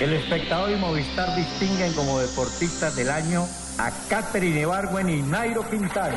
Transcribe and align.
El 0.00 0.12
espectador 0.12 0.70
y 0.70 0.76
Movistar 0.76 1.34
distinguen 1.34 1.92
como 1.94 2.20
deportistas 2.20 2.94
del 2.94 3.10
año 3.10 3.48
a 3.78 3.90
Catherine 4.08 4.60
Ibargüen 4.60 5.10
y 5.10 5.22
Nairo 5.22 5.68
Quintana. 5.68 6.16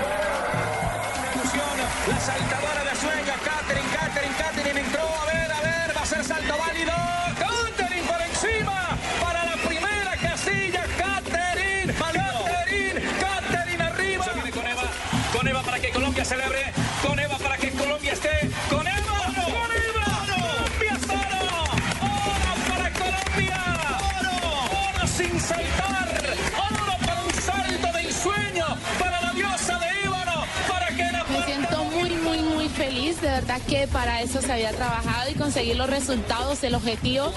Verdad 33.32 33.62
que 33.68 33.88
para 33.88 34.22
eso 34.22 34.42
se 34.42 34.52
había 34.52 34.72
trabajado 34.72 35.32
y 35.32 35.36
conseguir 35.36 35.78
los 35.78 35.90
resultados, 35.90 36.64
el 36.64 36.76
objetivo, 36.76 37.32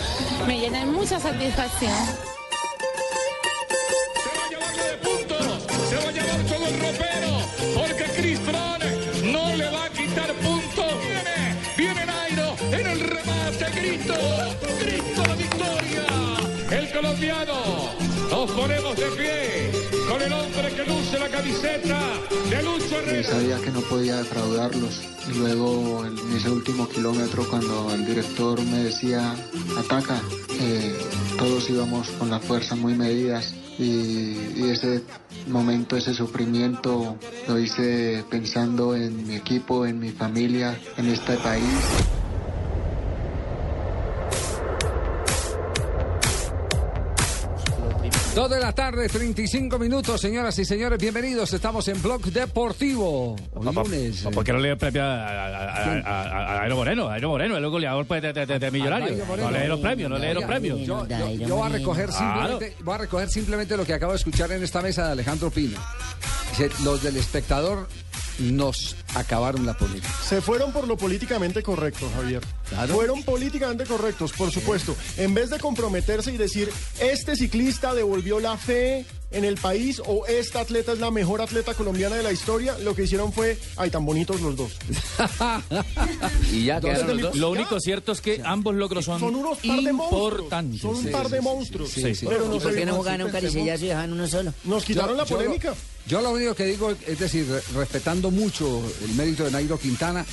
me 0.47 0.59
llena 0.59 0.81
de 0.81 0.87
mucha 0.87 1.21
satisfacción. 1.21 1.93
Se 5.89 5.97
va 5.97 6.09
a 6.09 6.13
llevar 6.13 6.41
todo 6.49 6.67
el 6.67 6.81
ropero, 6.81 7.33
porque 7.75 8.05
Chris 8.17 8.41
no 9.33 9.57
le 9.57 9.71
va 9.71 9.85
a 9.85 9.91
quitar 9.91 10.33
puntos. 10.35 10.93
Viene, 11.07 11.57
viene 11.77 12.07
Nairo 12.07 12.57
en 12.73 12.87
el 12.87 13.01
remate, 13.01 13.71
grito, 13.81 14.15
grito 14.81 15.23
la 15.29 15.35
victoria. 15.37 16.07
El 16.71 16.93
colombiano, 16.93 17.55
nos 18.31 18.51
ponemos 18.51 18.97
de 18.97 19.07
pie 19.17 19.44
con. 22.91 23.25
Sabía 23.25 23.59
que 23.61 23.71
no 23.71 23.81
podía 23.81 24.17
defraudarlos. 24.17 25.03
Y 25.29 25.39
luego 25.39 26.05
en 26.05 26.37
ese 26.37 26.51
último 26.51 26.89
kilómetro 26.89 27.49
cuando 27.49 27.93
el 27.95 28.07
director 28.07 28.61
me 28.63 28.85
decía 28.85 29.35
ataca, 29.79 30.21
eh, 30.61 30.97
todos 31.39 31.69
íbamos 31.71 32.11
con 32.11 32.31
las 32.31 32.45
fuerzas 32.45 32.79
muy 32.79 32.95
medidas 32.95 33.55
y 33.79 34.71
ese 34.71 35.03
momento, 35.49 35.97
ese 35.97 36.15
sufrimiento 36.15 37.17
lo 37.49 37.59
hice 37.59 38.25
pensando 38.31 38.95
en 38.95 39.27
mi 39.27 39.35
equipo, 39.35 39.87
en 39.87 39.99
mi 39.99 40.11
familia, 40.11 40.79
en 40.97 41.09
este 41.09 41.37
país. 41.39 42.24
Dos 48.35 48.51
de 48.51 48.59
la 48.59 48.73
tarde, 48.73 49.09
35 49.09 49.79
minutos, 49.79 50.21
señoras 50.21 50.59
y 50.59 50.65
señores, 50.65 50.99
bienvenidos. 50.99 51.53
Estamos 51.53 51.87
en 51.87 52.03
Blog 52.03 52.21
Deportivo. 52.23 53.37
Hoy 53.53 53.73
lunes. 53.73 54.23
¿Por 54.35 54.45
qué 54.45 54.53
no 54.53 54.59
le 54.59 54.77
premio 54.77 55.05
a, 55.05 56.63
Aero 56.63 56.75
Moreno? 56.75 57.09
Aero 57.09 57.29
Moreno, 57.29 57.57
el 57.57 57.69
goleador 57.69 58.05
pues, 58.07 58.21
de, 58.23 58.33
de, 58.33 58.71
Moreno. 58.73 58.99
No 59.37 59.51
le 59.53 59.59
dieron 59.61 59.81
premio, 59.81 60.09
no 60.09 60.19
le 60.19 60.25
dieron 60.27 60.47
premio. 60.49 60.77
Yo, 60.79 61.07
yo- 61.07 61.31
yo 61.31 61.57
voy, 61.57 61.67
a 61.67 61.69
recoger 61.71 62.11
simplemente, 62.11 62.77
voy 62.83 62.95
a 62.95 62.99
recoger 62.99 63.29
simplemente 63.31 63.77
lo 63.77 63.87
que 63.87 63.95
acabo 63.95 64.11
de 64.13 64.19
escuchar 64.19 64.51
en 64.51 64.65
esta 64.65 64.83
mesa 64.83 65.07
de 65.07 65.13
Alejandro 65.13 65.53
Pino. 65.53 65.79
Dice, 66.51 66.71
los 66.83 67.05
del 67.05 67.17
espectador 67.17 67.87
nos 68.39 68.97
acabaron 69.15 69.65
la 69.67 69.77
política. 69.77 70.13
Se 70.27 70.41
fueron 70.41 70.73
por 70.73 70.87
lo 70.89 70.97
políticamente 70.97 71.63
correcto, 71.63 72.09
Javier. 72.17 72.43
Fueron 72.93 73.23
políticamente 73.23 73.85
correctos, 73.85 74.33
por 74.33 74.51
supuesto. 74.51 74.97
En 75.17 75.35
vez 75.35 75.51
de 75.51 75.59
comprometerse 75.59 76.33
y 76.33 76.37
decir, 76.37 76.71
este 77.01 77.37
ciclista 77.37 77.95
devolvió 77.95 78.41
la 78.41 78.57
fe 78.57 79.05
en 79.31 79.45
el 79.45 79.57
país 79.57 80.01
o 80.07 80.27
esta 80.27 80.61
atleta 80.61 80.93
es 80.93 81.01
la 81.01 81.11
mejor 81.11 81.41
atleta 81.43 81.75
colombiana 81.75 82.15
de 82.17 82.23
la 82.23 82.31
historia, 82.33 82.79
lo 82.79 82.95
que 82.95 83.03
hicieron 83.05 83.33
fue, 83.33 83.59
ay, 83.77 83.91
tan 83.91 84.05
bonitos 84.07 84.41
los 84.41 84.55
dos. 84.57 84.73
Y 86.53 86.65
ya 86.67 86.77
Entonces, 86.77 87.07
los 87.07 87.17
mi- 87.17 87.23
dos. 87.23 87.37
Lo 87.37 87.51
único 87.51 87.81
cierto 87.81 88.13
es 88.13 88.21
que 88.21 88.41
ambos 88.45 88.75
logros 88.75 89.05
son, 89.05 89.19
Son 89.21 89.35
unos 89.35 89.59
par 89.59 89.81
de 89.81 89.93
monstruos. 89.93 90.33
importantes. 90.33 90.81
Son 90.81 90.95
un 90.95 91.03
Sí, 91.03 91.09
par 91.11 91.27
sí, 91.27 91.33
de 91.33 91.39
sí, 91.39 91.45
monstruos. 91.45 91.91
sí, 91.91 92.15
sí. 92.15 92.27
Pero 92.29 92.47
no 92.49 92.59
¿Por 92.59 92.75
qué 92.75 92.87
no 92.87 92.95
jugaban 92.95 93.23
un 93.23 93.31
caricellazo 93.31 93.85
y 93.85 93.89
dejaban 93.89 94.13
uno 94.13 94.27
solo? 94.29 94.55
Nos 94.65 94.85
quitaron 94.85 95.11
Yo- 95.11 95.17
la 95.17 95.25
polémica. 95.25 95.69
Yo 95.71 95.75
lo 96.21 96.33
único 96.33 96.55
que 96.55 96.65
digo 96.67 96.91
es 97.07 97.19
decir, 97.19 97.47
re- 97.49 97.63
respetando 97.75 98.31
mucho 98.31 98.83
el 99.05 99.15
mérito 99.15 99.45
de 99.45 99.51
Nairo 99.51 99.79
Quintana, 99.79 100.25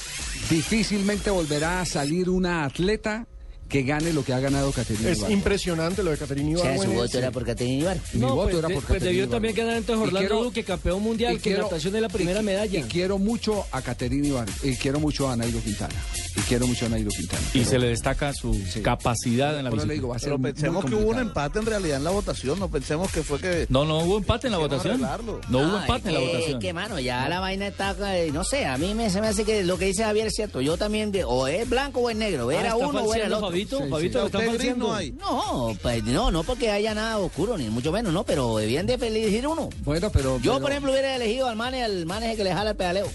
difícilmente 0.49 1.29
volverá 1.29 1.81
a 1.81 1.85
salir 1.85 2.29
una 2.29 2.65
atleta 2.65 3.25
que 3.71 3.83
gane 3.83 4.11
lo 4.11 4.23
que 4.25 4.33
ha 4.33 4.39
ganado 4.39 4.71
Caterina 4.71 5.09
Es 5.09 5.21
impresionante 5.29 6.03
lo 6.03 6.11
de 6.11 6.17
Caterina 6.17 6.59
O 6.59 6.61
sea, 6.61 6.77
su 6.77 6.91
voto 6.91 7.17
era 7.17 7.31
por 7.31 7.45
Caterina 7.45 7.77
Ibar. 7.83 7.97
Mi 8.13 8.19
No, 8.19 8.35
voto 8.35 8.43
pues, 8.43 8.55
era 8.57 8.67
de- 8.67 8.73
por 8.75 8.83
pues 8.83 9.01
debió 9.01 9.23
Ibargüen. 9.23 9.29
también 9.31 9.55
ganar 9.55 9.77
entonces 9.77 10.07
Orlando 10.07 10.27
quiero- 10.29 10.43
Duque, 10.43 10.63
campeón 10.63 11.01
mundial, 11.01 11.39
que 11.39 11.57
natación 11.57 11.95
es 11.95 12.01
la 12.01 12.09
primera 12.09 12.41
y- 12.41 12.43
medalla. 12.43 12.79
Y 12.79 12.83
quiero 12.83 13.17
mucho 13.17 13.65
a 13.71 13.81
Caterina 13.81 14.27
Ibargüen, 14.27 14.73
y 14.73 14.75
quiero 14.75 14.99
mucho 14.99 15.29
a 15.29 15.35
Nairo 15.35 15.59
Quintana. 15.61 15.95
Y 16.35 16.41
quiero 16.41 16.67
mucho 16.67 16.85
a 16.85 16.89
Nairo 16.89 17.09
Quintana. 17.09 17.41
Y 17.53 17.59
Pero- 17.59 17.69
se 17.69 17.79
le 17.79 17.87
destaca 17.87 18.33
su 18.33 18.57
capacidad 18.83 19.57
en 19.57 19.63
la 19.63 19.69
bicicleta. 19.69 19.93
digo, 19.93 20.07
va 20.09 20.15
a 20.15 20.19
ser 20.19 20.29
Pero 20.29 20.41
pensemos 20.41 20.85
que 20.85 20.95
hubo 20.95 21.09
un 21.09 21.19
empate 21.19 21.59
en 21.59 21.65
realidad 21.65 21.97
en 21.97 22.03
la 22.03 22.09
votación, 22.11 22.59
no 22.59 22.69
pensemos 22.69 23.11
que 23.11 23.23
fue 23.23 23.39
que... 23.39 23.65
No, 23.69 23.85
no 23.85 23.99
hubo 23.99 24.17
empate 24.17 24.47
en 24.47 24.51
la 24.51 24.57
votación. 24.59 24.93
arreglarlo. 24.95 25.39
No 25.49 25.59
hubo 25.59 25.67
No, 25.67 25.81
empate 25.81 26.09
en 26.09 26.13
la 26.15 26.19
votación. 26.19 26.51
Es 26.51 26.57
que, 26.57 26.73
mano, 26.73 26.99
ya 26.99 27.27
la 27.29 27.39
vaina 27.39 27.67
está, 27.67 27.95
eh, 28.17 28.31
no 28.31 28.43
sé, 28.43 28.65
a 28.65 28.77
mí 28.77 28.93
me, 28.93 29.09
se 29.09 29.21
me 29.21 29.27
hace 29.27 29.43
que 29.45 29.63
lo 29.63 29.77
que 29.77 29.85
dice 29.85 30.03
Javier 30.03 30.27
es 30.27 30.33
cierto. 30.35 30.61
Yo 30.61 30.77
también, 30.77 31.11
de- 31.11 31.23
o 31.23 31.47
es 31.47 31.69
blanco 31.69 32.01
o 32.01 32.09
es 32.09 32.15
negro, 32.17 32.49
Ah, 32.49 32.53
era 32.53 32.63
¿está 32.73 32.77
uno 32.87 33.03
o 33.03 33.13
era 33.15 33.25
el 33.27 33.33
otro. 33.33 33.47
Fabito? 33.67 34.25
Sí, 34.27 34.31
lo 34.31 34.39
están 34.55 34.79
no 34.79 34.93
hay. 34.93 35.11
No, 35.11 35.77
pues, 35.81 36.03
no, 36.03 36.31
no 36.31 36.43
porque 36.43 36.71
haya 36.71 36.93
nada 36.93 37.17
oscuro, 37.17 37.57
ni 37.57 37.69
mucho 37.69 37.91
menos, 37.91 38.13
no, 38.13 38.23
pero 38.23 38.57
debían 38.57 38.85
de 38.85 38.95
elegir 38.95 39.47
uno. 39.47 39.69
Bueno, 39.83 40.09
pero... 40.11 40.37
Yo, 40.39 40.53
pero- 40.53 40.61
por 40.61 40.71
ejemplo, 40.71 40.91
hubiera 40.91 41.15
elegido 41.15 41.47
al 41.47 41.55
man, 41.55 41.73
al 41.73 42.05
man 42.05 42.23
ese 42.23 42.37
que 42.37 42.43
le 42.43 42.53
jala 42.53 42.71
el 42.71 42.75
pedaleo. 42.75 43.07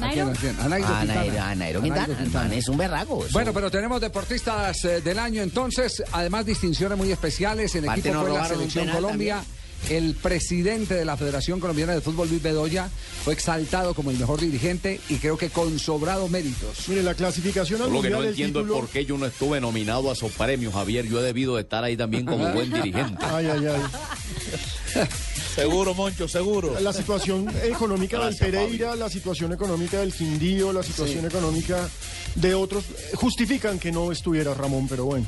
¿a 0.00 0.10
quién, 0.10 0.28
a 0.28 0.32
quién? 0.32 0.60
A 0.60 0.68
Nairo 0.68 0.86
A 0.88 0.98
Quintana. 1.00 1.14
Nairo, 1.14 1.42
a 1.42 1.54
Nairo 1.54 1.78
A 1.80 1.82
Quintana. 1.82 2.28
Man 2.32 2.52
es 2.52 2.68
un 2.68 2.76
berraco. 2.76 3.24
eso. 3.24 3.32
Bueno, 3.32 3.52
pero 3.52 3.70
tenemos 3.70 4.00
deportistas 4.00 4.84
eh, 4.84 5.00
del 5.00 5.18
año 5.18 5.42
entonces, 5.42 6.02
además 6.12 6.44
distinciones 6.46 6.98
muy 6.98 7.10
especiales. 7.12 7.74
En 7.74 7.84
Aparte 7.84 8.08
equipo 8.08 8.24
fue 8.24 8.34
la 8.34 8.46
selección 8.46 8.88
Colombia. 8.90 9.42
El 9.88 10.14
presidente 10.14 10.94
de 10.94 11.04
la 11.04 11.16
Federación 11.16 11.60
Colombiana 11.60 11.94
de 11.94 12.00
Fútbol, 12.00 12.28
Luis 12.28 12.42
Bedoya, 12.42 12.88
fue 13.24 13.34
exaltado 13.34 13.94
como 13.94 14.10
el 14.10 14.18
mejor 14.18 14.40
dirigente 14.40 15.00
y 15.08 15.16
creo 15.16 15.38
que 15.38 15.50
con 15.50 15.78
sobrados 15.78 16.28
méritos. 16.28 16.88
Mire, 16.88 17.02
la 17.04 17.14
clasificación 17.14 17.82
al 17.82 17.92
Lo 17.92 18.02
que 18.02 18.10
no 18.10 18.20
del 18.20 18.30
entiendo 18.30 18.60
título... 18.60 18.74
es 18.74 18.80
por 18.80 18.90
qué 18.90 19.04
yo 19.04 19.16
no 19.16 19.26
estuve 19.26 19.60
nominado 19.60 20.10
a 20.10 20.14
esos 20.14 20.32
premios, 20.32 20.74
Javier. 20.74 21.06
Yo 21.06 21.20
he 21.20 21.22
debido 21.22 21.54
de 21.54 21.62
estar 21.62 21.84
ahí 21.84 21.96
también 21.96 22.26
como 22.26 22.48
buen 22.52 22.72
dirigente. 22.72 23.24
Ay, 23.24 23.46
ay, 23.46 23.66
ay. 23.66 25.06
Seguro, 25.54 25.94
Moncho, 25.94 26.28
seguro. 26.28 26.78
La 26.80 26.92
situación 26.92 27.48
económica 27.62 28.18
del 28.18 28.36
Gracias, 28.36 28.50
Pereira, 28.50 28.94
la 28.94 29.08
situación 29.08 29.54
económica 29.54 30.00
del 30.00 30.12
Quindío, 30.12 30.70
la 30.70 30.82
situación 30.82 31.24
económica 31.24 31.88
de 32.34 32.54
otros 32.54 32.84
eh, 32.84 33.12
justifican 33.14 33.78
que 33.78 33.90
no 33.90 34.12
estuviera 34.12 34.52
Ramón, 34.52 34.86
pero 34.86 35.06
bueno. 35.06 35.26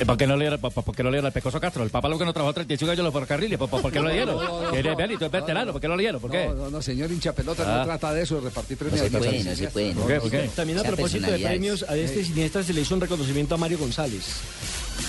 Eh, 0.00 0.04
¿Por 0.04 0.16
qué 0.16 0.26
no 0.26 0.36
le 0.36 0.58
por 0.58 0.94
qué 0.94 1.02
no 1.02 1.10
le 1.10 1.32
Pecoso 1.32 1.60
Castro? 1.60 1.82
El 1.82 1.90
Papa 1.90 2.08
lo 2.08 2.18
que 2.18 2.24
no 2.24 2.32
trabajó 2.32 2.52
38 2.54 2.84
años 2.84 2.98
en 2.98 3.04
los 3.06 3.14
ferrocarriles. 3.14 3.58
¿Por, 3.70 3.92
qué 3.92 4.00
no 4.00 4.08
le 4.08 4.14
dieron? 4.14 4.74
Eres 4.74 4.96
Belito, 4.96 5.26
es 5.26 5.30
veterano. 5.30 5.72
¿Por 5.72 5.80
qué 5.80 5.88
no 5.88 5.96
le 5.96 6.02
dieron? 6.02 6.20
¿Por 6.20 6.30
qué? 6.30 6.46
No, 6.48 6.54
no, 6.54 6.70
no, 6.70 6.82
señor 6.82 7.10
hincha 7.12 7.32
pelota, 7.32 7.62
Ah. 7.66 7.78
no 7.78 7.84
trata 7.84 8.12
de 8.12 8.22
eso, 8.22 8.36
de 8.36 8.40
repartir 8.42 8.76
no 8.80 8.88
premios. 8.88 9.10
se 9.10 9.18
puede, 9.18 9.44
no 9.44 9.54
se 9.56 9.68
puede. 9.68 9.94
¿Por 9.94 10.06
qué? 10.06 10.20
¿Por 10.20 10.30
qué? 10.30 10.50
También 10.54 10.78
a 10.78 10.82
propósito 10.82 11.30
de 11.30 11.38
premios, 11.38 11.82
a 11.88 11.96
este 11.96 12.24
siniestra 12.24 12.62
se 12.62 12.72
le 12.72 12.80
hizo 12.82 12.94
un 12.94 13.00
reconocimiento 13.00 13.54
a 13.54 13.58
Mario 13.58 13.78
González, 13.78 14.24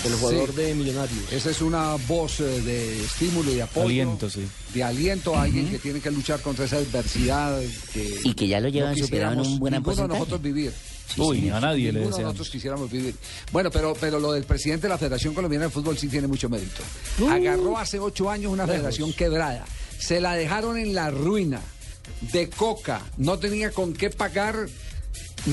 el 0.04 0.12
jugador 0.14 0.50
Sí. 0.50 0.56
de 0.56 0.74
Millonarios. 0.74 1.32
Esa 1.32 1.50
es 1.50 1.60
una 1.62 1.96
voz 2.06 2.40
eh, 2.40 2.44
de 2.44 3.04
estímulo 3.04 3.50
y 3.52 3.56
de 3.56 3.62
apoyo. 3.62 3.86
Aliento, 3.86 4.28
sí. 4.30 4.46
De 4.74 4.82
aliento 4.84 5.34
a 5.36 5.42
alguien 5.42 5.68
que 5.70 5.78
tiene 5.78 6.00
que 6.00 6.10
luchar 6.10 6.40
contra 6.40 6.64
esa 6.64 6.76
adversidad 6.76 7.60
que 7.92 8.20
Y 8.24 8.34
que 8.34 8.46
ya 8.48 8.60
lo 8.60 8.68
llevan 8.68 8.94
no 8.96 9.04
superado 9.04 9.32
en 9.34 9.40
un 9.40 9.58
buen 9.58 9.82
porcentaje. 9.82 10.18
nosotros 10.18 10.42
vivir. 10.42 10.72
Uy, 11.18 11.48
a 11.50 11.60
nadie 11.60 11.86
le 11.86 11.92
Ninguno 11.92 12.00
de 12.00 12.06
deseamos. 12.06 12.22
nosotros 12.34 12.50
quisiéramos 12.50 12.90
vivir. 12.90 13.14
Bueno, 13.52 13.70
pero, 13.70 13.94
pero 13.98 14.18
lo 14.20 14.32
del 14.32 14.44
presidente 14.44 14.82
de 14.86 14.90
la 14.90 14.98
Federación 14.98 15.34
Colombiana 15.34 15.66
de 15.66 15.70
Fútbol 15.70 15.98
sí 15.98 16.08
tiene 16.08 16.26
mucho 16.26 16.48
mérito. 16.48 16.82
Agarró 17.30 17.76
hace 17.78 17.98
ocho 17.98 18.30
años 18.30 18.52
una 18.52 18.66
federación 18.66 19.12
quebrada. 19.12 19.64
Se 19.98 20.20
la 20.20 20.34
dejaron 20.34 20.78
en 20.78 20.94
la 20.94 21.10
ruina 21.10 21.60
de 22.32 22.48
coca. 22.48 23.02
No 23.18 23.38
tenía 23.38 23.70
con 23.70 23.92
qué 23.92 24.10
pagar 24.10 24.66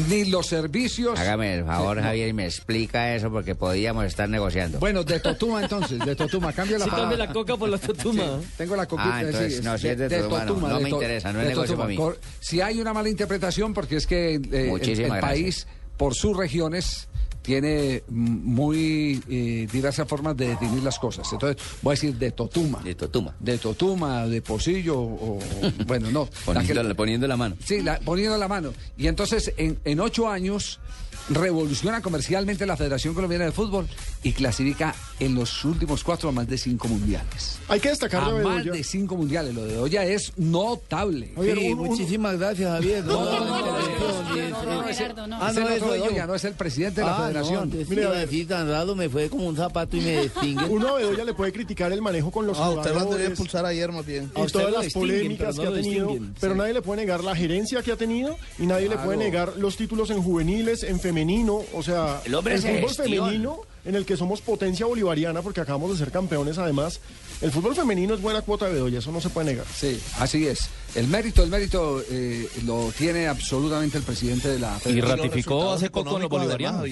ni 0.09 0.25
los 0.25 0.47
servicios. 0.47 1.19
Hágame 1.19 1.55
el 1.55 1.65
favor, 1.65 2.01
Javier, 2.01 2.29
y 2.29 2.33
me 2.33 2.45
explica 2.45 3.15
eso 3.15 3.31
porque 3.31 3.55
podíamos 3.55 4.05
estar 4.05 4.27
negociando. 4.29 4.79
Bueno, 4.79 5.03
de 5.03 5.19
Totuma 5.19 5.61
entonces, 5.61 5.99
de 5.99 6.15
Totuma. 6.15 6.53
Cambio 6.53 6.77
la 6.77 6.85
Sí, 6.85 6.91
cambia 6.91 7.17
la 7.17 7.31
coca 7.33 7.55
por 7.57 7.69
la 7.69 7.77
totuma. 7.77 8.23
Sí, 8.41 8.47
tengo 8.57 8.75
la 8.75 8.85
coquita. 8.85 9.15
Ah, 9.17 9.21
entonces, 9.21 9.63
no, 9.63 9.77
si 9.77 9.87
es 9.87 9.97
de 9.97 10.09
Totuma, 10.09 10.45
no. 10.45 10.55
No 10.69 10.77
de 10.77 10.83
me 10.83 10.89
to- 10.89 10.95
interesa, 10.95 11.33
no 11.33 11.41
es 11.41 11.47
negocio 11.47 11.75
Totuma. 11.75 11.95
para 11.97 12.09
mí. 12.11 12.17
Si 12.39 12.61
hay 12.61 12.79
una 12.79 12.93
mala 12.93 13.09
interpretación, 13.09 13.73
porque 13.73 13.97
es 13.97 14.07
que 14.07 14.35
eh, 14.35 14.71
el, 14.81 15.19
país, 15.19 15.67
por 15.97 16.15
sus 16.15 16.35
regiones, 16.35 17.07
tiene 17.47 18.03
muy 18.09 19.23
eh, 19.29 19.69
diversas 19.71 20.05
formas 20.05 20.35
de 20.35 20.49
definir 20.49 20.83
las 20.83 20.99
cosas. 20.99 21.31
Entonces, 21.31 21.63
voy 21.81 21.91
a 21.91 21.95
decir 21.95 22.13
de 22.17 22.31
Totuma. 22.31 22.81
De 22.83 22.93
Totuma. 22.93 23.33
De 23.39 23.57
Totuma, 23.57 24.27
de 24.27 24.41
Pocillo, 24.41 24.99
o, 24.99 25.39
bueno, 25.87 26.11
no. 26.11 26.27
la 26.53 26.61
que- 26.61 26.67
Poniendo, 26.73 26.95
poniendo 26.95 27.25
la 27.27 27.37
mano. 27.37 27.55
Sí, 27.63 27.79
la- 27.81 27.99
poniendo 28.01 28.37
la 28.37 28.49
mano. 28.49 28.73
Y 28.97 29.07
entonces, 29.07 29.53
en, 29.55 29.79
en 29.85 30.01
ocho 30.01 30.27
años, 30.29 30.81
revoluciona 31.29 32.01
comercialmente 32.01 32.65
la 32.65 32.77
Federación 32.77 33.13
Colombiana 33.13 33.45
de 33.45 33.51
Fútbol 33.51 33.87
y 34.23 34.33
clasifica 34.33 34.95
en 35.19 35.35
los 35.35 35.63
últimos 35.65 36.03
cuatro 36.03 36.29
a 36.29 36.31
más 36.31 36.47
de 36.47 36.57
cinco 36.57 36.87
mundiales. 36.87 37.59
Hay 37.67 37.79
que 37.79 37.89
destacar 37.89 38.23
A 38.23 38.31
de 38.33 38.43
más 38.43 38.63
de 38.65 38.83
cinco 38.83 39.15
mundiales. 39.15 39.53
Lo 39.53 39.65
de 39.65 39.77
Olla 39.77 40.05
es 40.05 40.31
notable. 40.37 41.31
Oye, 41.35 41.55
Sí, 41.55 41.71
un- 41.71 41.79
un- 41.79 41.87
muchísimas 41.87 42.37
gracias, 42.37 42.69
Javier. 42.71 43.03
No, 43.05 43.23
no, 43.25 43.39
no, 43.45 43.61
no, 44.81 44.83
Gerardo, 44.87 45.27
no. 45.27 45.37
Ah, 45.41 45.49
Ese 45.51 45.59
no, 45.61 46.27
no 46.27 46.35
es 46.35 46.43
el 46.45 46.53
presidente 46.53 47.01
de 47.01 47.07
la 47.07 47.17
Ah, 47.17 47.27
Federación. 47.27 47.69
No, 47.69 47.75
Mire, 47.89 48.05
a 48.05 48.11
así 48.23 48.45
tan 48.45 48.69
raro 48.69 48.95
me 48.95 49.09
fue 49.09 49.29
como 49.29 49.45
un 49.47 49.55
zapato 49.55 49.97
y 49.97 50.01
me 50.01 50.21
distingue. 50.23 50.65
Uno 50.65 50.89
a 50.89 50.97
Bedoya 50.97 51.23
le 51.25 51.33
puede 51.33 51.51
criticar 51.51 51.91
el 51.91 52.01
manejo 52.01 52.31
con 52.31 52.47
los 52.47 52.57
Ah, 52.57 52.69
usted 52.69 52.75
lo 52.75 52.83
debe 52.91 52.99
jugadores 53.01 53.29
expulsar 53.29 53.65
ayer 53.65 53.91
más 53.91 54.05
bien. 54.05 54.31
A 54.35 54.39
y 54.39 54.43
usted 54.43 54.59
todas 54.59 54.83
las 54.85 54.93
polémicas 54.93 55.55
pero 55.57 55.73
que 55.73 55.79
ha 55.79 55.81
tenido, 55.81 56.15
pero 56.39 56.55
nadie 56.55 56.73
le 56.73 56.81
puede 56.81 57.01
negar 57.01 57.23
la 57.23 57.35
gerencia 57.35 57.81
que 57.83 57.91
ha 57.91 57.95
tenido 57.97 58.37
y 58.59 58.65
nadie 58.65 58.89
le 58.89 58.97
puede 58.97 59.17
negar 59.17 59.53
los 59.57 59.75
títulos 59.77 60.09
en 60.09 60.21
juveniles, 60.21 60.83
en 60.83 60.99
femenino, 61.07 61.61
o 61.73 61.83
sea, 61.83 62.21
El 62.25 62.35
hombre 62.35 62.59
se 62.59 62.81
fútbol 62.81 62.93
femenino 62.95 63.61
en 63.85 63.95
el 63.95 64.05
que 64.05 64.17
somos 64.17 64.41
potencia 64.41 64.85
bolivariana 64.85 65.41
porque 65.41 65.61
acabamos 65.61 65.91
de 65.91 65.97
ser 65.97 66.11
campeones 66.11 66.57
además. 66.57 66.99
El 67.39 67.51
fútbol 67.51 67.75
femenino 67.75 68.13
es 68.15 68.21
buena 68.21 68.41
cuota 68.41 68.65
de 68.65 68.73
Bedoya, 68.73 68.99
eso 68.99 69.11
no 69.11 69.21
se 69.21 69.29
puede 69.29 69.47
negar. 69.53 69.65
Sí, 69.73 69.99
así 70.19 70.45
es. 70.47 70.69
El 70.95 71.07
mérito, 71.07 71.43
el 71.43 71.49
mérito 71.49 72.03
eh, 72.09 72.49
lo 72.65 72.91
tiene 72.97 73.27
absolutamente 73.27 73.97
el 73.97 74.03
presidente 74.03 74.49
de 74.49 74.59
la 74.59 74.75
Y 74.77 74.79
Federación. 74.81 75.17
ratificó 75.17 75.71
hace 75.71 75.89
poco 75.89 76.15
en 76.15 76.23
los 76.23 76.29
bolivarianos. 76.29 76.83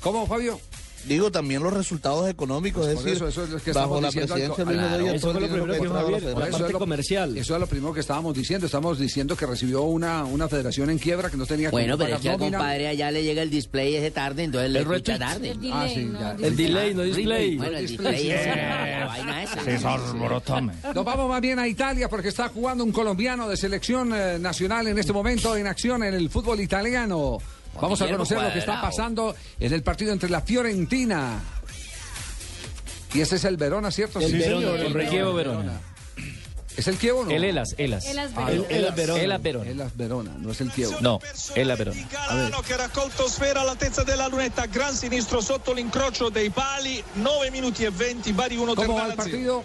¿Cómo, 0.00 0.26
Fabio? 0.26 0.58
Digo, 1.06 1.30
también 1.30 1.62
los 1.62 1.72
resultados 1.72 2.28
económicos, 2.28 2.84
Pues 2.86 2.98
es 2.98 3.04
decir, 3.04 3.16
eso, 3.16 3.28
eso 3.28 3.44
es 3.44 3.50
lo 3.50 3.58
que 3.60 3.72
bajo 3.72 4.00
la 4.00 4.08
al 4.08 4.14
presidencia 4.14 4.64
de 4.64 4.74
Luis 4.74 4.86
Claro, 4.86 5.06
eso 5.06 5.18
fue 5.20 5.30
el 5.30 5.34
lo 5.34 5.48
primero 5.48 5.72
que 5.72 5.78
que 5.80 5.88
la 5.88 5.94
Javier. 5.94 6.20
federación. 6.20 6.32
Por 6.34 6.40
La 6.42 6.48
eso 6.48 6.52
parte 6.58 6.66
es 6.66 6.72
lo- 6.72 6.78
comercial. 6.78 7.36
Eso 7.38 7.54
es 7.54 7.60
lo 7.60 7.66
primero 7.68 7.92
que 7.94 8.00
estábamos 8.00 8.36
diciendo. 8.36 8.66
Estamos 8.66 8.98
diciendo 8.98 9.36
que 9.36 9.46
recibió 9.46 9.82
una, 9.82 10.24
una 10.24 10.48
federación 10.48 10.90
en 10.90 10.98
quiebra 10.98 11.30
que 11.30 11.36
no 11.36 11.46
tenía 11.46 11.70
Bueno, 11.70 11.96
pero 11.96 12.16
es 12.16 12.20
que 12.22 12.30
al 12.30 12.38
compadre 12.38 12.88
allá 12.88 13.10
le 13.10 13.22
llega 13.22 13.42
el 13.42 13.50
display 13.50 13.94
ese 13.94 14.10
tarde, 14.10 14.44
entonces 14.44 14.70
le 14.70 14.80
El 14.80 14.86
escucha 14.90 15.18
tarde. 15.18 15.54
Ah, 15.72 15.86
sí, 15.92 16.10
ya. 16.18 16.36
El 16.44 16.56
delay, 16.56 16.94
no 16.94 17.02
display. 17.02 17.56
Bueno, 17.56 17.78
el 17.78 17.86
display 17.86 18.30
es 18.30 18.46
la 18.46 19.06
vaina 19.06 19.42
esa. 19.44 20.92
Nos 20.94 21.04
vamos 21.04 21.28
más 21.28 21.40
bien 21.40 21.58
a 21.58 21.68
Italia 21.68 22.08
porque 22.08 22.28
está 22.28 22.48
jugando 22.48 22.82
un 22.84 22.92
colombiano 22.92 23.48
de 23.48 23.56
selección 23.56 24.12
eh, 24.14 24.38
nacional 24.38 24.88
en 24.88 24.98
este 24.98 25.12
momento 25.12 25.56
en 25.56 25.66
acción 25.66 26.02
en 26.02 26.14
el 26.14 26.30
fútbol 26.30 26.60
italiano. 26.60 27.38
Vamos 27.80 28.00
a 28.02 28.08
conocer 28.08 28.40
lo 28.40 28.52
que 28.52 28.58
está 28.58 28.80
pasando 28.80 29.34
en 29.58 29.72
el 29.72 29.82
partido 29.82 30.12
entre 30.12 30.28
la 30.30 30.40
Fiorentina. 30.40 31.40
Y 33.14 33.20
ese 33.20 33.36
es 33.36 33.44
el 33.44 33.56
Verona, 33.56 33.90
¿cierto? 33.90 34.18
El 34.20 34.30
Sí, 34.30 34.38
Verona, 34.38 34.60
señor, 34.60 34.80
el 34.80 34.92
Verona. 34.92 35.10
Chievo 35.10 35.34
Verona. 35.34 35.80
¿Es 36.76 36.86
el 36.88 36.98
Kievo 36.98 37.20
o 37.20 37.24
no? 37.24 37.30
El 37.30 37.42
Elas, 37.44 37.74
Elas. 37.78 38.04
Elas 38.04 38.32
Ah, 38.36 38.44
Verona. 38.50 38.66
El 38.68 38.92
Verona. 38.92 39.20
Elas 39.22 39.42
Verona. 39.42 39.70
Elas 39.70 39.96
Verona, 39.96 40.34
no 40.38 40.50
es 40.52 40.60
el 40.60 40.70
Kievo. 40.70 41.00
No, 41.00 41.20
Elas 41.54 41.78
Verona. 41.78 42.06
Galano 42.12 42.60
che 42.60 42.74
ha 42.74 42.76
raccolto 42.76 43.26
sfera 43.28 43.62
all'altezza 43.62 44.02
della 44.02 44.28
lunetta, 44.28 44.66
gran 44.66 44.92
sinistro 44.94 45.40
sotto 45.40 45.72
l'incrocio 45.72 46.28
dei 46.28 46.50
pali, 46.50 47.02
9 47.14 47.50
minuti 47.50 47.84
e 47.84 47.90
20, 47.90 48.30
Bari 48.34 48.56
1 48.58 48.74
¿Cómo 48.74 48.92
va 48.94 49.04
0. 49.04 49.14
partido? 49.14 49.64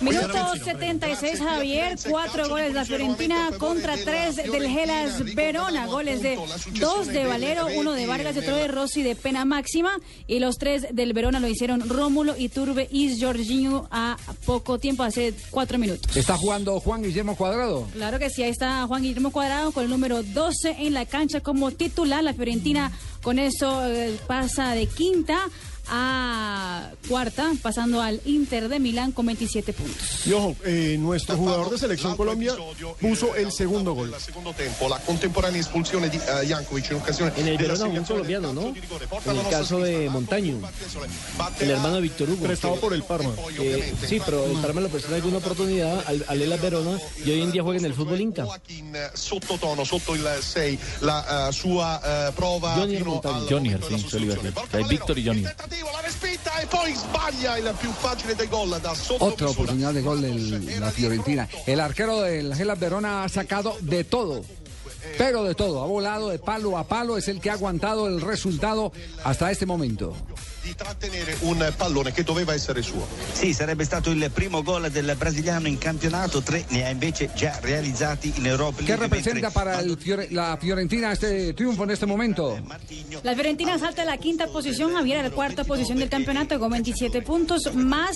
Minuto 0.00 0.56
76, 0.64 1.40
Javier. 1.40 1.98
Cuatro 2.08 2.48
goles 2.48 2.68
de 2.68 2.74
la 2.74 2.84
Fiorentina 2.84 3.50
contra 3.58 3.96
tres 3.96 4.36
del 4.36 4.68
Gelas 4.68 5.34
Verona. 5.34 5.86
Goles 5.86 6.22
de 6.22 6.38
dos 6.80 7.06
de 7.06 7.26
Valero, 7.26 7.66
uno 7.76 7.92
de 7.92 8.06
Vargas 8.06 8.34
y 8.36 8.38
otro 8.38 8.56
de 8.56 8.68
Rossi 8.68 9.02
de 9.02 9.14
pena 9.14 9.44
máxima. 9.44 9.98
Y 10.26 10.38
los 10.38 10.56
tres 10.56 10.86
del 10.92 11.12
Verona 11.12 11.38
lo 11.38 11.48
hicieron 11.48 11.86
Rómulo, 11.88 12.36
Iturbe 12.36 12.88
y 12.90 13.20
Jorginho 13.20 13.88
a 13.90 14.16
poco 14.46 14.78
tiempo, 14.78 15.02
hace 15.02 15.34
cuatro 15.50 15.78
minutos. 15.78 16.16
¿Está 16.16 16.36
jugando 16.36 16.80
Juan 16.80 17.02
Guillermo 17.02 17.36
Cuadrado? 17.36 17.86
Claro 17.92 18.18
que 18.18 18.30
sí, 18.30 18.42
ahí 18.42 18.50
está 18.50 18.86
Juan 18.86 19.02
Guillermo 19.02 19.30
Cuadrado 19.30 19.72
con 19.72 19.84
el 19.84 19.90
número 19.90 20.22
12 20.22 20.76
en 20.78 20.94
la 20.94 21.04
cancha 21.04 21.40
como 21.40 21.70
titular. 21.72 22.24
La 22.24 22.32
Fiorentina 22.32 22.90
con 23.22 23.38
eso 23.38 23.86
eh, 23.86 24.18
pasa 24.26 24.74
de 24.74 24.86
quinta 24.86 25.46
a 25.88 26.90
cuarta, 27.08 27.52
pasando 27.62 28.00
al 28.00 28.20
Inter 28.24 28.68
de 28.68 28.78
Milán 28.78 29.12
con 29.12 29.26
27 29.26 29.72
puntos. 29.72 30.26
Y 30.26 30.32
ojo, 30.32 30.56
eh, 30.64 30.96
nuestro 30.98 31.36
jugador 31.36 31.70
de 31.70 31.78
selección 31.78 32.16
Colombia 32.16 32.54
puso 33.00 33.34
el 33.34 33.52
segundo 33.52 33.94
gol. 33.94 34.10
la 34.10 34.98
contemporanea 35.00 35.60
espulsione 35.60 36.08
di 36.08 36.16
eh, 36.16 36.46
Jankovic 36.46 36.90
in 36.90 36.96
occasione 36.96 37.32
En 37.36 37.48
el 37.48 37.56
Verona 37.58 37.84
un 37.84 38.04
colombiano, 38.04 38.52
¿no? 38.52 38.68
En 38.68 39.36
el 39.36 39.48
caso 39.48 39.78
de 39.80 40.08
Montaño, 40.10 40.60
el 41.60 41.70
hermano 41.70 41.96
de 41.96 42.00
Víctor 42.02 42.30
Hugo. 42.30 42.46
Prestado 42.46 42.76
por 42.76 42.92
el 42.92 43.02
Parma. 43.02 43.34
Eh, 43.58 43.94
sí, 44.06 44.20
pero 44.24 44.44
el 44.46 44.58
Parma 44.58 44.80
lo 44.80 44.88
prestó 44.88 45.10
en 45.10 45.16
alguna 45.16 45.38
oportunidad 45.38 46.02
al, 46.06 46.24
al 46.26 46.42
Elas 46.42 46.60
Verona 46.60 46.98
y 47.24 47.30
hoy 47.30 47.42
en 47.42 47.52
día 47.52 47.62
juega 47.62 47.78
en 47.78 47.84
el 47.84 47.94
fútbol 47.94 48.20
Inca. 48.20 48.46
in 48.68 48.96
sottotono, 49.14 49.84
sotto 49.84 50.14
il 50.14 50.26
6, 50.40 50.78
la 51.00 51.48
eh, 51.48 51.52
sua 51.52 52.28
eh, 52.28 52.32
prova 52.32 52.74
Johnny 52.74 52.98
Johnny, 53.48 53.76
Valero, 53.76 54.86
Victor 54.86 55.16
e 55.16 55.22
Johnny. 55.22 55.42
E 55.70 56.66
Otra 59.18 59.48
oportunidad 59.48 59.94
de 59.94 60.02
gol 60.02 60.20
de 60.20 60.80
la 60.80 60.90
Fiorentina. 60.90 61.48
El 61.66 61.80
arquero 61.80 62.20
del 62.20 62.54
Gelas 62.54 62.78
Verona 62.78 63.24
ha 63.24 63.28
sacado 63.28 63.76
de 63.80 64.04
todo. 64.04 64.42
Pero 65.18 65.44
de 65.44 65.54
todo, 65.54 65.82
ha 65.82 65.86
volado 65.86 66.28
de 66.30 66.38
palo 66.38 66.76
a 66.78 66.86
palo, 66.86 67.16
es 67.16 67.28
el 67.28 67.40
que 67.40 67.50
ha 67.50 67.54
aguantado 67.54 68.06
el 68.08 68.20
resultado 68.20 68.92
hasta 69.24 69.50
este 69.50 69.66
momento. 69.66 70.14
di 70.62 70.74
trattenere 70.74 71.36
un 71.40 71.72
pallone 71.74 72.12
che 72.12 72.22
doveva 72.22 72.52
essere 72.52 72.82
suo. 72.82 73.06
Sì, 73.32 73.54
sarebbe 73.54 73.82
stato 73.84 74.10
il 74.10 74.30
primo 74.30 74.62
gol 74.62 74.90
del 74.90 75.14
brasiliano 75.16 75.66
in 75.68 75.78
campionato, 75.78 76.42
tre 76.42 76.66
ne 76.68 76.84
ha 76.84 76.90
invece 76.90 77.30
già 77.34 77.58
realizzati 77.62 78.30
in 78.36 78.44
Europa 78.44 78.76
¿Qué 78.76 78.84
League. 78.84 78.96
representa 79.04 79.40
mentre 79.40 79.50
para 79.52 79.80
el 79.80 79.96
Fiore- 79.96 80.28
la 80.30 80.58
Fiorentina 80.60 81.12
este 81.12 81.54
triunfo 81.54 81.84
en 81.84 81.90
este 81.92 82.04
momento? 82.04 82.58
La 83.22 83.32
Fiorentina 83.34 83.78
salta 83.78 84.02
a 84.02 84.04
la 84.04 84.18
quinta 84.18 84.48
posición, 84.48 84.92
Javier 84.92 85.20
a 85.20 85.22
la 85.22 85.30
cuarta 85.30 85.64
posición 85.64 85.98
del 85.98 86.10
campeonato 86.10 86.58
con 86.60 86.70
27 86.70 87.22
puntos, 87.22 87.74
más 87.74 88.14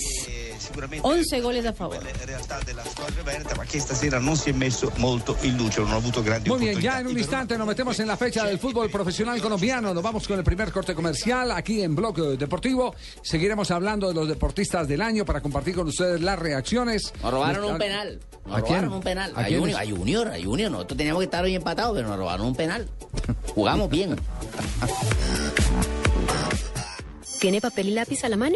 11 1.01 1.41
goles 1.41 1.65
a 1.65 1.73
favor. 1.73 1.95
in 2.03 2.25
realtà 2.25 2.59
della 2.65 2.83
squadra 2.83 3.21
aperta, 3.21 3.55
ma 3.55 3.63
che 3.63 3.79
stasera 3.79 4.19
non 4.19 4.35
si 4.35 4.49
è 4.49 4.53
messo 4.53 4.91
molto 4.97 5.37
in 5.41 5.55
luce, 5.57 5.79
non 5.81 5.91
ha 5.91 5.95
avuto 5.95 6.21
grandi 6.21 6.49
Muy 6.49 6.59
bien, 6.59 6.79
ya 6.79 6.99
en 6.99 7.07
un 7.07 7.17
instante 7.17 7.57
nos 7.57 7.65
metemos 7.67 7.99
en 7.99 8.07
la 8.07 8.17
fecha 8.17 8.43
del 8.45 8.59
fútbol 8.59 8.89
profesional 8.89 9.39
colombiano. 9.41 9.93
Nos 9.93 10.03
vamos 10.03 10.27
con 10.27 10.37
el 10.37 10.43
primer 10.43 10.71
corte 10.71 10.93
comercial 10.93 11.51
aquí 11.51 11.81
en 11.81 11.95
Bloque 11.95 12.21
Deportivo. 12.37 12.93
Seguiremos 13.21 13.71
hablando 13.71 14.07
de 14.09 14.13
los 14.13 14.27
deportistas 14.27 14.87
del 14.87 15.01
año 15.01 15.25
para 15.25 15.41
compartir 15.41 15.75
con 15.75 15.87
ustedes 15.87 16.21
las 16.21 16.37
reacciones. 16.37 17.13
Nos 17.21 17.31
robaron 17.31 17.71
un 17.71 17.77
penal. 17.77 18.19
Nos 18.45 18.57
¿A 18.57 18.61
quién? 18.61 18.75
robaron 18.75 18.93
un 18.93 19.01
penal. 19.01 19.33
¿A 19.35 19.41
A, 19.41 19.45
quiénes? 19.45 19.75
Junior, 19.75 19.79
a 19.81 19.85
Junior, 19.97 20.27
a 20.27 20.43
Junior. 20.43 20.71
Nosotros 20.71 20.97
teníamos 20.97 21.19
que 21.21 21.25
estar 21.25 21.43
hoy 21.43 21.55
empatados, 21.55 21.95
pero 21.95 22.07
nos 22.09 22.17
robaron 22.17 22.47
un 22.47 22.55
penal. 22.55 22.87
Jugamos 23.53 23.89
bien. 23.89 24.15
¿Tiene 27.39 27.61
papel 27.61 27.89
y 27.89 27.91
lápiz 27.91 28.23
a 28.23 28.29
la 28.29 28.37
mano? 28.37 28.55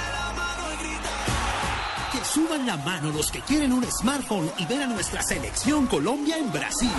Suban 2.33 2.65
la 2.65 2.77
mano 2.77 3.11
los 3.11 3.29
que 3.29 3.41
quieren 3.41 3.73
un 3.73 3.83
smartphone 3.91 4.49
y 4.57 4.65
ver 4.65 4.83
a 4.83 4.87
nuestra 4.87 5.21
selección 5.21 5.85
Colombia 5.87 6.37
en 6.37 6.49
Brasil. 6.49 6.89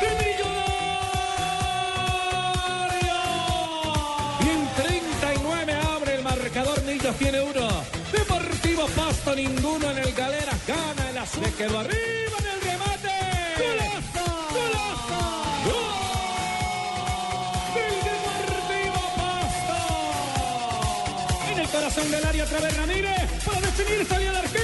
¡Del 0.00 0.16
Millonario! 0.18 0.74
Y 4.40 4.48
en 4.48 4.68
39 4.82 5.74
abre 5.94 6.14
el 6.16 6.22
marcador. 6.24 6.82
Millos 6.82 7.16
tiene 7.16 7.40
uno. 7.40 7.68
Deportivo 8.10 8.86
Pasto, 8.96 9.36
ninguno 9.36 9.92
en 9.92 9.98
el 9.98 10.12
galera. 10.12 10.52
Gana 10.66 11.10
el 11.10 11.18
azul. 11.18 11.44
Le 11.44 11.52
quedó 11.52 11.78
arriba 11.78 12.43
otra 22.44 22.60
vez 22.60 22.76
Ramírez. 22.76 23.30
Para 23.44 23.60
definir 23.60 24.06
salió 24.06 24.30
el 24.30 24.36
arquero 24.36 24.63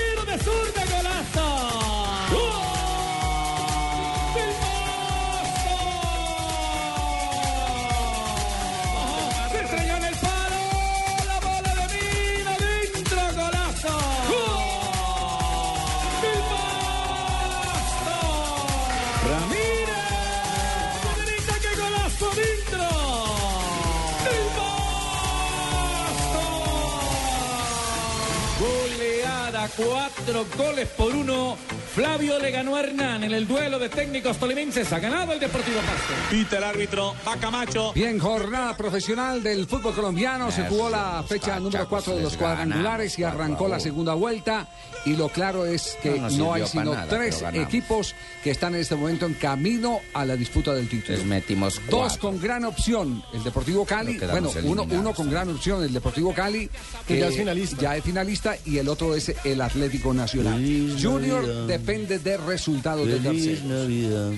cuatro 30.33 30.47
goles 30.57 30.89
por 30.91 31.15
uno. 31.15 31.70
Flavio 32.01 32.39
le 32.39 32.51
ganó 32.51 32.77
a 32.77 32.81
Hernán 32.81 33.25
en 33.25 33.33
el 33.33 33.47
duelo 33.47 33.79
de 33.79 33.91
técnicos 33.91 34.39
tolimenses. 34.39 34.91
Ha 34.91 34.99
ganado 35.01 35.35
el 35.35 35.39
Deportivo 35.39 35.81
Pasto. 35.81 36.15
Pita 36.31 36.57
el 36.57 36.65
árbitro, 36.65 37.15
va 37.29 37.37
Camacho. 37.37 37.93
Bien, 37.93 38.19
jornada 38.19 38.75
profesional 38.75 39.43
del 39.43 39.67
fútbol 39.67 39.95
colombiano. 39.95 40.51
Se 40.51 40.63
jugó 40.63 40.89
la 40.89 41.23
fecha 41.29 41.61
número 41.61 41.87
4 41.87 42.17
de 42.17 42.23
los 42.23 42.39
cuadrangulares 42.39 43.19
y 43.19 43.23
arrancó 43.23 43.69
la 43.69 43.79
segunda 43.81 44.15
vuelta. 44.15 44.67
Y 45.05 45.15
lo 45.15 45.29
claro 45.29 45.67
es 45.67 45.99
que 46.03 46.19
No, 46.19 46.31
no, 46.31 46.37
no 46.39 46.55
hay 46.55 46.67
sino 46.67 46.95
nada, 46.95 47.07
tres 47.07 47.45
equipos 47.53 48.15
que 48.43 48.51
están 48.51 48.75
en 48.75 48.81
este 48.81 48.97
momento 48.97 49.27
en 49.27 49.35
camino 49.35 50.01
a 50.15 50.25
la 50.25 50.37
disputa 50.37 50.73
del 50.73 50.89
título. 50.89 51.23
metimos 51.25 51.83
Dos 51.91 52.17
con 52.17 52.41
gran 52.41 52.65
opción. 52.65 53.23
El 53.35 53.45
Deportivo 53.45 53.85
Cali, 53.85 54.15
No 54.15 54.29
bueno, 54.29 54.51
uno, 54.65 55.15
con 55.15 55.31
gran 55.31 55.51
opción. 55.51 55.83
El 55.85 55.93
Deportivo 55.93 56.33
Cali, 56.33 56.71
Que 57.07 57.19
ya 57.19 57.29
es 57.29 57.37
finalista. 57.37 57.77
ya 57.79 57.97
es 57.97 58.05
finalista. 58.05 58.57
Y 58.65 58.79
el 58.79 58.89
otro 58.89 59.15
es 59.15 59.35
el 59.45 59.61
Atlético 59.61 60.15
Nacional. 60.15 60.63
Junior 60.99 61.43
Navidad. 61.43 61.67
Depende 61.91 62.19
de 62.21 62.37
resultados 62.37 63.07
de 63.07 63.19
Feliz 63.19 63.45
terceros. 63.45 63.65
Navidad. 63.65 64.31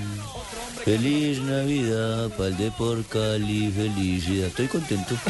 Feliz 0.85 1.39
Navidad, 1.41 2.31
pa'l 2.31 2.57
de 2.57 2.71
por 2.73 3.05
Cali, 3.05 3.71
felicidad. 3.71 4.47
Estoy 4.49 4.69
contento. 4.69 5.15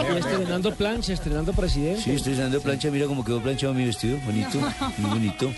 Y 0.00 0.18
estrenando 0.18 0.74
plancha, 0.74 1.12
estrenando 1.12 1.52
presidente. 1.52 2.02
Sí, 2.02 2.10
estoy 2.12 2.32
usando 2.32 2.60
plancha. 2.60 2.90
Mira 2.90 3.06
cómo 3.06 3.24
quedó 3.24 3.40
planchado 3.40 3.74
mi 3.74 3.84
vestido. 3.84 4.18
Bonito, 4.26 4.58
muy 4.98 5.10
bonito. 5.10 5.52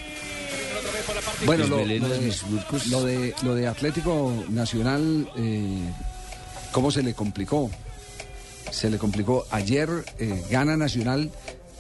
Bueno, 1.46 1.66
lo, 1.66 1.76
melenas, 1.78 2.08
lo 2.10 2.14
de, 2.16 2.20
mis 2.20 2.34
surcos. 2.36 2.86
lo 2.88 3.04
de 3.04 3.34
lo 3.42 3.54
de 3.54 3.66
Atlético 3.66 4.32
Nacional, 4.50 5.28
eh, 5.36 5.78
¿cómo 6.70 6.90
se 6.90 7.02
le 7.02 7.14
complicó? 7.14 7.70
Se 8.70 8.90
le 8.90 8.98
complicó. 8.98 9.46
Ayer 9.50 9.88
eh, 10.18 10.44
gana 10.50 10.76
Nacional, 10.76 11.30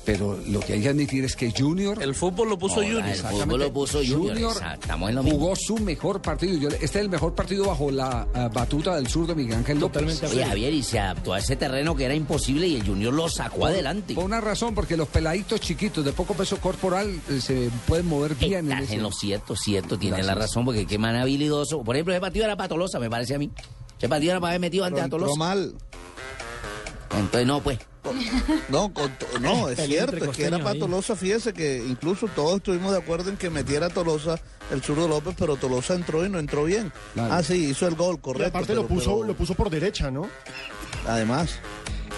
pero 0.04 0.38
lo 0.48 0.60
que 0.60 0.72
hay 0.74 0.82
que 0.82 0.88
admitir 0.88 1.24
es 1.24 1.36
que 1.36 1.52
Junior. 1.56 2.02
El 2.02 2.14
fútbol 2.14 2.48
lo 2.48 2.58
puso 2.58 2.76
Junior. 2.76 3.04
el 3.06 3.14
fútbol 3.16 3.60
lo 3.60 3.72
puso 3.72 3.98
Junior, 4.04 4.56
en 4.98 5.14
lo 5.14 5.22
mismo. 5.22 5.38
jugó 5.38 5.54
su 5.56 5.76
mejor 5.78 6.20
partido. 6.20 6.56
Yo- 6.58 6.68
este 6.68 6.84
es 6.84 6.96
el 6.96 7.08
mejor 7.08 7.34
partido 7.34 7.66
bajo 7.66 7.90
la 7.90 8.26
eh, 8.34 8.48
batuta 8.52 8.96
del 8.96 9.06
sur 9.06 9.26
de 9.26 9.34
Miguel 9.34 9.58
Ángel 9.58 9.78
López. 9.78 10.22
Oye, 10.24 10.44
Javier, 10.44 10.72
y 10.72 10.82
se 10.82 10.98
adaptó 10.98 11.32
a 11.34 11.38
ese 11.38 11.56
terreno 11.56 11.94
que 11.94 12.04
era 12.04 12.14
imposible 12.14 12.66
y 12.66 12.76
el 12.76 12.86
Junior 12.86 13.12
lo 13.12 13.28
sacó 13.28 13.58
Por- 13.60 13.68
adelante. 13.68 14.14
Por 14.14 14.24
una 14.24 14.40
razón, 14.40 14.74
porque 14.74 14.96
los 14.96 15.08
peladitos 15.08 15.60
chiquitos 15.60 16.04
de 16.04 16.12
poco 16.12 16.34
peso 16.34 16.56
corporal 16.58 17.20
eh, 17.30 17.40
se 17.40 17.70
pueden 17.86 18.06
mover 18.06 18.34
bien. 18.34 18.66
en 18.66 18.72
Estás 18.72 18.82
ese- 18.84 18.94
en 18.94 19.02
lo 19.02 19.12
cierto, 19.12 19.54
cierto, 19.56 19.98
tiene 19.98 20.16
Gracias. 20.16 20.34
la 20.36 20.40
razón, 20.42 20.64
porque 20.64 20.86
qué 20.86 20.98
man 20.98 21.16
habilidoso. 21.16 21.82
Por 21.82 21.94
ejemplo, 21.96 22.12
ese 22.14 22.20
partido 22.20 22.44
era 22.46 22.56
para 22.56 22.68
Tolosa, 22.68 22.98
me 22.98 23.08
parece 23.08 23.34
a 23.34 23.38
mí. 23.38 23.50
Ese 23.98 24.08
partido 24.08 24.32
era 24.32 24.40
para 24.40 24.50
haber 24.52 24.60
metido 24.60 24.84
antes 24.84 25.02
a 25.02 25.08
Tolosa. 25.08 25.36
mal. 25.38 25.74
Entonces, 27.14 27.46
no, 27.46 27.60
pues. 27.60 27.78
No, 28.68 28.92
con 28.92 29.12
no, 29.40 29.68
es 29.68 29.80
cierto, 29.86 30.24
es 30.24 30.36
que 30.36 30.44
era 30.44 30.58
para. 30.58 30.78
Tolosa, 30.78 31.14
fíjese 31.14 31.52
que 31.52 31.78
incluso 31.86 32.26
todos 32.28 32.56
estuvimos 32.56 32.90
de 32.92 32.98
acuerdo 32.98 33.30
en 33.30 33.36
que 33.36 33.48
metiera 33.50 33.86
a 33.86 33.90
Tolosa 33.90 34.40
el 34.72 34.82
zurdo 34.82 35.06
López, 35.06 35.34
pero 35.38 35.56
Tolosa 35.56 35.94
entró 35.94 36.24
y 36.26 36.28
no 36.28 36.38
entró 36.38 36.64
bien. 36.64 36.92
Claro. 37.14 37.34
Ah, 37.34 37.42
sí, 37.42 37.66
hizo 37.70 37.86
el 37.86 37.94
gol, 37.94 38.16
Y 38.16 38.18
correcto. 38.18 38.48
aparte 38.48 38.74
lo 38.74 38.82
pero- 38.86 38.94
puso, 38.96 39.14
pero 39.18 39.26
lo 39.28 39.34
puso 39.34 39.54
por 39.54 39.70
derecha, 39.70 40.10
¿no? 40.10 40.28
Además, 41.06 41.58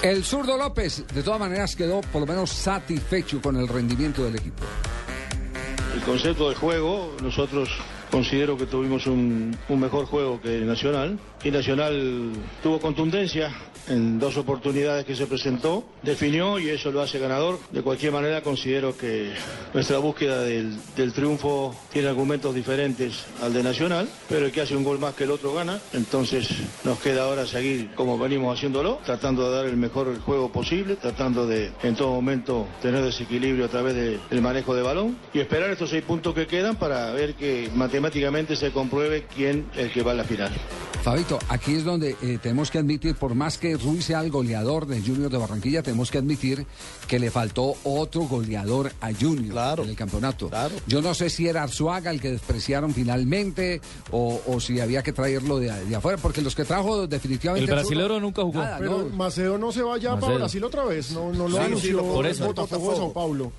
El 0.03 0.25
zurdo 0.25 0.57
López, 0.57 1.05
de 1.15 1.23
todas 1.23 1.41
maneras, 1.41 1.75
quedó 1.77 2.01
por 2.01 2.21
lo 2.21 2.27
menos 2.27 2.51
satisfecho 2.51 3.41
con 3.43 3.57
el 3.57 3.67
rendimiento 3.69 4.25
del 4.25 4.37
equipo. 4.37 4.63
El 5.95 6.01
concepto 6.03 6.49
de 6.51 6.57
juego, 6.57 7.15
nosotros 7.23 7.69
considero 8.11 8.57
que 8.57 8.67
tuvimos 8.67 9.07
un, 9.07 9.57
un 9.69 9.81
mejor 9.81 10.07
juego 10.07 10.41
que 10.41 10.61
Nacional. 10.61 11.19
Y 11.43 11.51
Nacional 11.51 12.33
tuvo 12.63 12.81
contundencia 12.81 13.55
en 13.89 14.19
dos 14.19 14.37
oportunidades 14.37 15.05
que 15.05 15.15
se 15.15 15.27
presentó, 15.27 15.85
definió 16.03 16.59
y 16.59 16.69
eso 16.71 16.91
lo 16.91 17.01
hace 17.03 17.19
ganador. 17.19 17.59
De 17.71 17.83
cualquier 17.83 18.13
manera, 18.13 18.43
considero 18.43 18.97
que 18.97 19.33
nuestra 19.73 19.99
búsqueda 19.99 20.43
del, 20.43 20.77
del 20.97 21.13
triunfo 21.13 21.75
tiene 21.93 22.09
argumentos 22.09 22.55
diferentes 22.55 23.25
al 23.43 23.53
de 23.53 23.63
Nacional, 23.63 24.09
pero 24.29 24.47
el 24.47 24.53
que 24.53 24.61
hace 24.63 24.77
un 24.77 24.85
gol 24.85 24.99
más 24.99 25.15
que 25.15 25.25
el 25.25 25.31
otro 25.31 25.53
gana. 25.55 25.79
Entonces 25.93 26.49
nos 26.85 26.99
queda 27.01 27.25
ahora 27.25 27.47
seguir 27.47 27.95
como 27.95 28.19
venimos 28.19 28.57
haciéndolo, 28.57 28.99
tratando 29.05 29.51
de 29.51 29.57
dar 29.57 29.67
el 29.67 29.77
mejor 29.77 30.19
juego 30.21 30.51
posible, 30.51 30.97
tratando 30.97 31.47
de 31.47 31.73
en 31.83 31.95
todo 31.95 32.11
momento 32.11 32.67
tener 32.81 33.03
desequilibrio 33.05 33.67
a 33.67 33.69
través 33.69 33.95
de- 33.95 34.19
del 34.31 34.43
manejo 34.43 34.75
de 34.75 34.83
balón 34.83 35.17
y 35.33 35.41
esperar 35.41 35.71
estos 35.71 35.91
seis 35.91 36.03
puntos 36.05 36.35
que 36.35 36.47
quedan 36.47 36.77
para 36.77 37.11
ver 37.13 37.35
que 37.35 37.71
matemáticamente 37.75 38.57
se 38.57 38.71
compruebe 38.73 39.27
quién 39.35 39.67
es 39.75 39.85
el 39.87 39.93
que 39.93 40.03
va 40.03 40.13
a 40.13 40.15
la 40.15 40.25
final. 40.25 40.53
Fabito, 41.03 41.39
aquí 41.49 41.75
es 41.75 41.85
donde 41.85 42.17
eh, 42.23 42.39
tenemos 42.43 42.71
que 42.71 42.79
admitir, 42.79 43.15
por 43.17 43.35
más 43.35 43.59
que 43.59 43.74
Ruiz 43.77 44.05
sea 44.07 44.21
el 44.21 44.31
goleador 44.31 44.87
de 44.87 45.01
Junior 45.01 45.31
de 45.31 45.39
Barranquilla, 45.39 45.83
tenemos 45.83 46.11
que 46.11 46.19
admitir 46.19 46.67
que 47.09 47.19
le 47.19 47.31
faltó 47.31 47.75
otro 47.85 48.23
goleador 48.23 48.93
a 49.01 49.13
Junior 49.13 49.81
en 49.81 49.89
el 49.89 49.97
campeonato. 49.97 50.51
Yo 50.87 51.03
no 51.03 51.15
sé 51.15 51.31
si 51.31 51.49
era 51.49 51.63
Arzuaga 51.63 52.11
el 52.11 52.21
que 52.21 52.31
despreciaron 52.31 52.93
finalmente 52.93 53.81
o, 54.11 54.41
o 54.47 54.61
si 54.61 54.81
había 54.81 55.03
que 55.03 55.13
traerlo 55.13 55.59
de, 55.59 55.73
de 55.87 55.97
afuera, 55.97 56.19
porque 56.19 56.43
los 56.43 56.55
que 56.55 56.65
trajo 56.65 57.07
definitivamente... 57.07 57.71
El 57.71 57.77
brasilero 57.77 58.21
nunca 58.21 58.43
jugó. 58.43 58.61
Nada, 58.61 58.79
Pero 58.79 58.99
no. 58.99 59.17
Macedo 59.17 59.59
no 59.59 59.73
se 59.73 59.83
va 59.83 59.99
ya 59.99 60.19
para. 60.19 60.35
Brasil 60.35 60.65
otra 60.65 60.85
vez, 60.85 61.13
no, 61.13 61.33
no 61.33 61.49
lo 61.49 61.79
Sí, 61.79 61.93
por 61.93 62.27
eso. 62.27 62.47
Botafogo 62.47 62.91
de 62.91 62.97
Sao 62.97 63.13
Paulo. 63.13 63.53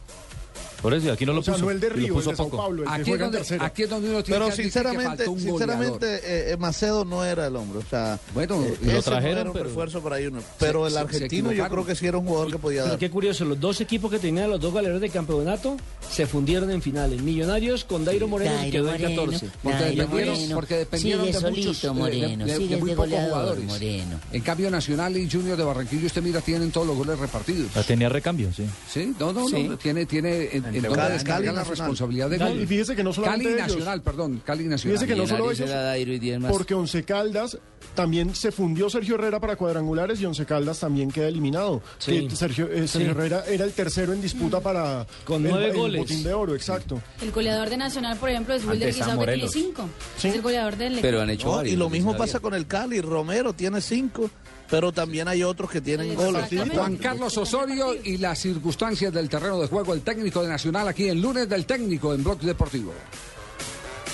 Por 0.86 0.94
eso, 0.94 1.08
y 1.08 1.10
aquí 1.10 1.26
no 1.26 1.34
lo 1.34 1.40
O 1.40 1.44
sea, 1.44 1.56
puso. 1.56 1.66
no 1.66 1.72
el 1.72 1.80
de 1.80 1.88
y 1.88 1.90
lo 1.90 1.96
Río, 1.96 2.14
puso 2.14 2.30
el 2.30 2.34
de 2.34 2.38
Sao 2.38 2.46
poco. 2.46 2.58
Paulo, 2.58 2.84
el 2.84 2.88
que 2.90 2.94
Aquí 2.94 3.12
es, 3.14 3.20
donde, 3.20 3.40
aquí 3.60 3.82
es 3.84 3.90
donde 3.90 4.10
uno 4.12 4.24
tiene 4.24 4.36
Pero 4.40 4.50
que 4.52 4.56
que 4.56 4.62
sinceramente, 4.62 5.06
faltó 5.08 5.32
un 5.32 5.40
sinceramente 5.40 6.16
eh, 6.18 6.52
eh, 6.52 6.58
Macedo 6.60 7.06
no 7.06 7.26
era 7.26 7.48
el 7.48 7.56
hombre. 7.56 7.80
O 7.80 7.90
sea, 7.90 8.20
Bueno, 8.36 8.64
eh, 8.64 8.78
lo 8.94 9.02
trajeron, 9.02 9.34
no 9.36 9.42
era 9.42 9.50
un 9.50 9.54
pero- 9.54 9.66
refuerzo 9.66 10.02
para 10.04 10.18
Junior. 10.18 10.44
Pero 10.60 10.86
Se- 10.86 10.92
el 10.92 10.98
argentino 10.98 11.52
yo 11.52 11.68
creo 11.68 11.86
que 11.88 11.96
sí 11.96 12.06
era 12.06 12.20
un 12.20 12.28
jugador 12.28 12.52
que 12.52 12.60
podía 12.60 12.82
Pero 12.82 12.92
dar. 12.92 13.00
qué 13.00 13.10
curioso, 13.10 13.46
los 13.46 13.60
dos 13.60 13.82
equipos 13.82 14.12
que 14.12 14.20
tenían 14.20 14.48
los 14.52 14.62
dos 14.62 14.72
goleadores 14.72 15.02
de 15.02 15.10
campeonato 15.10 15.76
se 16.08 16.28
fundieron 16.28 16.70
en 16.70 16.84
finales. 16.84 17.20
Millonarios 17.22 17.84
con 17.84 18.06
Dairo 18.06 18.28
Moreno 18.28 18.52
que 18.52 18.58
Dairo 18.58 18.72
quedó 18.72 18.86
en 18.96 19.02
Moreno, 19.02 19.22
14. 19.32 19.48
Porque 19.64 19.80
Dairo 19.80 20.02
dependieron, 20.04 20.34
Moreno. 20.36 20.56
porque 20.56 20.76
dependieron 20.76 21.26
Sigue 21.26 21.40
de 21.40 21.50
muchos, 21.50 21.78
solito, 21.78 21.88
eh, 21.88 21.90
de- 21.90 22.00
Moreno, 22.00 22.46
de, 22.46 22.52
de 22.52 22.58
sigue 22.60 22.78
muy 22.78 22.90
de 22.92 22.96
pocos 22.96 23.12
jugadores. 23.12 23.64
Moreno. 23.66 24.20
En 24.32 24.42
cambio, 24.42 24.70
Nacional 24.70 25.18
y 25.18 25.28
Junior 25.30 25.58
de 25.58 25.64
Barranquillo, 25.64 26.06
usted 26.06 26.22
mira, 26.22 26.42
tienen 26.42 26.70
todos 26.72 26.86
los 26.86 26.96
goles 26.96 27.18
repartidos. 27.18 27.76
La 27.76 27.82
tenía 27.82 28.08
recambio, 28.10 28.54
sí. 28.54 28.66
Sí, 28.88 29.16
no, 29.20 29.34
no, 29.34 29.50
no, 29.50 29.78
tiene, 29.78 30.06
tiene 30.06 30.50
en, 30.78 30.86
en 30.86 30.92
Entre 30.92 31.02
dónde 31.04 31.24
Cali- 31.24 31.46
la 31.48 31.64
responsabilidad 31.64 32.30
de 32.30 32.38
Cali, 32.38 32.54
gol. 32.56 32.64
y 32.64 32.68
fíjese 32.68 32.96
que 32.96 33.04
no 33.04 33.14
solamente 33.14 33.44
Cali 33.46 33.56
ellos. 33.56 33.68
Nacional, 33.78 34.02
perdón, 34.02 34.42
Cali 34.46 34.64
Nacional. 34.66 34.98
Fíjese 34.98 35.08
que 35.14 35.20
no 35.20 35.28
solo 35.28 35.46
Millonarios 35.46 35.60
ellos, 35.60 35.70
era 35.72 35.82
Dairo 35.84 36.14
y 36.14 36.20
10 36.20 36.40
más. 36.40 36.52
porque 36.52 36.74
Once 36.74 37.04
Caldas 37.04 37.58
también 37.94 38.36
se 38.36 38.52
fundió 38.52 38.90
Sergio 38.90 39.16
Herrera 39.16 39.40
para 39.40 39.56
cuadrangulares 39.56 40.20
y 40.22 40.26
Once 40.26 40.46
Caldas 40.46 40.80
también 40.80 41.12
queda 41.12 41.28
eliminado. 41.28 41.82
Sí. 41.98 42.28
Que 42.28 42.36
Sergio, 42.36 42.66
eh, 42.68 42.88
Sergio 42.88 43.14
Sí. 43.14 43.18
Herrera 43.18 43.44
era 43.48 43.64
el 43.66 43.72
tercero 43.72 44.12
en 44.14 44.22
disputa 44.22 44.60
para 44.60 45.06
Con 45.24 45.46
el- 45.46 45.52
nueve 45.52 45.70
el 45.70 45.78
goles. 45.78 46.02
botín 46.02 46.24
de 46.24 46.34
oro, 46.34 46.56
exacto. 46.56 47.02
El 47.22 47.32
goleador 47.32 47.70
de 47.70 47.78
Nacional, 47.78 48.18
por 48.18 48.30
ejemplo, 48.30 48.54
es 48.54 48.66
Wilder 48.66 48.94
que 48.94 49.02
tiene 49.02 49.48
cinco. 49.50 49.90
Sí. 50.18 50.28
Es 50.30 50.36
el 50.36 50.42
goleador 50.42 50.76
del 50.76 51.00
Pero 51.02 51.22
han 51.22 51.30
hecho 51.30 51.52
varios. 51.52 51.74
y 51.74 51.78
lo 51.78 51.90
mismo 51.90 52.16
pasa 52.18 52.40
con 52.40 52.54
el 52.54 52.68
Cali. 52.68 53.02
Romero 53.02 53.54
tiene 53.54 53.82
cinco, 53.82 54.30
pero 54.70 54.92
también 54.92 55.28
hay 55.28 55.44
otros 55.44 55.70
que 55.70 55.82
tienen 55.82 56.16
goles. 56.16 56.46
Juan 56.74 56.98
Carlos 56.98 57.38
Osorio 57.38 57.94
y 58.04 58.18
las 58.18 58.40
circunstancias 58.40 59.14
del 59.14 59.30
terreno 59.30 59.60
de 59.60 59.68
juego, 59.68 59.94
el 59.94 60.02
técnico 60.02 60.42
de 60.42 60.50
Nacional 60.50 60.88
aquí 60.88 61.08
en 61.10 61.22
lunes 61.22 61.48
del 61.48 61.66
técnico 61.66 62.14
en 62.14 62.24
Blog 62.24 62.40
Deportivo. 62.40 62.94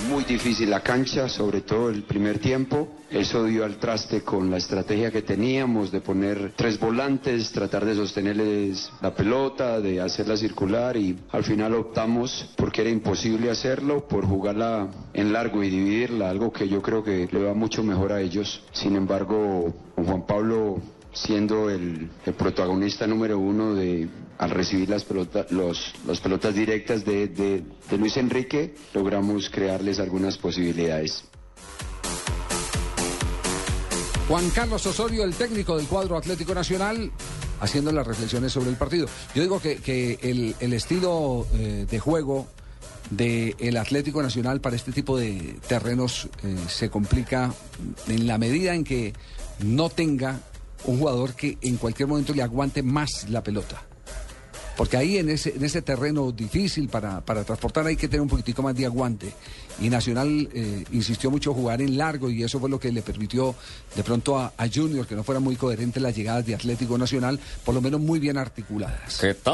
Muy 0.09 0.23
difícil 0.23 0.69
la 0.69 0.81
cancha, 0.81 1.29
sobre 1.29 1.61
todo 1.61 1.89
el 1.89 2.03
primer 2.03 2.39
tiempo. 2.39 2.87
Eso 3.09 3.43
dio 3.43 3.65
al 3.65 3.77
traste 3.77 4.21
con 4.21 4.49
la 4.49 4.57
estrategia 4.57 5.11
que 5.11 5.21
teníamos 5.21 5.91
de 5.91 6.01
poner 6.01 6.53
tres 6.55 6.79
volantes, 6.79 7.51
tratar 7.51 7.85
de 7.85 7.95
sostenerles 7.95 8.89
la 9.01 9.13
pelota, 9.13 9.79
de 9.79 10.01
hacerla 10.01 10.37
circular 10.37 10.95
y 10.95 11.17
al 11.31 11.43
final 11.43 11.75
optamos 11.75 12.49
porque 12.55 12.81
era 12.81 12.89
imposible 12.89 13.51
hacerlo, 13.51 14.07
por 14.07 14.25
jugarla 14.25 14.87
en 15.13 15.33
largo 15.33 15.63
y 15.63 15.69
dividirla, 15.69 16.29
algo 16.29 16.51
que 16.51 16.67
yo 16.67 16.81
creo 16.81 17.03
que 17.03 17.27
le 17.29 17.43
va 17.43 17.53
mucho 17.53 17.83
mejor 17.83 18.13
a 18.13 18.21
ellos. 18.21 18.63
Sin 18.71 18.95
embargo, 18.95 19.73
Juan 19.95 20.25
Pablo 20.25 20.79
siendo 21.13 21.69
el, 21.69 22.09
el 22.25 22.33
protagonista 22.33 23.05
número 23.05 23.37
uno 23.37 23.73
de 23.73 24.07
al 24.41 24.49
recibir 24.49 24.89
las 24.89 25.03
pelotas 25.03 25.51
los, 25.51 25.93
las 26.07 26.19
pelotas 26.19 26.55
directas 26.55 27.05
de, 27.05 27.27
de- 27.27 27.63
Luis 27.97 28.17
Enrique 28.17 28.73
logramos 28.93 29.49
crearles 29.51 29.99
algunas 29.99 30.37
posibilidades. 30.39 31.25
Juan 34.27 34.49
Carlos 34.49 34.83
Osorio, 34.87 35.23
el 35.25 35.35
técnico 35.35 35.77
del 35.77 35.85
cuadro 35.87 36.17
Atlético 36.17 36.55
Nacional, 36.55 37.11
haciendo 37.59 37.91
las 37.91 38.07
reflexiones 38.07 38.51
sobre 38.51 38.69
el 38.71 38.77
partido. 38.77 39.07
Yo 39.35 39.41
digo 39.43 39.59
que, 39.59 39.75
que 39.77 40.17
el, 40.23 40.55
el 40.59 40.73
estilo 40.73 41.45
eh, 41.53 41.85
de 41.89 41.99
juego 41.99 42.47
del 43.11 43.77
Atlético 43.77 44.23
Nacional 44.23 44.59
para 44.59 44.75
este 44.75 44.91
tipo 44.91 45.17
de 45.17 45.59
terrenos 45.67 46.29
eh, 46.43 46.55
se 46.67 46.89
complica 46.89 47.53
en 48.07 48.25
la 48.25 48.37
medida 48.39 48.73
en 48.73 48.83
que 48.85 49.13
no 49.63 49.89
tenga 49.89 50.39
un 50.85 50.97
jugador 50.97 51.35
que 51.35 51.59
en 51.61 51.77
cualquier 51.77 52.07
momento 52.07 52.33
le 52.33 52.41
aguante 52.41 52.81
más 52.81 53.29
la 53.29 53.43
pelota. 53.43 53.83
Porque 54.77 54.97
ahí 54.97 55.17
en 55.17 55.29
ese, 55.29 55.55
en 55.55 55.63
ese 55.63 55.81
terreno 55.81 56.31
difícil 56.31 56.89
para, 56.89 57.21
para 57.21 57.43
transportar 57.43 57.85
hay 57.85 57.95
que 57.95 58.07
tener 58.07 58.21
un 58.21 58.29
poquitico 58.29 58.61
más 58.63 58.75
de 58.75 58.85
aguante. 58.85 59.31
Y 59.79 59.89
Nacional 59.89 60.49
eh, 60.53 60.83
insistió 60.91 61.31
mucho 61.31 61.53
jugar 61.53 61.81
en 61.81 61.97
largo 61.97 62.29
y 62.29 62.43
eso 62.43 62.59
fue 62.59 62.69
lo 62.69 62.79
que 62.79 62.91
le 62.91 63.01
permitió 63.01 63.55
de 63.95 64.03
pronto 64.03 64.37
a, 64.37 64.53
a 64.57 64.67
Junior 64.67 65.05
que 65.07 65.15
no 65.15 65.23
fuera 65.23 65.39
muy 65.39 65.55
coherente 65.55 65.99
las 65.99 66.15
llegadas 66.15 66.45
de 66.45 66.55
Atlético 66.55 66.97
Nacional, 66.97 67.39
por 67.65 67.73
lo 67.73 67.81
menos 67.81 67.99
muy 67.99 68.19
bien 68.19 68.37
articuladas. 68.37 69.17
¿Qué 69.19 69.33
tal, 69.33 69.53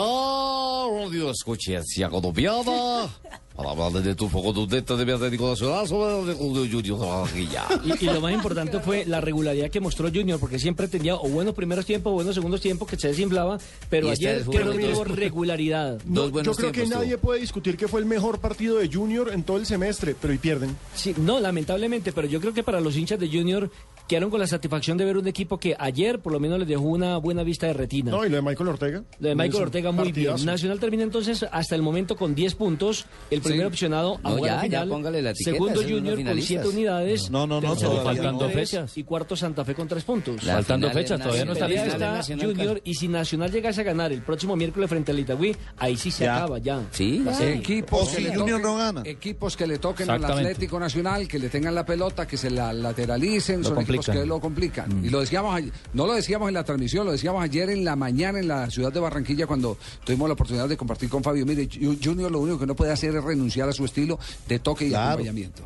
radio 1.01 1.31
escuchencia 1.31 2.09
colombiana? 2.09 3.09
Para 3.55 3.71
hablar 3.71 4.03
de 4.03 4.13
tu 4.13 4.29
foco 4.29 4.53
de 4.67 4.81
de 4.81 5.13
Atlético 5.13 5.49
Nacional 5.49 5.87
sobre 5.87 6.31
el 6.31 6.37
Junior 6.71 6.99
de 6.99 7.05
Barranquilla. 7.05 7.65
Y, 7.83 8.05
y 8.05 8.05
lo 8.05 8.21
más 8.21 8.31
importante 8.31 8.79
fue 8.79 9.03
la 9.05 9.19
regularidad 9.19 9.71
que 9.71 9.79
mostró 9.79 10.09
Junior, 10.13 10.39
porque 10.39 10.59
siempre 10.59 10.87
tenía 10.87 11.15
o 11.15 11.27
buenos 11.27 11.55
primeros 11.55 11.83
tiempos 11.83 12.11
o 12.11 12.13
buenos 12.13 12.35
segundos 12.35 12.61
tiempos 12.61 12.87
que 12.87 12.97
se 12.97 13.07
desinflaba, 13.07 13.57
pero 13.89 14.11
este 14.11 14.29
ayer 14.29 14.45
creo 14.45 14.73
que 14.73 14.89
tuvo 14.89 15.03
regularidad. 15.07 16.01
No, 16.05 16.29
yo 16.41 16.53
creo 16.53 16.71
que 16.71 16.87
nadie 16.87 17.17
puede 17.17 17.39
discutir 17.39 17.77
que 17.77 17.87
fue 17.87 17.99
el 17.99 18.05
mejor 18.05 18.39
partido 18.39 18.77
de 18.77 18.89
Junior 18.91 19.31
en 19.33 19.43
todo 19.43 19.57
el 19.57 19.65
semestre, 19.65 20.15
pero 20.19 20.33
y 20.33 20.37
pierden. 20.37 20.75
Sí, 20.95 21.13
no, 21.17 21.39
lamentablemente, 21.39 22.11
pero 22.11 22.27
yo 22.27 22.39
creo 22.39 22.53
que 22.53 22.63
para 22.63 22.79
los 22.79 22.95
hinchas 22.95 23.19
de 23.19 23.27
Junior 23.27 23.69
quedaron 24.07 24.29
con 24.29 24.39
la 24.39 24.47
satisfacción 24.47 24.97
de 24.97 25.05
ver 25.05 25.17
un 25.17 25.27
equipo 25.27 25.57
que 25.59 25.75
ayer 25.77 26.19
por 26.19 26.31
lo 26.33 26.39
menos 26.39 26.59
les 26.59 26.67
dejó 26.67 26.83
una 26.83 27.17
buena 27.17 27.43
vista 27.43 27.67
de 27.67 27.73
retina. 27.73 28.11
No, 28.11 28.25
y 28.25 28.29
lo 28.29 28.37
de 28.37 28.41
Michael 28.41 28.69
Ortega. 28.69 29.03
Lo 29.19 29.29
de 29.29 29.35
Michael 29.35 29.63
Ortega 29.63 29.91
muy 29.91 30.05
partidazo. 30.05 30.35
bien. 30.37 30.45
Nacional 30.45 30.79
termina 30.79 31.03
entonces 31.03 31.45
hasta 31.51 31.75
el 31.75 31.81
momento 31.81 32.15
con 32.15 32.33
10 32.35 32.55
puntos. 32.55 33.05
El 33.29 33.41
primer 33.41 33.61
Sí. 33.61 33.65
opcionado 33.67 34.19
a 34.23 34.29
No, 34.29 34.37
jugar 34.37 34.53
ya, 34.55 34.61
final. 34.61 34.89
póngale 34.89 35.21
la 35.21 35.29
etiqueta, 35.31 35.51
Segundo 35.51 35.81
Junior 35.81 36.05
con 36.05 36.17
finalistas. 36.17 36.47
7 36.63 36.67
unidades. 36.69 37.29
No, 37.31 37.45
no, 37.47 37.59
no, 37.61 37.75
no. 37.75 38.37
tres, 38.47 38.53
fechas. 38.53 38.97
Y 38.97 39.03
cuarto 39.03 39.35
Santa 39.35 39.63
Fe 39.65 39.75
con 39.75 39.87
3 39.87 40.03
puntos. 40.03 40.43
La 40.43 40.53
Faltando 40.55 40.89
fechas, 40.91 41.19
todavía 41.19 41.45
no 41.45 41.53
está 41.53 41.67
lista. 41.67 42.21
Junior 42.39 42.81
y 42.83 42.93
si 42.93 43.07
Nacional 43.07 43.51
llegase 43.51 43.81
a 43.81 43.83
ganar 43.83 44.11
el 44.11 44.21
próximo 44.21 44.55
miércoles 44.55 44.89
frente 44.89 45.11
al 45.11 45.19
Itagüí, 45.19 45.55
ahí 45.77 45.97
sí 45.97 46.11
se 46.11 46.23
Ya. 46.25 46.37
acaba 46.37 46.59
ya. 46.59 46.81
Sí, 46.91 47.23
ya. 47.25 47.49
Equipos, 47.49 48.09
que 48.09 48.21
le 48.21 48.35
Junior 48.35 48.59
toquen- 48.59 48.63
no 48.63 48.77
gana. 48.77 49.01
equipos 49.05 49.57
que 49.57 49.67
le 49.67 49.77
toquen 49.79 50.09
al. 50.09 50.23
Atlético 50.27 50.79
Nacional, 50.79 51.27
que 51.27 51.39
le 51.39 51.49
tengan 51.49 51.73
la 51.73 51.85
pelota, 51.85 52.27
que 52.27 52.37
se 52.37 52.49
la 52.49 52.71
lateralicen, 52.73 53.61
Lo 53.61 53.69
son 53.69 53.75
equipos 53.97 54.05
complican. 54.05 54.21
que 54.23 54.27
lo 54.27 54.39
complican. 54.39 55.05
Y 55.05 55.09
lo 55.09 55.19
decíamos, 55.19 55.61
no 55.93 56.07
lo 56.07 56.13
decíamos 56.13 56.47
en 56.47 56.53
la 56.53 56.63
transmisión, 56.63 57.05
lo 57.05 57.11
decíamos 57.11 57.43
ayer 57.43 57.69
en 57.69 57.83
la 57.85 57.95
mañana 57.95 58.39
en 58.39 58.47
la 58.47 58.69
ciudad 58.69 58.91
de 58.91 58.99
Barranquilla 58.99 59.47
cuando 59.47 59.77
tuvimos 60.03 60.27
la 60.29 60.33
oportunidad 60.33 60.67
de 60.69 60.77
compartir 60.77 61.09
con 61.09 61.23
Fabio. 61.23 61.45
Mire, 61.45 61.67
Ju- 61.69 61.97
Junior 62.03 62.31
lo 62.31 62.39
único 62.39 62.59
que 62.59 62.65
no 62.67 62.75
puede 62.75 62.91
hacer 62.91 63.15
es 63.15 63.23
renunciar 63.23 63.69
a 63.69 63.73
su 63.73 63.85
estilo 63.85 64.17
de 64.47 64.59
toque 64.59 64.85
y 64.85 64.89
Claro. 64.89 65.09
acompañamiento. 65.13 65.63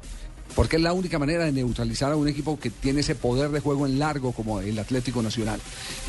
Porque 0.56 0.76
es 0.76 0.82
la 0.82 0.94
única 0.94 1.18
manera 1.20 1.46
de 1.46 1.52
neutralizar 1.52 2.12
a 2.12 2.16
un 2.16 2.28
equipo 2.28 2.60
que 2.60 2.70
tiene 2.70 3.02
ese 3.02 3.16
poder 3.16 3.50
de 3.52 3.60
juego 3.60 3.86
en 3.86 4.00
largo 4.00 4.32
como 4.32 4.60
el 4.62 4.78
Atlético 4.78 5.22
Nacional. 5.22 5.60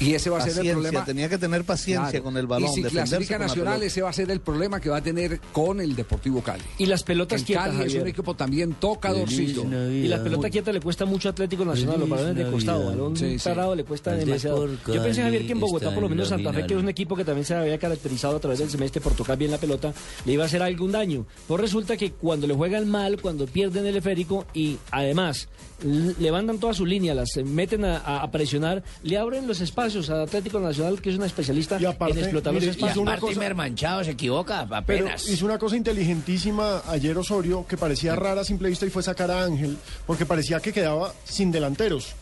Y 0.00 0.14
ese 0.14 0.30
va 0.30 0.38
a 0.38 0.40
ser 0.48 0.66
el 0.66 0.72
problema. 0.72 1.04
tenía 1.04 1.28
que 1.28 1.38
tener 1.38 1.64
paciencia 1.64 2.10
Claro. 2.10 2.24
con 2.24 2.36
el 2.36 2.46
balón. 2.46 2.70
Y 2.70 2.74
si 2.74 2.82
clasifica 2.82 3.38
Nacional, 3.38 3.82
ese 3.82 4.02
va 4.02 4.10
a 4.10 4.12
ser 4.12 4.30
el 4.30 4.40
problema 4.40 4.80
que 4.80 4.88
va 4.90 4.98
a 4.98 5.02
tener 5.02 5.40
con 5.52 5.80
el 5.80 5.94
Deportivo 5.94 6.42
Cali. 6.42 6.62
Y 6.78 6.86
las 6.86 7.02
pelotas 7.02 7.40
El 7.40 7.46
quietas, 7.46 7.68
Cali 7.76 7.86
es 7.86 8.00
un 8.02 8.08
equipo 8.08 8.34
también 8.34 8.74
tocadorcito. 8.74 9.64
Y 9.90 10.08
la 10.08 10.22
pelota 10.22 10.50
quieta 10.50 10.72
le 10.72 10.80
cuesta 10.80 11.04
mucho 11.04 11.28
a 11.28 11.32
Atlético 11.32 11.64
Nacional, 11.64 12.00
los 12.00 12.08
balones 12.08 12.36
de 12.36 12.50
costado, 12.50 12.86
balón 12.86 13.16
Sí, 13.16 13.38
sí. 13.38 13.48
parado 13.48 13.74
le 13.74 13.84
cuesta 13.84 14.12
demasiado. 14.12 14.66
Yo 14.66 15.02
pensé, 15.02 15.22
Javier, 15.22 15.42
Cali 15.42 15.46
que 15.46 15.52
en 15.52 15.60
Bogotá, 15.60 15.90
por 15.92 16.00
lo 16.02 16.06
en 16.06 16.12
menos 16.12 16.28
Santa 16.28 16.52
Fe, 16.52 16.66
que 16.66 16.74
es 16.74 16.80
un 16.80 16.88
equipo 16.88 17.16
que 17.16 17.24
también 17.24 17.44
se 17.44 17.54
había 17.54 17.78
caracterizado 17.78 18.36
a 18.36 18.40
través 18.40 18.58
del 18.58 18.70
semestre 18.70 19.00
por 19.00 19.14
tocar 19.14 19.36
bien 19.38 19.50
la 19.50 19.58
pelota, 19.58 19.92
le 20.24 20.32
iba 20.32 20.44
a 20.44 20.46
hacer 20.46 20.62
algún 20.62 20.92
daño. 20.92 21.26
Pues 21.46 21.60
resulta 21.60 21.96
que 21.96 22.12
cuando 22.12 22.46
le 22.46 22.54
juegan 22.54 22.88
mal, 22.88 23.20
cuando 23.20 23.46
pierden 23.46 23.86
el 23.86 23.96
y 24.54 24.78
además 24.90 25.48
levantan 26.18 26.58
toda 26.58 26.74
su 26.74 26.86
línea, 26.86 27.14
las 27.14 27.36
eh, 27.36 27.42
meten 27.44 27.84
a, 27.84 28.30
presionar, 28.30 28.82
le 29.02 29.18
abren 29.18 29.46
los 29.48 29.60
espacios 29.60 30.10
a 30.10 30.22
Atlético 30.22 30.60
Nacional, 30.60 31.00
que 31.00 31.10
es 31.10 31.16
una 31.16 31.26
especialista 31.26 31.76
aparte, 31.88 32.18
en 32.18 32.24
explotar 32.24 32.52
mire, 32.52 32.66
los 32.66 32.76
hizo 32.76 32.86
espacios. 32.86 33.02
una 33.02 33.18
cosa- 33.18 33.54
Manchado 33.54 34.04
se 34.04 34.12
equivoca 34.12 34.64
Pero 34.86 35.04
apenas. 35.06 35.28
hizo 35.28 35.44
una 35.44 35.58
cosa 35.58 35.76
inteligentísima 35.76 36.82
ayer 36.88 37.16
Osorio 37.18 37.66
que 37.68 37.76
parecía 37.76 38.14
rara 38.16 38.42
a 38.42 38.44
simple 38.44 38.68
vista 38.68 38.86
y 38.86 38.90
fue 38.90 39.02
sacar 39.02 39.30
a 39.30 39.42
Ángel, 39.44 39.76
porque 40.06 40.24
parecía 40.24 40.60
que 40.60 40.72
quedaba 40.72 41.12
sin 41.24 41.50
delanteros. 41.50 42.14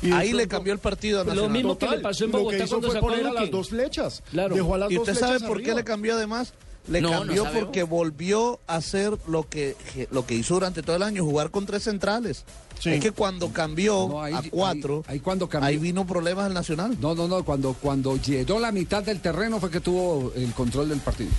Y 0.00 0.12
Ahí 0.12 0.32
le 0.32 0.46
cambió 0.46 0.72
el 0.72 0.78
partido 0.78 1.20
a 1.20 1.24
Lo 1.24 1.30
Nacional. 1.30 1.52
mismo 1.52 1.76
que 1.76 1.88
le 1.88 1.98
pasó 1.98 2.24
en 2.24 2.30
lo 2.30 2.38
Bogotá 2.38 2.56
que 2.58 2.64
hizo 2.64 2.68
cuando 2.76 2.86
fue 2.88 2.94
sacó 2.94 3.06
poner 3.08 3.26
a 3.26 3.32
las 3.32 3.50
dos 3.50 3.68
flechas. 3.70 4.22
Claro. 4.30 4.54
Dejó 4.54 4.74
a 4.74 4.78
las 4.78 4.90
¿Y 4.92 4.94
dos 4.94 5.08
usted 5.08 5.18
sabe 5.18 5.32
flechas 5.38 5.48
por 5.48 5.62
qué 5.62 5.74
le 5.74 5.82
cambió 5.84 6.14
además? 6.14 6.54
Le 6.88 7.00
No, 7.02 7.10
cambió 7.10 7.44
porque 7.52 7.82
volvió 7.82 8.60
a 8.66 8.76
hacer 8.76 9.16
lo 9.26 9.48
que, 9.48 9.76
lo 10.10 10.24
que 10.26 10.34
hizo 10.34 10.54
durante 10.54 10.82
todo 10.82 10.96
el 10.96 11.02
año, 11.02 11.24
jugar 11.24 11.50
con 11.50 11.66
tres 11.66 11.82
centrales. 11.84 12.44
Sí. 12.80 12.90
Es 12.90 13.00
que 13.00 13.10
cuando 13.10 13.52
cambió 13.52 14.06
No, 14.08 14.22
ahí- 14.22 14.34
a 14.34 14.42
cuatro, 14.50 15.02
ahí- 15.06 15.14
ahí 15.14 15.20
cuando 15.20 15.48
cambió- 15.48 15.66
ahí 15.68 15.76
vino 15.76 16.06
problemas 16.06 16.46
el 16.46 16.54
Nacional. 16.54 16.96
No, 17.00 17.14
no, 17.14 17.26
no, 17.28 17.44
cuando, 17.44 17.74
cuando 17.74 18.16
llenó 18.16 18.58
la 18.58 18.72
mitad 18.72 19.02
del 19.02 19.20
terreno 19.20 19.58
fue 19.60 19.70
que 19.70 19.80
tuvo 19.80 20.32
el 20.34 20.52
control 20.54 20.88
del 20.88 21.00
partido. 21.00 21.30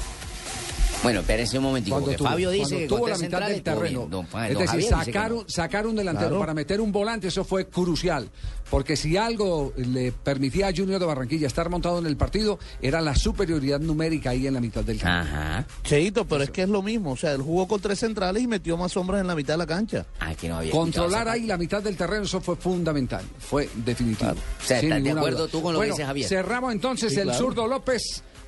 Bueno, 1.02 1.22
espérense 1.22 1.58
un 1.58 1.64
momentico, 1.64 1.96
Cuando 1.96 2.06
porque 2.08 2.18
tuvo, 2.18 2.28
Fabio 2.30 2.50
dice 2.52 2.64
cuando 2.64 2.78
que 2.80 2.88
tuvo 2.88 3.08
la 3.08 3.14
tres 3.16 3.22
mitad 3.22 3.40
del 3.40 3.48
centrales, 3.56 3.64
todo 3.64 3.76
terreno. 3.76 4.00
bien. 4.02 4.10
Don 4.12 4.28
Fa- 4.28 4.44
es 4.50 4.54
decir, 4.58 4.68
Javier 4.68 4.84
dice 4.84 5.06
que 5.06 5.12
sacar, 5.50 5.84
no. 5.86 5.90
un, 5.92 5.96
delantero 5.96 6.28
Claro. 6.30 6.40
para 6.42 6.54
meter 6.54 6.82
un 6.82 6.92
volante, 6.92 7.28
eso 7.30 7.44
fue 7.46 7.68
crucial. 7.68 8.30
Porque 8.70 8.98
si 8.98 9.16
algo 9.18 9.72
le 9.78 10.12
permitía 10.12 10.68
a 10.68 10.74
Junior 10.76 11.00
de 11.00 11.06
Barranquilla 11.06 11.48
estar 11.48 11.70
montado 11.70 12.00
en 12.00 12.06
el 12.06 12.18
partido, 12.18 12.60
era 12.82 13.00
la 13.02 13.16
superioridad 13.16 13.80
numérica 13.80 14.32
ahí 14.32 14.46
en 14.46 14.54
la 14.54 14.60
mitad 14.62 14.84
del 14.84 15.00
campo. 15.00 15.28
Ajá. 15.30 15.66
Cheito, 15.84 16.26
pero 16.28 16.44
es 16.44 16.52
que 16.52 16.64
es 16.64 16.70
lo 16.70 16.82
mismo. 16.82 17.12
O 17.14 17.18
sea, 17.18 17.32
él 17.32 17.42
jugó 17.42 17.68
con 17.68 17.80
tres 17.80 18.00
centrales 18.00 18.44
y 18.44 18.48
metió 18.48 18.76
más 18.78 18.96
hombres 18.98 19.22
en 19.22 19.28
la 19.28 19.36
mitad 19.36 19.54
de 19.54 19.58
la 19.60 19.66
cancha. 19.68 20.06
Ah, 20.20 20.36
que 20.36 20.50
no 20.50 20.58
había 20.58 20.72
Controlar 20.72 21.30
ahí 21.30 21.46
la 21.46 21.58
mitad 21.58 21.82
del 21.82 21.96
terreno, 21.96 22.24
eso 22.26 22.42
fue 22.42 22.58
fundamental, 22.58 23.24
fue 23.40 23.70
definitivo. 23.74 24.32
O 24.32 24.66
sea, 24.66 24.82
Sin 24.82 24.92
¿estás 24.92 25.04
de 25.04 25.12
acuerdo 25.12 25.38
duda. 25.40 25.48
tú 25.52 25.62
con 25.62 25.74
lo 25.74 25.80
que 25.80 25.86
Bueno, 25.88 25.94
dice 25.96 26.06
Javier? 26.06 26.28
Cerramos 26.28 26.74
entonces, 26.74 27.14
Sí, 27.14 27.20
el 27.20 27.24
claro. 27.24 27.40
zurdo 27.40 27.68
López 27.68 28.04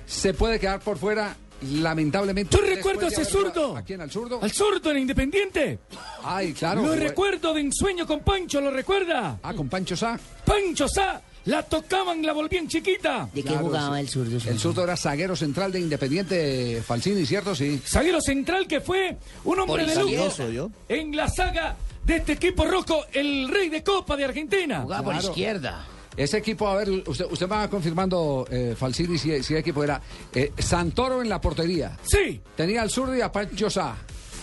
se 0.05 0.33
puede 0.33 0.59
quedar 0.59 0.81
por 0.81 0.97
fuera, 0.99 1.35
lamentablemente. 1.61 2.55
¿Tú 2.57 2.63
recuerdas 2.63 3.09
después 3.09 3.15
de 3.15 3.21
ese 3.23 3.31
zurdo? 3.31 3.77
¿A 3.77 3.81
quién? 3.83 4.01
¿Al 4.01 4.11
zurdo? 4.11 4.39
Al 4.41 4.51
zurdo 4.51 4.91
en 4.91 4.97
Independiente. 4.99 5.79
Ay, 6.23 6.53
claro. 6.53 6.83
Lo 6.83 6.95
recuerdo 6.95 7.53
de 7.53 7.61
ensueño 7.61 8.05
con 8.07 8.21
Pancho, 8.21 8.61
¿lo 8.61 8.71
recuerda? 8.71 9.39
Ah, 9.43 9.53
con 9.53 9.69
Pancho 9.69 9.95
Sá. 9.95 10.19
Pancho 10.45 10.87
Sá, 10.87 11.21
la 11.45 11.63
tocaban, 11.63 12.21
la 12.25 12.33
volvían 12.33 12.67
chiquita. 12.67 13.29
¿De 13.33 13.43
Claro, 13.43 13.71
sí. 13.93 13.99
el 13.99 14.09
zurdo? 14.09 14.37
El 14.49 14.59
zurdo 14.59 14.83
era 14.83 14.97
zaguero 14.97 15.35
central 15.35 15.71
de 15.71 15.79
Independiente 15.79 16.83
Falcini, 16.85 17.25
¿cierto? 17.25 17.55
Sí. 17.55 17.81
Zaguero 17.85 18.21
central 18.21 18.67
que 18.67 18.81
fue 18.81 19.17
un 19.43 19.59
hombre 19.59 19.85
de 19.85 19.95
lujo 19.95 20.49
yo. 20.49 20.71
en 20.89 21.15
la 21.15 21.27
saga 21.29 21.75
de 22.05 22.17
este 22.17 22.33
equipo 22.33 22.65
rojo, 22.65 23.05
el 23.13 23.47
rey 23.49 23.69
de 23.69 23.83
Copa 23.83 24.15
de 24.17 24.25
Argentina. 24.25 24.81
Jugaba 24.81 25.03
por 25.03 25.13
Claro. 25.13 25.27
izquierda. 25.29 25.85
Ese 26.17 26.37
equipo, 26.37 26.67
a 26.67 26.75
ver, 26.75 26.89
usted, 27.07 27.25
usted 27.29 27.47
va 27.47 27.69
confirmando, 27.69 28.45
eh, 28.51 28.75
Falsini, 28.77 29.17
si, 29.17 29.41
si 29.43 29.53
el 29.53 29.59
equipo 29.59 29.83
era 29.83 30.01
eh, 30.33 30.51
Santoro 30.57 31.21
en 31.21 31.29
la 31.29 31.39
portería. 31.39 31.97
Sí, 32.03 32.41
Tenía 32.55 32.81
al 32.81 32.89
zurdo 32.89 33.15
y 33.15 33.21
a 33.21 33.31
Pancho 33.31 33.69
Sá. 33.69 33.95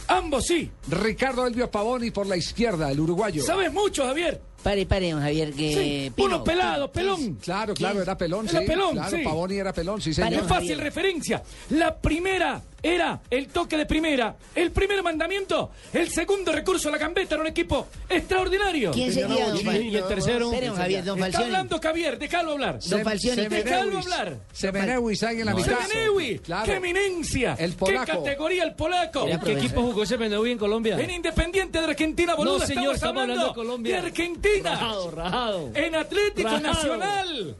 ambos 0.09 0.47
sí. 0.47 0.71
Ricardo 0.89 1.47
Elvio 1.47 1.71
Pavoni 1.71 2.11
por 2.11 2.27
la 2.27 2.37
izquierda, 2.37 2.91
el 2.91 2.99
uruguayo. 3.01 3.43
¿Sabes 3.43 3.71
mucho, 3.73 4.05
Javier? 4.07 4.41
Pare, 4.63 4.87
pare, 4.87 5.13
don 5.13 5.21
Javier, 5.21 5.53
que... 5.53 5.73
Sí, 5.75 6.13
Pino, 6.17 6.27
uno 6.37 6.45
pelado, 6.45 6.91
pelón. 6.91 7.35
Claro, 7.37 7.75
claro, 7.75 8.03
era 8.03 8.17
pelón, 8.19 8.49
Era 8.49 8.61
sí. 8.61 8.67
pelón, 8.67 8.93
claro, 8.93 9.17
sí. 9.17 9.23
Pavoni 9.23 9.55
era 9.57 9.73
pelón, 9.73 10.01
sí, 10.01 10.13
señor. 10.13 10.33
Es 10.33 10.41
fácil 10.41 10.71
Javier. 10.71 10.79
referencia. 10.81 11.43
La 11.71 11.97
primera 11.97 12.61
era 12.83 13.21
el 13.31 13.49
toque 13.49 13.77
de 13.77 13.87
primera. 13.87 14.37
El 14.55 14.71
primer 14.73 15.03
mandamiento. 15.03 15.71
El 15.93 16.09
segundo 16.11 16.53
recurso 16.53 16.89
a 16.89 16.93
la 16.93 16.99
gambeta 16.99 17.35
era 17.35 17.43
un 17.43 17.49
equipo 17.49 17.87
extraordinario. 18.09 18.93
¿Quién 18.93 19.09
Tenían 19.15 19.33
a 19.33 19.35
sería, 19.57 19.73
don? 19.73 19.83
Y 19.85 19.97
el 19.97 20.07
tercero. 20.07 20.47
Espere, 20.53 20.67
don 20.69 20.77
Javier, 20.77 21.05
don 21.05 21.17
Está 21.19 21.25
Falcioni. 21.27 21.45
hablando 21.47 21.81
Javier, 21.81 22.19
déjalo 22.19 22.53
hablar. 22.53 22.79
Don 22.81 23.03
Falcioni, 23.05 23.43
Se- 23.43 23.49
Déjalo 23.49 23.99
hablar. 23.99 24.39
Semenewis 24.53 25.23
ahí 25.23 25.41
en 25.41 25.47
la 25.47 25.55
mitad. 25.55 25.79
Semenewi, 25.87 26.39
Claro. 26.41 26.65
qué 26.67 26.75
eminencia. 26.77 27.57
El 27.59 27.75
qué 27.77 27.95
categoría 28.07 28.65
el 28.65 28.75
polaco. 28.75 29.27
¿En 29.27 29.41
qué 29.41 29.53
equipo 29.53 29.83
jugó 29.83 30.03
ese 30.03 30.19
Menewi 30.19 30.53
en 30.53 30.59
Colombia? 30.59 30.99
En 31.01 31.11
Independiente 31.11 31.79
de 31.79 31.85
Argentina, 31.85 32.35
boludo. 32.35 32.59
No, 32.59 32.67
señor, 32.67 32.95
estamos 32.95 33.23
hablando 33.23 33.49
de 33.49 33.55
Colombia. 33.55 34.01
De 34.01 34.07
Argentina. 34.09 34.71
Rajado, 34.71 35.11
rajado. 35.11 35.71
En 35.75 35.95
Atlético 35.95 36.49
Rajado. 36.49 36.69
Nacional. 36.69 37.57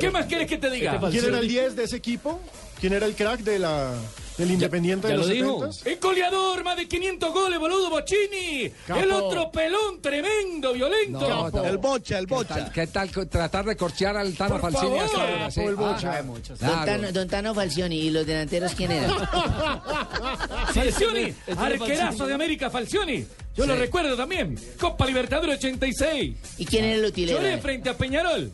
¿Qué 0.00 0.10
más 0.10 0.26
quieres 0.26 0.46
que 0.48 0.56
te 0.56 0.70
diga? 0.70 0.94
Este 0.94 1.10
¿Quién 1.10 1.24
era 1.26 1.38
el 1.40 1.48
10 1.48 1.76
de 1.76 1.84
ese 1.84 1.96
equipo? 1.96 2.40
¿Quién 2.80 2.92
era 2.94 3.06
el 3.06 3.14
crack 3.14 3.40
de 3.40 3.58
la, 3.58 3.92
del 4.38 4.50
Independiente 4.50 5.06
ya 5.08 5.12
de 5.12 5.18
los 5.18 5.26
lo 5.28 5.32
dijo. 5.32 5.72
70? 5.72 5.90
El 5.90 6.00
goleador, 6.00 6.64
más 6.64 6.76
de 6.76 6.88
500 6.88 7.32
goles, 7.32 7.58
boludo, 7.58 7.90
Bochini. 7.90 8.70
Capo. 8.86 9.00
El 9.00 9.12
otro 9.12 9.50
pelón 9.52 10.00
tremendo, 10.02 10.72
violento. 10.72 11.20
No, 11.20 11.50
no. 11.50 11.64
El 11.64 11.78
bocha, 11.78 12.18
el 12.18 12.26
¿Qué 12.26 12.34
bocha. 12.34 12.54
tal, 12.54 12.72
qué 12.72 12.86
tal 12.88 13.10
tratar 13.28 13.64
de 13.64 13.76
corchear 13.76 14.16
al 14.16 14.34
Tano 14.34 14.58
Por 14.60 14.72
Falsini 14.72 14.98
hasta 14.98 15.20
ahora? 15.20 15.50
sí? 15.50 15.60
Capo, 15.60 15.70
el 15.70 15.76
Bocha. 15.76 16.12
Ah, 16.18 16.22
Don 16.22 16.40
claro. 16.58 16.84
Tano, 16.84 17.12
don 17.12 17.28
Tano 17.28 17.54
Falcioni, 17.54 17.96
¿y 18.00 18.10
los 18.10 18.26
delanteros 18.26 18.72
quién 18.74 18.90
eran? 18.92 19.10
Falcioni, 20.74 21.32
arquerazo 21.56 21.78
Falcioni. 22.06 22.28
de 22.28 22.34
América, 22.34 22.70
Falcioni. 22.70 23.26
Yo 23.56 23.66
lo 23.66 23.76
recuerdo 23.76 24.16
también. 24.16 24.58
Copa 24.80 25.06
Libertadores 25.06 25.58
86. 25.58 26.34
¿Y 26.58 26.64
quién 26.66 26.84
era 26.86 26.94
el 26.96 27.04
utilero? 27.04 27.38
Lloré 27.40 27.58
frente 27.58 27.88
a 27.90 27.96
Peñarol. 27.96 28.50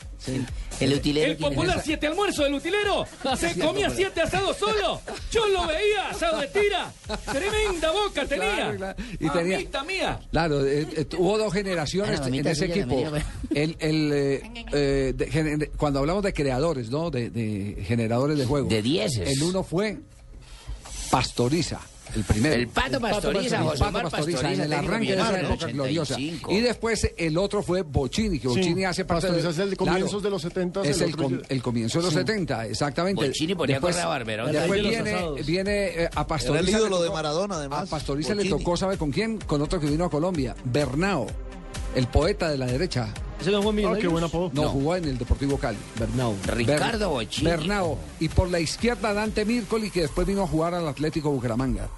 El 0.79 0.93
utilero. 0.95 1.31
El 1.33 1.37
¿quién 1.39 1.49
popular 1.51 1.77
era? 1.77 1.83
siete 1.85 2.07
almuerzo 2.07 2.45
del 2.45 2.55
utilero. 2.55 3.07
Se 3.39 3.59
comía 3.59 3.89
siete 3.91 4.21
asados 4.21 4.57
solo. 4.59 5.01
Yo 5.31 5.47
lo 5.49 5.67
veía, 5.67 6.11
asado 6.11 6.39
de 6.41 6.47
tira. 6.49 6.93
Tremenda 7.33 7.91
boca 7.93 8.27
tenía. 8.27 8.55
Claro, 8.55 8.77
claro. 8.77 9.03
Y 9.19 9.29
tenía- 9.31 9.57
Mamita 9.57 9.85
mía. 9.85 10.21
Claro, 10.31 10.67
eh, 10.67 10.87
eh, 10.95 11.07
hubo 11.17 11.39
dos 11.39 11.53
generaciones 11.53 12.21
Ah, 12.23 12.29
en 12.29 12.47
ese 12.47 12.67
equipo. 12.67 13.03
El, 13.55 13.77
el, 13.81 14.11
eh, 14.13 14.43
eh, 14.73 15.13
de- 15.17 15.31
gener- 15.31 15.59
de- 15.59 15.69
cuando 15.71 16.01
hablamos 16.01 16.23
de 16.23 16.33
creadores, 16.35 16.91
¿no? 16.91 17.11
De, 17.11 17.31
de 17.31 17.83
generadores 17.87 18.37
de 18.37 18.45
juego. 18.45 18.69
De 18.69 18.83
dieces. 18.83 19.31
El 19.31 19.43
uno 19.43 19.63
fue 19.63 19.97
Pastoriza, 21.11 21.81
el 22.15 22.25
primero. 22.25 22.55
El 22.55 22.69
Pato 22.69 23.01
Pastoriza, 23.01 23.57
El 23.59 23.63
José 23.65 23.79
Pato 23.79 23.89
Omar 23.91 24.03
Pastoriza, 24.11 24.41
Pastoriza, 24.43 24.53
en 24.53 24.61
el 24.61 24.73
arranque 24.73 25.07
de 25.17 25.21
esa 25.23 25.41
época 25.41 25.67
gloriosa. 25.67 26.15
85. 26.15 26.53
Y 26.53 26.61
después 26.61 27.11
el 27.17 27.39
otro 27.39 27.63
fue 27.63 27.83
Bochini, 27.83 28.39
que 28.39 28.49
Bochini 28.49 28.85
hace 28.85 29.05
parte 29.05 29.27
Pastoriza 29.29 29.51
es 29.51 29.59
el 29.59 29.71
de 29.71 29.77
claro, 29.77 29.93
comienzos 29.93 30.23
de 30.23 30.31
los 30.31 30.43
70, 30.43 30.83
Es 30.83 31.01
el 31.01 31.17
com- 31.17 31.41
el 31.49 31.63
comienzo 31.63 31.99
de 31.99 32.05
los 32.05 32.15
70, 32.15 32.67
exactamente. 32.67 33.27
Bochini 33.27 33.55
ponía 33.55 33.81
correr 33.81 34.01
a 34.01 34.07
Barberón. 34.07 34.53
Después 34.53 34.83
viene, 34.83 35.17
viene 35.47 35.87
eh, 36.05 36.11
a 36.15 36.27
Pastoriza. 36.27 36.61
Era 36.61 36.69
el 36.71 36.77
ídolo 36.77 36.97
le 36.97 37.03
de 37.03 37.09
tocó- 37.09 37.15
Maradona, 37.17 37.55
además, 37.57 37.83
A 37.83 37.87
Pastoriza 37.91 38.31
le 38.35 38.43
Bochini. 38.45 38.59
tocó, 38.59 38.77
¿sabe 38.77 38.97
con 38.97 39.11
quién? 39.11 39.39
Con 39.39 39.63
otro 39.63 39.79
que 39.81 39.87
vino 39.87 40.05
a 40.05 40.11
Colombia, 40.11 40.55
Bernao, 40.65 41.27
el 41.95 42.07
poeta 42.07 42.49
de 42.51 42.59
la 42.59 42.67
derecha. 42.67 43.09
¿Ese 43.41 43.51
no 43.51 43.63
fue 43.63 43.71
Ah, 43.71 43.75
Millonarios? 43.75 44.03
qué 44.03 44.09
buen 44.09 44.25
apodo. 44.25 44.51
No, 44.53 44.69
jugó 44.69 44.97
en 44.97 45.05
el 45.07 45.17
Deportivo 45.19 45.57
Cali. 45.59 45.79
Bernau. 45.99 46.37
Ricardo 46.47 47.09
Bochini. 47.11 47.51
Bernao. 47.51 47.99
Y 48.21 48.29
por 48.29 48.51
la 48.51 48.61
izquierda 48.61 49.15
Dante 49.15 49.45
Mircoli, 49.47 49.91
que 49.91 50.03
después 50.03 50.27
vino 50.27 50.43
a 50.43 50.47
jugar 50.47 50.75
al 50.75 50.87
Atlético 50.87 51.31
Bucaramanga. 51.31 51.89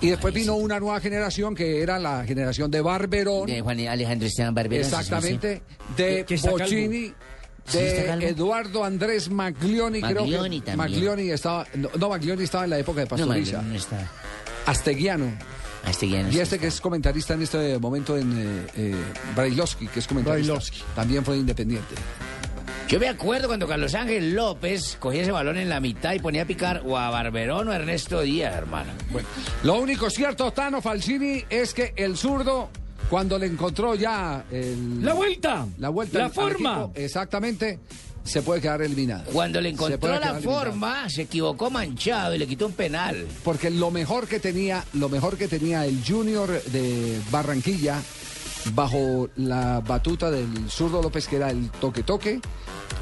Y 0.00 0.08
después 0.10 0.32
vino 0.34 0.54
una 0.56 0.78
nueva 0.80 1.00
generación 1.00 1.54
que 1.54 1.82
era 1.82 1.98
la 1.98 2.24
generación 2.24 2.70
de 2.70 2.80
Barberón. 2.80 3.46
De 3.46 3.60
Juan 3.60 3.80
Alejandro 3.86 4.26
Esteban 4.26 4.54
sí, 4.68 4.74
Exactamente. 4.76 5.62
De 5.96 6.24
Que- 6.26 6.36
Bochini. 6.36 7.12
Sí, 7.66 7.78
está 7.78 8.00
De 8.00 8.06
calvo. 8.06 8.26
Eduardo 8.26 8.84
Andrés 8.84 9.30
Maglioni, 9.30 10.00
creo 10.00 10.22
Maglioni 10.22 10.60
que 10.60 10.66
también. 10.66 10.76
Maglioni 10.92 11.30
estaba 11.30 11.66
no, 11.74 11.88
no, 11.98 12.08
Maglioni 12.08 12.42
estaba 12.42 12.64
en 12.64 12.70
la 12.70 12.78
época 12.78 13.00
de. 13.00 13.04
No, 13.04 13.10
Pastoriza. 13.10 13.56
Mario, 13.58 13.70
no 13.72 13.78
está. 13.78 14.10
Asteguiano. 14.66 15.32
Este 15.88 16.08
ya 16.08 16.22
no 16.22 16.28
Y 16.28 16.32
está. 16.32 16.42
este 16.42 16.58
que 16.58 16.66
es 16.68 16.80
comentarista 16.80 17.34
en 17.34 17.42
este 17.42 17.78
momento 17.78 18.16
en 18.16 18.32
eh, 18.38 18.66
eh, 18.76 18.94
Brailovsky, 19.34 19.86
que 19.88 20.00
es 20.00 20.06
comentarista. 20.06 20.52
Brailovsky. 20.52 20.82
También 20.94 21.24
fue 21.24 21.36
independiente. 21.38 21.94
Yo 22.88 22.98
me 22.98 23.08
acuerdo 23.08 23.46
cuando 23.46 23.68
Carlos 23.68 23.94
Ángel 23.94 24.34
López 24.34 24.96
cogía 24.98 25.22
ese 25.22 25.30
balón 25.30 25.56
en 25.56 25.68
la 25.68 25.78
mitad 25.78 26.12
y 26.12 26.18
ponía 26.18 26.42
a 26.42 26.44
picar 26.44 26.82
o 26.84 26.98
a 26.98 27.08
Barberón 27.08 27.68
o 27.68 27.72
a 27.72 27.76
Ernesto 27.76 28.20
Díaz, 28.22 28.54
hermano. 28.54 28.90
Bueno, 29.12 29.28
lo 29.62 29.80
único 29.80 30.10
cierto, 30.10 30.50
Tano 30.52 30.82
Falsini, 30.82 31.44
es 31.48 31.72
que 31.72 31.92
el 31.96 32.16
zurdo, 32.16 32.68
cuando 33.08 33.38
le 33.38 33.46
encontró 33.46 33.94
ya 33.94 34.44
el- 34.50 35.04
La 35.04 35.14
vuelta. 35.14 35.66
la 35.78 35.88
vuelta 35.88 36.18
La 36.18 36.24
al- 36.24 36.30
al 36.30 36.34
forma. 36.34 36.70
equipo, 36.82 36.92
exactamente, 36.96 37.78
se 38.24 38.42
puede 38.42 38.60
quedar 38.60 38.82
eliminado. 38.82 39.24
Cuando 39.32 39.60
le 39.60 39.70
encontró 39.70 40.08
la 40.08 40.30
eliminado. 40.30 40.42
forma, 40.42 41.08
se 41.08 41.22
equivocó 41.22 41.70
manchado 41.70 42.34
y 42.34 42.38
le 42.38 42.46
quitó 42.46 42.66
un 42.66 42.72
penal. 42.72 43.26
Porque 43.44 43.70
lo 43.70 43.90
mejor 43.90 44.26
que 44.28 44.40
tenía, 44.40 44.84
lo 44.92 45.08
mejor 45.08 45.36
que 45.36 45.48
tenía 45.48 45.84
el 45.86 46.02
Junior 46.06 46.62
de 46.64 47.20
Barranquilla 47.30 48.00
bajo 48.74 49.28
la 49.36 49.80
batuta 49.80 50.30
del 50.30 50.70
zurdo 50.70 51.02
López, 51.02 51.26
que 51.26 51.36
era 51.36 51.50
el 51.50 51.70
toque-toque, 51.70 52.40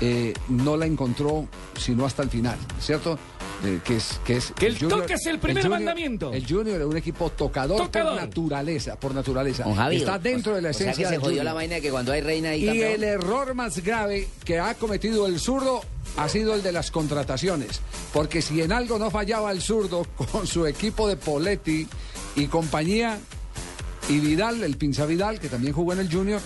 eh, 0.00 0.34
no 0.48 0.76
la 0.76 0.86
encontró 0.86 1.48
sino 1.76 2.06
hasta 2.06 2.22
el 2.22 2.30
final, 2.30 2.56
¿cierto? 2.80 3.18
Eh, 3.64 3.80
que 3.84 3.96
es, 3.96 4.20
que 4.24 4.36
es 4.36 4.52
Que 4.52 4.66
el 4.68 4.78
toque 4.78 5.14
es 5.14 5.26
el 5.26 5.40
primer 5.40 5.68
mandamiento. 5.68 6.32
El 6.32 6.46
Junior 6.46 6.80
es 6.80 6.86
un 6.86 6.96
equipo 6.96 7.28
tocador, 7.30 7.78
Tocador. 7.78 8.12
por 8.14 8.20
naturaleza, 8.22 9.00
por 9.00 9.14
naturaleza. 9.14 9.64
Javi. 9.74 9.96
Está 9.96 10.18
dentro 10.18 10.54
de 10.54 10.62
la 10.62 10.70
o 10.70 10.72
sea 10.72 10.90
esencia 10.92 11.08
que 11.08 11.14
se 11.16 11.20
jodió 11.20 11.42
la 11.42 11.52
vaina 11.54 11.76
de 11.76 11.80
que 11.80 11.90
cuando 11.90 12.12
hay 12.12 12.20
reina 12.20 12.54
Y 12.54 12.66
campeón. 12.66 12.92
el 12.92 13.04
error 13.04 13.54
más 13.54 13.78
grave 13.82 14.28
que 14.44 14.60
ha 14.60 14.74
cometido 14.74 15.26
el 15.26 15.40
zurdo 15.40 15.80
ha 16.16 16.28
sido 16.28 16.54
el 16.54 16.62
de 16.62 16.70
las 16.70 16.90
contrataciones. 16.92 17.80
Porque 18.12 18.42
si 18.42 18.62
en 18.62 18.70
algo 18.72 18.98
no 18.98 19.10
fallaba 19.10 19.50
el 19.50 19.60
zurdo 19.60 20.06
con 20.32 20.46
su 20.46 20.64
equipo 20.66 21.08
de 21.08 21.16
Poletti 21.16 21.88
y 22.36 22.46
compañía, 22.46 23.18
y 24.08 24.20
Vidal, 24.20 24.62
el 24.62 24.76
Pinza 24.76 25.04
Vidal, 25.04 25.38
que 25.40 25.48
también 25.48 25.72
jugó 25.74 25.92
en 25.92 25.98
el 25.98 26.10
Junior, 26.12 26.40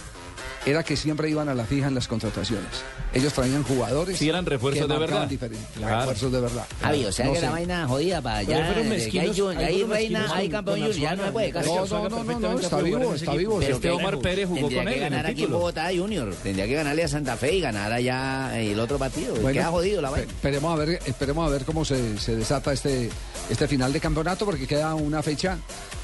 era 0.64 0.82
que 0.84 0.96
siempre 0.96 1.28
iban 1.28 1.48
a 1.48 1.54
la 1.54 1.64
fija 1.64 1.88
en 1.88 1.94
las 1.94 2.06
contrataciones. 2.06 2.66
Ellos 3.12 3.32
traían 3.32 3.62
jugadores. 3.64 4.16
Sí, 4.18 4.28
eran 4.28 4.46
refuerzos 4.46 4.86
que 4.86 4.92
de 4.92 4.98
verdad. 4.98 5.26
diferente. 5.28 5.64
Claro. 5.76 5.98
Refuerzos 5.98 6.32
de 6.32 6.40
verdad. 6.40 6.64
Javi, 6.80 7.04
o 7.04 7.12
sea 7.12 7.26
No 7.26 7.32
que 7.32 7.40
sé. 7.40 7.44
la 7.46 7.50
vaina 7.52 7.86
jodida 7.88 8.22
para 8.22 8.40
Pero 8.46 8.52
allá. 8.58 8.74
que 9.10 9.20
hay 9.20 9.32
fueron 9.34 9.90
reina, 9.90 10.34
hay 10.34 10.48
campeón 10.48 10.78
junior, 10.78 10.94
ya 10.96 11.16
no 11.16 11.24
se 11.26 11.32
puede 11.32 11.50
casi. 11.50 11.68
No, 11.68 11.86
no, 11.86 12.08
no, 12.08 12.24
no, 12.40 12.58
está 12.58 12.76
vivo, 12.80 13.14
está 13.14 13.34
vivo. 13.34 13.58
Pero 13.60 13.80
que- 13.80 13.90
Omar 13.90 14.18
Pérez 14.20 14.46
jugó 14.48 14.60
tendría 14.60 14.78
con 14.82 14.86
que 14.86 14.92
él 14.92 14.98
en 14.98 15.04
el 15.04 15.10
ganar 15.10 15.26
aquí 15.26 15.44
en. 15.44 15.50
Bogotá 15.52 15.90
Junior. 15.94 16.34
Tendría 16.42 16.66
que 16.66 16.74
ganarle 16.74 17.04
a 17.04 17.08
Santa 17.08 17.36
Fe 17.36 17.56
y 17.56 17.60
ganar 17.60 17.92
allá 17.92 18.58
el 18.60 18.78
otro 18.80 18.98
partido. 18.98 19.34
Bueno, 19.34 19.52
Queda 19.52 19.66
jodido 19.70 20.00
la 20.00 20.10
vaina. 20.10 20.26
Esperemos 20.32 20.72
a 20.72 20.84
ver, 20.84 20.98
esperemos 21.04 21.46
a 21.48 21.50
ver 21.52 21.64
cómo 21.64 21.84
se, 21.84 22.18
se 22.18 22.36
desata 22.36 22.72
este, 22.72 23.10
este 23.50 23.68
final 23.68 23.92
de 23.92 24.00
campeonato, 24.00 24.44
porque 24.46 24.66
queda 24.66 24.94
una 24.94 25.22
fecha 25.22 25.58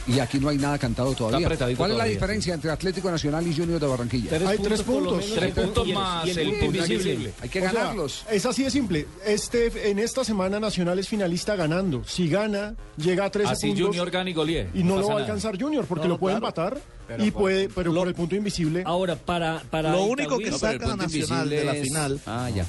Y 0.06 0.20
aquí 0.20 0.38
no 0.40 0.48
hay 0.48 0.56
nada 0.56 0.78
cantado 0.78 1.12
todavía. 1.14 1.46
¿Cuál 1.46 1.52
es 1.52 1.76
la 1.76 1.76
todavía, 1.76 2.04
diferencia 2.14 2.54
entre 2.54 2.70
Atlético 2.70 3.10
Nacional 3.10 3.46
y 3.46 3.54
Junior 3.54 3.78
de 3.78 3.86
Barranquilla? 3.86 4.30
Hay 4.48 4.58
tres 4.58 4.82
puntos. 4.82 5.24
Tres 5.34 5.54
puntos 5.54 5.86
Y 5.86 5.90
el- 5.90 5.94
más 5.96 6.26
y 6.26 6.30
el 6.30 6.38
el 6.38 6.48
punto 6.60 6.64
invisible. 6.84 7.32
Hay 7.40 7.48
que 7.48 7.58
O 7.58 7.62
sea, 7.62 7.72
ganarlos. 7.72 8.24
es 8.30 8.46
así 8.46 8.64
de 8.64 8.70
simple. 8.70 9.06
Este, 9.26 9.90
en 9.90 9.98
esta 9.98 10.24
semana 10.24 10.58
Nacional 10.60 10.98
es 10.98 11.08
finalista 11.08 11.56
ganando. 11.56 12.02
Si 12.04 12.28
gana, 12.28 12.74
llega 12.96 13.26
a 13.26 13.30
13 13.30 13.52
Así 13.52 13.68
puntos. 13.68 13.86
Junior 13.88 14.10
gana 14.10 14.30
y 14.30 14.32
golee. 14.34 14.68
Y 14.74 14.82
no, 14.82 14.96
lo 14.98 15.08
va 15.08 15.14
a 15.14 15.18
alcanzar 15.18 15.60
Junior 15.60 15.84
porque 15.86 16.04
No, 16.04 16.14
lo 16.14 16.18
puede 16.18 16.36
claro. 16.38 16.46
empatar 16.46 16.80
Pero 17.06 17.24
y 17.24 17.30
por- 17.30 17.42
puede, 17.42 17.68
pero 17.68 17.94
por 17.94 18.08
el 18.08 18.14
punto 18.14 18.34
invisible. 18.36 18.82
Ahora, 18.86 19.16
para, 19.16 19.60
para 19.70 19.92
Lo 19.92 20.04
único 20.04 20.36
Itagüí- 20.38 20.44
que 20.44 20.52
saca 20.58 20.96
Nacional 20.96 21.48
de 21.48 21.64
la 21.64 21.72
es- 21.74 21.82
final. 21.82 22.20
Ah, 22.26 22.50
ya. 22.54 22.66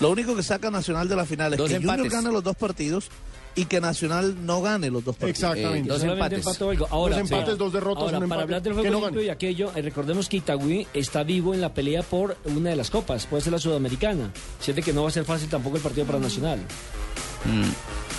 Lo 0.00 0.10
único 0.10 0.36
que 0.36 0.42
saca 0.44 0.70
Nacional 0.70 1.08
de 1.08 1.16
la 1.16 1.24
final 1.26 1.52
es 1.54 1.58
Dos 1.58 1.68
que 1.68 1.76
Junior 1.78 2.08
gane 2.08 2.30
los 2.30 2.44
dos 2.44 2.56
partidos 2.56 3.08
y 3.54 3.64
que 3.64 3.80
Nacional 3.80 4.46
no 4.46 4.62
gane 4.62 4.90
los 4.90 5.04
dos 5.04 5.16
partidos. 5.16 5.30
Exactamente. 5.52 5.92
Eh, 5.94 5.98
solamente 5.98 6.36
algo. 6.70 6.86
Ahora, 6.90 7.16
Dos 7.18 7.30
empates, 7.30 7.52
sí. 7.54 7.58
dos 7.58 7.72
derrotas, 7.72 8.04
Ahora, 8.04 8.18
un 8.18 8.28
para 8.28 8.42
empate. 8.42 8.42
hablar 8.42 8.62
del 8.62 8.72
juego 8.74 9.10
no 9.10 9.20
y 9.22 9.28
aquello, 9.28 9.72
eh, 9.74 9.82
recordemos 9.82 10.28
que 10.28 10.36
Itagüí 10.38 10.86
está 10.94 11.22
vivo 11.22 11.54
en 11.54 11.60
la 11.60 11.72
pelea 11.74 12.02
por 12.02 12.36
una 12.44 12.70
de 12.70 12.76
las 12.76 12.90
copas, 12.90 13.26
puede 13.26 13.42
ser 13.42 13.52
la 13.52 13.58
sudamericana. 13.58 14.30
Siente 14.60 14.82
que 14.82 14.92
no 14.92 15.02
va 15.02 15.08
a 15.08 15.12
ser 15.12 15.24
fácil 15.24 15.48
tampoco 15.48 15.76
el 15.76 15.82
partido 15.82 16.06
para 16.06 16.18
Nacional. 16.18 16.58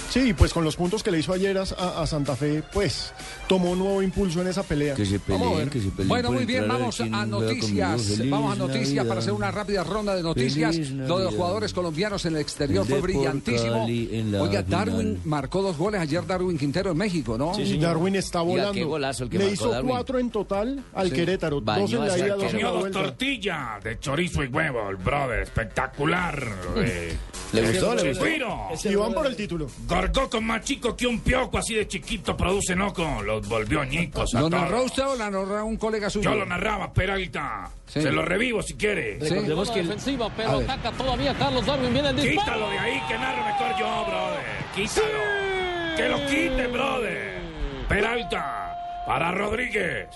Sí, 0.09 0.33
pues 0.33 0.53
con 0.53 0.63
los 0.63 0.75
puntos 0.75 1.03
que 1.03 1.11
le 1.11 1.19
hizo 1.19 1.33
ayer 1.33 1.55
a, 1.57 1.61
a 1.61 2.07
Santa 2.07 2.35
Fe, 2.35 2.63
pues 2.73 3.13
tomó 3.47 3.71
un 3.71 3.79
nuevo 3.79 4.01
impulso 4.01 4.41
en 4.41 4.47
esa 4.47 4.63
pelea. 4.63 4.95
Que 4.95 5.05
se 5.05 5.19
Vamos 5.27 5.35
a 5.35 5.39
peleen, 5.51 5.57
ver. 5.59 5.69
que 5.69 5.79
se 5.81 5.89
peleen. 5.89 6.07
Bueno, 6.07 6.31
muy 6.31 6.45
bien, 6.45 6.63
a 6.63 6.73
vamos 6.73 6.99
a 6.99 7.25
noticias. 7.27 8.29
Vamos 8.29 8.53
a 8.53 8.55
noticias 8.55 8.87
Navidad. 8.89 9.07
para 9.07 9.19
hacer 9.19 9.33
una 9.33 9.51
rápida 9.51 9.83
ronda 9.83 10.15
de 10.15 10.23
noticias. 10.23 10.75
Lo 10.89 11.19
de 11.19 11.25
los 11.25 11.35
jugadores 11.35 11.73
colombianos 11.73 12.25
en 12.25 12.35
el 12.35 12.41
exterior 12.41 12.83
El 12.85 12.89
fue 12.89 13.01
brillantísimo. 13.01 13.83
Oiga, 13.85 14.63
final. 14.63 14.65
Darwin 14.67 15.21
marcó 15.25 15.61
dos 15.61 15.77
goles 15.77 16.01
ayer, 16.01 16.25
Darwin 16.25 16.57
Quintero 16.57 16.91
en 16.91 16.97
México, 16.97 17.37
¿no? 17.37 17.59
Y 17.59 17.77
Darwin 17.77 18.15
está 18.15 18.41
volando. 18.41 18.73
qué 18.73 18.83
golazo 18.83 19.25
el 19.25 19.29
que 19.29 19.37
Le 19.37 19.43
marcó 19.45 19.53
hizo 19.53 19.69
Darwin. 19.69 19.89
cuatro 19.91 20.19
en 20.19 20.29
total 20.31 20.83
al 20.93 21.09
Sí. 21.09 21.15
Querétaro. 21.15 21.61
Bañó 21.61 21.81
dos 21.81 21.91
en 21.93 22.07
la 22.07 22.17
ida, 22.17 22.35
dos 22.35 22.53
en 22.53 22.63
la 22.63 22.71
vuelta. 22.71 23.01
tortillas 23.03 23.83
de 23.83 23.99
chorizo 23.99 24.43
y 24.43 24.47
huevo, 24.47 24.89
el 24.89 24.95
brother, 24.95 25.41
espectacular. 25.41 26.43
eh. 26.77 27.15
¿Le 27.51 27.61
gustó? 27.67 27.95
¿Le 27.95 28.09
gustó? 28.09 28.89
Y 28.89 28.95
van 28.95 29.13
por 29.13 29.25
el 29.25 29.35
título. 29.35 29.67
Gorgoco 29.99 30.39
más 30.41 30.61
chico 30.63 30.95
que 30.95 31.05
un 31.07 31.19
pioco, 31.19 31.57
así 31.57 31.75
de 31.75 31.87
chiquito, 31.87 32.35
produce 32.37 32.75
noco. 32.75 33.21
Los 33.23 33.47
volvió 33.47 33.83
ñicos 33.83 34.33
a 34.35 34.39
¿Lo 34.41 34.49
todos. 34.49 34.61
narró 34.63 34.83
usted 34.83 35.03
o 35.05 35.15
la 35.15 35.29
narró 35.29 35.65
un 35.65 35.77
colega 35.77 36.09
suyo? 36.09 36.31
Yo 36.31 36.37
lo 36.37 36.45
narraba, 36.45 36.93
Peralta. 36.93 37.69
Sí. 37.87 38.01
Se 38.01 38.11
lo 38.11 38.23
revivo 38.23 38.61
si 38.61 38.75
quiere. 38.75 39.17
Recordemos 39.19 39.71
que 39.71 39.79
el- 39.81 39.87
defensiva, 39.87 40.29
pero 40.35 40.59
ataca 40.59 40.91
todavía 40.93 41.33
Carlos 41.35 41.65
Darwin. 41.65 41.91
Viene 41.91 42.09
el 42.09 42.15
disparo. 42.15 42.39
Quítalo 42.45 42.69
de 42.69 42.79
ahí, 42.79 43.01
que 43.07 43.17
narro 43.17 43.45
mejor 43.45 43.79
yo, 43.79 44.05
brother. 44.05 44.45
Quítalo. 44.75 45.95
Que 45.97 46.07
lo 46.07 46.17
quite, 46.27 46.67
brother. 46.67 47.41
Peralta. 47.89 48.75
Para 49.05 49.31
Rodríguez. 49.31 50.07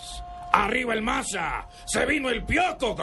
Arriba 0.53 0.93
el 0.93 1.01
Maza. 1.01 1.67
Se 1.85 2.05
vino 2.05 2.29
el 2.29 2.43
Pioco. 2.43 2.95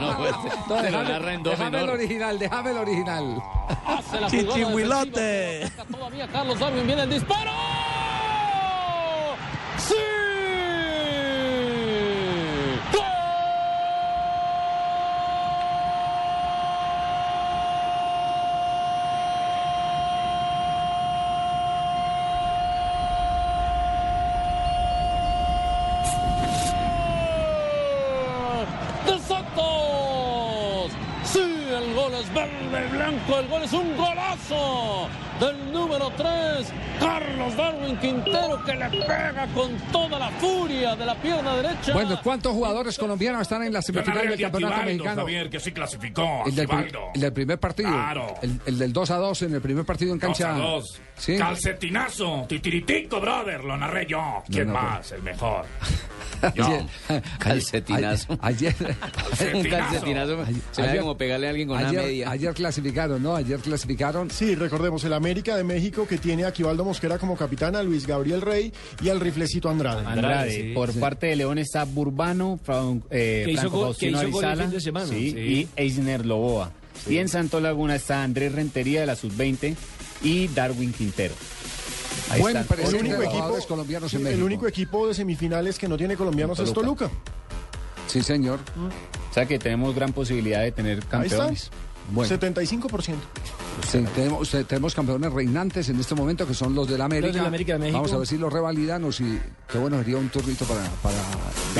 No, 0.00 0.16
pues, 0.18 0.82
déjame, 0.82 1.38
déjame 1.42 1.80
el 1.80 1.88
original, 1.88 2.38
déjame 2.38 2.70
el 2.70 2.76
original. 2.76 3.42
Hace 3.86 4.20
la 4.20 4.28
jugada 4.28 4.30
Chichihuilote. 4.30 5.70
todavía 5.90 6.28
Carlos 6.28 6.58
Darwin. 6.58 6.86
Viene 6.86 7.02
el 7.04 7.10
disparo. 7.10 7.52
¡Sí! 9.78 9.94
¡Gol! 12.92 13.04
de 29.06 29.18
Santos. 29.18 30.90
Sí, 31.24 31.40
el 31.40 31.94
gol 31.94 32.14
es 32.14 32.32
verde 32.32 32.86
y 32.86 32.92
blanco, 32.92 33.38
el 33.38 33.48
gol 33.48 33.62
es 33.62 33.72
golazo 34.48 35.23
del 35.46 35.72
número 35.72 36.10
3, 36.16 36.26
Carlos 37.00 37.56
Darwin 37.56 37.96
Quintero, 37.98 38.62
que 38.64 38.74
le 38.74 38.88
pega 38.90 39.46
con 39.54 39.76
toda 39.92 40.18
la 40.18 40.30
furia 40.32 40.94
de 40.96 41.04
la 41.06 41.14
pierna 41.20 41.56
derecha. 41.56 41.92
Bueno, 41.92 42.20
¿cuántos 42.22 42.52
jugadores 42.52 42.98
colombianos 42.98 43.42
están 43.42 43.62
en 43.62 43.72
la 43.72 43.82
semifinal 43.82 44.18
del 44.22 44.32
el 44.32 44.36
de 44.38 44.42
campeonato 44.44 44.82
mexicano? 44.84 45.20
Javier, 45.22 45.50
que 45.50 45.60
sí 45.60 45.72
clasificó. 45.72 46.42
El 46.46 46.54
del, 46.54 46.68
el 47.14 47.20
del 47.20 47.32
primer 47.32 47.58
partido. 47.58 47.90
Claro. 47.90 48.34
El, 48.42 48.60
el 48.66 48.78
del 48.78 48.92
2 48.92 49.10
a 49.10 49.16
2 49.16 49.42
en 49.42 49.54
el 49.54 49.60
primer 49.60 49.84
partido 49.84 50.12
en 50.12 50.18
cancha. 50.18 50.54
a 50.54 50.58
dos. 50.58 51.00
Sí. 51.16 51.36
Calcetinazo, 51.36 52.44
titiritico, 52.48 53.20
brother, 53.20 53.62
lo 53.64 53.76
narré 53.76 54.06
yo. 54.06 54.42
¿Quién 54.50 54.66
no, 54.68 54.74
más? 54.74 55.12
El 55.12 55.22
mejor. 55.22 55.64
Yo. 56.54 56.64
Ayer- 56.66 56.86
Calcetinazo. 57.38 58.38
Ayer, 58.42 58.74
Un 59.54 59.64
calcetinazo. 59.64 60.44
Se 60.72 60.82
Ayer- 60.82 61.00
como 61.00 61.16
pegarle 61.16 61.46
a 61.46 61.50
alguien 61.50 61.68
con 61.68 61.78
una 61.78 61.90
media. 61.90 62.30
ayer 62.30 62.52
clasificaron, 62.52 63.22
¿no? 63.22 63.34
Ayer 63.36 63.58
clasificaron. 63.60 64.30
Sí, 64.30 64.54
recordemos, 64.54 65.02
el 65.04 65.14
América 65.14 65.33
de 65.42 65.64
México 65.64 66.06
que 66.06 66.16
tiene 66.18 66.44
a 66.44 66.48
Aquivaldo 66.48 66.84
Mosquera 66.84 67.18
como 67.18 67.36
capitán, 67.36 67.74
a 67.76 67.82
Luis 67.82 68.06
Gabriel 68.06 68.40
Rey 68.40 68.72
y 69.02 69.08
al 69.08 69.18
riflecito 69.20 69.68
Andrade. 69.68 70.06
Andrade, 70.06 70.50
sí, 70.68 70.72
por 70.74 70.92
sí. 70.92 70.98
parte 71.00 71.26
de 71.26 71.36
León 71.36 71.58
está 71.58 71.84
Burbano, 71.84 72.58
Fran- 72.64 73.02
eh, 73.10 73.50
Franco 73.54 73.76
gol- 73.76 73.86
Faustino 73.88 74.20
que 74.20 74.24
hizo 74.28 74.32
gol 74.32 74.44
el 74.44 74.50
Arizala, 74.50 74.68
fin 74.68 74.76
de 74.78 74.80
semana. 74.80 75.06
sí, 75.06 75.30
Sí. 75.32 75.38
y 75.38 75.68
Eisner 75.76 76.24
Loboa. 76.24 76.72
Y 77.08 77.18
en 77.18 77.28
Santo 77.28 77.60
Laguna 77.60 77.96
está 77.96 78.22
Andrés 78.22 78.52
Rentería 78.52 79.00
de 79.00 79.06
la 79.06 79.16
Sub-20 79.16 79.74
y 80.22 80.46
Darwin 80.48 80.92
Quintero. 80.92 81.34
Ahí 82.30 82.40
Buen 82.40 82.56
están. 82.56 82.78
El 82.80 82.94
único 82.94 83.16
equipo- 83.16 83.30
jugadores 83.32 83.66
colombianos 83.66 84.12
en 84.14 84.18
Sí, 84.20 84.24
México. 84.24 84.38
el 84.38 84.44
único 84.44 84.66
equipo 84.68 85.08
de 85.08 85.14
semifinales 85.14 85.78
que 85.78 85.88
no 85.88 85.96
tiene 85.96 86.16
colombianos 86.16 86.58
es 86.60 86.72
Toluca. 86.72 87.10
Sí, 88.06 88.22
señor. 88.22 88.60
O 89.30 89.34
sea 89.34 89.46
que 89.46 89.58
tenemos 89.58 89.94
gran 89.94 90.12
posibilidad 90.12 90.62
de 90.62 90.70
tener 90.72 91.02
Ahí 91.10 91.26
está. 91.26 91.50
Bueno, 92.10 92.36
75%. 92.36 93.14
sí, 93.90 94.04
tenemos, 94.14 94.50
tenemos 94.68 94.94
campeones 94.94 95.32
reinantes 95.32 95.88
en 95.88 95.98
este 95.98 96.14
momento 96.14 96.46
que 96.46 96.52
son 96.54 96.74
los 96.74 96.86
del 96.88 97.00
América. 97.00 97.28
Los 97.28 97.36
del 97.36 97.46
América 97.46 97.72
de 97.74 97.78
México. 97.78 97.96
Vamos 97.98 98.12
a 98.12 98.18
ver 98.18 98.26
si 98.26 98.36
los 98.38 98.52
revalidan 98.52 99.04
o 99.04 99.10
si. 99.12 99.38
Qué 99.70 99.78
bueno, 99.78 99.98
sería 99.98 100.18
un 100.18 100.28
turrito 100.28 100.64
para. 100.66 100.82
para 101.02 101.16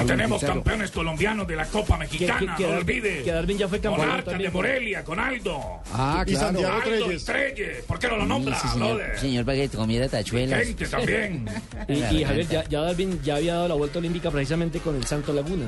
Y 0.02 0.06
tenemos 0.06 0.42
campeones 0.42 0.90
colombianos 0.90 1.46
de 1.46 1.56
la 1.56 1.66
Copa 1.66 1.98
Mexicana, 1.98 2.38
Que- 2.38 2.46
que- 2.46 2.54
que 2.64 2.72
no 2.72 2.78
olvide. 2.78 3.22
que 3.22 3.30
Darwin 3.32 3.58
ya 3.58 3.68
fue 3.68 3.80
campeón 3.80 4.06
Monarcas 4.06 4.24
también. 4.32 4.50
de 4.50 4.56
Morelia, 4.56 5.04
con 5.04 5.20
Aldo. 5.20 5.60
Ah, 5.92 6.24
Y 6.26 6.30
claro. 6.30 6.46
Santiago 6.46 6.74
Aldo 6.74 6.84
Treyes. 7.06 7.22
y 7.22 7.24
Treyes. 7.26 7.84
¿Por 7.84 7.98
qué 7.98 8.08
no 8.08 8.16
lo 8.16 8.26
nombra, 8.26 8.58
Sí, 8.60 8.68
señor, 8.68 9.02
señor, 9.20 9.44
para 9.44 9.58
que 9.58 9.68
te 9.68 9.76
comiera 9.76 10.08
tachuelas. 10.08 10.62
Gente 10.64 10.87
también. 10.87 11.44
Y, 11.88 11.92
y 11.92 12.24
Javier, 12.24 12.48
ya, 12.48 12.64
ya 12.68 12.80
Darwin 12.80 13.20
ya 13.22 13.37
había 13.37 13.54
dado 13.54 13.68
la 13.68 13.74
vuelta 13.74 13.98
olímpica 13.98 14.30
precisamente 14.30 14.80
con 14.80 14.96
el 14.96 15.04
Santo 15.04 15.32
Laguna. 15.34 15.66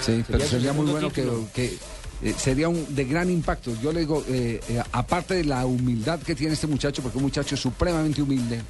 Sí, 0.00 0.24
pero 0.26 0.38
Sería 0.38 0.46
su 0.46 0.50
sería 0.56 0.72
muy 0.72 0.90
bueno 0.90 1.10
título. 1.10 1.46
que, 1.54 1.76
eh, 2.22 2.34
sería 2.36 2.68
un 2.68 2.94
de 2.94 3.04
gran 3.04 3.30
impacto. 3.30 3.72
Yo 3.82 3.92
le 3.92 4.00
digo, 4.00 4.22
eh, 4.28 4.60
eh, 4.68 4.82
aparte 4.92 5.34
de 5.34 5.44
la 5.44 5.64
humildad 5.66 6.20
que 6.20 6.34
tiene 6.34 6.54
este 6.54 6.66
muchacho, 6.66 7.02
porque 7.02 7.18
un 7.18 7.24
muchacho 7.24 7.56
supremamente 7.56 8.22
humilde, 8.22 8.60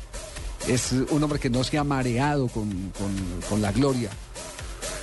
es 0.69 0.93
un 0.93 1.23
hombre 1.23 1.39
que 1.39 1.51
no 1.51 1.65
se 1.65 1.79
ha 1.79 1.85
mareado 1.85 2.49
con, 2.49 2.69
con- 2.99 3.41
con 3.49 3.63
la 3.63 3.73
gloria, 3.73 4.11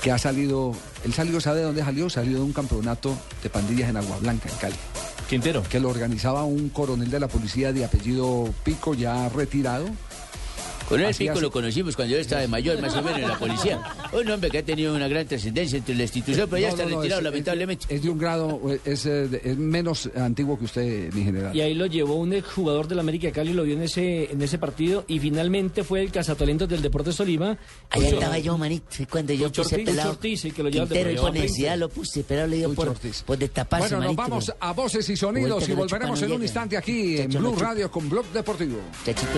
que 0.02 0.12
ha 0.12 0.18
salido, 0.18 0.74
él 1.04 1.14
salió, 1.14 1.42
¿sabe 1.42 1.60
de 1.60 1.66
dónde 1.66 1.84
salió? 1.84 2.10
Salió 2.10 2.38
de 2.38 2.44
un 2.44 2.54
campeonato 2.54 3.18
de 3.44 3.50
pandillas 3.50 3.90
en 3.90 3.98
Agua 3.98 4.18
Blanca, 4.20 4.48
en 4.50 4.56
Cali. 4.58 4.76
Quintero. 5.28 5.62
Que 5.64 5.80
lo 5.82 5.90
organizaba 5.90 6.44
un 6.46 6.70
coronel 6.70 7.10
de 7.12 7.20
la 7.20 7.28
policía 7.28 7.74
de 7.74 7.84
apellido 7.84 8.54
Pico, 8.64 8.94
ya 8.94 9.28
retirado. 9.30 9.88
Con 10.88 11.00
el 11.02 11.08
Así 11.08 11.20
pico 11.26 11.34
hace- 11.34 11.42
lo 11.42 11.52
conocimos 11.52 11.96
cuando 11.96 12.16
yo 12.16 12.22
estaba 12.22 12.42
de 12.42 12.48
mayor, 12.48 12.82
más 12.82 12.96
o 12.96 13.02
menos, 13.02 13.20
en 13.20 13.28
la 13.28 13.38
policía. 13.38 13.82
Un 14.14 14.30
hombre 14.32 14.50
que 14.50 14.60
ha 14.60 14.64
tenido 14.64 14.96
una 14.96 15.08
gran 15.10 15.28
trascendencia 15.28 15.78
entre 15.78 15.96
la 15.96 16.04
institución, 16.04 16.48
pero 16.50 16.62
ya 16.62 16.68
No, 16.68 16.74
está 16.74 16.84
no, 16.86 16.90
no, 16.92 16.96
retirado, 17.02 17.20
es- 17.20 17.24
lamentablemente. 17.26 17.86
Es 17.90 18.02
de 18.04 18.10
un 18.10 18.18
grado, 18.18 18.62
eh, 18.70 18.80
es, 18.86 19.06
menos 19.58 20.10
antiguo 20.16 20.58
que 20.58 20.66
usted, 20.66 21.14
mi 21.14 21.24
general. 21.24 21.56
Y 21.56 21.60
ahí 21.62 21.74
lo 21.74 21.88
llevó 21.88 22.16
un 22.16 22.32
exjugador 22.34 22.88
del 22.88 23.00
América 23.00 23.28
de 23.28 23.34
Cali, 23.34 23.52
lo 23.54 23.64
vio 23.64 23.74
en 23.74 23.84
ese, 23.84 24.32
en 24.32 24.42
ese 24.42 24.58
partido 24.58 25.04
y 25.08 25.20
finalmente 25.20 25.84
fue 25.84 26.02
el 26.02 26.12
cazatalentos 26.12 26.70
del 26.70 26.82
Deportes 26.82 27.18
Tolima. 27.18 27.58
Ahí 27.90 28.06
estaba 28.06 28.38
yo, 28.40 28.58
manito, 28.58 28.86
cuando 29.12 29.34
yo 29.34 29.50
puse 29.52 29.76
Ortiz, 29.76 29.86
pelado. 29.86 30.10
Ortiz, 30.12 30.42
que 30.54 30.64
lo 30.64 30.70
Quintero 30.72 31.10
de- 31.10 31.14
y 31.16 31.18
por 31.18 31.34
necesidad 31.34 31.78
lo 31.78 31.90
puse, 31.90 32.24
pero 32.26 32.48
le 32.48 32.58
dio 32.58 32.74
por, 32.74 32.90
Ortiz. 32.90 33.24
por 33.24 33.38
destaparse, 33.38 33.88
Bueno, 33.96 33.98
nos 33.98 34.06
manito, 34.16 34.22
vamos 34.22 34.46
pero- 34.46 34.58
a 34.62 34.72
voces 34.74 35.10
y 35.10 35.18
sonidos 35.18 35.68
y 35.68 35.74
volveremos 35.74 36.22
en 36.22 36.32
un 36.32 36.42
instante 36.42 36.78
aquí 36.78 37.18
en 37.18 37.30
Blue. 37.30 37.56
Radio 37.58 37.92
con 37.92 38.08
Blog 38.10 38.26
Deportivo. 38.32 38.78
Chachito. 39.06 39.38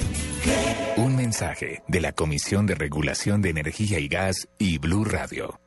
Un 0.97 1.15
mensaje 1.15 1.81
de 1.87 1.99
la 2.01 2.11
Comisión 2.11 2.65
de 2.65 2.75
Regulación 2.75 3.41
de 3.41 3.49
Energía 3.49 3.99
y 3.99 4.07
Gas 4.07 4.47
y 4.57 4.77
Blue 4.77 5.05
Radio. 5.05 5.59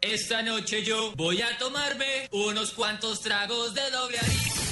Esta 0.00 0.42
noche 0.42 0.82
yo 0.84 1.12
voy 1.16 1.40
a 1.40 1.56
tomarme 1.58 2.28
unos 2.32 2.72
cuantos 2.72 3.20
tragos 3.20 3.72
de 3.74 3.90
doble 3.90 4.18
anís. 4.18 4.71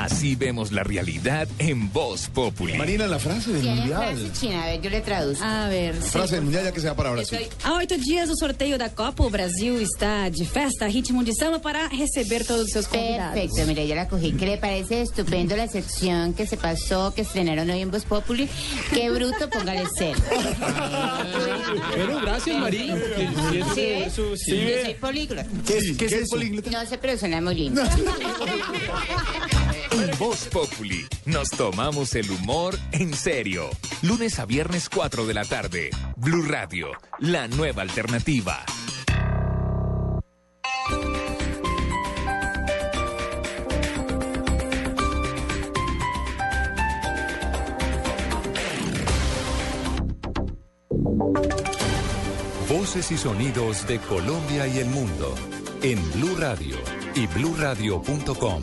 Así 0.00 0.34
vemos 0.34 0.72
la 0.72 0.82
realidad 0.82 1.46
en 1.58 1.92
Voz 1.92 2.28
Populi. 2.28 2.72
Marina, 2.72 3.06
la 3.06 3.18
frase 3.18 3.52
del 3.52 3.64
Mundial. 3.66 4.16
frase 4.16 4.32
china, 4.32 4.62
a 4.62 4.66
ver, 4.68 4.80
yo 4.80 4.88
le 4.88 5.02
traduzco. 5.02 5.44
A 5.44 5.68
ver, 5.68 5.94
La 5.94 6.00
frase 6.00 6.36
del 6.36 6.44
Mundial, 6.44 6.64
ya 6.64 6.72
que 6.72 6.80
sea 6.80 6.96
para 6.96 7.10
Brasil. 7.10 7.38
Há 7.62 7.74
oito 7.74 7.98
dias 7.98 8.28
do 8.30 8.34
sorteio 8.34 8.78
da 8.78 8.88
Copa, 8.88 9.22
o 9.24 9.28
Brasil 9.28 9.78
está 9.78 10.30
de 10.30 10.46
festa, 10.46 10.88
ritmo 10.88 11.22
de 11.22 11.34
samba 11.34 11.60
para 11.60 11.86
receber 11.90 12.46
todos 12.46 12.62
os 12.64 12.70
seus 12.70 12.88
convidados. 12.88 13.34
Perfecto, 13.34 13.66
mire, 13.66 13.86
yo 13.86 13.94
la 13.94 14.08
cogí. 14.08 14.32
¿Qué 14.32 14.46
le 14.46 14.56
parece 14.56 15.02
estupendo 15.02 15.54
la 15.54 15.68
sección 15.68 16.32
que 16.32 16.46
se 16.46 16.56
pasó, 16.56 17.12
que 17.14 17.20
estrenaron 17.20 17.68
hoy 17.68 17.82
en 17.82 17.90
Voz 17.90 18.06
Populi? 18.06 18.48
Qué 18.94 19.10
bruto, 19.10 19.50
póngale 19.50 19.84
cero. 19.98 20.18
Pero 21.94 22.20
gracias, 22.22 22.58
María. 22.58 22.96
¿Sí? 23.74 23.80
Eso 23.82 24.34
sí. 24.34 24.56
Yo 24.56 24.82
soy 24.82 24.94
políglota. 24.94 25.46
¿Qué 25.66 25.76
es, 25.76 25.92
¿qué 25.98 26.06
es 26.06 26.12
eso? 26.12 26.36
No 26.70 26.86
sé, 26.86 26.96
pero 26.96 27.18
suena 27.18 27.38
muy 27.42 27.54
lindo. 27.54 27.82
En 29.92 30.18
Voz 30.18 30.46
Populi 30.46 31.06
nos 31.26 31.50
tomamos 31.50 32.14
el 32.14 32.30
humor 32.30 32.78
en 32.92 33.12
serio. 33.14 33.68
Lunes 34.02 34.38
a 34.38 34.46
viernes 34.46 34.88
4 34.88 35.26
de 35.26 35.34
la 35.34 35.44
tarde. 35.44 35.90
Blue 36.16 36.44
Radio, 36.46 36.90
la 37.18 37.48
nueva 37.48 37.82
alternativa. 37.82 38.64
Voces 52.68 53.10
y 53.10 53.18
sonidos 53.18 53.86
de 53.86 53.98
Colombia 53.98 54.66
y 54.66 54.78
el 54.78 54.86
mundo 54.86 55.34
en 55.82 55.98
Blue 56.12 56.36
Radio 56.36 56.76
y 57.14 57.26
bluradio.com, 57.26 58.62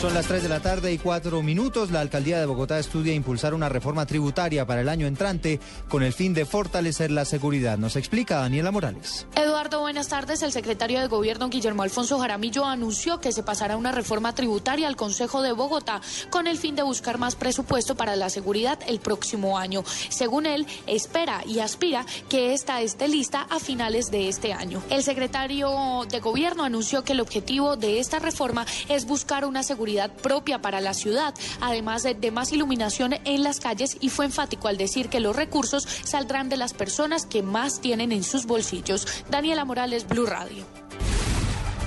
Son 0.00 0.14
las 0.14 0.26
3 0.28 0.44
de 0.44 0.48
la 0.48 0.60
tarde 0.60 0.92
y 0.92 0.98
4 0.98 1.42
minutos. 1.42 1.90
La 1.90 1.98
alcaldía 1.98 2.38
de 2.38 2.46
Bogotá 2.46 2.78
estudia 2.78 3.12
impulsar 3.12 3.52
una 3.52 3.68
reforma 3.68 4.06
tributaria 4.06 4.64
para 4.64 4.82
el 4.82 4.88
año 4.88 5.08
entrante 5.08 5.58
con 5.88 6.04
el 6.04 6.12
fin 6.12 6.34
de 6.34 6.46
fortalecer 6.46 7.10
la 7.10 7.24
seguridad. 7.24 7.78
Nos 7.78 7.96
explica 7.96 8.36
Daniela 8.36 8.70
Morales. 8.70 9.26
Eduardo, 9.34 9.80
buenas 9.80 10.06
tardes. 10.06 10.42
El 10.42 10.52
secretario 10.52 11.00
de 11.00 11.08
Gobierno, 11.08 11.48
Guillermo 11.48 11.82
Alfonso 11.82 12.16
Jaramillo, 12.20 12.64
anunció 12.64 13.20
que 13.20 13.32
se 13.32 13.42
pasará 13.42 13.76
una 13.76 13.90
reforma 13.90 14.36
tributaria 14.36 14.86
al 14.86 14.94
Consejo 14.94 15.42
de 15.42 15.50
Bogotá 15.50 16.00
con 16.30 16.46
el 16.46 16.58
fin 16.58 16.76
de 16.76 16.84
buscar 16.84 17.18
más 17.18 17.34
presupuesto 17.34 17.96
para 17.96 18.14
la 18.14 18.30
seguridad 18.30 18.78
el 18.86 19.00
próximo 19.00 19.58
año. 19.58 19.82
Según 20.10 20.46
él, 20.46 20.64
espera 20.86 21.42
y 21.44 21.58
aspira 21.58 22.06
que 22.28 22.54
esta 22.54 22.80
esté 22.82 23.08
lista 23.08 23.48
a 23.50 23.58
finales 23.58 24.12
de 24.12 24.28
este 24.28 24.52
año. 24.52 24.80
El 24.90 25.02
secretario 25.02 26.06
de 26.08 26.20
Gobierno 26.20 26.62
anunció 26.62 27.02
que 27.02 27.14
el 27.14 27.20
objetivo 27.20 27.74
de 27.76 27.98
esta 27.98 28.20
reforma 28.20 28.64
es 28.88 29.04
buscar 29.04 29.44
una 29.44 29.64
seguridad 29.64 29.87
propia 30.22 30.60
para 30.60 30.80
la 30.80 30.94
ciudad, 30.94 31.34
además 31.60 32.02
de, 32.02 32.14
de 32.14 32.30
más 32.30 32.52
iluminación 32.52 33.14
en 33.24 33.42
las 33.42 33.60
calles 33.60 33.96
y 34.00 34.10
fue 34.10 34.26
enfático 34.26 34.68
al 34.68 34.76
decir 34.76 35.08
que 35.08 35.20
los 35.20 35.34
recursos 35.34 35.86
saldrán 36.04 36.48
de 36.48 36.56
las 36.56 36.74
personas 36.74 37.26
que 37.26 37.42
más 37.42 37.80
tienen 37.80 38.12
en 38.12 38.22
sus 38.22 38.46
bolsillos. 38.46 39.06
Daniela 39.30 39.64
Morales, 39.64 40.06
Blue 40.06 40.26
Radio. 40.26 40.64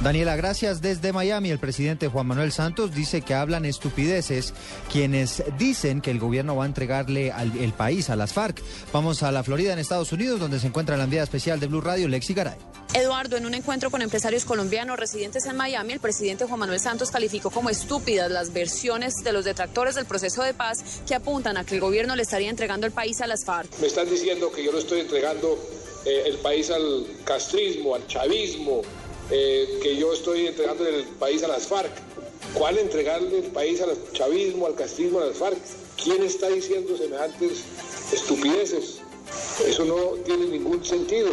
Daniela, 0.03 0.35
gracias. 0.35 0.81
Desde 0.81 1.13
Miami, 1.13 1.51
el 1.51 1.59
presidente 1.59 2.07
Juan 2.07 2.25
Manuel 2.25 2.51
Santos 2.51 2.95
dice 2.95 3.21
que 3.21 3.35
hablan 3.35 3.65
estupideces 3.65 4.51
quienes 4.91 5.43
dicen 5.59 6.01
que 6.01 6.09
el 6.09 6.17
gobierno 6.17 6.55
va 6.55 6.63
a 6.63 6.67
entregarle 6.67 7.31
al- 7.31 7.55
el 7.57 7.71
país 7.73 8.09
a 8.09 8.15
las 8.15 8.33
FARC. 8.33 8.63
Vamos 8.91 9.21
a 9.21 9.31
la 9.31 9.43
Florida, 9.43 9.73
en 9.73 9.77
Estados 9.79 10.11
Unidos, 10.11 10.39
donde 10.39 10.59
se 10.59 10.65
encuentra 10.67 10.97
la 10.97 11.03
enviada 11.03 11.25
especial 11.25 11.59
de 11.59 11.67
Blue 11.67 11.81
Radio, 11.81 12.07
Lexi 12.07 12.33
Garay. 12.33 12.57
Eduardo, 12.95 13.37
en 13.37 13.45
un 13.45 13.53
encuentro 13.53 13.91
con 13.91 14.01
empresarios 14.01 14.43
colombianos 14.43 14.97
residentes 14.99 15.45
en 15.45 15.55
Miami, 15.55 15.93
el 15.93 15.99
presidente 15.99 16.45
Juan 16.45 16.59
Manuel 16.59 16.79
Santos 16.79 17.11
calificó 17.11 17.51
como 17.51 17.69
estúpidas 17.69 18.31
las 18.31 18.51
versiones 18.53 19.13
de 19.23 19.31
los 19.33 19.45
detractores 19.45 19.93
del 19.93 20.05
proceso 20.05 20.41
de 20.41 20.55
paz 20.55 21.01
que 21.07 21.13
apuntan 21.13 21.57
a 21.57 21.63
que 21.63 21.75
el 21.75 21.81
gobierno 21.81 22.15
le 22.15 22.23
estaría 22.23 22.49
entregando 22.49 22.87
el 22.87 22.91
país 22.91 23.21
a 23.21 23.27
las 23.27 23.45
FARC. 23.45 23.69
Me 23.79 23.85
están 23.85 24.09
diciendo 24.09 24.51
que 24.51 24.63
yo 24.65 24.71
no 24.71 24.79
estoy 24.79 25.01
entregando 25.01 25.59
eh, 26.05 26.23
el 26.25 26.37
país 26.39 26.71
al 26.71 27.05
castrismo, 27.23 27.93
al 27.93 28.05
chavismo, 28.07 28.81
eh, 29.31 29.79
que 29.81 29.95
yo 29.95 30.13
estoy 30.13 30.47
entregando 30.47 30.85
el 30.85 31.05
país 31.19 31.43
a 31.43 31.47
las 31.47 31.67
FARC. 31.67 31.91
¿Cuál 32.53 32.77
entregarle 32.77 33.39
el 33.39 33.51
país 33.51 33.81
al 33.81 33.95
chavismo, 34.11 34.67
al 34.67 34.75
castrismo, 34.75 35.19
a 35.19 35.27
las 35.27 35.37
FARC? 35.37 35.57
¿Quién 36.03 36.23
está 36.23 36.49
diciendo 36.49 36.97
semejantes 36.97 37.63
estupideces? 38.11 38.99
Eso 39.65 39.85
no 39.85 40.21
tiene 40.25 40.47
ningún 40.47 40.83
sentido. 40.83 41.29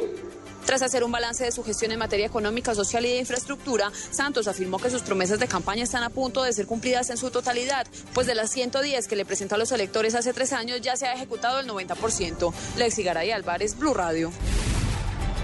Tras 0.69 0.83
hacer 0.83 1.03
un 1.03 1.11
balance 1.11 1.45
de 1.45 1.51
su 1.51 1.65
gestión 1.65 1.93
en 1.93 1.99
materia 1.99 2.27
económica, 2.27 2.75
social 2.75 3.07
y 3.07 3.09
de 3.09 3.17
infraestructura, 3.17 3.91
Santos 4.11 4.49
afirmó 4.49 4.79
que 4.79 4.91
sus 4.91 5.01
promesas 5.01 5.41
de 5.41 5.49
campaña 5.49 5.83
están 5.83 6.03
a 6.03 6.11
punto 6.11 6.43
de 6.43 6.53
ser 6.53 6.67
cumplidas 6.67 7.09
en 7.09 7.17
su 7.17 7.31
totalidad, 7.31 7.87
pues 8.13 8.27
de 8.27 8.35
las 8.35 8.51
110 8.51 9.09
que 9.09 9.17
le 9.17 9.25
presentó 9.25 9.55
a 9.55 9.59
los 9.59 9.73
electores 9.73 10.15
hace 10.15 10.35
tres 10.35 10.53
años 10.53 10.83
ya 10.83 10.95
se 10.97 11.07
ha 11.07 11.15
ejecutado 11.15 11.59
el 11.61 11.67
90%. 11.67 12.53
Lexi 12.77 13.03
Garay 13.03 13.31
Álvarez, 13.31 13.79
Blue 13.79 13.95
Radio. 13.95 14.31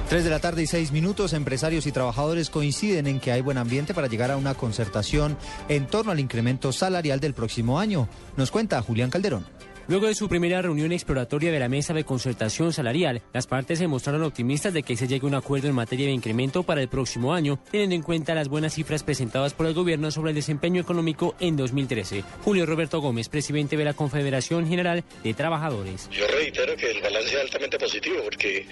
3 0.08 0.22
de 0.22 0.30
la 0.30 0.38
tarde 0.38 0.62
y 0.62 0.66
6 0.66 0.92
minutos, 0.92 1.32
empresarios 1.32 1.86
y 1.86 1.92
trabajadores 1.92 2.50
coinciden 2.50 3.06
en 3.06 3.20
que 3.20 3.32
hay 3.32 3.40
buen 3.40 3.56
ambiente 3.56 3.94
para 3.94 4.06
llegar 4.06 4.30
a 4.30 4.36
una 4.36 4.54
concertación 4.54 5.38
en 5.68 5.86
torno 5.86 6.12
al 6.12 6.20
incremento 6.20 6.72
salarial 6.72 7.20
del 7.20 7.32
próximo 7.32 7.78
año. 7.80 8.06
Nos 8.36 8.50
cuenta 8.50 8.82
Julián 8.82 9.10
Calderón. 9.10 9.46
Luego 9.86 10.06
de 10.06 10.14
su 10.14 10.30
primera 10.30 10.62
reunión 10.62 10.92
exploratoria 10.92 11.52
de 11.52 11.58
la 11.58 11.68
mesa 11.68 11.92
de 11.92 12.04
concertación 12.04 12.72
salarial, 12.72 13.20
las 13.34 13.46
partes 13.46 13.78
se 13.78 13.86
mostraron 13.86 14.22
optimistas 14.22 14.72
de 14.72 14.82
que 14.82 14.96
se 14.96 15.06
llegue 15.06 15.26
a 15.26 15.28
un 15.28 15.34
acuerdo 15.34 15.68
en 15.68 15.74
materia 15.74 16.06
de 16.06 16.12
incremento 16.12 16.62
para 16.62 16.80
el 16.80 16.88
próximo 16.88 17.34
año, 17.34 17.58
teniendo 17.70 17.94
en 17.94 18.02
cuenta 18.02 18.34
las 18.34 18.48
buenas 18.48 18.72
cifras 18.72 19.02
presentadas 19.02 19.52
por 19.52 19.66
el 19.66 19.74
gobierno 19.74 20.10
sobre 20.10 20.30
el 20.30 20.36
desempeño 20.36 20.80
económico 20.80 21.34
en 21.38 21.56
2013. 21.56 22.24
Julio 22.42 22.64
Roberto 22.64 23.00
Gómez, 23.00 23.28
presidente 23.28 23.76
de 23.76 23.84
la 23.84 23.92
Confederación 23.92 24.66
General 24.66 25.04
de 25.22 25.34
Trabajadores. 25.34 26.08
Yo 26.10 26.26
reitero 26.28 26.74
que 26.76 26.90
el 26.90 27.02
balance 27.02 27.34
es 27.34 27.40
altamente 27.42 27.78
positivo 27.78 28.16
porque 28.24 28.66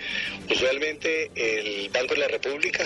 usualmente 0.50 1.30
el 1.34 1.90
Banco 1.90 2.14
de 2.14 2.20
la 2.20 2.28
República 2.28 2.84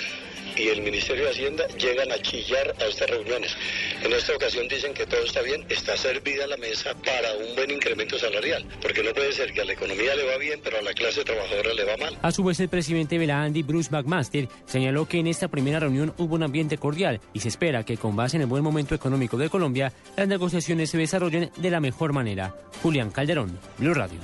y 0.56 0.68
el 0.68 0.82
Ministerio 0.82 1.24
de 1.24 1.30
Hacienda 1.30 1.66
llegan 1.78 2.10
a 2.12 2.18
chillar 2.22 2.74
a 2.80 2.84
estas 2.84 3.10
reuniones. 3.10 3.56
En 4.02 4.12
esta 4.12 4.34
ocasión 4.34 4.68
dicen 4.68 4.94
que 4.94 5.06
todo 5.06 5.22
está 5.24 5.42
bien, 5.42 5.64
está 5.68 5.96
servida 5.96 6.46
la 6.46 6.56
mesa 6.56 6.94
para 7.04 7.32
un 7.34 7.54
buen 7.54 7.70
incremento 7.70 8.18
salarial, 8.18 8.66
porque 8.80 9.02
no 9.02 9.12
puede 9.12 9.32
ser 9.32 9.52
que 9.52 9.62
a 9.62 9.64
la 9.64 9.72
economía 9.72 10.14
le 10.14 10.24
va 10.24 10.38
bien, 10.38 10.60
pero 10.62 10.78
a 10.78 10.82
la 10.82 10.92
clase 10.92 11.24
trabajadora 11.24 11.74
le 11.74 11.84
va 11.84 11.96
mal. 11.96 12.18
A 12.22 12.32
su 12.32 12.44
vez, 12.44 12.60
el 12.60 12.68
presidente 12.68 13.18
de 13.18 13.26
la 13.26 13.42
Andy, 13.42 13.62
Bruce 13.62 13.90
McMaster, 13.90 14.48
señaló 14.66 15.06
que 15.06 15.18
en 15.18 15.26
esta 15.26 15.48
primera 15.48 15.80
reunión 15.80 16.14
hubo 16.18 16.34
un 16.34 16.42
ambiente 16.42 16.78
cordial 16.78 17.20
y 17.32 17.40
se 17.40 17.48
espera 17.48 17.84
que, 17.84 17.96
con 17.96 18.16
base 18.16 18.36
en 18.36 18.42
el 18.42 18.48
buen 18.48 18.62
momento 18.62 18.94
económico 18.94 19.36
de 19.36 19.50
Colombia, 19.50 19.92
las 20.16 20.28
negociaciones 20.28 20.90
se 20.90 20.98
desarrollen 20.98 21.50
de 21.56 21.70
la 21.70 21.80
mejor 21.80 22.12
manera. 22.12 22.54
Julián 22.82 23.10
Calderón, 23.10 23.58
Blue 23.78 23.94
Radio. 23.94 24.20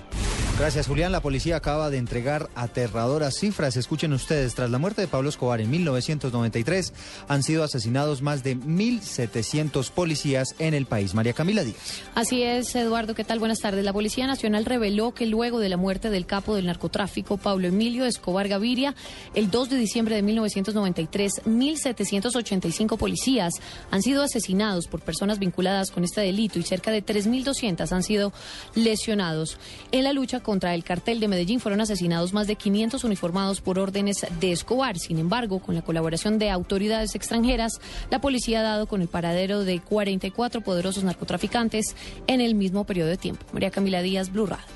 Gracias, 0.63 0.87
Julián. 0.87 1.11
La 1.11 1.21
policía 1.21 1.57
acaba 1.57 1.91
de 1.91 1.97
entregar 1.97 2.49
aterradoras 2.55 3.35
cifras. 3.35 3.77
Escuchen 3.77 4.13
ustedes, 4.13 4.55
tras 4.55 4.71
la 4.71 4.79
muerte 4.79 5.01
de 5.01 5.09
Pablo 5.09 5.29
Escobar 5.29 5.61
en 5.61 5.69
1993, 5.69 6.93
han 7.27 7.43
sido 7.43 7.65
asesinados 7.65 8.23
más 8.23 8.45
de 8.45 8.57
1.700 8.57 9.91
policías 9.91 10.55
en 10.61 10.75
el 10.75 10.87
país. 10.87 11.15
María 11.15 11.33
Camila 11.33 11.65
Díaz. 11.65 12.03
Así 12.15 12.45
es, 12.45 12.77
Eduardo, 12.77 13.17
¿qué 13.17 13.25
tal? 13.25 13.41
Buenas 13.41 13.59
tardes. 13.59 13.85
La 13.85 13.93
Policía 13.93 14.29
Nacional 14.29 14.65
reveló 14.65 15.11
que 15.15 15.27
luego 15.27 15.59
de 15.59 15.69
la 15.69 15.77
muerte 15.77 16.11
del 16.11 16.27
capo 16.27 16.55
del 16.55 16.67
narcotráfico, 16.67 17.39
Pablo 17.39 17.67
Emilio 17.67 18.05
Escobar 18.05 18.47
Gaviria, 18.47 18.95
el 19.35 19.51
2 19.51 19.69
de 19.69 19.77
diciembre 19.79 20.15
de 20.15 20.23
1993, 20.23 21.43
1.785 21.45 22.97
policías 22.99 23.55
han 23.91 24.03
sido 24.03 24.23
asesinados 24.23 24.87
por 24.87 25.01
personas 25.01 25.41
vinculadas 25.41 25.91
con 25.91 26.05
este 26.05 26.21
delito 26.21 26.61
y 26.61 26.63
cerca 26.63 26.93
de 26.93 27.05
3.200 27.05 27.91
han 27.91 28.05
sido 28.05 28.33
lesionados. 28.77 29.59
En 29.91 30.05
la 30.05 30.13
lucha 30.13 30.39
contra 30.53 30.75
el 30.75 30.85
cartel 30.85 31.19
de 31.19 31.29
Medellín 31.29 31.61
fueron 31.61 31.81
asesinados 31.81 32.35
más 32.35 32.47
de 32.47 32.57
500 32.57 33.05
uniformados 33.05 33.63
por 33.63 33.79
órdenes 33.79 34.27
de 34.39 34.53
Escobar. 34.53 34.99
Sin 34.99 35.19
embargo, 35.19 35.61
con 35.61 35.75
la 35.75 35.81
colaboración 35.81 36.39
de 36.39 36.51
autoridades 36.51 37.15
extranjeras, 37.15 37.81
la 38.11 38.21
policía 38.21 38.61
ha 38.61 38.63
dado 38.63 38.87
con 38.87 39.01
el 39.01 39.09
paradero 39.09 39.65
de 39.65 39.81
44 39.81 40.61
poderosos 40.61 41.05
narcotraficantes 41.05 41.97
en 42.27 42.43
el 42.43 42.55
mismo 42.55 42.85
periodo 42.85 43.09
de 43.09 43.17
tiempo. 43.17 43.47
María 43.55 43.71
Camila 43.71 44.03
Díaz, 44.03 44.31
Blue 44.31 44.45
Radio. 44.45 44.67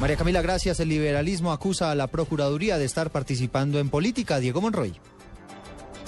María 0.00 0.14
Camila, 0.14 0.42
gracias. 0.42 0.78
El 0.78 0.90
liberalismo 0.90 1.50
acusa 1.50 1.90
a 1.90 1.96
la 1.96 2.06
Procuraduría 2.06 2.78
de 2.78 2.84
estar 2.84 3.10
participando 3.10 3.80
en 3.80 3.90
política. 3.90 4.38
Diego 4.38 4.60
Monroy. 4.60 4.94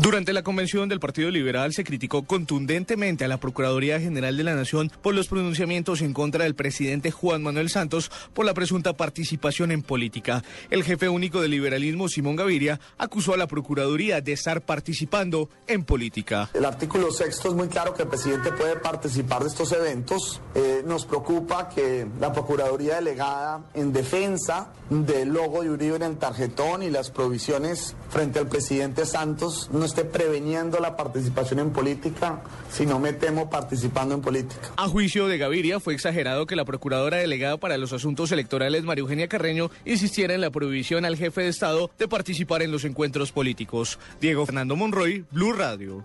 Durante 0.03 0.32
la 0.32 0.42
convención 0.42 0.88
del 0.88 0.98
Partido 0.98 1.30
Liberal 1.30 1.74
se 1.74 1.84
criticó 1.84 2.22
contundentemente 2.22 3.26
a 3.26 3.28
la 3.28 3.36
Procuraduría 3.36 4.01
General 4.01 4.34
de 4.34 4.44
la 4.44 4.55
Nación 4.55 4.90
por 5.03 5.14
los 5.14 5.28
pronunciamientos 5.28 6.01
en 6.01 6.14
contra 6.14 6.44
del 6.44 6.55
presidente 6.55 7.11
Juan 7.11 7.42
Manuel 7.42 7.68
Santos 7.68 8.11
por 8.32 8.46
la 8.46 8.55
presunta 8.55 8.96
participación 8.96 9.72
en 9.72 9.82
política. 9.82 10.42
El 10.70 10.84
jefe 10.84 11.11
único 11.11 11.42
del 11.42 11.51
liberalismo, 11.51 12.09
Simón 12.09 12.36
Gaviria, 12.36 12.80
acusó 12.96 13.34
a 13.34 13.36
la 13.36 13.46
Procuraduría 13.46 14.22
de 14.22 14.32
estar 14.32 14.62
participando 14.62 15.51
en 15.66 15.84
política. 15.84 16.48
El 16.55 16.64
artículo 16.64 17.12
sexto 17.12 17.48
es 17.48 17.55
muy 17.55 17.68
claro 17.68 17.92
que 17.92 18.05
el 18.05 18.09
presidente 18.09 18.53
puede 18.53 18.76
participar 18.76 19.42
de 19.42 19.48
estos 19.48 19.70
eventos. 19.72 20.40
Eh, 20.55 20.82
nos 20.82 21.05
preocupa 21.05 21.68
que 21.68 22.07
la 22.18 22.32
Procuraduría 22.32 22.94
delegada 22.94 23.66
en 23.74 23.92
defensa 23.92 24.72
del 24.88 25.28
logo 25.28 25.62
de 25.62 25.68
Uribe 25.68 25.96
en 25.96 26.05
el 26.05 26.16
tarjetón 26.16 26.82
y 26.82 26.88
las 26.88 27.11
provisiones 27.11 27.94
frente 28.09 28.38
al 28.38 28.48
presidente 28.48 29.05
Santos 29.05 29.68
no 29.70 29.89
esté 29.91 30.05
preveniendo 30.05 30.78
la 30.80 30.97
participación 30.97 31.61
en 31.61 31.70
política, 31.70 32.43
sino 32.70 32.99
me 32.99 33.12
temo 33.12 33.51
participando 33.51 34.14
en 34.14 34.20
política. 34.20 34.70
A 34.76 34.88
juicio 34.88 35.26
de 35.26 35.36
Gaviria, 35.36 35.80
fue 35.80 35.95
exagerado 35.95 36.47
que 36.47 36.57
la 36.57 36.64
procuradora 36.64 37.18
delegada 37.18 37.59
para 37.59 37.76
los 37.76 37.93
asuntos 37.93 38.32
electorales, 38.32 38.84
María 38.84 39.03
Eugenia 39.03 39.28
Carreño, 39.28 39.70
insistiera 39.84 40.34
en 40.34 40.41
la 40.41 40.51
prohibición 40.51 41.05
al 41.05 41.16
jefe 41.16 41.43
de 41.43 41.49
Estado 41.49 41.91
de 41.99 42.09
participar 42.09 42.62
en 42.62 42.72
los 42.72 42.84
encuentros 42.84 43.32
políticos. 43.32 43.99
Diego 44.20 44.47
Fernando 44.47 44.76
Monroy, 44.76 45.24
Blue 45.30 45.53
Radio. 45.53 46.05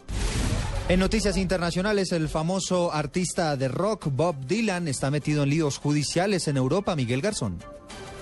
En 0.88 1.00
noticias 1.00 1.38
internacionales, 1.38 2.12
el 2.12 2.30
famoso 2.30 2.94
artista 2.94 3.56
de 3.58 3.68
rock 3.68 4.08
Bob 4.12 4.36
Dylan 4.46 4.88
está 4.88 5.10
metido 5.10 5.44
en 5.44 5.50
líos 5.50 5.80
judiciales 5.80 6.48
en 6.48 6.58
Europa. 6.58 6.96
Miguel 6.96 7.22
Garzón. 7.22 7.58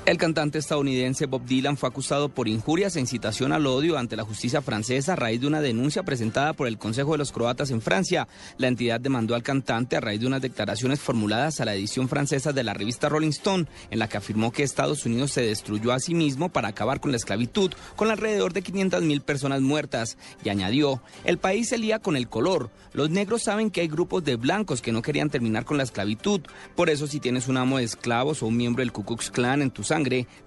El 0.05 0.17
cantante 0.17 0.59
estadounidense 0.59 1.27
Bob 1.27 1.45
Dylan 1.45 1.77
fue 1.77 1.87
acusado 1.87 2.27
por 2.27 2.49
injurias 2.49 2.97
e 2.97 2.99
incitación 2.99 3.53
al 3.53 3.65
odio 3.65 3.97
ante 3.97 4.17
la 4.17 4.25
justicia 4.25 4.61
francesa 4.61 5.13
a 5.13 5.15
raíz 5.15 5.39
de 5.39 5.47
una 5.47 5.61
denuncia 5.61 6.03
presentada 6.03 6.51
por 6.51 6.67
el 6.67 6.77
Consejo 6.77 7.13
de 7.13 7.19
los 7.19 7.31
Croatas 7.31 7.71
en 7.71 7.81
Francia. 7.81 8.27
La 8.57 8.67
entidad 8.67 8.99
demandó 8.99 9.33
al 9.33 9.43
cantante 9.43 9.95
a 9.95 10.01
raíz 10.01 10.19
de 10.19 10.27
unas 10.27 10.41
declaraciones 10.41 10.99
formuladas 10.99 11.61
a 11.61 11.65
la 11.65 11.73
edición 11.73 12.09
francesa 12.09 12.51
de 12.51 12.63
la 12.65 12.73
revista 12.73 13.07
Rolling 13.07 13.29
Stone, 13.29 13.65
en 13.91 13.99
la 13.99 14.09
que 14.09 14.17
afirmó 14.17 14.51
que 14.51 14.63
Estados 14.63 15.05
Unidos 15.05 15.31
se 15.31 15.41
destruyó 15.41 15.93
a 15.93 16.01
sí 16.01 16.13
mismo 16.13 16.49
para 16.49 16.67
acabar 16.67 16.99
con 16.99 17.11
la 17.11 17.17
esclavitud, 17.17 17.71
con 17.95 18.11
alrededor 18.11 18.51
de 18.51 18.61
500.000 18.61 19.21
personas 19.21 19.61
muertas. 19.61 20.17
Y 20.43 20.49
añadió, 20.49 21.01
el 21.23 21.37
país 21.37 21.69
se 21.69 21.77
lía 21.77 21.99
con 21.99 22.17
el 22.17 22.27
color. 22.27 22.71
Los 22.91 23.09
negros 23.09 23.43
saben 23.43 23.71
que 23.71 23.79
hay 23.79 23.87
grupos 23.87 24.25
de 24.25 24.35
blancos 24.35 24.81
que 24.81 24.91
no 24.91 25.01
querían 25.01 25.29
terminar 25.29 25.63
con 25.63 25.77
la 25.77 25.83
esclavitud. 25.83 26.41
Por 26.75 26.89
eso 26.89 27.07
si 27.07 27.21
tienes 27.21 27.47
un 27.47 27.55
amo 27.55 27.77
de 27.77 27.85
esclavos 27.85 28.43
o 28.43 28.47
un 28.47 28.57
miembro 28.57 28.81
del 28.81 28.91
Ku 28.91 29.05
Klux 29.05 29.31
Klan 29.31 29.61
en 29.61 29.71
tus 29.71 29.92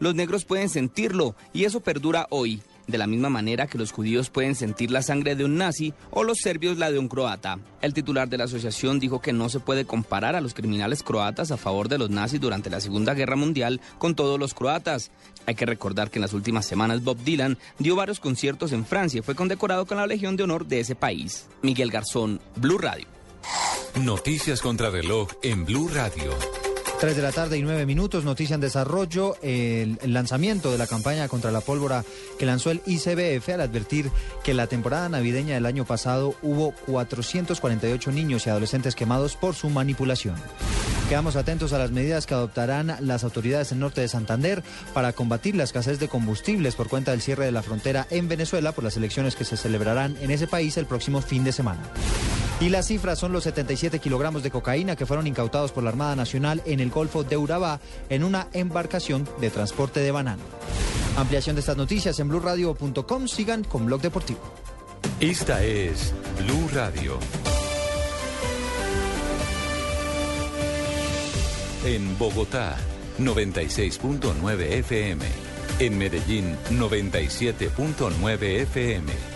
los 0.00 0.14
negros 0.14 0.44
pueden 0.44 0.68
sentirlo 0.68 1.36
y 1.52 1.64
eso 1.64 1.80
perdura 1.80 2.26
hoy. 2.30 2.62
De 2.86 2.98
la 2.98 3.08
misma 3.08 3.28
manera 3.28 3.66
que 3.66 3.78
los 3.78 3.90
judíos 3.90 4.30
pueden 4.30 4.54
sentir 4.54 4.92
la 4.92 5.02
sangre 5.02 5.34
de 5.34 5.44
un 5.44 5.56
nazi 5.56 5.92
o 6.10 6.22
los 6.22 6.38
serbios 6.38 6.78
la 6.78 6.92
de 6.92 7.00
un 7.00 7.08
croata. 7.08 7.58
El 7.80 7.94
titular 7.94 8.28
de 8.28 8.38
la 8.38 8.44
asociación 8.44 9.00
dijo 9.00 9.20
que 9.20 9.32
no 9.32 9.48
se 9.48 9.58
puede 9.58 9.86
comparar 9.86 10.36
a 10.36 10.40
los 10.40 10.54
criminales 10.54 11.02
croatas 11.02 11.50
a 11.50 11.56
favor 11.56 11.88
de 11.88 11.98
los 11.98 12.10
nazis 12.10 12.40
durante 12.40 12.70
la 12.70 12.80
Segunda 12.80 13.14
Guerra 13.14 13.34
Mundial 13.34 13.80
con 13.98 14.14
todos 14.14 14.38
los 14.38 14.54
croatas. 14.54 15.10
Hay 15.46 15.56
que 15.56 15.66
recordar 15.66 16.10
que 16.10 16.18
en 16.18 16.22
las 16.22 16.32
últimas 16.32 16.64
semanas 16.64 17.02
Bob 17.02 17.18
Dylan 17.24 17.58
dio 17.78 17.96
varios 17.96 18.20
conciertos 18.20 18.70
en 18.70 18.86
Francia 18.86 19.18
y 19.18 19.22
fue 19.22 19.34
condecorado 19.34 19.86
con 19.86 19.96
la 19.96 20.06
Legión 20.06 20.36
de 20.36 20.44
Honor 20.44 20.66
de 20.66 20.80
ese 20.80 20.94
país. 20.94 21.46
Miguel 21.62 21.90
Garzón, 21.90 22.40
Blue 22.54 22.78
Radio. 22.78 23.06
Noticias 24.00 24.60
contra 24.60 24.90
reloj 24.90 25.28
en 25.42 25.64
Blue 25.64 25.88
Radio. 25.88 26.55
3 26.98 27.14
de 27.14 27.22
la 27.22 27.32
tarde 27.32 27.58
y 27.58 27.62
9 27.62 27.84
minutos, 27.84 28.24
noticia 28.24 28.54
en 28.54 28.60
desarrollo, 28.62 29.36
el, 29.42 29.98
lanzamiento 30.02 30.72
de 30.72 30.78
la 30.78 30.86
campaña 30.86 31.28
contra 31.28 31.50
la 31.50 31.60
pólvora 31.60 32.04
que 32.38 32.46
lanzó 32.46 32.70
el 32.70 32.80
ICBF 32.86 33.50
al 33.50 33.60
advertir 33.60 34.10
que 34.42 34.54
la 34.54 34.66
temporada 34.66 35.06
navideña 35.10 35.54
del 35.54 35.66
año 35.66 35.84
pasado 35.84 36.34
hubo 36.40 36.72
448 36.86 38.12
niños 38.12 38.46
y 38.46 38.50
adolescentes 38.50 38.94
quemados 38.94 39.36
por 39.36 39.54
su 39.54 39.68
manipulación. 39.68 40.36
Quedamos 41.10 41.36
atentos 41.36 41.74
a 41.74 41.78
las 41.78 41.90
medidas 41.90 42.24
que 42.24 42.32
adoptarán 42.32 42.96
las 43.00 43.24
autoridades 43.24 43.72
en 43.72 43.80
norte 43.80 44.00
de 44.00 44.08
Santander 44.08 44.62
para 44.94 45.12
combatir 45.12 45.54
la 45.54 45.64
escasez 45.64 45.98
de 46.00 46.08
combustibles 46.08 46.76
por 46.76 46.88
cuenta 46.88 47.10
del 47.10 47.20
cierre 47.20 47.44
de 47.44 47.52
la 47.52 47.62
frontera 47.62 48.06
en 48.08 48.26
Venezuela 48.26 48.72
por 48.72 48.84
las 48.84 48.96
elecciones 48.96 49.36
que 49.36 49.44
se 49.44 49.58
celebrarán 49.58 50.16
en 50.22 50.30
ese 50.30 50.46
país 50.46 50.78
el 50.78 50.86
próximo 50.86 51.20
fin 51.20 51.44
de 51.44 51.52
semana. 51.52 51.82
Y 52.58 52.70
las 52.70 52.86
cifras 52.86 53.18
son 53.18 53.32
los 53.32 53.44
77 53.44 53.98
kilogramos 53.98 54.42
de 54.42 54.50
cocaína 54.50 54.96
que 54.96 55.04
fueron 55.04 55.26
incautados 55.26 55.72
por 55.72 55.84
la 55.84 55.90
Armada 55.90 56.16
Nacional 56.16 56.62
en 56.64 56.80
el 56.80 56.90
Golfo 56.90 57.22
de 57.22 57.36
Urabá 57.36 57.80
en 58.08 58.24
una 58.24 58.48
embarcación 58.54 59.28
de 59.40 59.50
transporte 59.50 60.00
de 60.00 60.10
banano. 60.10 60.42
Ampliación 61.18 61.54
de 61.54 61.60
estas 61.60 61.76
noticias 61.76 62.18
en 62.18 62.28
blurradio.com. 62.28 63.28
Sigan 63.28 63.62
con 63.64 63.84
Blog 63.86 64.00
Deportivo. 64.00 64.40
Esta 65.20 65.62
es 65.62 66.14
Blue 66.38 66.68
Radio. 66.72 67.18
En 71.84 72.18
Bogotá, 72.18 72.76
96.9 73.18 74.60
FM. 74.60 75.24
En 75.78 75.98
Medellín, 75.98 76.56
97.9 76.70 78.42
FM. 78.62 79.35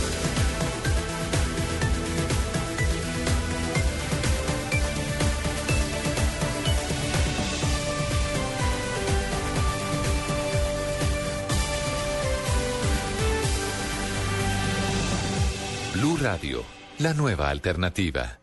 Radio, 16.21 16.63
la 16.99 17.15
nueva 17.15 17.49
alternativa. 17.49 18.39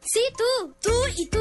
Sí, 0.00 0.20
tú, 0.36 0.72
tú 0.80 0.92
y 1.16 1.26
tú. 1.26 1.40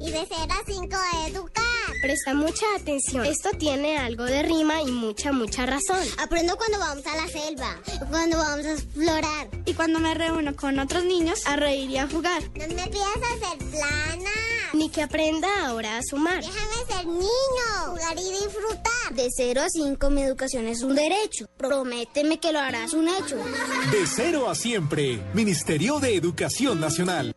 Y 0.00 0.10
de 0.10 0.26
0 0.28 0.46
a 0.50 0.64
5 0.66 0.96
educar. 1.28 1.67
Presta 2.00 2.32
mucha 2.32 2.64
atención. 2.76 3.26
Esto 3.26 3.50
tiene 3.58 3.98
algo 3.98 4.24
de 4.24 4.42
rima 4.42 4.82
y 4.82 4.90
mucha, 4.92 5.32
mucha 5.32 5.66
razón. 5.66 5.98
Aprendo 6.18 6.56
cuando 6.56 6.78
vamos 6.78 7.04
a 7.06 7.16
la 7.16 7.26
selva, 7.28 7.76
cuando 8.08 8.38
vamos 8.38 8.66
a 8.66 8.72
explorar. 8.72 9.48
Y 9.64 9.74
cuando 9.74 9.98
me 9.98 10.14
reúno 10.14 10.54
con 10.54 10.78
otros 10.78 11.04
niños 11.04 11.44
a 11.46 11.56
reír 11.56 11.90
y 11.90 11.98
a 11.98 12.08
jugar. 12.08 12.42
No 12.54 12.66
me 12.74 12.88
pidas 12.88 13.16
hacer 13.16 13.58
plana. 13.70 14.30
Ni 14.74 14.90
que 14.90 15.02
aprenda 15.02 15.48
ahora 15.66 15.98
a 15.98 16.02
sumar. 16.02 16.44
Déjame 16.44 16.86
ser 16.88 17.06
niño, 17.06 17.28
jugar 17.86 18.16
y 18.18 18.30
disfrutar. 18.30 19.14
De 19.14 19.28
0 19.34 19.62
a 19.62 19.68
5 19.68 20.10
mi 20.10 20.22
educación 20.22 20.68
es 20.68 20.82
un 20.82 20.94
derecho. 20.94 21.46
Prométeme 21.56 22.38
que 22.38 22.52
lo 22.52 22.60
harás 22.60 22.92
un 22.92 23.08
hecho. 23.08 23.36
De 23.36 24.06
cero 24.06 24.48
a 24.48 24.54
siempre. 24.54 25.20
Ministerio 25.34 25.98
de 25.98 26.14
Educación 26.14 26.80
Nacional. 26.80 27.34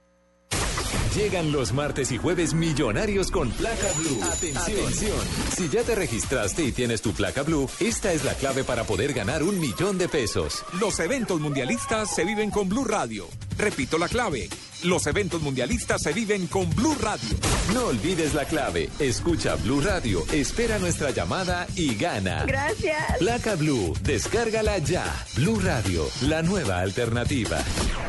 Llegan 1.15 1.51
los 1.51 1.73
martes 1.73 2.09
y 2.13 2.17
jueves 2.17 2.53
millonarios 2.53 3.31
con 3.31 3.51
placa 3.51 3.87
blue. 3.97 4.23
Atención. 4.23 5.17
Si 5.53 5.67
ya 5.67 5.83
te 5.83 5.93
registraste 5.93 6.63
y 6.63 6.71
tienes 6.71 7.01
tu 7.01 7.11
placa 7.11 7.43
blue, 7.43 7.69
esta 7.81 8.13
es 8.13 8.23
la 8.23 8.33
clave 8.33 8.63
para 8.63 8.85
poder 8.85 9.11
ganar 9.11 9.43
un 9.43 9.59
millón 9.59 9.97
de 9.97 10.07
pesos. 10.07 10.63
Los 10.79 11.01
eventos 11.01 11.41
mundialistas 11.41 12.15
se 12.15 12.23
viven 12.23 12.49
con 12.49 12.69
Blue 12.69 12.85
Radio. 12.85 13.27
Repito 13.57 13.97
la 13.97 14.07
clave. 14.07 14.47
Los 14.83 15.05
eventos 15.05 15.41
mundialistas 15.41 16.01
se 16.01 16.13
viven 16.13 16.47
con 16.47 16.69
Blue 16.75 16.95
Radio. 17.01 17.37
No 17.73 17.87
olvides 17.87 18.33
la 18.33 18.45
clave. 18.45 18.89
Escucha 18.97 19.55
Blue 19.55 19.81
Radio, 19.81 20.23
espera 20.31 20.79
nuestra 20.79 21.11
llamada 21.11 21.67
y 21.75 21.95
gana. 21.95 22.45
Gracias. 22.45 23.17
Placa 23.19 23.55
Blue, 23.55 23.93
descárgala 24.01 24.77
ya. 24.77 25.05
Blue 25.35 25.59
Radio, 25.59 26.07
la 26.21 26.41
nueva 26.41 26.79
alternativa. 26.79 27.59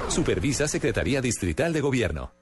Supervisa 0.09 0.69
Secretaría 0.69 1.21
Distrital 1.21 1.73
de 1.73 1.81
Gobierno. 1.81 2.42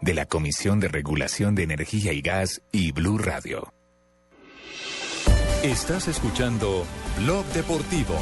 de 0.00 0.14
la 0.14 0.26
Comisión 0.26 0.80
de 0.80 0.88
Regulación 0.88 1.54
de 1.54 1.62
Energía 1.62 2.12
y 2.12 2.20
Gas 2.20 2.62
y 2.72 2.90
Blue 2.90 3.16
Radio. 3.16 3.72
Estás 5.62 6.08
escuchando 6.08 6.84
Blog 7.18 7.44
Deportivo. 7.52 8.16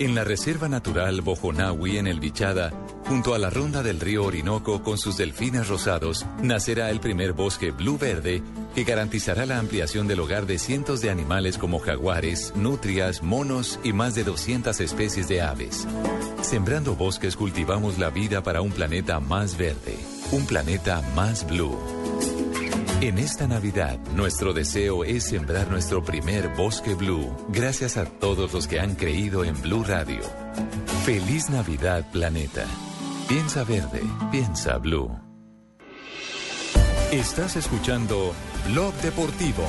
En 0.00 0.14
la 0.14 0.22
Reserva 0.22 0.68
Natural 0.68 1.22
Bojonawi 1.22 1.98
en 1.98 2.06
el 2.06 2.20
Bichada, 2.20 2.70
junto 3.06 3.34
a 3.34 3.38
la 3.38 3.50
ronda 3.50 3.82
del 3.82 3.98
río 3.98 4.24
Orinoco 4.24 4.80
con 4.84 4.96
sus 4.96 5.16
delfines 5.16 5.66
rosados, 5.66 6.24
nacerá 6.40 6.90
el 6.90 7.00
primer 7.00 7.32
bosque 7.32 7.72
blue 7.72 7.98
verde 7.98 8.40
que 8.76 8.84
garantizará 8.84 9.44
la 9.44 9.58
ampliación 9.58 10.06
del 10.06 10.20
hogar 10.20 10.46
de 10.46 10.60
cientos 10.60 11.00
de 11.00 11.10
animales 11.10 11.58
como 11.58 11.80
jaguares, 11.80 12.52
nutrias, 12.54 13.24
monos 13.24 13.80
y 13.82 13.92
más 13.92 14.14
de 14.14 14.22
200 14.22 14.78
especies 14.78 15.26
de 15.26 15.42
aves. 15.42 15.88
Sembrando 16.42 16.94
bosques 16.94 17.34
cultivamos 17.34 17.98
la 17.98 18.10
vida 18.10 18.40
para 18.44 18.60
un 18.60 18.70
planeta 18.70 19.18
más 19.18 19.58
verde, 19.58 19.96
un 20.30 20.46
planeta 20.46 21.02
más 21.16 21.44
blue. 21.44 21.76
En 23.00 23.16
esta 23.16 23.46
Navidad, 23.46 23.96
nuestro 24.16 24.52
deseo 24.52 25.04
es 25.04 25.22
sembrar 25.22 25.70
nuestro 25.70 26.02
primer 26.02 26.48
bosque 26.56 26.96
blue, 26.96 27.32
gracias 27.48 27.96
a 27.96 28.06
todos 28.06 28.52
los 28.52 28.66
que 28.66 28.80
han 28.80 28.96
creído 28.96 29.44
en 29.44 29.60
Blue 29.62 29.84
Radio. 29.84 30.18
Feliz 31.04 31.48
Navidad, 31.48 32.04
planeta. 32.10 32.66
Piensa 33.28 33.62
verde, 33.62 34.02
piensa 34.32 34.78
blue. 34.78 35.16
Estás 37.12 37.54
escuchando 37.54 38.34
Blog 38.66 38.92
Deportivo. 38.94 39.62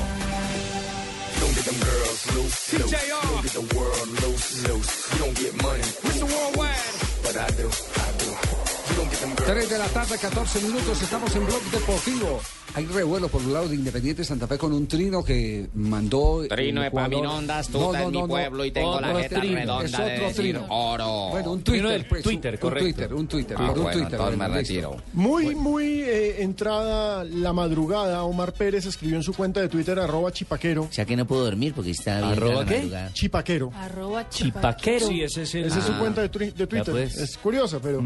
Tres 9.46 9.70
de 9.70 9.78
la 9.78 9.86
tarde, 9.88 10.18
14 10.18 10.60
minutos, 10.60 11.02
estamos 11.02 11.34
en 11.34 11.46
Blog 11.46 11.62
Deportivo. 11.70 12.40
Hay 12.72 12.86
revuelo 12.86 13.28
por 13.28 13.42
un 13.42 13.52
lado 13.52 13.66
de 13.68 13.74
Independiente 13.74 14.22
Santa 14.22 14.46
Fe 14.46 14.56
con 14.56 14.72
un 14.72 14.86
trino 14.86 15.24
que 15.24 15.68
mandó. 15.74 16.46
Trino 16.48 16.82
de 16.82 16.90
Paminondas, 16.92 17.66
tú 17.68 17.80
No, 17.80 17.86
estás 17.86 18.02
no, 18.02 18.06
en 18.06 18.12
mi 18.12 18.18
no, 18.18 18.26
no. 18.26 18.28
pueblo 18.28 18.64
y 18.64 18.70
tengo 18.70 19.00
la 19.00 19.08
jeta 19.16 19.40
trino, 19.40 19.56
redonda 19.56 20.14
Es 20.14 20.20
otro 20.20 20.34
trino. 20.36 20.66
oro. 20.68 21.28
Bueno, 21.30 21.52
un 21.52 21.62
Twitter, 21.64 21.88
del 21.88 22.04
pues, 22.06 22.22
Twitter, 22.22 22.54
un, 22.54 22.60
correcto. 22.60 22.84
un 22.86 22.92
Twitter, 22.94 23.14
un 23.14 23.26
Twitter, 23.26 23.56
Ah, 23.58 23.66
por 23.66 23.76
un 23.78 23.82
bueno, 23.84 24.08
Twitter. 24.08 24.36
me 24.36 24.48
retiro. 24.48 24.96
Muy, 25.14 25.54
muy 25.56 25.84
eh, 26.02 26.42
entrada 26.42 27.24
la 27.24 27.52
madrugada, 27.52 28.22
Omar 28.22 28.52
Pérez 28.52 28.86
escribió 28.86 29.16
en 29.16 29.24
su 29.24 29.32
cuenta 29.34 29.60
de 29.60 29.68
Twitter, 29.68 29.98
arroba 29.98 30.30
chipaquero. 30.30 30.82
O 30.82 30.92
sea 30.92 31.04
que 31.04 31.16
no 31.16 31.26
puedo 31.26 31.44
dormir 31.44 31.72
porque 31.74 31.90
está 31.90 32.18
bien. 32.18 32.30
¿Arroba 32.32 32.64
qué? 32.66 32.76
madrugada. 32.76 33.12
Chipaquero. 33.14 33.72
Arroba 33.74 34.28
Chipaquero. 34.28 35.08
Sí, 35.08 35.22
ese 35.22 35.42
es 35.42 35.54
el- 35.56 35.64
Esa 35.64 35.78
es 35.80 35.84
su 35.86 35.92
Ah. 35.92 35.98
cuenta 35.98 36.20
de, 36.22 36.30
twi- 36.30 36.52
de 36.54 36.66
Twitter. 36.68 36.92
pues. 36.92 37.16
Es 37.16 37.36
curiosa, 37.36 37.80
pero. 37.82 38.00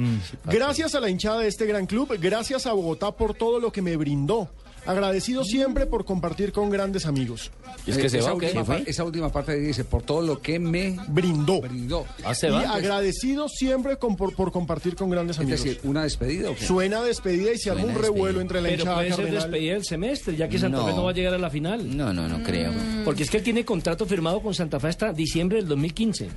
gracias 0.46 0.83
a 0.92 1.00
la 1.00 1.08
hinchada 1.08 1.40
de 1.40 1.48
este 1.48 1.64
gran 1.66 1.86
club, 1.86 2.14
gracias 2.20 2.66
a 2.66 2.72
Bogotá 2.74 3.12
por 3.12 3.32
todo 3.34 3.58
lo 3.60 3.72
que 3.72 3.80
me 3.80 3.96
brindó. 3.96 4.50
Agradecido 4.86 5.44
siempre 5.44 5.86
por 5.86 6.04
compartir 6.04 6.52
con 6.52 6.68
grandes 6.68 7.06
amigos. 7.06 7.50
Eh, 7.86 7.92
esa, 8.04 8.34
última 8.34 8.64
par- 8.64 8.82
esa 8.84 9.02
última 9.04 9.32
parte 9.32 9.58
dice, 9.58 9.82
por 9.84 10.02
todo 10.02 10.20
lo 10.20 10.42
que 10.42 10.58
me 10.58 10.98
brindó. 11.08 11.62
brindó. 11.62 12.04
y 12.20 12.46
agradecido 12.46 13.48
siempre 13.48 13.96
con- 13.96 14.14
por, 14.16 14.34
por 14.34 14.52
compartir 14.52 14.94
con 14.94 15.08
grandes 15.08 15.36
Es 15.36 15.40
amigos. 15.40 15.64
decir, 15.64 15.80
una 15.84 16.02
despedida. 16.02 16.50
¿o 16.50 16.54
qué? 16.54 16.66
Suena 16.66 17.00
despedida 17.02 17.52
y 17.52 17.58
se 17.58 17.70
arma 17.70 17.84
un 17.84 17.92
Suena 17.94 18.06
revuelo 18.08 18.40
entre 18.42 18.60
la 18.60 18.68
Pero 18.68 18.80
hinchada 18.82 18.96
puede 18.98 19.12
ser 19.14 19.32
despedida 19.32 19.72
del 19.72 19.84
semestre, 19.86 20.36
ya 20.36 20.48
que 20.50 20.58
Santa 20.58 20.84
Fe 20.84 20.90
No. 20.90 20.96
no 20.96 21.04
va 21.04 21.10
a 21.12 21.14
llegar 21.14 21.32
a 21.32 21.38
la 21.38 21.48
final. 21.48 21.96
No, 21.96 22.12
no, 22.12 22.28
no 22.28 22.42
creo. 22.42 22.70
Porque 23.06 23.22
es 23.22 23.30
que 23.30 23.38
él 23.38 23.42
tiene 23.42 23.64
contrato 23.64 24.04
firmado 24.04 24.42
con 24.42 24.52
Santa 24.54 24.78
Fe 24.78 24.88
hasta 24.88 25.14
diciembre 25.14 25.56
del 25.58 25.68
2015. 25.68 26.28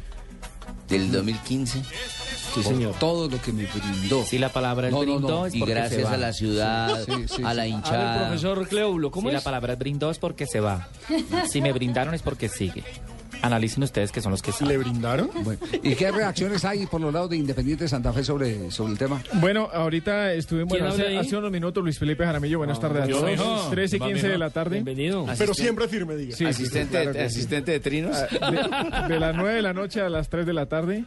Del 0.88 1.12
2015. 1.12 1.82
Sí, 2.58 2.64
Por 2.64 2.74
señor. 2.74 2.95
todo 2.99 3.30
lo 3.30 3.41
que 3.41 3.51
me 3.53 3.66
brindó. 3.66 4.24
Si 4.26 4.38
la 4.38 4.49
palabra 4.49 4.88
es 4.88 4.93
No, 4.93 4.99
brindó 5.01 5.28
no. 5.28 5.45
es 5.45 5.55
Y 5.55 5.60
porque 5.60 5.74
se 5.74 5.80
gracias 5.80 6.05
va. 6.05 6.14
a 6.14 6.18
la 6.18 6.34
ciudad, 6.34 7.05
Sí, 7.05 7.12
sí, 7.14 7.24
a 7.24 7.28
sí. 7.28 7.41
la 7.41 7.49
A 7.49 7.53
ver, 7.55 7.68
hinchada. 7.68 8.20
profesor 8.28 8.68
Cleóbulo, 8.68 9.12
¿cómo 9.12 9.30
si 9.30 9.36
es? 9.36 9.41
la 9.41 9.43
palabra 9.43 9.74
es 9.74 9.80
brindó 9.80 10.10
es 10.12 10.20
porque 10.20 10.45
se 10.45 10.60
va. 10.60 10.88
Si 11.49 11.62
me 11.62 11.72
brindaron 11.74 12.14
es 12.14 12.22
porque 12.22 12.49
sigue. 12.49 12.84
Analicen 13.43 13.84
ustedes 13.84 14.12
que 14.12 14.20
son 14.20 14.32
los 14.32 14.41
que 14.41 14.51
saben. 14.51 14.70
¿Le 14.70 14.78
brindaron? 14.80 15.30
Bueno, 15.43 15.60
¿Y 15.84 15.93
qué 15.93 16.12
reacciones 16.12 16.66
hay 16.66 16.88
por 16.88 16.99
los 16.99 17.14
lados 17.14 17.30
de 17.30 17.38
Independiente 17.38 17.88
Santa 17.88 18.12
Fe 18.12 18.24
sobre, 18.24 18.72
sobre 18.72 18.93
el 18.93 18.97
tema? 18.97 19.22
Bueno, 19.34 19.70
ahorita 19.72 20.34
estuvimos, 20.34 20.74
¿Quién 20.74 20.86
bueno, 20.89 21.03
hace, 21.05 21.18
hace 21.20 21.38
unos 21.38 21.51
minutos 21.51 21.84
Luis 21.84 21.99
Felipe 21.99 22.26
Jaramillo, 22.26 22.58
buenas 22.58 22.80
tardes 22.80 23.03
a 23.03 23.08
todos. 23.08 23.30
mijo. 23.30 23.68
13 23.70 23.95
y 23.95 23.99
Va, 23.99 24.08
15 24.08 24.22
mijo. 24.24 24.32
de 24.32 24.38
la 24.39 24.49
tarde. 24.49 24.76
Bienvenido. 24.78 25.28
Pero 25.38 25.53
siempre 25.53 25.88
firme, 25.88 26.16
diga. 26.16 26.36
Sí, 26.36 26.45
sí, 26.45 26.51
sí, 26.53 26.62
Asistente, 26.64 26.91
claro 27.01 27.12
que 27.14 27.20
sí. 27.20 27.26
asistente 27.26 27.72
de 27.74 27.80
trinos. 27.80 28.18
Ah, 28.41 29.05
De, 29.08 29.14
de 29.14 29.20
las 29.20 29.36
9 29.36 29.53
de 29.53 29.62
la 29.62 29.74
noche 29.74 30.01
a 30.01 30.10
las 30.10 30.30
3 30.30 30.43
de 30.47 30.53
la 30.53 30.66
tarde. 30.66 31.03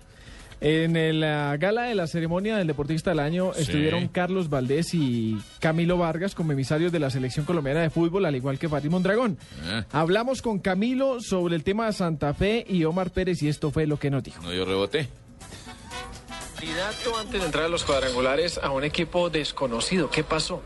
En 0.62 1.20
la 1.20 1.56
gala 1.56 1.84
de 1.84 1.94
la 1.94 2.06
ceremonia 2.06 2.56
del 2.58 2.66
Deportista 2.66 3.10
del 3.10 3.20
Año 3.20 3.52
Sí. 3.54 3.62
estuvieron 3.62 4.08
Carlos 4.08 4.50
Valdés 4.50 4.92
y 4.92 5.38
Camilo 5.58 5.96
Vargas 5.96 6.34
como 6.34 6.52
emisarios 6.52 6.92
de 6.92 6.98
la 6.98 7.08
selección 7.08 7.46
colombiana 7.46 7.80
de 7.80 7.88
fútbol, 7.90 8.26
al 8.26 8.36
igual 8.36 8.58
que 8.58 8.68
Farid 8.68 8.90
Mondragón. 8.90 9.38
Ah. 9.64 9.84
Hablamos 9.92 10.42
con 10.42 10.58
Camilo 10.58 11.20
sobre 11.20 11.56
el 11.56 11.64
tema 11.64 11.86
de 11.86 11.94
Santa 11.94 12.34
Fe 12.34 12.66
y 12.68 12.84
Omar 12.84 13.10
Pérez 13.10 13.42
y 13.42 13.48
esto 13.48 13.70
fue 13.70 13.86
lo 13.86 13.98
que 13.98 14.10
nos 14.10 14.22
dijo. 14.22 14.42
No, 14.42 14.52
yo 14.52 14.64
reboté. 14.66 15.08
Candidato 16.56 17.16
antes 17.18 17.40
de 17.40 17.46
entrar 17.46 17.64
a 17.64 17.68
los 17.68 17.84
cuadrangulares 17.84 18.58
a 18.62 18.70
un 18.70 18.84
equipo 18.84 19.30
desconocido. 19.30 20.10
¿Qué 20.10 20.22
pasó? 20.24 20.62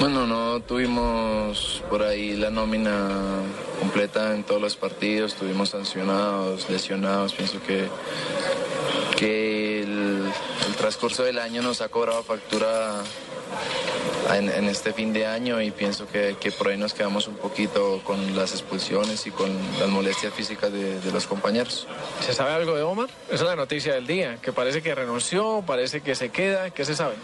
Bueno, 0.00 0.26
no 0.26 0.60
tuvimos 0.60 1.82
por 1.88 2.02
ahí 2.02 2.36
la 2.36 2.50
nómina 2.50 3.08
completa 3.80 4.34
en 4.34 4.42
todos 4.44 4.60
los 4.60 4.76
partidos, 4.76 5.34
tuvimos 5.34 5.70
sancionados, 5.70 6.68
lesionados, 6.68 7.32
pienso 7.32 7.62
que, 7.62 7.88
que 9.16 9.82
el, 9.82 10.22
el 10.66 10.74
transcurso 10.76 11.22
del 11.22 11.38
año 11.38 11.62
nos 11.62 11.80
ha 11.80 11.88
cobrado 11.88 12.22
factura 12.22 13.02
en, 14.34 14.48
en 14.48 14.64
este 14.68 14.92
fin 14.92 15.12
de 15.12 15.26
año 15.26 15.60
y 15.60 15.70
pienso 15.70 16.06
que, 16.06 16.36
que 16.40 16.50
por 16.50 16.68
ahí 16.68 16.78
nos 16.78 16.94
quedamos 16.94 17.28
un 17.28 17.34
poquito 17.36 18.00
con 18.04 18.34
las 18.36 18.52
expulsiones 18.52 19.26
y 19.26 19.30
con 19.30 19.50
las 19.78 19.88
molestias 19.88 20.32
físicas 20.32 20.72
de, 20.72 21.00
de 21.00 21.12
los 21.12 21.26
compañeros. 21.26 21.86
¿Se 22.20 22.32
sabe 22.32 22.52
algo 22.52 22.74
de 22.74 22.82
Omar? 22.82 23.08
Esa 23.30 23.44
es 23.44 23.50
la 23.50 23.56
noticia 23.56 23.94
del 23.94 24.06
día, 24.06 24.36
que 24.40 24.52
parece 24.52 24.82
que 24.82 24.94
renunció, 24.94 25.62
parece 25.66 26.00
que 26.00 26.14
se 26.14 26.30
queda. 26.30 26.70
¿Qué 26.70 26.84
se 26.84 26.94
sabe? 26.94 27.14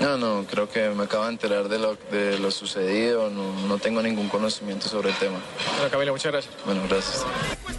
No, 0.00 0.16
no, 0.16 0.44
creo 0.50 0.68
que 0.68 0.88
me 0.90 1.04
acabo 1.04 1.24
de 1.24 1.30
enterar 1.30 1.68
de 1.68 1.78
lo, 1.78 1.96
de 2.10 2.38
lo 2.38 2.50
sucedido, 2.50 3.30
no, 3.30 3.52
no 3.66 3.78
tengo 3.78 4.02
ningún 4.02 4.28
conocimiento 4.28 4.88
sobre 4.88 5.10
el 5.10 5.16
tema. 5.16 5.38
Bueno, 5.76 5.90
Camilo, 5.90 6.12
muchas 6.12 6.32
gracias. 6.32 6.54
Bueno, 6.64 6.82
gracias. 6.88 7.24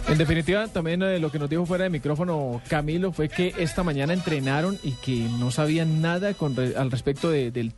En 0.08 0.18
definitiva, 0.18 0.66
también 0.68 1.02
eh, 1.02 1.18
lo 1.18 1.30
que 1.30 1.38
nos 1.38 1.48
dijo 1.48 1.64
fuera 1.66 1.84
de 1.84 1.90
micrófono 1.90 2.60
Camilo 2.68 3.12
fue 3.12 3.28
que 3.28 3.54
esta 3.58 3.82
mañana 3.84 4.12
entrenaron 4.12 4.78
y 4.82 4.92
que 4.92 5.12
no 5.38 5.50
sabían 5.50 6.00
nada 6.02 6.34
con 6.34 6.56
re- 6.56 6.74
al 6.76 6.90
respecto 6.90 7.30
de- 7.30 7.50
del 7.50 7.72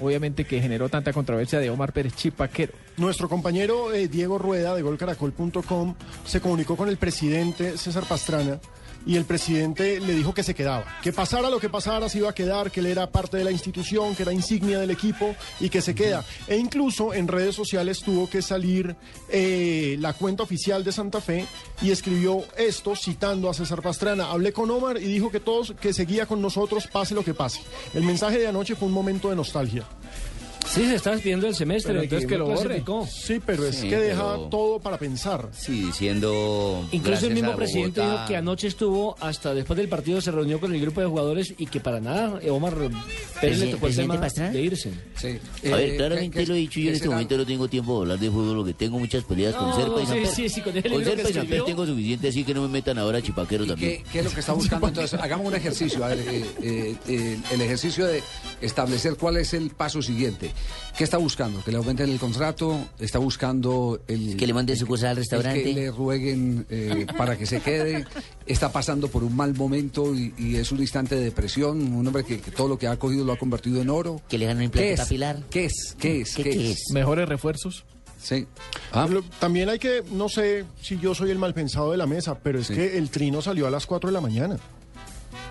obviamente 0.00 0.44
que 0.44 0.60
generó 0.60 0.88
tanta 0.88 1.12
controversia 1.12 1.58
de 1.58 1.70
Omar 1.70 1.92
Pérez 1.92 2.14
Chipaquero. 2.14 2.72
Nuestro 2.96 3.28
compañero 3.28 3.92
eh, 3.92 4.08
Diego 4.08 4.38
Rueda 4.38 4.74
de 4.74 4.82
golcaracol.com 4.82 5.94
se 6.24 6.40
comunicó 6.40 6.76
con 6.76 6.88
el 6.88 6.96
presidente 6.96 7.76
César 7.76 8.04
Pastrana 8.04 8.58
y 9.06 9.16
el 9.16 9.24
presidente 9.24 10.00
le 10.00 10.14
dijo 10.14 10.34
que 10.34 10.42
se 10.42 10.54
quedaba, 10.54 10.84
que 11.00 11.12
pasara 11.12 11.48
lo 11.48 11.60
que 11.60 11.70
pasara 11.70 12.08
se 12.08 12.18
iba 12.18 12.28
a 12.28 12.34
quedar, 12.34 12.70
que 12.70 12.80
él 12.80 12.86
era 12.86 13.10
parte 13.10 13.36
de 13.36 13.44
la 13.44 13.52
institución, 13.52 14.14
que 14.14 14.24
era 14.24 14.32
insignia 14.32 14.80
del 14.80 14.90
equipo 14.90 15.34
y 15.60 15.68
que 15.68 15.80
se 15.80 15.94
queda. 15.94 16.24
E 16.48 16.56
incluso 16.56 17.14
en 17.14 17.28
redes 17.28 17.54
sociales 17.54 18.00
tuvo 18.00 18.28
que 18.28 18.42
salir 18.42 18.96
eh, 19.28 19.96
la 20.00 20.12
cuenta 20.12 20.42
oficial 20.42 20.82
de 20.82 20.92
Santa 20.92 21.20
Fe 21.20 21.46
y 21.80 21.90
escribió 21.90 22.44
esto 22.58 22.96
citando 22.96 23.48
a 23.48 23.54
César 23.54 23.80
Pastrana. 23.80 24.30
Hablé 24.30 24.52
con 24.52 24.70
Omar 24.70 24.98
y 24.98 25.04
dijo 25.04 25.30
que 25.30 25.40
todos 25.40 25.72
que 25.80 25.92
seguía 25.92 26.26
con 26.26 26.42
nosotros 26.42 26.86
pase 26.88 27.14
lo 27.14 27.24
que 27.24 27.34
pase. 27.34 27.60
El 27.94 28.02
mensaje 28.02 28.38
de 28.38 28.48
anoche 28.48 28.74
fue 28.74 28.88
un 28.88 28.94
momento 28.94 29.30
de 29.30 29.36
nostalgia. 29.36 29.84
Sí, 30.68 30.84
se 30.86 30.96
está 30.96 31.12
despidiendo 31.12 31.46
el 31.46 31.54
semestre. 31.54 31.92
Pero 31.92 32.02
entonces 32.02 32.28
que 32.28 32.36
lo 32.36 32.46
borre. 32.46 32.82
Sí, 33.10 33.40
pero 33.44 33.66
es 33.66 33.76
Sí, 33.76 33.88
que 33.88 33.96
deja 33.96 34.22
pero- 34.34 34.48
todo 34.48 34.78
para 34.80 34.98
pensar. 34.98 35.48
Sí, 35.56 35.82
diciendo. 35.86 36.84
Incluso 36.92 37.26
el 37.26 37.34
mismo 37.34 37.52
a 37.52 37.56
presidente 37.56 38.00
Bogotá. 38.00 38.16
dijo 38.18 38.28
que 38.28 38.36
anoche 38.36 38.66
estuvo, 38.68 39.16
hasta 39.20 39.54
después 39.54 39.76
del 39.78 39.88
partido 39.88 40.20
se 40.20 40.30
reunió 40.32 40.60
con 40.60 40.74
el 40.74 40.80
grupo 40.80 41.00
de 41.00 41.06
jugadores 41.06 41.54
y 41.56 41.66
que 41.66 41.80
para 41.80 42.00
nada 42.00 42.38
eh, 42.42 42.50
Omar 42.50 42.74
Pérez 43.40 43.58
le 43.58 43.66
tocó 43.66 43.86
el 43.86 43.92
¿presidente 43.94 44.12
tema 44.14 44.20
Pastrana? 44.20 44.50
de 44.50 44.60
irse. 44.60 44.90
Sí. 45.16 45.38
A 45.72 45.76
ver, 45.76 45.96
claramente 45.96 46.46
lo 46.46 46.54
he 46.54 46.58
dicho, 46.58 46.80
yo 46.80 46.88
en 46.90 46.96
este 46.96 47.08
momento 47.08 47.36
no 47.38 47.46
tengo 47.46 47.68
tiempo 47.68 47.94
de 47.94 48.00
hablar 48.02 48.18
de 48.18 48.30
fútbol, 48.30 48.56
porque 48.58 48.74
tengo 48.74 48.98
muchas 48.98 49.24
peleas 49.24 49.54
con 49.54 49.70
No, 49.70 49.76
Serpa 49.76 50.02
y 50.02 50.06
Samper. 50.06 50.26
sí, 50.26 50.48
sí, 50.48 50.60
con 50.60 50.76
el 50.76 50.82
Con 50.90 51.04
Serpa 51.04 51.30
y 51.30 51.32
Samper 51.32 51.62
tengo 51.64 51.86
suficiente, 51.86 52.28
así 52.28 52.44
que 52.44 52.52
no 52.52 52.62
me 52.62 52.68
metan 52.68 52.98
ahora 52.98 53.22
chipaquero 53.22 53.66
también. 53.66 54.02
¿Qué, 54.02 54.04
qué 54.12 54.18
es 54.18 54.24
lo 54.24 54.30
que 54.32 54.40
está 54.40 54.52
buscando 54.52 54.88
entonces? 54.88 55.18
Hagamos 55.20 55.46
un 55.46 55.54
ejercicio, 55.54 56.04
a 56.04 56.08
ver, 56.08 56.18
eh, 56.18 56.44
eh, 56.62 56.96
eh, 57.08 57.38
el 57.52 57.60
ejercicio 57.62 58.04
de 58.06 58.22
establecer 58.60 59.14
cuál 59.16 59.36
es 59.38 59.54
el 59.54 59.70
paso 59.70 60.02
siguiente. 60.02 60.50
¿Qué 60.96 61.04
está 61.04 61.18
buscando? 61.18 61.62
¿Que 61.62 61.70
le 61.70 61.76
aumenten 61.76 62.08
el 62.10 62.18
contrato? 62.18 62.78
¿Está 62.98 63.18
buscando 63.18 64.00
el... 64.08 64.36
Que 64.36 64.46
le 64.46 64.54
manden 64.54 64.76
su 64.76 64.86
cosa 64.86 65.10
al 65.10 65.16
restaurante. 65.16 65.62
Que 65.62 65.72
le 65.74 65.90
rueguen 65.90 66.66
eh, 66.70 67.06
para 67.18 67.36
que 67.36 67.44
se 67.44 67.60
quede. 67.60 68.06
Está 68.46 68.72
pasando 68.72 69.08
por 69.08 69.22
un 69.22 69.36
mal 69.36 69.52
momento 69.54 70.14
y, 70.14 70.32
y 70.38 70.56
es 70.56 70.72
un 70.72 70.80
instante 70.80 71.14
de 71.16 71.24
depresión. 71.24 71.92
Un 71.92 72.06
hombre 72.06 72.24
que, 72.24 72.40
que 72.40 72.50
todo 72.50 72.68
lo 72.68 72.78
que 72.78 72.86
ha 72.86 72.96
cogido 72.98 73.24
lo 73.26 73.32
ha 73.32 73.38
convertido 73.38 73.82
en 73.82 73.90
oro. 73.90 74.22
Que 74.28 74.38
le 74.38 74.46
hagan 74.46 74.56
un 74.56 74.60
¿Qué 74.60 74.64
implante 74.64 74.92
es? 74.94 75.00
capilar. 75.00 75.42
¿Qué 75.50 75.64
es? 75.66 75.96
¿Qué 75.98 76.20
es? 76.22 76.34
¿Qué- 76.34 76.42
qué 76.44 76.70
es? 76.72 76.84
Mejores 76.92 77.28
refuerzos. 77.28 77.84
Sí. 78.18 78.46
Lo- 79.10 79.22
También 79.38 79.68
hay 79.68 79.78
que, 79.78 80.02
no 80.10 80.28
sé 80.30 80.64
si 80.80 80.98
yo 80.98 81.14
soy 81.14 81.30
el 81.30 81.38
mal 81.38 81.52
pensado 81.52 81.90
de 81.92 81.98
la 81.98 82.06
mesa, 82.06 82.38
pero 82.38 82.58
es 82.58 82.68
que 82.68 82.96
el 82.96 83.10
trino 83.10 83.42
salió 83.42 83.66
a 83.66 83.70
las 83.70 83.86
4 83.86 84.08
de 84.08 84.14
la 84.14 84.22
mañana. 84.22 84.56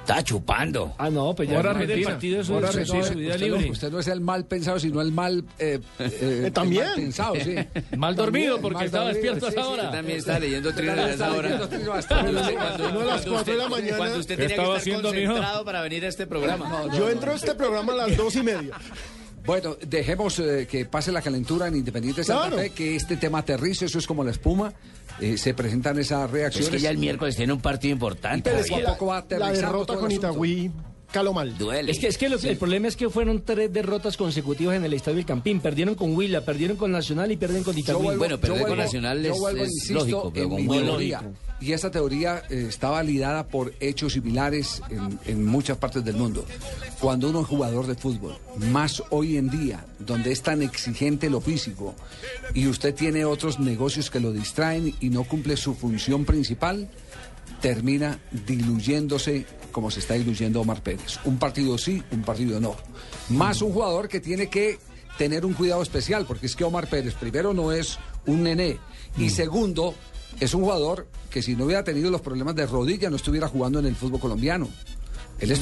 Está 0.05 0.23
chupando. 0.23 0.93
Ah, 0.99 1.09
no, 1.09 1.33
pues 1.33 1.49
ya 1.49 1.57
Hora 1.57 1.69
después 1.73 1.87
del 1.87 1.97
Argentina. 1.97 2.09
partido 2.11 2.41
es 2.41 2.47
su, 2.47 2.53
Hora 2.53 2.71
su- 2.71 2.77
Argentina. 2.79 3.03
su 3.05 3.13
vida 3.15 3.33
usted, 3.33 3.45
libre. 3.45 3.65
No, 3.65 3.71
usted 3.71 3.91
no 3.91 3.99
es 3.99 4.07
el 4.07 4.21
mal 4.21 4.45
pensado, 4.45 4.79
sino 4.79 5.01
el 5.01 5.11
mal... 5.11 5.43
eh, 5.57 5.79
eh, 5.97 6.41
el 6.45 6.53
también. 6.53 6.83
mal 6.85 6.95
pensado, 6.95 7.35
sí. 7.37 7.55
Mal 7.97 8.15
dormido, 8.15 8.55
También, 8.55 8.61
porque 8.61 8.75
mal 8.77 8.85
estaba 8.85 9.05
dormido, 9.05 9.33
despierto 9.33 9.47
sí, 9.47 9.53
esa 9.53 9.61
sí. 9.67 9.73
hora. 9.73 9.83
Yo 9.85 9.89
también 9.91 10.17
estaba 10.19 10.39
leyendo 10.39 10.69
Usted 10.69 10.81
Trino 10.81 10.95
también 10.95 11.09
a 11.09 11.13
esa 11.15 11.25
está 11.25 11.37
hora. 11.37 11.49
leyendo 11.49 11.69
Trino 11.69 11.93
hasta 11.93 12.19
ahora. 12.19 12.73
Pero 12.77 12.91
no 12.91 12.99
a 13.01 13.05
las 13.05 13.25
4 13.25 13.53
de 13.53 13.59
la 13.59 13.67
mañana. 13.69 13.97
Cuando 13.97 14.19
usted 14.19 14.35
¿Qué 14.37 14.41
tenía 14.43 14.55
que 14.55 14.61
estaba 14.61 14.77
estar 14.77 15.01
concentrado 15.01 15.65
para 15.65 15.81
venir 15.81 16.05
a 16.05 16.07
este 16.07 16.27
programa. 16.27 16.83
Yo 16.95 17.09
entro 17.09 17.31
a 17.31 17.35
este 17.35 17.55
programa 17.55 17.93
a 17.93 17.95
las 17.95 18.15
2 18.17 18.35
y 18.35 18.43
media. 18.43 18.75
Bueno, 19.45 19.77
dejemos 19.85 20.39
eh, 20.39 20.67
que 20.69 20.85
pase 20.85 21.11
la 21.11 21.21
calentura 21.21 21.67
en 21.67 21.75
Independiente 21.75 22.23
Santa 22.23 22.47
Claro. 22.47 22.57
Fe, 22.61 22.69
que 22.71 22.95
este 22.95 23.15
tema 23.17 23.39
aterrice, 23.39 23.85
eso 23.85 23.99
es 23.99 24.07
como 24.07 24.23
la 24.23 24.31
espuma. 24.31 24.73
eh, 25.21 25.37
se 25.37 25.53
presentan 25.53 25.97
esas 25.99 26.25
Es 26.25 26.31
reacciones. 26.31 26.69
que 26.71 26.79
ya 26.79 26.89
el 26.89 26.97
miércoles 26.97 27.35
tiene 27.35 27.53
un 27.53 27.61
partido 27.61 27.93
importante. 27.93 28.51
Pero 28.51 28.75
a 28.87 28.91
poco 28.93 29.05
va 29.07 29.25
La 29.37 29.51
derrota 29.51 29.95
con. 29.95 30.11
Itagüí 30.11 30.71
caló 31.15 31.33
mal. 31.33 31.57
Duele. 31.57 31.91
Es 31.91 31.97
que, 31.99 32.07
es 32.07 32.17
que 32.17 32.27
lo- 32.29 32.37
el 32.37 32.57
problema 32.57 32.87
es 32.89 32.95
que 32.95 33.09
fueron 33.09 33.41
tres 33.41 33.71
derrotas 33.71 34.17
consecutivas 34.17 34.75
en 34.75 34.83
el 34.83 34.93
Estadio 34.93 35.15
del 35.15 35.25
Campín. 35.25 35.59
Perdieron 35.61 35.95
con 35.95 36.15
Huila, 36.15 36.41
perdieron 36.41 36.75
con 36.77 36.91
Nacional 36.91 37.31
y 37.31 37.37
pierden 37.37 37.63
con 37.63 37.77
Itagüí. 37.77 38.17
Bueno, 38.17 38.37
perder 38.37 38.67
con 38.67 38.77
Nacional 38.77 39.25
es- 39.25 39.39
vuelvo, 39.39 39.63
es 39.63 39.71
insisto, 39.71 39.93
lógico, 39.95 40.31
pero 40.33 40.49
con 40.49 40.67
mi. 40.67 41.13
Y 41.61 41.71
esa 41.71 41.89
teoría 41.89 42.43
eh, 42.49 42.65
está 42.67 42.89
validada 42.89 43.47
por 43.47 43.73
hechos 43.79 44.11
similares 44.13 44.81
en, 44.89 45.17
en 45.25 45.45
muchas 45.45 45.77
partes 45.77 46.03
del 46.03 46.15
mundo. 46.17 46.45
Cuando 46.99 47.29
uno 47.29 47.41
es 47.41 47.47
jugador 47.47 47.87
de 47.87 47.95
fútbol, 47.95 48.35
más 48.71 49.01
hoy 49.09 49.37
en 49.37 49.49
día, 49.49 49.85
donde 49.99 50.33
es 50.33 50.41
tan 50.41 50.61
exigente 50.61 51.29
lo 51.29 51.39
físico, 51.39 51.95
y 52.53 52.67
usted 52.67 52.93
tiene 52.93 53.23
otros 53.23 53.57
negocios 53.59 54.11
que 54.11 54.19
lo 54.19 54.33
distraen 54.33 54.93
y 54.99 55.09
no 55.09 55.23
cumple 55.23 55.55
su 55.55 55.75
función 55.75 56.25
principal, 56.25 56.89
termina 57.61 58.19
diluyéndose 58.45 59.45
como 59.75 59.91
se 59.91 59.99
está 59.99 60.13
diluyendo 60.13 60.61
Omar 60.61 60.81
Pérez. 60.81 61.19
Un 61.25 61.37
partido 61.37 61.77
sí, 61.77 62.01
un 62.09 62.21
partido 62.21 62.61
no. 62.61 62.77
Más 63.27 63.61
un 63.61 63.73
jugador 63.73 64.07
que 64.07 64.21
tiene 64.21 64.47
que 64.47 64.79
tener 65.17 65.45
un 65.45 65.53
cuidado 65.53 65.81
especial, 65.81 66.25
porque 66.25 66.45
es 66.45 66.55
que 66.55 66.63
Omar 66.63 66.87
Pérez, 66.87 67.13
primero, 67.15 67.53
no 67.53 67.73
es 67.73 67.99
un 68.25 68.43
nené, 68.43 68.79
y 69.17 69.29
segundo, 69.31 69.93
es 70.39 70.53
un 70.53 70.61
jugador 70.61 71.09
que 71.29 71.41
si 71.41 71.57
no 71.57 71.65
hubiera 71.65 71.83
tenido 71.83 72.09
los 72.09 72.21
problemas 72.21 72.55
de 72.55 72.65
rodilla 72.65 73.09
no 73.09 73.17
estuviera 73.17 73.49
jugando 73.49 73.79
en 73.79 73.87
el 73.87 73.97
fútbol 73.97 74.21
colombiano. 74.21 74.69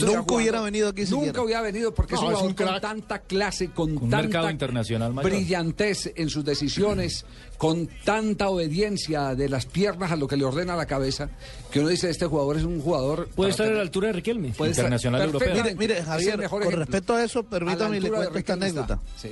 Nunca 0.06 0.36
hubiera 0.36 0.62
venido 0.62 0.90
aquí 0.90 1.02
Nunca 1.04 1.16
siquiera. 1.26 1.42
hubiera 1.42 1.62
venido 1.62 1.94
porque 1.94 2.16
es 2.16 2.22
un 2.22 2.28
es 2.28 2.32
jugador 2.34 2.50
un 2.50 2.56
con 2.56 2.82
tanta 2.82 3.20
clase, 3.20 3.70
con 3.72 3.98
Un 3.98 4.10
mercado 4.10 4.46
tanta 4.46 4.52
internacional 4.52 5.14
mayor. 5.14 5.32
brillantez 5.32 6.12
en 6.16 6.30
sus 6.30 6.46
decisiones, 6.46 7.26
con 7.58 7.88
tanta 8.04 8.50
obediencia 8.50 9.36
de 9.36 9.50
las 9.50 9.66
piernas 9.66 10.12
a 10.12 10.16
lo 10.16 10.28
que 10.28 10.38
le 10.38 10.46
ordena 10.46 10.76
la 10.76 10.86
cabeza, 10.86 11.30
que 11.72 11.80
uno 11.80 11.90
dice, 11.90 12.10
este 12.10 12.26
jugador 12.28 12.58
es 12.58 12.64
un 12.64 12.80
jugador... 12.82 13.30
Puede 13.36 13.52
estar 13.52 13.66
a 13.66 13.70
tener- 13.70 13.78
la 13.78 13.84
altura 13.84 14.08
de 14.08 14.14
Riquelme. 14.14 14.50
puede 14.50 14.72
estar 14.72 14.84
Internacional 14.86 15.22
europeo. 15.24 15.76
Mire, 15.78 16.04
Javier, 16.04 16.48
con 16.50 16.72
respecto 16.72 17.14
a 17.16 17.24
eso, 17.24 17.40
A 17.40 17.44
permítame 17.44 18.00
le 18.00 18.10
cuento 18.12 18.38
esta 18.38 18.54
anécdota. 18.54 19.00
Sí. 19.18 19.32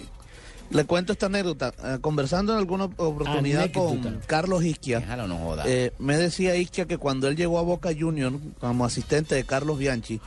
Le 0.71 0.85
cuento 0.85 1.11
esta 1.13 1.25
anécdota. 1.27 1.73
Eh, 1.83 1.97
conversando 2.01 2.53
en 2.53 2.59
alguna 2.59 2.85
oportunidad 2.85 3.63
Anécdota. 3.63 4.01
con 4.01 4.19
Carlos 4.25 4.63
Isquia, 4.63 4.99
Déjalo, 5.01 5.27
no 5.27 5.37
joda. 5.37 5.63
eh, 5.67 5.91
me 5.99 6.17
decía 6.17 6.55
Isquia 6.55 6.85
que 6.85 6.97
cuando 6.97 7.27
él 7.27 7.35
llegó 7.35 7.59
a 7.59 7.61
Boca 7.61 7.89
Junior 7.97 8.33
como 8.59 8.85
asistente 8.85 9.35
de 9.35 9.43
Carlos 9.43 9.77
Bianchi, 9.77 10.19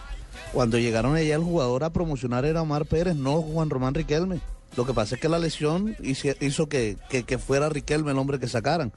cuando 0.53 0.79
llegaron 0.79 1.17
allá 1.17 1.35
el 1.35 1.43
jugador 1.43 1.83
a 1.85 1.91
promocionar 1.91 2.45
era 2.45 2.63
Omar 2.63 2.85
Pérez, 2.87 3.17
no 3.17 3.41
Juan 3.43 3.71
Román 3.71 3.95
Riquelme. 3.95 4.41
Lo 4.77 4.85
que 4.85 4.93
pasa 4.93 5.15
es 5.15 5.21
que 5.21 5.29
la 5.29 5.39
lesión 5.39 5.97
hizo 6.03 6.69
que, 6.69 6.97
que, 7.09 7.23
que 7.23 7.39
fuera 7.39 7.69
Riquelme 7.69 8.11
el 8.11 8.19
hombre 8.19 8.39
que 8.39 8.49
sacaran. 8.49 8.93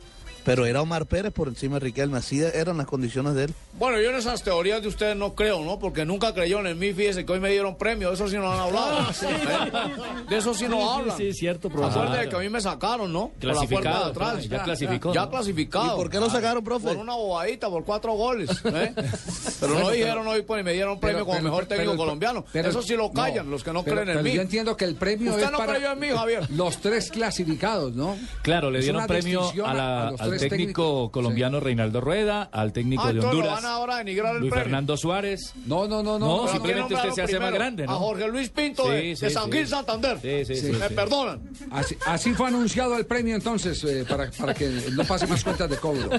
Pero 0.48 0.66
era 0.66 0.82
Omar 0.82 1.06
Pérez 1.08 1.34
por 1.34 1.50
encima 1.50 1.76
de 1.76 1.82
Riquelme, 1.82 2.18
así 2.18 2.42
eran 2.42 2.78
las 2.78 2.88
condiciones 2.88 3.34
de 3.36 3.44
él. 3.44 3.54
Bueno, 3.78 4.00
yo 4.00 4.12
en 4.12 4.16
esas 4.16 4.42
teorías 4.44 4.82
de 4.82 4.88
ustedes 4.88 5.16
no 5.18 5.36
creo, 5.36 5.60
¿no? 5.64 5.78
Porque 5.78 6.06
nunca 6.06 6.34
creyeron 6.34 6.66
en 6.68 6.80
mí, 6.80 6.94
fíjese 6.94 7.26
que 7.26 7.34
hoy 7.34 7.42
me 7.42 7.52
dieron 7.52 7.78
premio, 7.78 8.08
de 8.08 8.14
eso 8.16 8.30
sí 8.30 8.38
no 8.38 8.50
han 8.52 8.60
hablado. 8.60 8.98
¿Eh? 9.02 10.24
De 10.30 10.38
eso 10.38 10.54
sí 10.54 10.66
no 10.70 10.78
Sí, 10.78 10.84
sí, 10.84 10.90
hablan. 11.00 11.18
sí, 11.18 11.28
es 11.28 11.38
cierto, 11.38 11.70
profesor. 11.70 12.04
Acuérdate 12.04 12.24
de 12.24 12.30
que 12.30 12.36
a 12.38 12.40
mí 12.40 12.50
me 12.50 12.62
sacaron, 12.62 13.12
¿no? 13.12 13.32
Por 13.40 13.44
la 13.50 13.54
puerta 13.54 13.68
de 13.68 13.68
Clasificado, 13.68 14.06
atrás. 14.06 14.48
ya 14.50 14.64
clasificó, 14.64 15.14
Ya 15.14 15.22
¿no? 15.26 15.30
clasificado. 15.32 15.86
¿Y 15.94 15.98
por 15.98 16.10
qué 16.10 16.20
lo 16.20 16.30
sacaron, 16.30 16.64
profe? 16.64 16.88
Por 16.88 16.98
una 16.98 17.16
bobadita, 17.16 17.70
por 17.70 17.84
cuatro 17.84 18.14
goles. 18.14 18.50
¿eh? 18.64 18.94
Pero 19.60 19.80
no 19.80 19.90
dijeron 19.90 20.26
hoy, 20.28 20.44
pues, 20.44 20.62
y 20.62 20.64
me 20.64 20.72
dieron 20.74 21.00
premio 21.00 21.18
Pero- 21.18 21.26
como 21.26 21.38
pero- 21.38 21.44
mejor 21.44 21.64
pero- 21.66 21.70
técnico 21.78 21.92
pero- 21.92 21.98
colombiano. 22.04 22.46
pero- 22.54 22.70
eso 22.70 22.82
sí 22.82 22.96
lo 22.96 23.12
callan, 23.12 23.46
no, 23.46 23.52
los 23.52 23.64
que 23.64 23.74
no 23.74 23.84
pero- 23.84 23.98
creen 24.02 24.18
en 24.18 24.24
mí. 24.24 24.32
Yo 24.34 24.42
entiendo 24.42 24.78
que 24.78 24.86
el 24.86 24.96
premio 24.96 25.32
Usted 25.32 25.44
es 25.46 25.52
no 25.52 25.58
para 25.58 25.74
creyó 25.74 25.92
en 25.92 26.00
mí, 26.00 26.08
Javier. 26.10 26.48
los 26.52 26.78
tres 26.78 27.12
clasificados, 27.12 27.94
¿no? 27.96 28.16
Claro, 28.44 28.72
le 28.72 28.80
dieron 28.80 29.06
premio 29.08 29.52
a 29.66 29.74
la- 29.74 30.12
los 30.12 30.22
al 30.44 30.50
técnico 30.50 31.12
colombiano 31.12 31.60
Reinaldo 31.60 32.02
Rueda, 32.02 32.44
al 32.52 32.74
técnico 32.74 33.04
Ah, 33.06 33.14
de 33.14 33.20
Honduras, 33.20 33.54
van 33.62 33.66
ahora 33.66 33.96
a 33.96 33.98
denigrar 34.00 34.36
el 34.36 34.42
Luis 34.42 34.52
premio. 34.52 34.66
Fernando 34.66 34.98
Suárez. 34.98 35.54
No, 35.66 35.88
no, 35.88 36.04
no, 36.04 36.18
no. 36.20 36.44
No, 36.44 36.48
simplemente 36.48 36.96
¿quién 36.96 37.00
usted 37.10 37.12
se 37.14 37.22
hace 37.24 37.40
más 37.40 37.52
grande, 37.54 37.86
¿no? 37.86 37.94
A 37.94 37.96
Jorge 37.96 38.28
Luis 38.28 38.50
Pinto 38.50 38.84
Sí, 38.84 38.90
de, 38.90 39.16
sí, 39.16 39.26
de 39.26 39.30
San 39.32 39.46
sí. 39.46 39.52
Gil 39.52 39.68
Santander. 39.68 40.20
Sí, 40.22 40.46
sí, 40.46 40.56
sí, 40.56 40.72
Me 40.72 40.88
sí. 40.88 40.94
perdonan. 40.94 41.42
Así, 41.72 41.98
así 42.06 42.34
fue 42.34 42.48
anunciado 42.48 42.98
el 42.98 43.06
premio 43.06 43.36
entonces, 43.36 43.84
eh, 43.84 44.06
para, 44.08 44.30
para 44.32 44.54
que 44.54 44.70
no 44.94 45.04
pase 45.04 45.28
más 45.28 45.44
cuentas 45.44 45.70
de 45.70 45.78
cobro. 45.78 46.10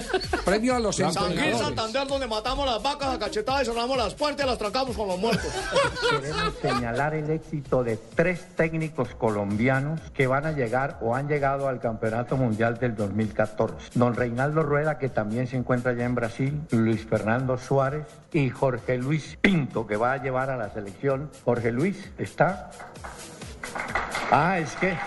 Premio 0.45 0.75
a 0.75 0.79
los 0.79 0.95
San 0.95 1.11
Gil. 1.13 1.55
Santander, 1.55 2.07
donde 2.07 2.27
matamos 2.27 2.65
las 2.65 2.81
vacas 2.81 3.15
a 3.15 3.19
cachetadas 3.19 3.63
y 3.63 3.65
cerramos 3.65 3.97
las 3.97 4.13
puertas 4.15 4.45
y 4.45 4.49
las 4.49 4.57
trancamos 4.57 4.95
con 4.95 5.07
los 5.07 5.19
muertos. 5.19 5.51
Queremos 6.09 6.53
señalar 6.61 7.13
el 7.15 7.29
éxito 7.29 7.83
de 7.83 7.97
tres 8.15 8.41
técnicos 8.55 9.09
colombianos 9.15 9.99
que 10.13 10.27
van 10.27 10.45
a 10.45 10.51
llegar 10.51 10.97
o 11.01 11.15
han 11.15 11.27
llegado 11.27 11.67
al 11.67 11.79
Campeonato 11.79 12.37
Mundial 12.37 12.77
del 12.79 12.95
2014. 12.95 13.75
Don 14.09 14.15
Reinaldo 14.15 14.63
Rueda, 14.63 14.97
que 14.97 15.07
también 15.07 15.45
se 15.45 15.55
encuentra 15.55 15.91
allá 15.91 16.03
en 16.03 16.15
Brasil, 16.15 16.61
Luis 16.71 17.05
Fernando 17.05 17.59
Suárez 17.59 18.07
y 18.33 18.49
Jorge 18.49 18.97
Luis 18.97 19.37
Pinto, 19.39 19.85
que 19.85 19.97
va 19.97 20.13
a 20.13 20.17
llevar 20.17 20.49
a 20.49 20.57
la 20.57 20.71
selección. 20.71 21.29
Jorge 21.45 21.71
Luis, 21.71 22.11
¿está? 22.17 22.71
Ah, 24.31 24.57
es 24.57 24.75
que... 24.77 24.97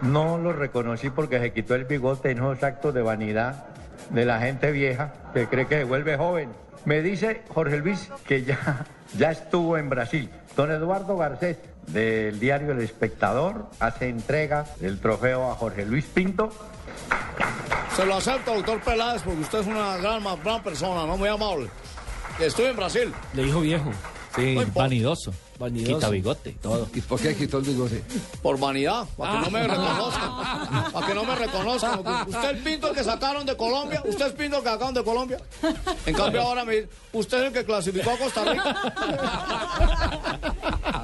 No 0.00 0.38
lo 0.38 0.54
reconocí 0.54 1.10
porque 1.10 1.40
se 1.40 1.52
quitó 1.52 1.74
el 1.74 1.84
bigote 1.84 2.30
en 2.30 2.38
esos 2.38 2.62
actos 2.62 2.94
de 2.94 3.02
vanidad 3.02 3.66
de 4.08 4.24
la 4.24 4.40
gente 4.40 4.72
vieja 4.72 5.12
que 5.34 5.46
cree 5.46 5.66
que 5.66 5.76
se 5.76 5.84
vuelve 5.84 6.16
joven. 6.16 6.48
Me 6.86 7.02
dice 7.02 7.42
Jorge 7.52 7.76
Luis 7.76 8.10
que 8.26 8.44
ya, 8.44 8.86
ya 9.18 9.32
estuvo 9.32 9.76
en 9.76 9.90
Brasil. 9.90 10.30
Don 10.56 10.70
Eduardo 10.70 11.18
Garcés, 11.18 11.58
del 11.88 12.38
diario 12.38 12.72
El 12.72 12.80
Espectador, 12.80 13.66
hace 13.80 14.08
entrega 14.08 14.66
del 14.80 15.00
trofeo 15.00 15.50
a 15.50 15.54
Jorge 15.54 15.84
Luis 15.86 16.04
Pinto. 16.04 16.50
Se 17.96 18.04
lo 18.06 18.16
acepto, 18.16 18.54
doctor 18.54 18.80
Peláez, 18.80 19.22
porque 19.22 19.40
usted 19.40 19.60
es 19.60 19.66
una 19.66 19.96
gran, 19.96 20.22
gran 20.44 20.62
persona, 20.62 21.06
¿no? 21.06 21.16
Muy 21.16 21.28
amable. 21.28 21.68
Estuve 22.38 22.70
en 22.70 22.76
Brasil. 22.76 23.12
Le 23.34 23.42
dijo 23.42 23.60
viejo. 23.60 23.90
Sí, 24.36 24.54
No 24.54 24.64
vanidoso. 24.74 25.32
Vanidoso. 25.58 25.96
Quita 25.96 26.08
bigote. 26.10 26.52
Todo. 26.62 26.88
¿Y 26.94 27.00
por 27.00 27.18
qué 27.20 27.34
quitó 27.34 27.58
el 27.58 27.64
bigote? 27.64 28.04
Por 28.40 28.60
vanidad, 28.60 29.06
para 29.16 29.32
que 29.32 29.38
no 29.40 29.50
me 29.50 29.66
reconozcan. 29.66 30.30
Para 30.92 31.06
que 31.06 31.14
no 31.14 31.24
me 31.24 31.34
reconozcan. 31.34 31.98
Usted 32.00 32.44
es 32.44 32.50
el 32.50 32.58
pinto 32.58 32.92
que 32.92 33.02
sacaron 33.02 33.44
de 33.44 33.56
Colombia. 33.56 34.00
Usted 34.04 34.26
es 34.26 34.32
el 34.32 34.36
pinto 34.38 34.62
que 34.62 34.68
sacaron 34.68 34.94
de 34.94 35.02
Colombia. 35.02 35.38
En 36.06 36.14
cambio, 36.14 36.42
ahora 36.42 36.64
me 36.64 36.74
dice, 36.74 36.88
usted 37.12 37.38
es 37.40 37.46
el 37.48 37.52
que 37.52 37.64
clasificó 37.64 38.10
a 38.10 38.18
Costa 38.18 38.44
Rica. 38.44 38.76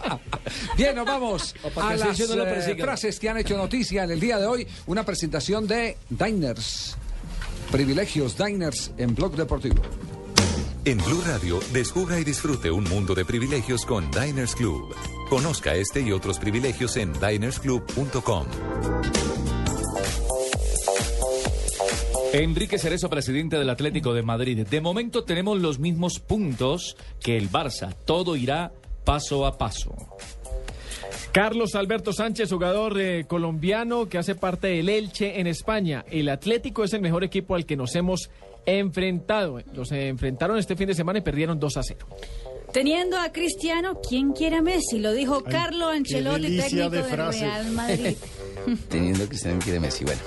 Bien, 0.76 0.94
nos 0.94 1.06
vamos 1.06 1.54
a 1.76 1.92
las 1.92 2.02
Asensio 2.02 2.26
no 2.28 2.36
lo 2.36 2.46
eh, 2.46 2.76
frases 2.76 3.18
que 3.18 3.28
han 3.28 3.38
hecho 3.38 3.56
noticia 3.56 4.04
en 4.04 4.10
el 4.10 4.20
día 4.20 4.38
de 4.38 4.46
hoy. 4.46 4.66
Una 4.86 5.04
presentación 5.04 5.66
de 5.66 5.96
Diners. 6.10 6.96
Privilegios 7.70 8.36
Diners 8.36 8.92
en 8.98 9.14
Blog 9.14 9.36
Deportivo. 9.36 9.82
En 10.84 10.98
Blue 10.98 11.22
Radio, 11.26 11.60
descubra 11.72 12.20
y 12.20 12.24
disfrute 12.24 12.70
un 12.70 12.84
mundo 12.84 13.14
de 13.14 13.24
privilegios 13.24 13.86
con 13.86 14.10
Diners 14.10 14.54
Club. 14.54 14.94
Conozca 15.30 15.74
este 15.74 16.02
y 16.02 16.12
otros 16.12 16.38
privilegios 16.38 16.98
en 16.98 17.12
dinersclub.com. 17.14 18.46
Enrique 22.34 22.78
Cerezo, 22.78 23.08
presidente 23.08 23.56
del 23.56 23.70
Atlético 23.70 24.12
de 24.12 24.22
Madrid. 24.22 24.66
De 24.66 24.80
momento 24.80 25.24
tenemos 25.24 25.60
los 25.60 25.78
mismos 25.78 26.18
puntos 26.18 26.96
que 27.20 27.36
el 27.36 27.50
Barça. 27.50 27.94
Todo 28.04 28.36
irá 28.36 28.72
paso 29.04 29.46
a 29.46 29.56
paso. 29.56 29.94
Carlos 31.34 31.74
Alberto 31.74 32.12
Sánchez, 32.12 32.48
jugador 32.48 33.00
eh, 33.00 33.24
colombiano 33.26 34.08
que 34.08 34.18
hace 34.18 34.36
parte 34.36 34.68
del 34.68 34.88
Elche 34.88 35.40
en 35.40 35.48
España. 35.48 36.04
El 36.08 36.28
Atlético 36.28 36.84
es 36.84 36.92
el 36.92 37.00
mejor 37.00 37.24
equipo 37.24 37.56
al 37.56 37.66
que 37.66 37.76
nos 37.76 37.96
hemos 37.96 38.30
enfrentado. 38.66 39.58
Los 39.72 39.90
eh, 39.90 40.06
enfrentaron 40.06 40.58
este 40.58 40.76
fin 40.76 40.86
de 40.86 40.94
semana 40.94 41.18
y 41.18 41.22
perdieron 41.22 41.58
2 41.58 41.76
a 41.76 41.82
0. 41.82 42.06
Teniendo 42.72 43.18
a 43.18 43.32
Cristiano, 43.32 44.00
¿quién 44.08 44.30
quiere 44.30 44.58
a 44.58 44.62
Messi? 44.62 45.00
Lo 45.00 45.12
dijo 45.12 45.42
Ay, 45.44 45.52
Carlo 45.52 45.88
Ancelotti, 45.88 46.42
delicia 46.42 46.68
técnico 46.68 46.90
de 46.90 46.98
del 46.98 47.06
frase. 47.06 47.40
Real 47.40 47.70
Madrid. 47.72 48.16
Teniendo 48.88 49.28
que 49.28 49.34
usted 49.34 49.58
quiere 49.58 49.80
Messi, 49.80 50.04
bueno. 50.04 50.20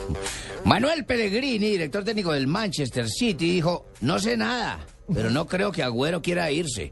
Manuel 0.65 1.05
Pellegrini, 1.05 1.69
director 1.69 2.03
técnico 2.03 2.33
del 2.33 2.47
Manchester 2.47 3.07
City, 3.07 3.49
dijo, 3.53 3.85
no 4.01 4.19
sé 4.19 4.35
nada, 4.35 4.85
pero 5.13 5.29
no 5.29 5.47
creo 5.47 5.71
que 5.71 5.83
Agüero 5.83 6.21
quiera 6.21 6.51
irse. 6.51 6.91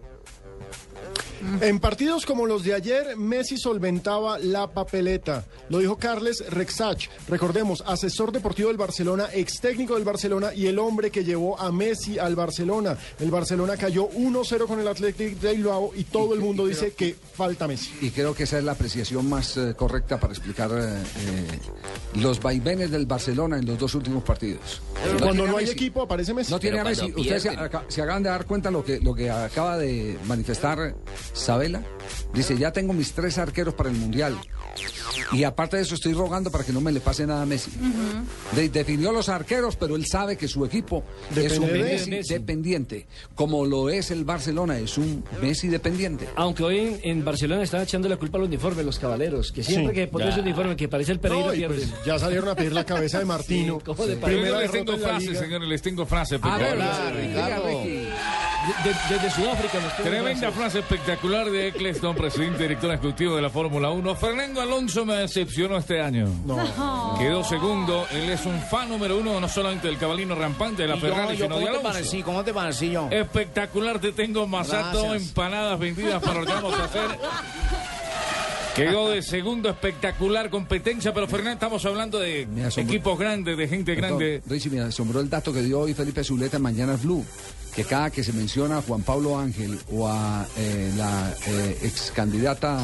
En 1.62 1.80
partidos 1.80 2.26
como 2.26 2.46
los 2.46 2.64
de 2.64 2.74
ayer, 2.74 3.18
Messi 3.18 3.58
solventaba 3.58 4.40
la 4.40 4.68
papeleta. 4.68 5.46
Lo 5.70 5.80
dijo 5.80 5.98
Carles 5.98 6.44
Rexach, 6.50 7.08
recordemos, 7.28 7.84
asesor 7.86 8.32
deportivo 8.32 8.70
del 8.70 8.78
Barcelona, 8.78 9.28
ex 9.34 9.60
técnico 9.60 9.96
del 9.96 10.04
Barcelona 10.04 10.54
y 10.54 10.68
el 10.68 10.80
hombre 10.80 11.12
que 11.12 11.24
llevó 11.24 11.60
a 11.60 11.72
Messi 11.72 12.20
al 12.20 12.36
Barcelona. 12.36 12.98
El 13.20 13.32
Barcelona 13.32 13.78
cayó 13.78 14.10
1-0 14.10 14.68
con 14.68 14.80
el 14.80 14.88
Athletic 14.88 15.40
de 15.40 15.54
Bilbao 15.54 15.92
y 15.96 16.04
todo 16.06 16.34
el 16.34 16.40
mundo 16.40 16.68
dice 16.68 16.94
que 16.94 17.16
falta 17.34 17.68
Messi. 17.68 17.92
Y 18.02 18.12
creo 18.12 18.34
que 18.34 18.44
esa 18.44 18.58
es 18.58 18.64
la 18.64 18.74
apreciación 18.74 19.28
más 19.30 19.58
eh, 19.58 19.74
correcta 19.76 20.20
para 20.20 20.34
explicar 20.34 20.72
eh, 20.72 20.84
eh, 20.84 21.60
los 22.16 22.42
vaivenes 22.42 22.92
del 22.92 23.06
Barcelona 23.06 23.58
en 23.58 23.66
los 23.66 23.78
dos 23.78 23.96
últimos 23.96 24.24
partidos. 24.24 24.82
Cuando 25.20 25.32
tiene 25.32 25.44
a 25.44 25.52
no 25.52 25.58
hay 25.58 25.70
equipo 25.70 26.02
aparece 26.02 26.34
Messi. 26.34 26.52
No 26.52 26.60
tiene 26.60 26.80
a 26.80 26.84
Messi. 26.84 27.14
Ustedes 27.16 27.44
se, 27.44 27.58
se 27.88 28.02
acaban 28.02 28.24
de 28.24 28.30
dar 28.30 28.46
cuenta 28.46 28.72
lo 28.72 28.84
que, 28.84 29.00
lo 29.00 29.14
que 29.14 29.30
acaba 29.30 29.78
de 29.78 30.18
manifestar 30.26 30.96
Sabela. 31.34 31.82
Dice, 32.34 32.58
ya 32.58 32.72
tengo 32.72 32.94
mis 32.94 33.14
tres 33.14 33.38
arqueros 33.38 33.74
para 33.74 33.90
el 33.90 33.96
Mundial. 33.96 34.38
Y 35.32 35.44
aparte 35.46 35.78
de 35.78 35.84
eso, 35.84 35.96
estoy 35.96 36.14
rogando 36.14 36.52
para 36.52 36.64
que 36.66 36.74
no 36.74 36.82
me 36.82 36.92
le 36.92 37.00
pase 37.00 37.26
nada 37.26 37.44
a 37.44 37.46
Messi. 37.46 37.72
De- 38.54 38.68
definió 38.70 39.12
los 39.14 39.30
arqueros, 39.30 39.76
pero 39.78 39.96
él 39.96 40.06
sabe 40.06 40.38
que 40.38 40.48
su 40.50 40.66
equipo 40.66 41.04
es 41.36 41.58
un 41.58 41.68
de 41.68 41.80
Messi, 41.84 42.10
Messi. 42.12 42.34
dependiente. 42.34 43.08
Como 43.36 43.66
lo 43.66 43.90
es 43.90 44.12
el 44.12 44.26
Barcelona, 44.26 44.78
es 44.78 44.98
un 44.98 45.24
Messi 45.42 45.70
dependiente. 45.70 46.28
Aunque 46.36 46.64
hoy 46.64 46.78
en, 46.80 47.00
en 47.04 47.26
Barcelona 47.26 47.64
están 47.64 47.82
echando 47.82 48.10
la 48.10 48.18
culpa 48.18 48.38
al 48.38 48.44
uniforme, 48.44 48.84
los 48.84 49.00
cabaleros, 49.00 49.52
que 49.54 49.64
siempre 49.64 49.94
Sí. 49.94 50.02
que 50.02 50.08
ponen 50.08 50.28
ese 50.30 50.42
uniforme 50.42 50.76
que 50.76 50.88
parece 50.90 51.14
el 51.14 51.20
Pereira 51.20 51.54
No, 51.56 51.68
pues 51.68 51.94
ya 52.06 52.20
salieron 52.20 52.50
a 52.50 52.56
pedir 52.56 52.74
la 52.74 52.86
cabeza 52.86 53.20
de 53.20 53.26
Martino. 53.36 53.78
Sí, 53.80 53.86
¿cómo 53.86 54.06
de 54.06 54.16
Pero 54.18 54.26
Primera 54.28 54.50
yo 54.50 54.60
les 54.60 54.72
tengo 54.72 54.92
liga. 54.94 55.20
señores, 55.40 55.70
les 55.70 55.82
tengo 55.82 56.06
frases. 56.06 56.40
A 56.44 56.58
ver, 56.58 56.78
espectaculares. 56.78 57.28
diga, 57.30 58.06
Ricky. 58.66 58.84
De- 58.84 58.89
de- 58.89 59.22
desde 59.22 59.32
Sudáfrica 59.32 59.80
Tremenda 60.03 60.51
frase 60.51 60.80
espectacular 60.80 61.49
de 61.49 61.68
Eccleston, 61.70 62.16
presidente 62.16 62.59
y 62.59 62.61
director 62.63 62.91
ejecutivo 62.91 63.36
de 63.36 63.41
la 63.41 63.49
Fórmula 63.49 63.89
1. 63.91 64.16
Fernando 64.16 64.61
Alonso 64.61 65.05
me 65.05 65.16
decepcionó 65.16 65.78
este 65.78 66.01
año. 66.01 66.28
No. 66.45 67.16
Quedó 67.20 67.43
segundo. 67.43 68.05
Él 68.11 68.30
es 68.30 68.45
un 68.45 68.59
fan 68.61 68.89
número 68.89 69.18
uno, 69.18 69.39
no 69.39 69.47
solamente 69.49 69.88
del 69.88 69.97
cabalino 69.97 70.36
rampante 70.36 70.82
de 70.84 70.88
la 70.89 70.95
Y 70.95 70.99
Ferrari, 70.99 71.38
yo, 71.38 71.45
sino 71.45 71.59
de 71.59 71.66
¿Cómo 71.66 71.66
te 71.66 71.70
Alonso. 71.70 71.88
parecí? 71.93 72.24
¿Cómo 72.24 72.43
te 72.43 72.53
parecí 72.53 72.91
yo? 72.91 73.07
Espectacular, 73.11 73.99
te 73.99 74.11
tengo 74.11 74.45
masato, 74.47 75.03
Gracias. 75.03 75.30
empanadas 75.30 75.80
vendidas 75.80 76.22
para 76.24 76.39
lo 76.41 76.45
que 76.45 76.53
vamos 76.53 76.74
a 76.80 76.84
hacer. 76.86 77.01
Quedó 78.76 79.09
de 79.09 79.22
segundo, 79.22 79.70
espectacular 79.70 80.49
competencia, 80.49 81.13
pero 81.13 81.28
Fernando, 81.30 81.53
estamos 81.53 81.86
hablando 81.86 82.20
de 82.20 82.45
equipos 82.76 83.18
grandes, 83.18 83.57
de 83.57 83.68
gente 83.70 83.95
Perdón, 83.95 84.20
grande. 84.20 84.41
Richie, 84.47 84.70
me 84.70 84.82
asombró 84.82 85.22
el 85.22 85.30
dato 85.30 85.53
que 85.53 85.61
dio 85.61 85.80
hoy 85.80 85.93
Felipe 85.93 86.26
Zuleta 86.26 86.57
en 86.57 86.63
Mañana 86.63 86.97
Blue, 87.01 87.26
que 87.76 87.84
cada 87.84 88.10
que 88.10 88.24
se 88.24 88.32
menciona 88.34 88.78
a 88.78 88.82
Juan 88.82 89.02
Pablo 89.04 89.38
Ángel 89.38 89.78
o 89.92 90.08
a 90.08 90.46
eh, 90.58 90.94
la 90.98 91.34
eh, 91.48 91.78
ex 91.84 92.12
candidata 92.16 92.80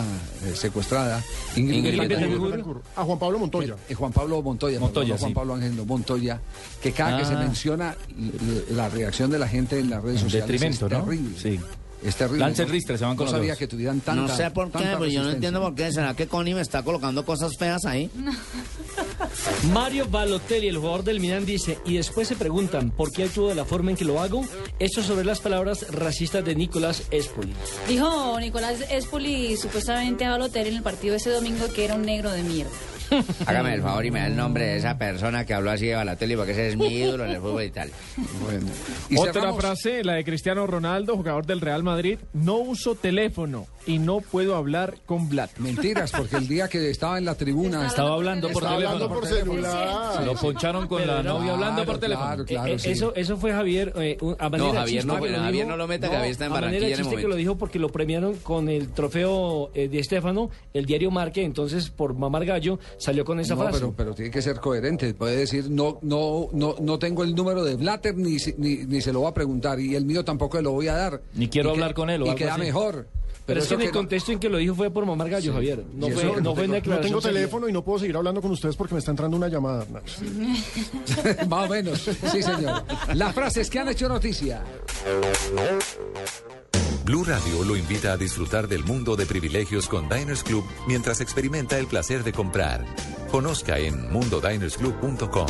eh, 0.46 0.54
secuestrada, 0.56 1.24
Ingrid, 1.56 1.78
Ingrid 1.78 2.00
Betancourt, 2.10 2.42
Betancourt. 2.52 2.84
A 2.98 3.04
Juan 3.04 3.20
Pablo 3.20 3.40
Montoya. 3.40 3.76
eh, 3.88 3.94
Juan 3.94 4.12
Pablo 4.12 4.42
Montoya, 4.42 4.74
perdón, 4.80 4.88
Montoya, 4.90 5.14
no 5.14 5.18
Juan 5.20 5.30
sí. 5.32 5.36
Pablo 5.36 5.54
Ángel, 5.56 5.76
no, 5.78 5.86
Montoya, 5.86 6.42
que 6.82 6.92
cada 6.92 7.18
que 7.20 7.26
se 7.26 7.34
Ah. 7.36 7.40
menciona 7.40 7.96
la 8.72 8.90
reacción 8.90 9.32
de 9.32 9.40
la 9.40 9.48
gente 9.48 9.80
en 9.80 9.90
las 9.90 10.04
redes 10.04 10.22
En 10.24 10.30
sociales 10.30 10.62
es 10.62 10.82
¿no? 10.82 10.88
terrible. 10.90 11.40
Sí. 11.40 11.60
Es 12.04 12.16
terrible. 12.16 12.40
Lance 12.40 12.66
¿no? 12.66 12.72
Ristre 12.72 12.98
se 12.98 13.06
van 13.06 13.16
con 13.16 13.26
No 13.26 13.32
los 13.32 13.40
sabía 13.40 13.52
dos. 13.54 13.60
que 13.60 13.68
tuvieran 13.68 14.00
tanta 14.02 14.22
no 14.22 14.28
sé 14.36 14.50
por 14.52 14.72
qué, 14.72 14.80
pero 14.80 15.06
yo 15.06 15.24
no 15.24 15.30
entiendo 15.30 15.62
por 15.62 15.76
qué. 15.76 15.92
¿Será 15.92 16.14
que 16.16 16.28
Connie 16.28 16.54
me 16.56 16.62
está 16.62 16.84
colocando 16.84 17.24
cosas 17.26 17.56
feas 17.58 17.86
ahí? 17.86 18.10
Mario 19.74 20.08
Balotelli, 20.10 20.68
el 20.68 20.78
jugador 20.78 21.04
del 21.04 21.20
Milan, 21.20 21.46
dice, 21.46 21.78
y 21.86 21.98
después 21.98 22.28
se 22.28 22.36
preguntan 22.36 22.92
por 22.92 23.12
qué 23.12 23.26
actúo 23.26 23.50
de 23.50 23.56
la 23.56 23.66
forma 23.66 23.92
en 23.92 23.98
que 23.98 24.06
lo 24.06 24.20
hago. 24.20 24.44
Esto 24.80 25.04
sobre 25.04 25.26
las 25.26 25.40
palabras 25.40 25.86
racistas 25.92 26.44
de 26.44 26.56
Nicolás 26.56 27.04
Espoli. 27.12 27.54
Dijo 27.88 28.40
Nicolás 28.40 28.80
Espoli 28.90 29.56
supuestamente 29.58 30.26
a 30.26 30.32
Balotelli 30.32 30.70
en 30.70 30.78
el 30.78 30.84
partido 30.84 31.16
ese 31.16 31.30
domingo 31.30 31.68
que 31.74 31.86
era 31.86 31.96
un 31.96 32.02
negro 32.04 32.32
de 32.32 32.44
mierda. 32.44 32.72
Hágame 33.46 33.74
el 33.76 33.82
favor 33.82 34.06
y 34.06 34.12
me 34.12 34.20
da 34.20 34.28
el 34.28 34.36
nombre 34.36 34.66
de 34.66 34.78
esa 34.78 34.98
persona 34.98 35.46
que 35.46 35.54
habló 35.54 35.72
así 35.72 35.88
de 35.88 35.96
Balotelli, 35.96 36.36
porque 36.36 36.52
ese 36.52 36.70
es 36.70 36.78
mi 36.78 36.88
ídolo 36.88 37.26
en 37.26 37.32
el 37.32 37.38
fútbol 37.42 37.64
y 37.64 37.72
tal. 37.72 37.90
Y 39.10 39.18
Otra 39.18 39.34
cerramos- 39.34 39.60
frase, 39.62 40.04
la 40.04 40.14
de 40.14 40.24
Cristiano 40.24 40.66
Ronaldo, 40.68 41.16
jugador 41.18 41.46
del 41.46 41.62
Real 41.62 41.84
Madrid. 41.84 42.20
No 42.34 42.58
uso 42.58 42.96
teléfono 42.96 43.68
y 43.86 43.98
no 44.00 44.20
puedo 44.22 44.56
hablar 44.56 44.96
con 45.06 45.28
Vlad. 45.30 45.50
Mentiras, 45.58 46.12
porque 46.12 46.38
el 46.38 46.48
día 46.48 46.68
que 46.68 46.90
estaba 46.90 47.18
en 47.18 47.26
la 47.26 47.36
tribuna... 47.36 47.88
Estaba 47.88 48.14
hablando 48.14 48.48
por 48.50 48.64
Estaba 48.64 48.76
teléfono. 48.78 49.04
hablando 49.06 49.20
por 49.22 49.28
celular. 49.30 50.24
Lo 50.26 50.36
poncharon 50.36 50.88
con 50.88 51.02
Pero 51.02 51.16
la 51.16 51.24
no, 51.24 51.40
novia 51.40 51.54
hablando 51.54 51.86
por 51.86 52.00
claro, 52.00 52.46
teléfono. 52.46 52.46
claro, 52.46 52.68
Eh, 52.72 52.76
eh, 52.76 52.80
sí. 52.80 52.92
eso, 52.92 53.14
eso 53.16 53.38
fue 53.38 53.52
Javier 53.52 53.92
eh, 53.98 54.18
a 54.40 54.50
manera 54.50 54.70
No, 54.74 54.80
Javier 54.80 55.02
chiste 55.04 55.08
no, 55.08 55.26
lo 55.26 55.40
Javier 55.42 55.68
no 55.68 55.78
lo 55.78 55.88
meta, 55.88 56.08
que 56.10 56.16
Javier 56.16 56.32
está 56.32 56.46
en 56.46 56.54
Barranquilla 56.54 56.86
en 56.86 56.92
el 56.92 56.98
chiste 56.98 57.04
que 57.10 57.16
momento. 57.16 57.28
lo 57.30 57.36
dijo 57.36 57.58
porque 57.58 57.80
lo 57.80 57.90
premiaron 57.90 58.36
con 58.38 58.70
el 58.70 58.90
trofeo 58.90 59.72
eh, 59.74 59.88
de 59.88 60.00
Estefano, 60.00 60.50
el 60.74 60.86
diario 60.86 61.10
Marque, 61.12 61.44
entonces 61.44 61.90
por 61.90 62.14
mamar 62.14 62.46
gallo 62.46 62.80
salió 63.02 63.26
con 63.26 63.40
esa 63.40 63.56
no, 63.56 63.62
frase. 63.64 63.80
pero, 63.80 63.94
pero 63.98 64.14
tiene 64.14 64.32
que 64.32 64.42
ser 64.42 64.60
coherente. 64.60 65.14
Puede 65.14 65.36
decir, 65.38 65.70
no, 65.70 65.98
no, 66.02 66.48
no, 66.54 66.76
no 66.80 67.00
tengo 67.00 67.24
el 67.24 67.34
número 67.36 67.64
de 67.64 67.76
Blatter 67.76 68.16
ni, 68.16 68.38
ni, 68.58 68.78
ni 68.86 69.02
se 69.02 69.12
lo 69.12 69.24
va 69.24 69.30
a 69.30 69.34
preguntar. 69.34 69.80
Y 69.80 69.96
el 69.96 70.06
mío 70.06 70.24
tampoco 70.24 70.62
lo 70.62 70.72
voy 70.72 70.88
a 70.88 70.94
dar. 70.96 71.22
Ni 71.34 71.48
quiero 71.48 71.70
Y 71.70 71.74
que- 71.74 71.80
hablar 71.80 71.94
con 71.96 72.10
él 72.10 72.22
o 72.22 72.26
Y 72.26 72.30
algo 72.30 72.38
queda 72.38 72.54
así. 72.54 72.62
mejor. 72.62 73.08
Pero 73.46 73.60
es 73.60 73.68
que 73.68 73.74
en 73.74 73.82
el 73.82 73.92
contexto 73.92 74.32
en 74.32 74.40
que 74.40 74.50
lo 74.50 74.58
dijo 74.58 74.76
fue 74.76 74.90
por 74.92 75.06
mamar 75.06 75.30
gallo, 75.30 75.54
Javier. 75.54 75.84
No 75.94 76.10
fue, 76.10 76.42
no 76.42 76.56
fue 76.56 76.66
en 76.66 76.72
No 76.72 77.00
tengo 77.00 77.22
teléfono 77.22 77.68
y 77.68 77.74
no 77.74 77.84
puedo 77.84 78.00
seguir 78.00 78.16
hablando 78.16 78.42
con 78.42 78.52
ustedes 78.52 78.76
porque 78.76 78.94
me 78.94 79.00
está 79.00 79.12
entrando 79.12 79.36
una 79.38 79.48
llamada. 79.48 79.86
Más 81.50 81.70
o 81.70 81.74
menos. 81.74 82.00
Sí, 82.32 82.42
señor. 82.42 82.84
Las 83.14 83.34
frases 83.34 83.70
que 83.70 83.80
han 83.80 83.90
hecho 83.90 84.08
noticia. 84.08 84.64
Blue 87.04 87.24
Radio 87.24 87.64
lo 87.66 87.76
invita 87.76 88.14
a 88.14 88.18
disfrutar 88.18 88.68
del 88.68 88.84
mundo 88.84 89.16
de 89.16 89.26
privilegios 89.26 89.88
con 89.88 90.08
Diners 90.08 90.44
Club 90.44 90.64
mientras 90.88 91.20
experimenta 91.20 91.78
el 91.78 91.88
placer 91.88 92.24
de 92.24 92.32
comprar. 92.32 92.86
Conozca 93.32 93.80
en 93.80 94.12
mundodinersclub.com. 94.12 95.48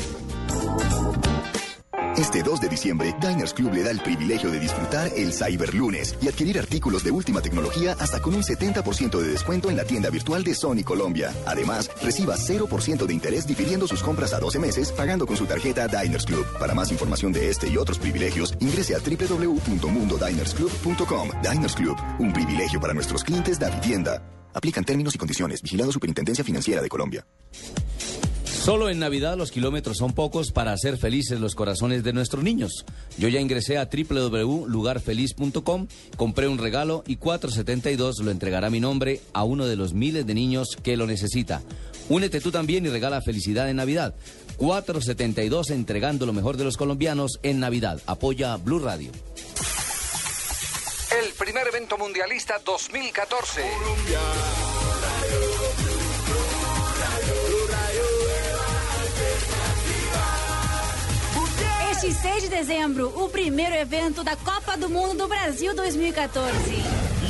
Este 2.18 2.44
2 2.44 2.60
de 2.60 2.68
diciembre, 2.68 3.16
Diners 3.22 3.54
Club 3.54 3.74
le 3.74 3.84
da 3.84 3.92
el 3.92 4.02
privilegio 4.02 4.52
de 4.52 4.60
disfrutar 4.60 5.10
el 5.16 5.32
Cyberlunes 5.32 6.14
y 6.22 6.28
adquirir 6.28 6.60
artículos 6.60 7.06
de 7.06 7.12
última 7.12 7.42
tecnología 7.42 7.96
hasta 8.00 8.22
con 8.22 8.36
un 8.36 8.44
70% 8.44 9.18
de 9.18 9.30
descuento 9.30 9.70
en 9.70 9.78
la 9.78 9.86
tienda 9.86 10.10
virtual 10.10 10.44
de 10.44 10.54
Sony 10.54 10.84
Colombia. 10.84 11.34
Además, 11.46 11.90
reciba 12.02 12.36
0% 12.36 13.06
de 13.06 13.14
interés 13.14 13.48
difiriendo 13.48 13.88
sus 13.88 14.04
compras 14.04 14.34
a 14.34 14.40
12 14.40 14.60
meses 14.60 14.92
pagando 14.92 15.26
con 15.26 15.38
su 15.38 15.46
tarjeta 15.46 15.88
Diners 15.88 16.26
Club. 16.26 16.46
Para 16.60 16.74
más 16.74 16.92
información 16.92 17.32
de 17.32 17.50
este 17.50 17.70
y 17.70 17.78
otros 17.78 17.98
privilegios, 17.98 18.56
ingrese 18.60 18.94
a 18.94 19.00
www.mundodinersclub.com. 19.00 21.30
Diners 21.42 21.78
Club, 21.78 21.96
un 22.20 22.34
privilegio 22.34 22.82
para 22.82 22.94
nuestros 22.94 23.24
clientes 23.24 23.58
de 23.58 23.72
vivienda. 23.72 24.22
Aplican 24.54 24.84
términos 24.84 25.16
y 25.16 25.18
condiciones. 25.18 25.62
Vigilado 25.62 25.94
Superintendencia 25.94 26.44
Financiera 26.44 26.82
de 26.82 26.90
Colombia. 26.90 27.26
Solo 28.64 28.90
en 28.90 29.00
Navidad 29.00 29.38
los 29.38 29.50
kilómetros 29.50 29.98
son 29.98 30.14
pocos 30.14 30.52
para 30.52 30.72
hacer 30.72 31.00
felices 31.00 31.40
los 31.40 31.56
corazones 31.56 32.04
de 32.04 32.14
nuestros 32.14 32.44
niños. 32.44 32.86
Yo 33.18 33.28
ya 33.28 33.40
ingresé 33.40 33.80
a 33.80 33.90
www.lugarfeliz.com, 33.92 35.88
compré 36.16 36.48
un 36.48 36.60
regalo 36.60 37.04
y 37.08 37.16
472 37.16 38.20
lo 38.20 38.30
entregará 38.30 38.70
mi 38.70 38.80
nombre 38.80 39.20
a 39.34 39.44
uno 39.46 39.66
de 39.66 39.76
los 39.76 39.94
miles 39.94 40.28
de 40.28 40.36
niños 40.36 40.78
que 40.84 40.96
lo 40.96 41.08
necesita. 41.08 41.64
Únete 42.08 42.40
tú 42.40 42.52
también 42.52 42.86
y 42.86 42.90
regala 42.90 43.24
felicidad 43.24 43.68
en 43.68 43.78
Navidad. 43.78 44.14
472 44.58 45.72
entregando 45.72 46.28
lo 46.28 46.34
mejor 46.34 46.56
de 46.56 46.64
los 46.64 46.78
colombianos 46.78 47.40
en 47.42 47.60
Navidad. 47.60 48.00
Apoya 48.06 48.58
Blue 48.58 48.78
Radio. 48.78 49.10
El 51.20 51.34
primer 51.34 51.68
evento 51.68 51.98
mundialista 51.98 52.62
2014. 52.64 53.64
6 62.10 62.42
de 62.42 62.50
dezembro, 62.50 63.14
o 63.16 63.30
primeiro 63.30 63.76
evento 63.76 64.24
da 64.24 64.36
Copa 64.36 64.76
do 64.76 64.90
Mundo 64.90 65.18
do 65.20 65.28
Brasil 65.28 65.76
2014. 65.76 66.52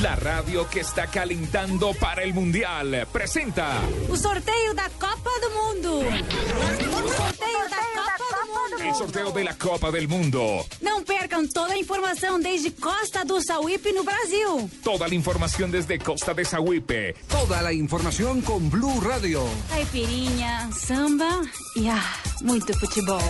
La 0.01 0.15
radio 0.15 0.65
que 0.69 0.79
está 0.79 1.07
calentando 1.07 1.93
para 1.95 2.23
el 2.23 2.33
Mundial 2.33 3.05
presenta 3.11 3.81
O 4.09 4.15
sorteio 4.15 4.73
da 4.73 4.89
Copa 4.91 5.29
do 5.41 5.49
Mundo. 5.51 5.99
O 5.99 7.09
sorteio 7.09 7.69
da 7.69 7.83
Copa 8.01 8.45
do 8.45 8.47
Mundo. 8.47 8.83
el 8.83 8.95
sorteo 8.95 9.31
de 9.33 9.43
la 9.43 9.53
Copa 9.55 9.91
del 9.91 10.07
Mundo. 10.07 10.65
Não 10.81 11.03
percam 11.03 11.45
toda 11.47 11.73
a 11.73 11.77
informação 11.77 12.39
desde 12.39 12.71
Costa 12.71 13.25
do 13.25 13.41
Sauípe 13.41 13.91
no 13.91 14.05
Brasil. 14.05 14.69
Toda 14.81 15.05
la 15.05 15.13
información 15.13 15.69
desde 15.69 15.99
Costa 15.99 16.33
de 16.33 16.45
Sahuipe. 16.45 17.13
Toda 17.27 17.61
la 17.61 17.73
información 17.73 18.41
con 18.41 18.69
Blue 18.69 19.01
Radio. 19.01 19.43
Caipirinha, 19.69 20.69
samba 20.71 21.41
e 21.75 21.89
ah, 21.89 22.15
muito 22.41 22.73
futebol. 22.79 23.21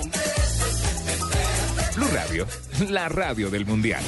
Blue 1.95 2.07
Radio, 2.13 2.45
la 2.89 3.09
radio 3.09 3.49
del 3.49 3.65
Mundial. 3.65 4.01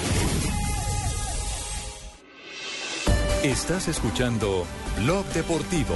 Estás 3.44 3.88
escuchando 3.88 4.66
Blog 5.02 5.26
Deportivo. 5.34 5.96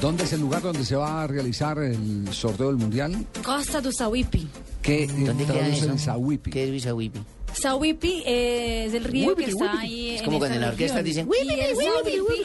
¿Dónde 0.00 0.24
es 0.24 0.32
el 0.32 0.40
lugar 0.40 0.62
donde 0.62 0.84
se 0.84 0.96
va 0.96 1.22
a 1.22 1.26
realizar 1.26 1.78
el 1.78 2.28
sorteo 2.32 2.68
del 2.68 2.76
Mundial? 2.76 3.26
Costa 3.42 3.80
do 3.80 3.92
Sauípe. 3.92 4.42
¿Qué 4.82 5.06
¿Dónde 5.06 5.44
queda 5.44 5.54
traduce 5.58 5.78
eso? 5.78 5.90
en 5.90 5.98
Sahuipi? 5.98 6.50
¿Qué 6.50 6.76
es 6.76 6.82
Sahuipi? 6.82 7.20
Sauípe 7.60 8.22
es 8.84 8.94
el 8.94 9.04
río 9.04 9.34
que 9.34 9.44
está 9.46 9.80
ahí. 9.80 10.10
Es 10.10 10.22
como 10.22 10.38
cuando 10.38 10.54
en 10.56 10.60
la 10.60 10.68
esta 10.68 10.74
orquesta 10.74 11.02
dicen, 11.02 11.28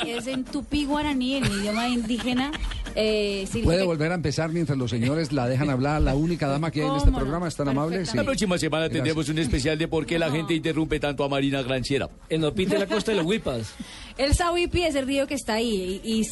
es 0.05 0.27
en 0.27 0.43
tupí 0.45 0.85
guaraní, 0.85 1.35
el 1.35 1.45
idioma 1.47 1.87
indígena. 1.87 2.51
Eh, 2.95 3.47
Puede 3.63 3.83
volver 3.83 4.11
a 4.11 4.15
empezar 4.15 4.51
mientras 4.51 4.77
los 4.77 4.89
señores 4.89 5.31
la 5.31 5.47
dejan 5.47 5.69
hablar. 5.69 6.01
La 6.01 6.15
única 6.15 6.47
dama 6.47 6.71
que 6.71 6.81
hay 6.81 6.89
en 6.89 6.95
este 6.95 7.11
programa 7.11 7.47
es 7.47 7.55
tan 7.55 7.69
amable. 7.69 8.05
Sí. 8.05 8.17
La 8.17 8.23
próxima 8.23 8.57
semana 8.57 8.89
tendremos 8.89 9.29
un 9.29 9.39
especial 9.39 9.77
de 9.77 9.87
por 9.87 10.05
qué 10.05 10.19
la 10.19 10.29
gente 10.29 10.53
interrumpe 10.53 10.99
tanto 10.99 11.23
a 11.23 11.29
Marina 11.29 11.61
Granchera. 11.61 12.09
En 12.29 12.43
Opite, 12.43 12.77
la 12.77 12.87
costa 12.87 13.11
de 13.11 13.17
los 13.17 13.25
Huipas. 13.25 13.73
El 14.17 14.33
Sauípe 14.35 14.87
es 14.87 14.95
el 14.95 15.07
río 15.07 15.27
que 15.27 15.33
está 15.35 15.55
ahí 15.55 16.01
y, 16.03 16.19
y 16.19 16.23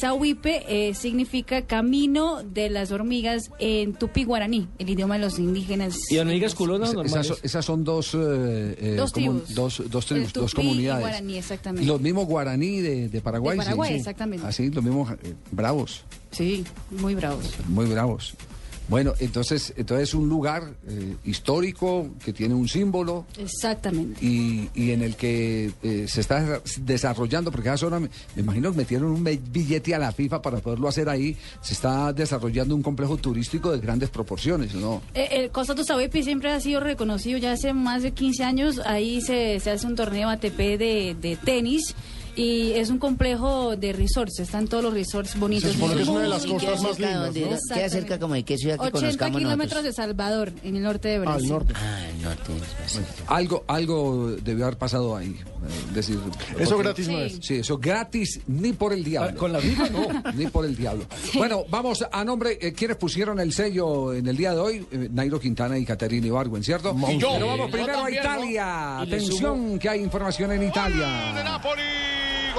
eh, 0.44 0.94
significa 0.94 1.62
camino 1.62 2.42
de 2.42 2.70
las 2.70 2.90
hormigas 2.92 3.50
en 3.58 3.94
tupí 3.94 4.24
guaraní, 4.24 4.68
el 4.78 4.90
idioma 4.90 5.14
de 5.14 5.20
los 5.20 5.38
indígenas. 5.38 5.96
¿Y 6.10 6.18
hormigas 6.18 6.54
culonas 6.54 6.94
normales? 6.94 7.12
Esas, 7.26 7.26
son- 7.26 7.38
esas 7.42 7.64
son 7.64 7.84
dos, 7.84 8.14
eh, 8.14 8.18
eh, 8.80 8.94
Dos 8.96 9.12
comun- 9.12 9.42
tribus. 9.44 9.54
dos, 9.54 9.82
dos 9.90 10.06
tribus, 10.06 10.26
El 10.28 10.32
dos 10.32 10.50
tupí 10.52 10.62
y 10.62 10.66
comunidades. 10.68 11.00
guaraní, 11.02 11.36
exactamente. 11.38 11.84
Y 11.84 11.86
los 11.86 12.00
mismos 12.00 12.26
guaraní 12.26 12.80
de, 12.80 13.08
de 13.08 13.20
Paraguay. 13.20 13.56
De 13.56 13.62
sí, 13.62 13.66
Paraguay, 13.66 13.90
sí. 13.90 13.96
exactamente. 13.96 14.46
Así, 14.46 14.70
los 14.70 14.84
mismos 14.84 15.10
eh, 15.12 15.34
bravos, 15.50 16.04
Sí, 16.30 16.64
muy 16.90 17.14
bravos. 17.14 17.44
muy 17.68 17.86
bravos. 17.86 18.34
Bueno, 18.90 19.14
entonces, 19.20 19.72
entonces 19.76 20.08
es 20.08 20.14
un 20.14 20.28
lugar 20.28 20.74
eh, 20.88 21.14
histórico 21.24 22.10
que 22.24 22.32
tiene 22.32 22.54
un 22.54 22.68
símbolo 22.68 23.24
Exactamente. 23.38 24.18
y, 24.20 24.68
y 24.74 24.90
en 24.90 25.02
el 25.02 25.14
que 25.14 25.70
eh, 25.82 26.06
se 26.08 26.20
está 26.20 26.60
desarrollando, 26.80 27.52
porque 27.52 27.66
cada 27.66 27.76
zona, 27.76 28.00
me, 28.00 28.08
me 28.34 28.42
imagino 28.42 28.72
que 28.72 28.78
metieron 28.78 29.12
un 29.12 29.24
billete 29.24 29.94
a 29.94 29.98
la 30.00 30.10
FIFA 30.10 30.42
para 30.42 30.58
poderlo 30.58 30.88
hacer 30.88 31.08
ahí, 31.08 31.36
se 31.62 31.74
está 31.74 32.12
desarrollando 32.12 32.74
un 32.74 32.82
complejo 32.82 33.16
turístico 33.16 33.70
de 33.70 33.78
grandes 33.78 34.10
proporciones, 34.10 34.74
¿no? 34.74 35.00
Eh, 35.14 35.28
el 35.30 35.50
Costa 35.50 35.70
Sauípe 35.84 36.22
siempre 36.24 36.50
ha 36.50 36.58
sido 36.58 36.80
reconocido 36.80 37.38
ya 37.38 37.52
hace 37.52 37.72
más 37.72 38.02
de 38.02 38.10
15 38.10 38.42
años. 38.42 38.80
Ahí 38.84 39.20
se, 39.20 39.60
se 39.60 39.70
hace 39.70 39.86
un 39.86 39.94
torneo 39.94 40.28
ATP 40.28 40.56
de, 40.58 41.16
de 41.20 41.38
tenis. 41.44 41.94
Y 42.36 42.72
es 42.72 42.90
un 42.90 42.98
complejo 42.98 43.76
de 43.76 43.92
resorts, 43.92 44.38
están 44.40 44.66
todos 44.68 44.82
los 44.84 44.94
resorts 44.94 45.38
bonitos. 45.38 45.72
supone 45.72 45.94
que 45.96 46.02
es 46.02 46.08
una 46.08 46.20
de 46.22 46.28
las 46.28 46.44
¿Y 46.44 46.48
queda 46.48 46.58
costas 46.72 46.82
más 46.82 46.96
cerca 46.96 47.08
de 47.30 47.40
lindas? 47.40 47.60
¿no? 47.68 47.74
Queda 47.76 47.88
cerca 47.88 48.18
como 48.18 48.34
de 48.34 48.44
qué 48.44 48.56
ciudad 48.58 48.74
que 48.76 48.80
80 48.82 48.98
conozcamos 49.00 49.38
kilómetros 49.38 49.82
nosotros. 49.82 49.84
de 49.84 49.92
Salvador, 49.92 50.52
en 50.62 50.76
el 50.76 50.82
norte 50.82 51.08
de 51.08 51.14
Al 51.16 51.20
Brasil. 51.22 51.48
norte. 51.48 51.72
Ah, 51.76 52.06
el 52.08 52.22
norte. 52.22 52.52
es 52.56 52.80
bastante. 52.80 53.22
Algo, 53.26 53.64
algo 53.66 54.30
debió 54.42 54.64
haber 54.66 54.78
pasado 54.78 55.16
ahí. 55.16 55.28
eh, 55.60 55.92
decir, 55.94 56.18
Eso 56.58 56.70
porque- 56.76 56.82
gratis 56.84 57.08
no 57.08 57.18
Sí. 57.18 57.22
es. 57.24 57.38
Sí, 57.42 57.54
eso 57.56 57.76
gratis 57.78 58.40
ni 58.46 58.72
por 58.72 58.92
el 58.94 59.04
diablo. 59.04 59.30
Ah, 59.34 59.38
¿con 59.38 59.52
la 59.52 59.60
FIFA? 59.60 59.90
no. 59.90 60.00
Ni 60.34 60.46
por 60.46 60.64
el 60.64 60.74
diablo. 60.74 61.04
Bueno, 61.34 61.64
vamos 61.68 62.02
a 62.10 62.24
nombre, 62.24 62.58
eh, 62.62 62.72
¿quiénes 62.72 62.96
pusieron 62.96 63.38
el 63.40 63.52
sello 63.52 64.14
en 64.14 64.26
el 64.26 64.36
día 64.36 64.52
de 64.54 64.58
hoy? 64.58 64.86
Eh, 64.90 65.08
Nairo 65.12 65.38
Quintana 65.38 65.76
y 65.78 65.84
Caterina 65.84 66.26
Ibargüen, 66.28 66.62
¿cierto? 66.64 66.96
Y 67.10 67.18
yo. 67.18 67.32
Pero 67.34 67.46
vamos 67.46 67.66
Yo 67.66 67.72
primero 67.72 67.92
a 67.92 67.96
también, 68.02 68.22
¿no? 68.22 68.30
Italia. 68.30 69.00
Y 69.02 69.06
le 69.06 69.16
Atención, 69.16 69.78
que 69.78 69.88
hay 69.90 70.00
información 70.02 70.52
en 70.52 70.60
de 70.60 70.66
Italia. 70.68 71.42
Napoli. 71.44 71.82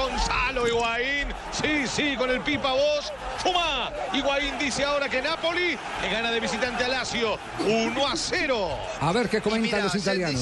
Gonzalo 0.02 0.68
Higuaín. 0.68 1.28
Sí, 1.52 1.88
sí, 1.88 2.16
con 2.18 2.30
el 2.30 2.42
pipa 2.42 2.74
voz. 2.74 3.14
Fuma. 3.42 3.92
Higuaín 4.14 4.58
dice 4.60 4.84
ahora 4.84 5.08
que 5.10 5.22
Napoli 5.22 5.78
le 6.02 6.10
gana 6.10 6.32
de 6.32 6.40
visitante 6.40 6.84
a 6.84 6.88
Lazio. 6.88 7.40
1 7.60 8.08
a 8.08 8.16
0. 8.16 8.70
A 9.00 9.12
ver 9.12 9.30
qué 9.30 9.42
comentan 9.42 9.84
los 9.84 9.96
italianos. 9.96 10.42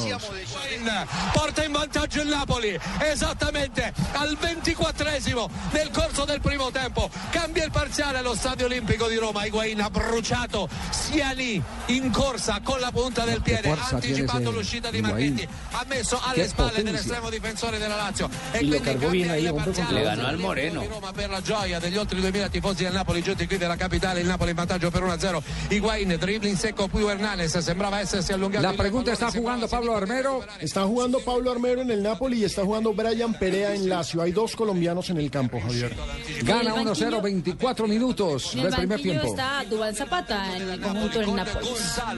porta 1.33 1.63
in 1.63 1.71
vantaggio 1.71 2.21
il 2.21 2.27
Napoli 2.27 2.79
esattamente 2.99 3.93
al 4.13 4.37
24esimo 4.37 5.49
del 5.71 5.89
corso 5.91 6.25
del 6.25 6.41
primo 6.41 6.71
tempo 6.71 7.09
cambia 7.29 7.63
il 7.63 7.71
parziale 7.71 8.19
allo 8.19 8.35
stadio 8.35 8.65
olimpico 8.65 9.07
di 9.07 9.15
Roma 9.15 9.45
Higuain 9.45 9.81
ha 9.81 9.89
bruciato 9.89 10.69
sia 10.89 11.31
lì 11.31 11.61
in 11.87 12.11
corsa 12.11 12.59
con 12.63 12.79
la 12.79 12.91
punta 12.91 13.23
del 13.25 13.41
piede 13.41 13.69
anticipando 13.69 14.51
l'uscita 14.51 14.89
di. 14.89 15.01
Marchetti 15.01 15.47
ha 15.71 15.85
messo 15.87 16.19
alle 16.21 16.47
spalle 16.47 16.83
dell'estremo 16.83 17.29
difensore 17.29 17.77
della 17.77 17.95
Lazio 17.95 18.29
cargó 18.89 19.09
bien 19.09 19.29
ahí, 19.29 19.45
il 19.45 19.53
parziale 19.53 19.93
Le 19.93 20.03
ganò 20.03 20.27
al 20.27 20.37
Moreno. 20.37 20.85
Roma 20.87 21.11
per 21.11 21.29
la 21.29 21.41
gioia 21.41 21.79
degli 21.79 21.97
oltre 21.97 22.19
2000 22.19 22.49
tifosi 22.49 22.85
del 22.89 22.97
Napoli 22.97 23.21
giunti 23.21 23.45
qui 23.47 23.57
della 23.57 23.75
capitale 23.75 24.19
il 24.19 24.27
Napoli 24.27 24.49
in 24.49 24.55
vantaggio 24.55 24.89
per 24.89 25.03
1-0 25.03 25.41
Higuain 25.69 26.15
dribbling 26.19 26.57
secco 26.57 26.87
più 26.87 27.07
Hernanes 27.07 27.57
sembrava 27.59 27.99
essersi 27.99 28.33
allungato 28.33 28.65
La 28.65 28.73
pregunta 28.73 29.11
está 29.11 29.31
jugando 29.31 29.67
Pablo 29.67 29.95
Armero. 29.95 30.43
Está 30.59 30.83
jugando 30.83 31.19
Pablo 31.19 31.51
Armero 31.51 31.81
en 31.81 31.91
el 31.91 32.01
Napoli 32.01 32.39
y 32.39 32.43
está 32.45 32.63
jugando 32.63 32.93
Brian 32.93 33.33
Perea 33.33 33.73
en 33.75 33.87
Lazio. 33.87 34.21
Hay 34.21 34.31
dos 34.31 34.55
colombianos 34.55 35.09
en 35.09 35.17
el 35.17 35.29
campo, 35.29 35.59
Javier. 35.61 35.95
Gana 36.43 36.61
En 36.61 36.67
el 36.67 36.87
1-0, 36.87 37.21
banquillo- 37.21 37.21
24 37.21 37.87
minutos 37.87 38.53
del 38.55 38.73
primer 38.73 39.01
tiempo. 39.01 39.27
está 39.27 39.63
Dubán 39.69 39.93
Zapata 39.95 40.55
en 40.57 40.69
el 40.69 40.81
conjunto 40.81 41.19
del 41.19 41.35
Nápoles. 41.35 41.69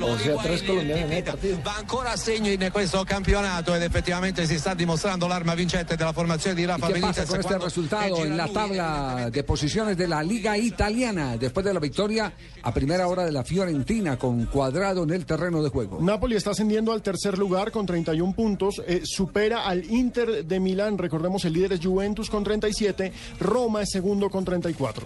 O 0.01 0.17
sea, 0.17 0.37
tres 0.41 0.63
colombianos 0.63 1.03
en 1.05 1.11
el 1.11 1.23
partido. 1.23 1.57
va 1.65 1.77
ancora 1.77 2.13
a 2.13 2.17
segno 2.17 2.47
in 2.49 2.69
questo 2.71 3.03
campionato 3.05 3.75
ed 3.75 3.83
effettivamente 3.83 4.45
si 4.47 4.57
sta 4.57 4.73
dimostrando 4.73 5.27
l'arma 5.27 5.53
vincente 5.55 5.95
della 5.97 6.13
formazione 6.13 6.55
di 6.55 6.61
¿Y 6.63 6.65
Rafa 6.65 6.87
qué 6.87 6.93
Benitez 6.93 7.15
pasa 7.17 7.27
con 7.27 7.39
este 7.39 7.57
resultado 7.57 8.25
en 8.25 8.37
la 8.37 8.47
tabla 8.47 9.29
de 9.31 9.43
posiciones 9.43 9.97
de 9.97 10.07
la 10.07 10.21
Liga 10.23 10.57
Italiana 10.61 11.37
después 11.37 11.65
de 11.65 11.73
la 11.73 11.79
victoria 11.79 12.33
a 12.61 12.73
primera 12.73 13.07
hora 13.07 13.25
de 13.25 13.31
la 13.31 13.43
Fiorentina 13.43 14.17
con 14.17 14.45
cuadrado 14.45 15.03
en 15.03 15.11
el 15.11 15.25
terreno 15.25 15.61
de 15.61 15.69
juego? 15.69 15.99
Napoli 16.01 16.35
está 16.35 16.51
ascendiendo 16.51 16.91
al 16.91 17.01
tercer 17.01 17.37
lugar 17.37 17.71
con 17.71 17.85
31 17.85 18.33
puntos, 18.33 18.81
eh, 18.87 19.01
supera 19.03 19.65
al 19.65 19.83
Inter 19.91 20.45
de 20.45 20.59
Milán, 20.59 20.97
recordemos 20.97 21.45
el 21.45 21.53
líder 21.53 21.73
es 21.73 21.85
Juventus 21.85 22.29
con 22.29 22.43
37, 22.43 23.11
Roma 23.39 23.81
es 23.81 23.89
segundo 23.91 24.29
con 24.29 24.45
34. 24.45 25.05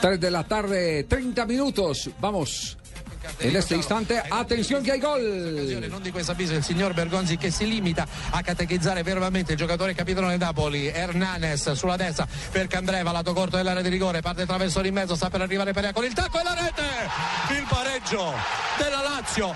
3 0.00 0.20
de 0.20 0.30
la 0.30 0.44
tarde, 0.44 1.04
30 1.04 1.46
minutos. 1.46 2.10
Vamos. 2.20 2.76
En 3.38 3.56
este 3.56 3.74
instante, 3.74 4.22
atención 4.30 4.82
que 4.82 4.92
hay 4.92 5.00
gol. 5.00 5.86
non 5.88 6.02
di 6.02 6.10
questo 6.10 6.32
avviso 6.32 6.54
il 6.54 6.62
signor 6.62 6.94
Bergonzi 6.94 7.36
che 7.36 7.50
si 7.50 7.66
limita 7.66 8.06
a 8.30 8.42
catechizzare 8.42 9.02
verbalmente 9.02 9.52
il 9.52 9.58
giocatore 9.58 9.94
capitano 9.94 10.28
del 10.28 10.38
Napoli 10.38 10.86
Hernanes 10.86 11.72
sulla 11.72 11.96
destra 11.96 12.26
per 12.50 12.66
Candreva 12.66 13.12
lato 13.12 13.32
corto 13.32 13.56
dell'area 13.56 13.82
di 13.82 13.88
rigore 13.88 14.20
parte 14.20 14.42
attraverso 14.42 14.80
di 14.80 14.90
mezzo 14.90 15.14
sta 15.14 15.30
per 15.30 15.40
arrivare 15.40 15.72
Perea 15.72 15.92
con 15.92 16.04
il 16.04 16.12
tacco 16.12 16.40
e 16.40 16.42
la 16.42 16.54
rete 16.54 16.82
il 17.54 17.66
pareggio 17.68 18.32
della 18.78 19.02
Lazio 19.02 19.54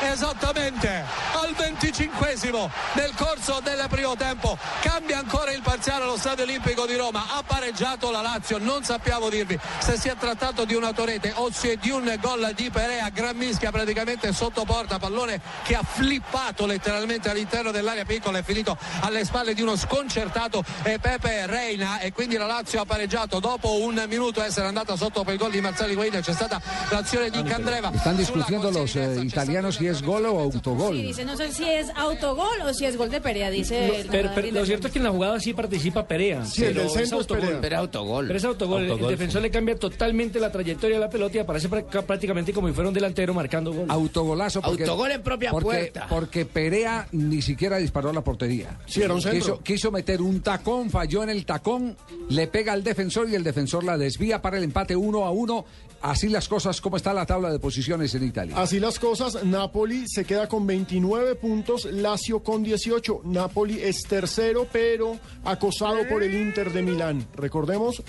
esattamente 0.00 0.88
al 0.88 1.54
25esimo 1.56 2.70
nel 2.94 3.12
corso 3.16 3.60
del 3.62 3.84
primo 3.88 4.14
tempo 4.16 4.56
cambia 4.80 5.18
ancora 5.18 5.52
il 5.52 5.62
parziale 5.62 6.04
allo 6.04 6.16
Stadio 6.16 6.44
Olimpico 6.44 6.86
di 6.86 6.96
Roma 6.96 7.36
ha 7.36 7.42
pareggiato 7.42 8.10
la 8.10 8.20
Lazio 8.20 8.58
non 8.58 8.84
sappiamo 8.84 9.28
dirvi 9.28 9.58
se 9.78 9.96
si 9.96 10.08
è 10.08 10.16
trattato 10.16 10.64
di 10.64 10.74
una 10.74 10.92
torrete 10.92 11.32
o 11.36 11.50
se 11.50 11.76
di 11.80 11.90
un 11.90 12.16
gol 12.20 12.52
di 12.54 12.70
Perea 12.70 13.07
gran 13.10 13.36
mischia 13.36 13.70
praticamente 13.70 14.32
sotto 14.32 14.64
porta 14.64 14.98
pallone 14.98 15.40
che 15.64 15.74
ha 15.74 15.82
flippato 15.82 16.66
letteralmente 16.66 17.30
all'interno 17.30 17.70
dell'area 17.70 18.04
piccola 18.04 18.38
è 18.38 18.42
finito 18.42 18.76
alle 19.00 19.24
spalle 19.24 19.54
di 19.54 19.62
uno 19.62 19.76
sconcertato 19.76 20.62
eh, 20.82 20.98
Pepe 20.98 21.46
Reina 21.46 22.00
e 22.00 22.12
quindi 22.12 22.36
la 22.36 22.46
Lazio 22.46 22.80
ha 22.80 22.84
pareggiato 22.84 23.40
dopo 23.40 23.80
un 23.82 24.02
minuto 24.08 24.42
essere 24.42 24.66
andata 24.66 24.96
sotto 24.96 25.24
per 25.24 25.34
il 25.34 25.38
gol 25.40 25.50
di 25.50 25.60
Marzali 25.60 25.94
Guaida 25.94 26.20
c'è 26.20 26.32
stata 26.32 26.60
l'azione 26.90 27.30
di 27.30 27.42
Candreva 27.42 27.90
Están 27.94 28.16
discutiendo 28.16 28.70
los 28.70 28.94
eh, 28.96 29.20
italianos 29.22 29.76
si 29.76 29.86
es 29.86 30.02
gol 30.02 30.24
o 30.26 30.40
autogol. 30.40 30.94
Sí, 30.94 31.02
dice, 31.02 31.24
no 31.24 31.36
sé 31.36 31.52
si 31.52 31.64
es 31.68 31.88
autogol 31.94 32.60
o 32.66 32.72
si 32.74 32.84
es 32.84 32.96
gol 32.96 33.10
de 33.10 33.20
Perea, 33.20 33.50
dice. 33.50 34.00
el 34.00 34.06
Pero, 34.08 34.30
pero 34.34 34.50
lo 34.50 34.64
cierto 34.66 34.86
es 34.88 34.92
que 34.92 34.98
en 34.98 35.04
la 35.04 35.10
jugada 35.10 35.38
sí 35.38 35.52
participa 35.54 36.06
Perea. 36.06 36.44
Sí, 36.44 36.62
pero 36.64 36.82
es 36.82 37.12
autogol. 37.12 37.44
Perea. 37.44 37.60
Pero 37.60 37.78
autogol. 37.78 38.26
Pero 38.26 38.38
es 38.38 38.44
autogol. 38.44 38.82
Autogol, 38.82 39.04
el 39.12 39.18
defensor 39.18 39.42
le 39.42 39.50
cambia 39.50 39.76
totalmente 39.76 40.40
la 40.40 40.50
trayectoria 40.50 40.96
de 40.96 41.00
la 41.00 41.10
pelota 41.10 41.36
y 41.36 41.40
aparece 41.40 41.68
prá- 41.68 42.02
prácticamente 42.02 42.52
como 42.52 42.68
si 42.68 42.74
fuera 42.74 42.88
un 42.88 42.94
delantero 42.98 43.34
marcando 43.34 43.72
gol. 43.72 43.86
Autogolazo 43.88 44.60
porque, 44.60 44.84
Autogol 44.84 45.12
en 45.12 45.22
propia 45.22 45.50
porque, 45.50 45.64
puerta. 45.64 46.06
Porque 46.08 46.44
Perea 46.44 47.08
ni 47.12 47.42
siquiera 47.42 47.78
disparó 47.78 48.10
a 48.10 48.12
la 48.12 48.22
portería. 48.22 48.78
Sí, 48.86 49.02
era 49.02 49.14
un 49.14 49.22
centro. 49.22 49.40
quiso, 49.40 49.62
quiso 49.62 49.90
meter 49.90 50.20
un 50.20 50.40
tacón, 50.40 50.90
falló 50.90 51.22
en 51.22 51.30
el 51.30 51.46
tacón, 51.46 51.96
le 52.28 52.46
pega 52.48 52.72
al 52.72 52.84
defensor 52.84 53.28
y 53.28 53.34
el 53.34 53.44
defensor 53.44 53.84
la 53.84 53.96
desvía 53.96 54.42
para 54.42 54.58
el 54.58 54.64
empate 54.64 54.96
uno 54.96 55.24
a 55.24 55.30
uno. 55.30 55.64
Así 56.00 56.28
las 56.28 56.48
cosas, 56.48 56.80
¿cómo 56.80 56.96
está 56.96 57.12
la 57.12 57.26
tabla 57.26 57.50
de 57.50 57.58
posiciones 57.58 58.14
en 58.14 58.22
Italia? 58.22 58.54
Así 58.56 58.78
las 58.78 59.00
cosas, 59.00 59.44
Napoli 59.44 60.04
se 60.06 60.24
queda 60.24 60.48
con 60.48 60.64
29 60.64 61.34
puntos, 61.34 61.86
Lazio 61.86 62.42
con 62.42 62.62
18. 62.62 63.22
Napoli 63.24 63.80
es 63.80 64.02
tercero, 64.04 64.66
pero 64.70 65.18
acosado 65.44 66.06
por 66.08 66.22
el 66.22 66.34
Inter 66.34 66.72
de 66.72 66.82
Milán. 66.82 67.26
Recordemos, 67.34 68.02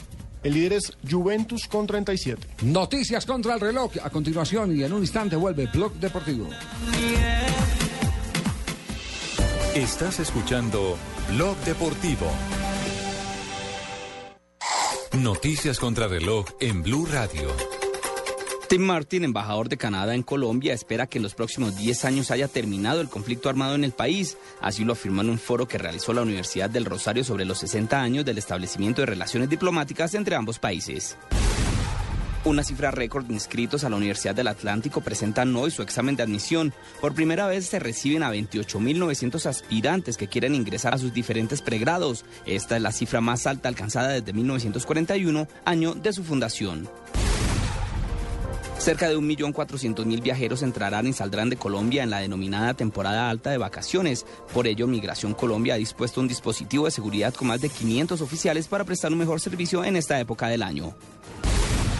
el 0.44 0.54
líder 0.54 0.74
es 0.74 0.94
Juventus 1.10 1.68
con 1.68 1.88
37. 1.88 2.48
Noticias 2.64 3.26
contra 3.26 3.54
el 3.54 3.60
reloj. 3.60 3.92
A 4.04 4.10
continuación 4.10 4.76
y 4.76 4.84
en 4.84 4.94
un 4.94 5.02
instante 5.02 5.36
vuelve 5.36 5.68
Blog 5.68 5.94
Deportivo. 5.94 6.48
Estás 9.76 10.20
escuchando 10.20 10.98
Blog 11.30 11.58
Deportivo. 11.66 12.28
Noticias 15.14 15.80
contra 15.80 16.08
reloj 16.08 16.46
en 16.60 16.84
Blue 16.84 17.06
Radio. 17.06 17.79
Tim 18.70 18.84
Martin, 18.84 19.24
embajador 19.24 19.68
de 19.68 19.78
Canadá 19.78 20.14
en 20.14 20.22
Colombia, 20.22 20.76
espera 20.76 21.08
que 21.08 21.18
en 21.18 21.24
los 21.24 21.34
próximos 21.34 21.76
10 21.76 22.06
años 22.06 22.30
haya 22.30 22.48
terminado 22.48 23.02
el 23.02 23.10
conflicto 23.10 23.50
armado 23.50 23.74
en 23.74 23.84
el 23.84 23.94
país. 23.94 24.38
Así 24.62 24.86
lo 24.86 24.94
afirmó 24.94 25.22
en 25.22 25.32
un 25.32 25.40
foro 25.40 25.68
que 25.68 25.80
realizó 25.80 26.14
la 26.14 26.22
Universidad 26.22 26.70
del 26.70 26.86
Rosario 26.86 27.24
sobre 27.24 27.46
los 27.46 27.58
60 27.58 28.00
años 28.00 28.26
del 28.26 28.38
establecimiento 28.38 29.02
de 29.02 29.08
relaciones 29.08 29.50
diplomáticas 29.50 30.14
entre 30.14 30.36
ambos 30.36 30.60
países. 30.60 31.18
Una 32.46 32.64
cifra 32.64 32.92
récord 32.92 33.26
de 33.26 33.34
inscritos 33.34 33.84
a 33.86 33.90
la 33.90 33.96
Universidad 33.96 34.36
del 34.36 34.48
Atlántico 34.48 35.02
presentan 35.02 35.56
hoy 35.56 35.72
su 35.72 35.82
examen 35.82 36.16
de 36.16 36.22
admisión. 36.22 36.72
Por 37.02 37.16
primera 37.16 37.48
vez 37.48 37.66
se 37.66 37.80
reciben 37.80 38.22
a 38.22 38.32
28.900 38.32 39.48
aspirantes 39.48 40.16
que 40.16 40.28
quieren 40.28 40.54
ingresar 40.54 40.94
a 40.94 41.00
sus 41.00 41.12
diferentes 41.12 41.64
pregrados. 41.64 42.24
Esta 42.46 42.76
es 42.76 42.84
la 42.84 42.92
cifra 42.92 43.20
más 43.20 43.48
alta 43.48 43.68
alcanzada 43.68 44.10
desde 44.10 44.32
1941, 44.32 45.48
año 45.66 45.96
de 45.96 46.14
su 46.14 46.24
fundación. 46.24 46.88
Cerca 48.80 49.10
de 49.10 49.18
1.400.000 49.18 50.22
viajeros 50.22 50.64
entrarán 50.64 51.06
y 51.06 51.12
saldrán 51.12 51.50
de 51.50 51.58
Colombia 51.58 52.02
en 52.02 52.10
la 52.10 52.20
denominada 52.20 52.74
temporada 52.74 53.30
alta 53.30 53.52
de 53.52 53.58
vacaciones. 53.58 54.26
Por 54.54 54.68
ello, 54.68 54.88
Migración 54.88 55.34
Colombia 55.34 55.74
ha 55.74 55.78
dispuesto 55.78 56.22
un 56.22 56.30
dispositivo 56.30 56.86
de 56.86 56.92
seguridad 56.92 57.34
con 57.34 57.50
más 57.50 57.60
de 57.60 57.68
500 57.68 58.22
oficiales 58.22 58.70
para 58.70 58.86
prestar 58.86 59.12
un 59.12 59.18
mejor 59.18 59.42
servicio 59.42 59.84
en 59.84 59.98
esta 59.98 60.18
época 60.18 60.48
del 60.48 60.64
año. 60.64 60.96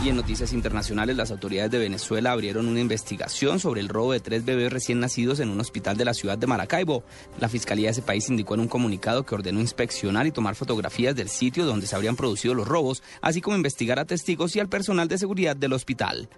Y 0.02 0.08
en 0.08 0.16
noticias 0.16 0.54
internacionales, 0.54 1.18
las 1.18 1.32
autoridades 1.32 1.70
de 1.70 1.80
Venezuela 1.80 2.32
abrieron 2.32 2.66
una 2.66 2.80
investigación 2.80 3.60
sobre 3.60 3.82
el 3.82 3.90
robo 3.90 4.14
de 4.14 4.22
tres 4.22 4.46
bebés 4.46 4.72
recién 4.72 5.02
nacidos 5.02 5.42
en 5.42 5.50
un 5.50 5.60
hospital 5.60 5.98
de 5.98 6.06
la 6.06 6.14
ciudad 6.14 6.38
de 6.38 6.48
Maracaibo. 6.48 7.04
La 7.42 7.50
fiscalía 7.50 7.88
de 7.88 7.92
ese 7.92 8.02
país 8.02 8.30
indicó 8.30 8.54
en 8.54 8.62
un 8.62 8.70
comunicado 8.70 9.26
que 9.26 9.36
ordenó 9.36 9.60
inspeccionar 9.60 10.28
y 10.28 10.32
tomar 10.32 10.56
fotografías 10.56 11.14
del 11.14 11.28
sitio 11.28 11.66
donde 11.66 11.88
se 11.88 11.98
habrían 11.98 12.16
producido 12.16 12.54
los 12.54 12.70
robos, 12.70 13.04
así 13.22 13.42
como 13.42 13.58
investigar 13.58 14.00
a 14.00 14.06
testigos 14.06 14.56
y 14.56 14.62
al 14.62 14.70
personal 14.70 15.10
de 15.10 15.18
seguridad 15.18 15.58
del 15.58 15.74
hospital. 15.74 16.30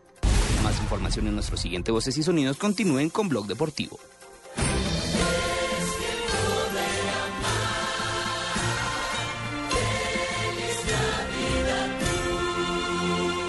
Más 0.64 0.80
información 0.80 1.28
en 1.28 1.34
nuestro 1.36 1.58
siguiente 1.58 1.92
Voces 1.92 2.18
y 2.18 2.24
Sonidos. 2.24 2.58
Continúen 2.58 3.10
con 3.10 3.30
Blog 3.30 3.48
Deportivo. 3.48 4.00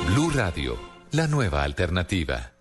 Blue 0.09 0.31
Radio, 0.31 0.79
la 1.11 1.27
nueva 1.27 1.63
alternativa. 1.63 2.53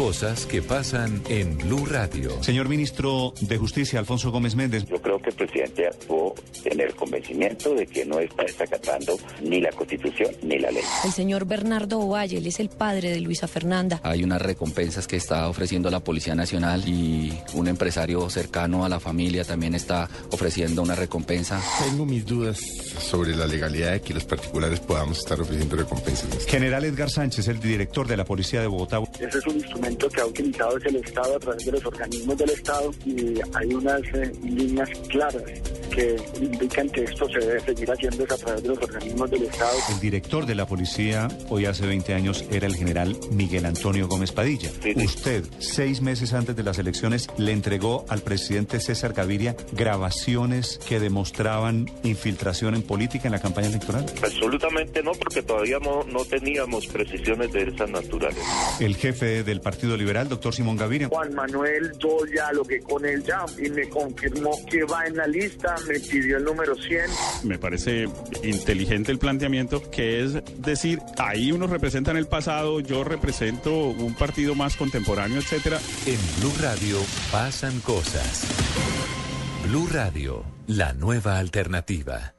Cosas 0.00 0.46
que 0.46 0.62
pasan 0.62 1.22
en 1.28 1.58
Blue 1.58 1.84
Radio. 1.84 2.42
Señor 2.42 2.70
ministro 2.70 3.34
de 3.42 3.58
Justicia, 3.58 3.98
Alfonso 3.98 4.30
Gómez 4.30 4.54
Méndez. 4.54 4.86
Yo 4.86 4.98
creo 5.02 5.20
que 5.20 5.28
el 5.28 5.36
presidente 5.36 5.86
actuó 5.86 6.34
en 6.64 6.80
el 6.80 6.94
convencimiento 6.94 7.74
de 7.74 7.86
que 7.86 8.06
no 8.06 8.18
está 8.18 8.44
desacatando 8.44 9.18
ni 9.42 9.60
la 9.60 9.70
Constitución 9.72 10.34
ni 10.42 10.58
la 10.58 10.70
ley. 10.70 10.82
El 11.04 11.12
señor 11.12 11.44
Bernardo 11.44 12.00
Ovalle, 12.00 12.38
él 12.38 12.46
es 12.46 12.60
el 12.60 12.70
padre 12.70 13.10
de 13.10 13.20
Luisa 13.20 13.46
Fernanda. 13.46 14.00
Hay 14.02 14.24
unas 14.24 14.40
recompensas 14.40 15.06
que 15.06 15.16
está 15.16 15.50
ofreciendo 15.50 15.90
la 15.90 16.00
Policía 16.00 16.34
Nacional 16.34 16.88
y 16.88 17.38
un 17.52 17.68
empresario 17.68 18.30
cercano 18.30 18.86
a 18.86 18.88
la 18.88 19.00
familia 19.00 19.44
también 19.44 19.74
está 19.74 20.08
ofreciendo 20.32 20.80
una 20.80 20.94
recompensa. 20.94 21.60
Tengo 21.84 22.06
mis 22.06 22.24
dudas 22.24 22.58
sobre 22.58 23.36
la 23.36 23.46
legalidad 23.46 23.92
de 23.92 24.00
que 24.00 24.14
los 24.14 24.24
particulares 24.24 24.80
podamos 24.80 25.18
estar 25.18 25.38
ofreciendo 25.38 25.76
recompensas. 25.76 26.46
General 26.46 26.82
Edgar 26.84 27.10
Sánchez, 27.10 27.48
el 27.48 27.60
director 27.60 28.08
de 28.08 28.16
la 28.16 28.24
Policía 28.24 28.62
de 28.62 28.66
Bogotá. 28.66 28.98
Ese 29.20 29.38
es 29.38 29.46
un 29.46 29.56
instrumento 29.56 29.89
que 29.96 30.20
ha 30.20 30.26
utilizado 30.26 30.76
es 30.78 30.84
el 30.86 30.96
Estado 30.96 31.36
a 31.36 31.38
través 31.38 31.64
de 31.64 31.72
los 31.72 31.84
organismos 31.84 32.38
del 32.38 32.50
Estado 32.50 32.90
y 33.04 33.34
hay 33.54 33.74
unas 33.74 34.00
eh, 34.14 34.32
líneas 34.42 34.88
claras 35.08 35.44
que 35.90 36.16
indican 36.40 36.88
que 36.88 37.04
esto 37.04 37.28
se 37.28 37.38
debe 37.40 37.60
seguir 37.60 37.90
haciendo 37.90 38.24
a 38.24 38.36
través 38.36 38.62
de 38.62 38.68
los 38.68 38.78
organismos 38.78 39.30
del 39.30 39.42
Estado. 39.44 39.76
El 39.90 40.00
director 40.00 40.46
de 40.46 40.54
la 40.54 40.66
policía, 40.66 41.28
hoy 41.48 41.66
hace 41.66 41.86
20 41.86 42.14
años, 42.14 42.44
era 42.50 42.66
el 42.66 42.76
general 42.76 43.16
Miguel 43.32 43.66
Antonio 43.66 44.06
Gómez 44.06 44.32
Padilla. 44.32 44.70
Usted, 44.96 45.44
seis 45.58 46.00
meses 46.00 46.32
antes 46.32 46.54
de 46.54 46.62
las 46.62 46.78
elecciones, 46.78 47.28
le 47.36 47.52
entregó 47.52 48.04
al 48.08 48.20
presidente 48.20 48.78
César 48.80 49.12
Gaviria 49.12 49.56
grabaciones 49.72 50.78
que 50.88 51.00
demostraban 51.00 51.90
infiltración 52.04 52.74
en 52.74 52.82
política 52.82 53.26
en 53.26 53.32
la 53.32 53.40
campaña 53.40 53.68
electoral. 53.68 54.06
Absolutamente 54.22 55.02
no, 55.02 55.12
porque 55.12 55.42
todavía 55.42 55.78
no, 55.80 56.04
no 56.04 56.24
teníamos 56.24 56.86
precisiones 56.86 57.52
de 57.52 57.62
esas 57.62 57.90
naturales. 57.90 58.44
El 58.78 58.96
jefe 58.96 59.42
del 59.42 59.60
Partido 59.60 59.79
Liberal, 59.82 60.28
doctor 60.28 60.54
Simón 60.54 60.76
Gaviria. 60.76 61.08
Juan 61.08 61.34
Manuel, 61.34 61.92
yo 61.98 62.18
ya 62.34 62.52
lo 62.52 62.64
que 62.64 62.80
con 62.80 63.04
él 63.04 63.22
ya 63.22 63.44
y 63.58 63.70
me 63.70 63.88
confirmó 63.88 64.50
que 64.70 64.84
va 64.84 65.06
en 65.06 65.16
la 65.16 65.26
lista, 65.26 65.76
me 65.88 65.98
pidió 65.98 66.36
el 66.36 66.44
número 66.44 66.74
100. 66.76 67.02
Me 67.44 67.58
parece 67.58 68.08
inteligente 68.42 69.12
el 69.12 69.18
planteamiento, 69.18 69.90
que 69.90 70.22
es 70.22 70.34
decir, 70.58 71.00
ahí 71.18 71.52
unos 71.52 71.70
representan 71.70 72.16
el 72.16 72.26
pasado, 72.26 72.80
yo 72.80 73.04
represento 73.04 73.72
un 73.72 74.14
partido 74.14 74.54
más 74.54 74.76
contemporáneo, 74.76 75.38
etcétera. 75.38 75.78
En 76.06 76.18
Blue 76.40 76.54
Radio 76.60 76.98
pasan 77.32 77.80
cosas. 77.80 78.46
Blue 79.68 79.88
Radio, 79.90 80.44
la 80.66 80.92
nueva 80.92 81.38
alternativa. 81.38 82.34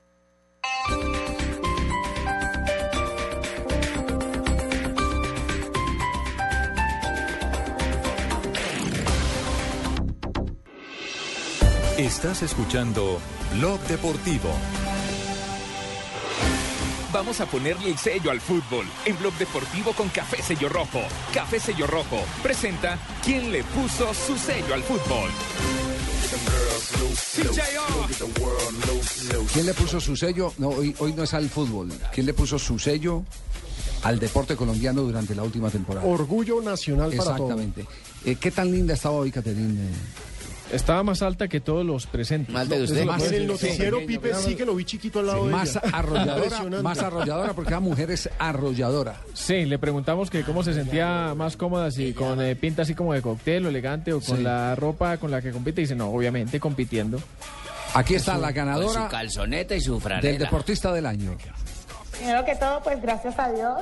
Estás 12.02 12.42
escuchando 12.42 13.20
Blog 13.54 13.80
Deportivo. 13.82 14.50
Vamos 17.14 17.40
a 17.42 17.46
ponerle 17.46 17.92
el 17.92 17.98
sello 18.00 18.32
al 18.32 18.42
fútbol 18.42 18.88
en 19.06 19.20
Blog 19.20 19.32
Deportivo 19.36 19.94
con 19.94 20.10
Café 20.10 20.42
Sello 20.42 20.68
Rojo. 20.68 21.02
Café 21.32 21.60
Sello 21.60 21.86
Rojo 21.86 22.24
presenta 22.42 22.98
quién 23.24 23.52
le 23.52 23.64
puso 23.66 24.16
su 24.16 24.36
sello 24.36 24.74
al 24.74 24.82
fútbol. 24.82 25.30
¿Quién 29.54 29.66
le 29.68 29.74
puso 29.76 30.02
su 30.02 30.16
sello? 30.16 30.54
No, 30.58 30.70
hoy, 30.70 30.96
hoy 30.98 31.14
no 31.14 31.22
es 31.22 31.36
al 31.36 31.52
fútbol. 31.52 31.94
¿Quién 32.12 32.26
le 32.26 32.34
puso 32.34 32.58
su 32.58 32.80
sello 32.80 33.24
al 34.02 34.20
deporte 34.20 34.56
colombiano 34.56 35.04
durante 35.04 35.36
la 35.36 35.44
última 35.44 35.70
temporada? 35.70 36.08
Orgullo 36.08 36.64
nacional 36.64 37.12
para 37.12 37.36
todos. 37.36 37.52
Exactamente. 37.52 37.86
Eh, 38.26 38.38
¿Qué 38.38 38.50
tan 38.50 38.72
linda 38.72 38.96
estaba 38.96 39.18
hoy, 39.18 39.30
Caterine? 39.30 39.92
Estaba 40.72 41.04
más 41.04 41.22
alta 41.22 41.48
que 41.48 41.60
todos 41.60 41.86
los 41.86 42.08
presentes. 42.08 42.54
Más 42.54 42.68
de 42.70 42.82
usted. 42.84 43.06
Más- 43.06 43.22
el 43.32 43.48
noticiero, 43.48 44.00
Sí. 44.00 44.06
Pipe, 44.06 44.34
sí 44.36 44.56
que 44.56 44.66
lo 44.66 44.74
vi 44.76 44.86
chiquito 44.86 45.20
al 45.20 45.28
lado 45.28 45.46
de 45.46 45.52
Más 45.52 45.76
ella. 45.76 45.82
arrolladora, 45.94 46.82
más 46.82 47.00
arrolladora 47.00 47.54
porque 47.54 47.72
la 47.72 47.80
mujer 47.80 48.12
es 48.12 48.30
arrolladora. 48.40 49.16
Sí, 49.34 49.66
le 49.66 49.78
preguntamos 49.80 50.30
que 50.30 50.44
cómo 50.44 50.64
se 50.64 50.74
sentía 50.74 51.34
más 51.36 51.58
cómoda, 51.58 51.92
si 51.92 52.14
con 52.14 52.42
eh, 52.42 52.56
pinta 52.56 52.84
así 52.84 52.96
como 52.96 53.14
de 53.14 53.22
cóctel 53.22 53.66
o 53.66 53.70
elegante 53.70 54.14
o 54.14 54.22
con 54.22 54.38
Sí. 54.38 54.44
la 54.44 54.76
ropa 54.76 55.18
con 55.18 55.30
la 55.32 55.42
que 55.42 55.52
compite. 55.52 55.82
Y 55.82 55.84
dice, 55.86 55.96
no, 55.96 56.10
obviamente 56.10 56.60
compitiendo. 56.60 57.20
Aquí 57.94 58.16
está 58.16 58.38
la 58.38 58.48
Con 58.48 58.56
ganadora 58.56 59.04
su 59.06 59.10
calzoneta 59.10 59.76
y 59.76 59.82
su 59.82 59.94
del 59.94 60.02
franela. 60.02 60.38
deportista 60.40 60.94
del 60.94 61.06
año. 61.06 61.36
Primero 62.18 62.46
que 62.46 62.56
todo, 62.56 62.82
pues 62.84 63.02
gracias 63.02 63.38
a 63.38 63.52
Dios, 63.52 63.80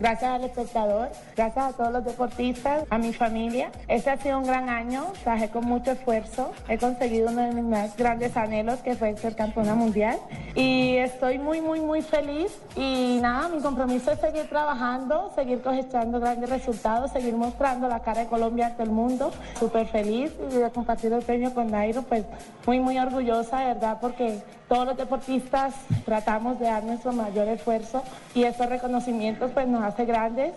gracias 0.00 0.30
al 0.30 0.44
espectador, 0.44 1.10
gracias 1.36 1.64
a 1.66 1.72
todos 1.76 1.92
los 1.92 2.04
deportistas, 2.04 2.84
a 2.88 2.98
mi 2.98 3.12
familia. 3.12 3.70
Este 3.86 4.10
ha 4.10 4.16
sido 4.16 4.38
un 4.38 4.44
gran 4.44 4.68
año, 4.68 5.04
trabajé 5.22 5.50
con 5.50 5.66
mucho 5.66 5.92
esfuerzo, 5.92 6.52
he 6.68 6.78
conseguido 6.78 7.30
uno 7.30 7.42
de 7.42 7.52
mis 7.52 7.64
más 7.64 7.96
grandes 7.96 8.36
anhelos 8.36 8.80
que 8.80 8.94
fue 8.94 9.16
ser 9.16 9.36
campeona 9.36 9.74
mundial. 9.74 10.18
Y 10.54 10.96
estoy 10.96 11.38
muy, 11.38 11.60
muy, 11.60 11.80
muy 11.80 12.02
feliz. 12.02 12.58
Y 12.76 13.18
nada, 13.20 13.48
mi 13.48 13.60
compromiso 13.60 14.10
es 14.10 14.20
seguir 14.20 14.48
trabajando, 14.48 15.30
seguir 15.34 15.60
cosechando 15.62 16.18
grandes 16.18 16.48
resultados, 16.48 17.12
seguir 17.12 17.34
mostrando 17.34 17.86
la 17.86 18.00
cara 18.00 18.22
de 18.22 18.26
Colombia 18.26 18.68
ante 18.68 18.82
el 18.82 18.90
mundo, 18.90 19.30
súper 19.58 19.86
feliz 19.86 20.32
de 20.38 20.70
compartir 20.70 21.12
el 21.12 21.22
premio 21.22 21.52
con 21.54 21.70
Nairo, 21.70 22.02
pues 22.02 22.24
muy, 22.66 22.80
muy 22.80 22.98
orgullosa, 22.98 23.64
verdad, 23.64 23.98
porque 24.00 24.40
todos 24.70 24.86
los 24.86 24.96
deportistas 24.96 25.74
tratamos 26.04 26.60
de 26.60 26.66
dar 26.66 26.84
nuestro 26.84 27.12
mayor 27.12 27.48
esfuerzo 27.48 28.04
y 28.34 28.44
estos 28.44 28.68
reconocimientos 28.68 29.50
pues 29.50 29.66
nos 29.66 29.82
hace 29.90 30.04
grandes 30.06 30.52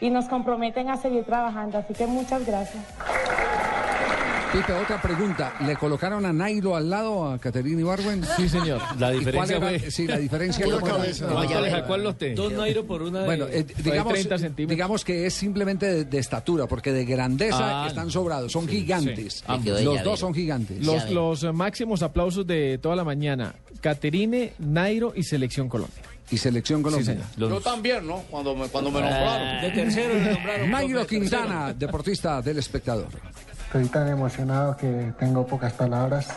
y 0.00 0.10
nos 0.10 0.26
comprometen 0.26 0.90
a 0.90 0.96
seguir 0.96 1.24
trabajando. 1.24 1.78
Así 1.78 1.94
que 1.94 2.06
muchas 2.06 2.44
gracias. 2.46 2.84
Pipe, 4.52 4.70
otra 4.74 5.00
pregunta. 5.00 5.54
¿Le 5.64 5.76
colocaron 5.76 6.26
a 6.26 6.32
Nairo 6.32 6.76
al 6.76 6.90
lado 6.90 7.26
a 7.30 7.38
Caterina 7.38 7.80
Ibarwen? 7.80 8.22
Sí, 8.36 8.50
señor. 8.50 8.82
La 8.98 9.10
¿Y 9.14 9.20
diferencia 9.20 9.58
fue- 9.58 9.90
Sí, 9.90 10.06
la 10.06 10.18
diferencia. 10.18 10.66
Era? 10.66 10.78
cabeza. 10.78 11.26
¿Cuánto 11.26 11.60
le 11.62 11.70
sacó 11.70 11.94
al 11.94 12.04
lote? 12.04 12.34
Dos 12.34 12.52
Nairo 12.52 12.84
por 12.84 13.00
una 13.00 13.20
de- 13.20 13.24
Bueno, 13.24 13.46
eh, 13.50 13.64
digamos, 13.82 14.12
30 14.12 14.36
centímetros. 14.36 14.68
digamos 14.76 15.04
que 15.06 15.24
es 15.24 15.32
simplemente 15.32 15.86
de, 15.86 16.04
de 16.04 16.18
estatura, 16.18 16.66
porque 16.66 16.92
de 16.92 17.06
grandeza 17.06 17.84
Ah, 17.84 17.86
están 17.88 18.10
sobrados, 18.10 18.52
son 18.52 18.66
sí, 18.68 18.80
gigantes. 18.80 19.42
sí. 19.62 19.68
Los 19.84 20.04
dos 20.04 20.20
son 20.20 20.34
gigantes. 20.34 20.84
Los, 20.84 21.08
los 21.10 21.44
máximos 21.54 22.02
aplausos 22.02 22.46
de 22.46 22.76
toda 22.76 22.94
la 22.94 23.04
mañana. 23.04 23.54
Caterine, 23.80 24.52
Nairo 24.58 25.14
y 25.16 25.22
Selección 25.22 25.70
Colombia. 25.70 26.02
Y 26.32 26.38
Selección 26.38 26.82
Colombia. 26.82 27.18
Yo 27.36 27.60
también, 27.60 28.06
¿no? 28.06 28.22
Cuando 28.30 28.56
me, 28.56 28.66
cuando 28.68 28.90
me 28.90 29.00
nombraron. 29.00 29.60
De 29.60 29.70
tercero 29.70 30.14
le 30.14 30.32
nombraron. 30.32 30.70
Nairo 30.70 31.06
Quintana, 31.06 31.74
deportista 31.74 32.40
del 32.40 32.58
espectador. 32.58 33.08
Estoy 33.72 33.88
tan 33.88 34.06
emocionado 34.06 34.76
que 34.76 35.14
tengo 35.18 35.46
pocas 35.46 35.72
palabras. 35.72 36.28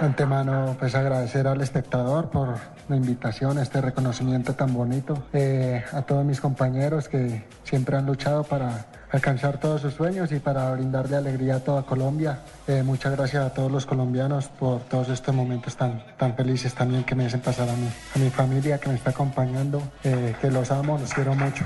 Antemano, 0.00 0.76
pues 0.78 0.94
agradecer 0.94 1.48
al 1.48 1.60
espectador 1.60 2.30
por 2.30 2.54
la 2.88 2.94
invitación, 2.94 3.58
este 3.58 3.80
reconocimiento 3.80 4.54
tan 4.54 4.72
bonito. 4.72 5.24
Eh, 5.32 5.82
a 5.90 6.02
todos 6.02 6.24
mis 6.24 6.40
compañeros 6.40 7.08
que 7.08 7.42
siempre 7.64 7.96
han 7.96 8.06
luchado 8.06 8.44
para 8.44 8.86
alcanzar 9.10 9.58
todos 9.58 9.80
sus 9.80 9.94
sueños 9.94 10.30
y 10.30 10.38
para 10.38 10.70
brindarle 10.70 11.16
alegría 11.16 11.56
a 11.56 11.60
toda 11.64 11.82
Colombia. 11.82 12.38
Eh, 12.68 12.84
muchas 12.84 13.16
gracias 13.16 13.44
a 13.44 13.52
todos 13.52 13.72
los 13.72 13.84
colombianos 13.84 14.46
por 14.50 14.82
todos 14.82 15.08
estos 15.08 15.34
momentos 15.34 15.74
tan, 15.74 16.00
tan 16.16 16.36
felices 16.36 16.72
también 16.74 17.02
que 17.02 17.16
me 17.16 17.26
hacen 17.26 17.40
pasar 17.40 17.68
a 17.68 17.74
mí. 17.74 17.88
A 18.14 18.18
mi 18.20 18.30
familia 18.30 18.78
que 18.78 18.88
me 18.88 18.94
está 18.94 19.10
acompañando, 19.10 19.82
eh, 20.04 20.36
que 20.40 20.48
los 20.48 20.70
amo, 20.70 20.96
los 20.96 21.12
quiero 21.12 21.34
mucho. 21.34 21.64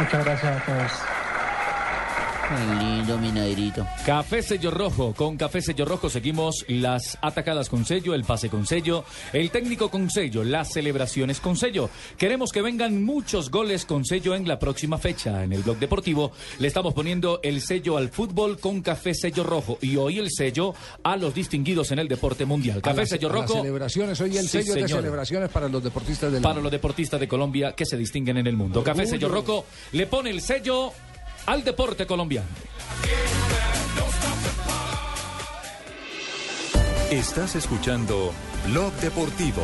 Muchas 0.00 0.24
gracias 0.24 0.62
a 0.62 0.64
todos. 0.64 1.19
Qué 2.50 2.84
lindo, 2.84 3.16
mi 3.18 3.30
Nairito. 3.30 3.86
Café 4.04 4.42
Sello 4.42 4.72
Rojo. 4.72 5.14
Con 5.14 5.36
Café 5.36 5.62
Sello 5.62 5.84
Rojo 5.84 6.10
seguimos 6.10 6.64
las 6.66 7.16
atacadas 7.22 7.68
con 7.68 7.84
sello, 7.84 8.12
el 8.12 8.24
pase 8.24 8.48
con 8.48 8.66
sello, 8.66 9.04
el 9.32 9.52
técnico 9.52 9.88
con 9.88 10.10
sello, 10.10 10.42
las 10.42 10.72
celebraciones 10.72 11.38
con 11.38 11.56
sello. 11.56 11.90
Queremos 12.18 12.50
que 12.50 12.60
vengan 12.60 13.04
muchos 13.04 13.52
goles 13.52 13.84
con 13.84 14.04
sello 14.04 14.34
en 14.34 14.48
la 14.48 14.58
próxima 14.58 14.98
fecha. 14.98 15.44
En 15.44 15.52
el 15.52 15.62
blog 15.62 15.78
deportivo 15.78 16.32
le 16.58 16.66
estamos 16.66 16.92
poniendo 16.92 17.38
el 17.44 17.60
sello 17.60 17.96
al 17.96 18.08
fútbol 18.08 18.58
con 18.58 18.82
Café 18.82 19.14
Sello 19.14 19.44
Rojo 19.44 19.78
y 19.80 19.94
hoy 19.94 20.18
el 20.18 20.28
sello 20.30 20.74
a 21.04 21.16
los 21.16 21.32
distinguidos 21.32 21.92
en 21.92 22.00
el 22.00 22.08
deporte 22.08 22.46
mundial. 22.46 22.78
A 22.78 22.82
Café 22.82 23.06
Sello 23.06 23.28
a 23.30 23.32
las 23.32 23.42
Rojo. 23.42 23.54
celebraciones, 23.60 24.20
hoy 24.20 24.36
el 24.36 24.48
Sí, 24.48 24.62
sello 24.62 24.74
de 24.74 24.88
celebraciones 24.88 25.50
para 25.50 25.68
los 25.68 25.84
deportistas 25.84 26.32
del 26.32 26.42
Para 26.42 26.60
los 26.60 26.72
deportistas 26.72 27.20
de 27.20 27.28
Colombia 27.28 27.74
que 27.76 27.86
se 27.86 27.96
distinguen 27.96 28.38
en 28.38 28.48
el 28.48 28.56
mundo. 28.56 28.82
Café 28.82 29.06
Sello 29.06 29.28
Rojo 29.28 29.66
le 29.92 30.08
pone 30.08 30.30
el 30.30 30.40
sello 30.40 30.92
al 31.46 31.64
deporte 31.64 32.06
colombiano. 32.06 32.48
Estás 37.10 37.56
escuchando 37.56 38.32
Blog 38.66 38.92
Deportivo. 38.94 39.62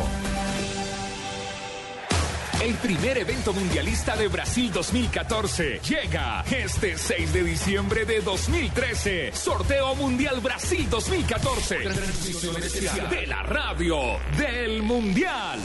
El 2.61 2.73
primer 2.75 3.19
evento 3.19 3.53
mundialista 3.53 4.17
de 4.17 4.27
Brasil 4.27 4.71
2014 4.73 5.79
llega 5.79 6.43
este 6.51 6.97
6 6.97 7.31
de 7.31 7.43
diciembre 7.43 8.03
de 8.03 8.19
2013. 8.19 9.31
Sorteo 9.31 9.95
Mundial 9.95 10.41
Brasil 10.41 10.89
2014. 10.89 11.75
Transmisión 11.77 12.57
especial 12.57 13.09
de 13.09 13.27
la 13.27 13.43
radio 13.43 14.19
del 14.37 14.81
Mundial. 14.81 15.59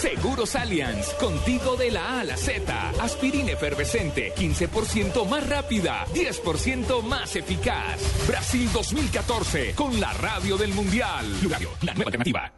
Seguros 0.00 0.54
Allianz, 0.54 1.12
contigo 1.14 1.76
de 1.76 1.90
la 1.90 2.06
A 2.06 2.20
a 2.20 2.24
la 2.24 2.36
Z. 2.36 2.90
Aspirina 3.00 3.50
efervescente, 3.50 4.32
15% 4.32 5.26
más 5.26 5.48
rápida, 5.48 6.06
10% 6.14 7.02
más 7.02 7.34
eficaz. 7.34 8.00
Brasil 8.28 8.70
2014, 8.72 9.74
con 9.74 9.98
la 9.98 10.12
radio 10.12 10.56
del 10.56 10.72
Mundial. 10.72 11.26
Radio, 11.50 11.70
la 11.82 11.94
nueva 11.94 12.10
alternativa. 12.10 12.52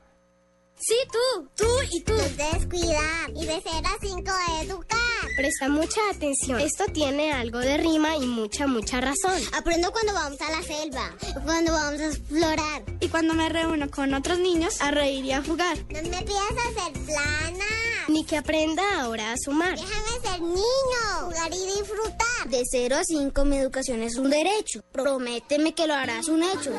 Sí, 0.76 0.96
tú, 1.10 1.48
tú 1.56 1.66
y 1.90 2.00
tú. 2.02 2.14
Debes 2.14 2.66
cuidar 2.66 3.30
y 3.34 3.46
de 3.46 3.62
0 3.62 3.82
a 3.84 3.98
5 4.00 4.32
educar. 4.62 5.09
Presta 5.36 5.68
mucha 5.68 6.00
atención. 6.12 6.60
Esto 6.60 6.84
tiene 6.92 7.32
algo 7.32 7.58
de 7.58 7.76
rima 7.78 8.16
y 8.16 8.26
mucha, 8.26 8.66
mucha 8.66 9.00
razón. 9.00 9.40
Aprendo 9.56 9.90
cuando 9.92 10.12
vamos 10.12 10.40
a 10.40 10.50
la 10.50 10.62
selva, 10.62 11.14
cuando 11.44 11.72
vamos 11.72 12.00
a 12.00 12.06
explorar. 12.06 12.82
Y 13.00 13.08
cuando 13.08 13.34
me 13.34 13.48
reúno 13.48 13.90
con 13.90 14.12
otros 14.14 14.38
niños 14.38 14.80
a 14.80 14.90
reír 14.90 15.24
y 15.24 15.32
a 15.32 15.42
jugar. 15.42 15.78
No 15.88 16.02
me 16.02 16.22
pidas 16.22 16.50
hacer 16.68 16.92
plana. 17.04 17.64
Ni 18.08 18.24
que 18.24 18.36
aprenda 18.36 18.82
ahora 19.00 19.32
a 19.32 19.36
sumar. 19.36 19.78
Déjame 19.78 20.20
ser 20.22 20.40
niño, 20.40 21.24
jugar 21.24 21.52
y 21.52 21.78
disfrutar. 21.78 22.48
De 22.48 22.62
0 22.70 22.96
a 22.96 23.04
5 23.04 23.44
mi 23.44 23.58
educación 23.58 24.02
es 24.02 24.16
un 24.16 24.30
derecho. 24.30 24.82
Prométeme 24.92 25.74
que 25.74 25.86
lo 25.86 25.94
harás 25.94 26.28
un 26.28 26.42
hecho. 26.42 26.72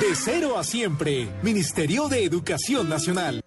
De 0.00 0.14
cero 0.14 0.58
a 0.58 0.64
siempre, 0.64 1.28
Ministerio 1.42 2.08
de 2.08 2.24
Educación 2.24 2.88
Nacional. 2.88 3.42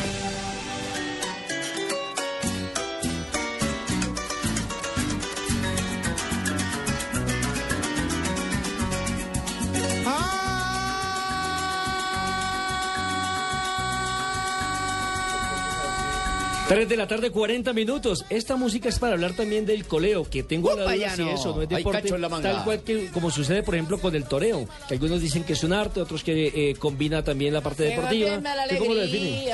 Tres 16.71 16.87
de 16.87 16.95
la 16.95 17.05
tarde, 17.05 17.31
40 17.31 17.73
minutos. 17.73 18.23
Esta 18.29 18.55
música 18.55 18.87
es 18.87 18.97
para 18.97 19.11
hablar 19.15 19.33
también 19.33 19.65
del 19.65 19.83
coleo, 19.85 20.23
que 20.23 20.41
tengo 20.41 20.73
la 20.73 20.83
duda 20.95 21.15
si 21.17 21.21
no. 21.25 21.31
eso 21.31 21.53
no 21.53 21.61
es 21.63 21.69
Hay 21.69 21.77
deporte, 21.79 22.01
cacho 22.03 22.15
en 22.15 22.21
la 22.21 22.29
manga. 22.29 22.49
tal 22.53 22.63
cual 22.63 22.79
que 22.81 23.07
como 23.07 23.29
sucede, 23.29 23.61
por 23.61 23.75
ejemplo, 23.75 23.97
con 23.99 24.15
el 24.15 24.23
toreo, 24.23 24.65
que 24.87 24.93
algunos 24.93 25.19
dicen 25.19 25.43
que 25.43 25.51
es 25.51 25.63
un 25.65 25.73
arte, 25.73 25.99
otros 25.99 26.23
que 26.23 26.47
eh, 26.71 26.75
combina 26.75 27.25
también 27.25 27.53
la 27.53 27.59
parte 27.59 27.83
deportiva. 27.83 28.37
¿Usted 28.37 28.77
cómo 28.79 28.93
lo 28.93 29.01
define? 29.01 29.47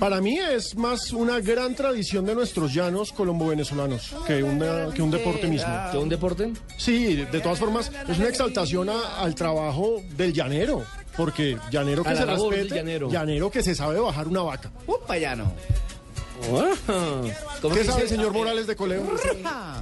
Para 0.00 0.20
mí 0.20 0.36
es 0.36 0.74
más 0.74 1.12
una 1.12 1.38
gran 1.38 1.76
tradición 1.76 2.26
de 2.26 2.34
nuestros 2.34 2.74
llanos 2.74 3.12
colombo-venezolanos 3.12 4.16
que, 4.26 4.42
una- 4.42 4.88
que 4.92 5.00
un 5.00 5.12
deporte 5.12 5.46
mismo. 5.46 5.68
¿Que 5.92 5.98
un 5.98 6.08
deporte? 6.08 6.52
Sí, 6.76 7.14
de 7.14 7.40
todas 7.40 7.60
formas, 7.60 7.92
es 8.08 8.18
una 8.18 8.28
exaltación 8.30 8.88
a- 8.88 9.20
al 9.20 9.36
trabajo 9.36 10.02
del 10.16 10.32
llanero. 10.32 10.82
Porque 11.16 11.56
llanero 11.70 12.02
que 12.02 12.16
se 12.16 12.24
respete, 12.26 12.74
llanero. 12.76 13.10
llanero 13.10 13.50
que 13.50 13.62
se 13.62 13.74
sabe 13.76 13.98
bajar 14.00 14.26
una 14.26 14.42
vaca. 14.42 14.70
Upa, 14.88 15.18
ya 15.18 15.36
no. 16.50 17.74
¿Qué 17.74 17.84
sabe 17.84 18.02
el 18.02 18.08
señor 18.08 18.32
Morales 18.32 18.66
de 18.66 18.76
Coleo? 18.76 19.02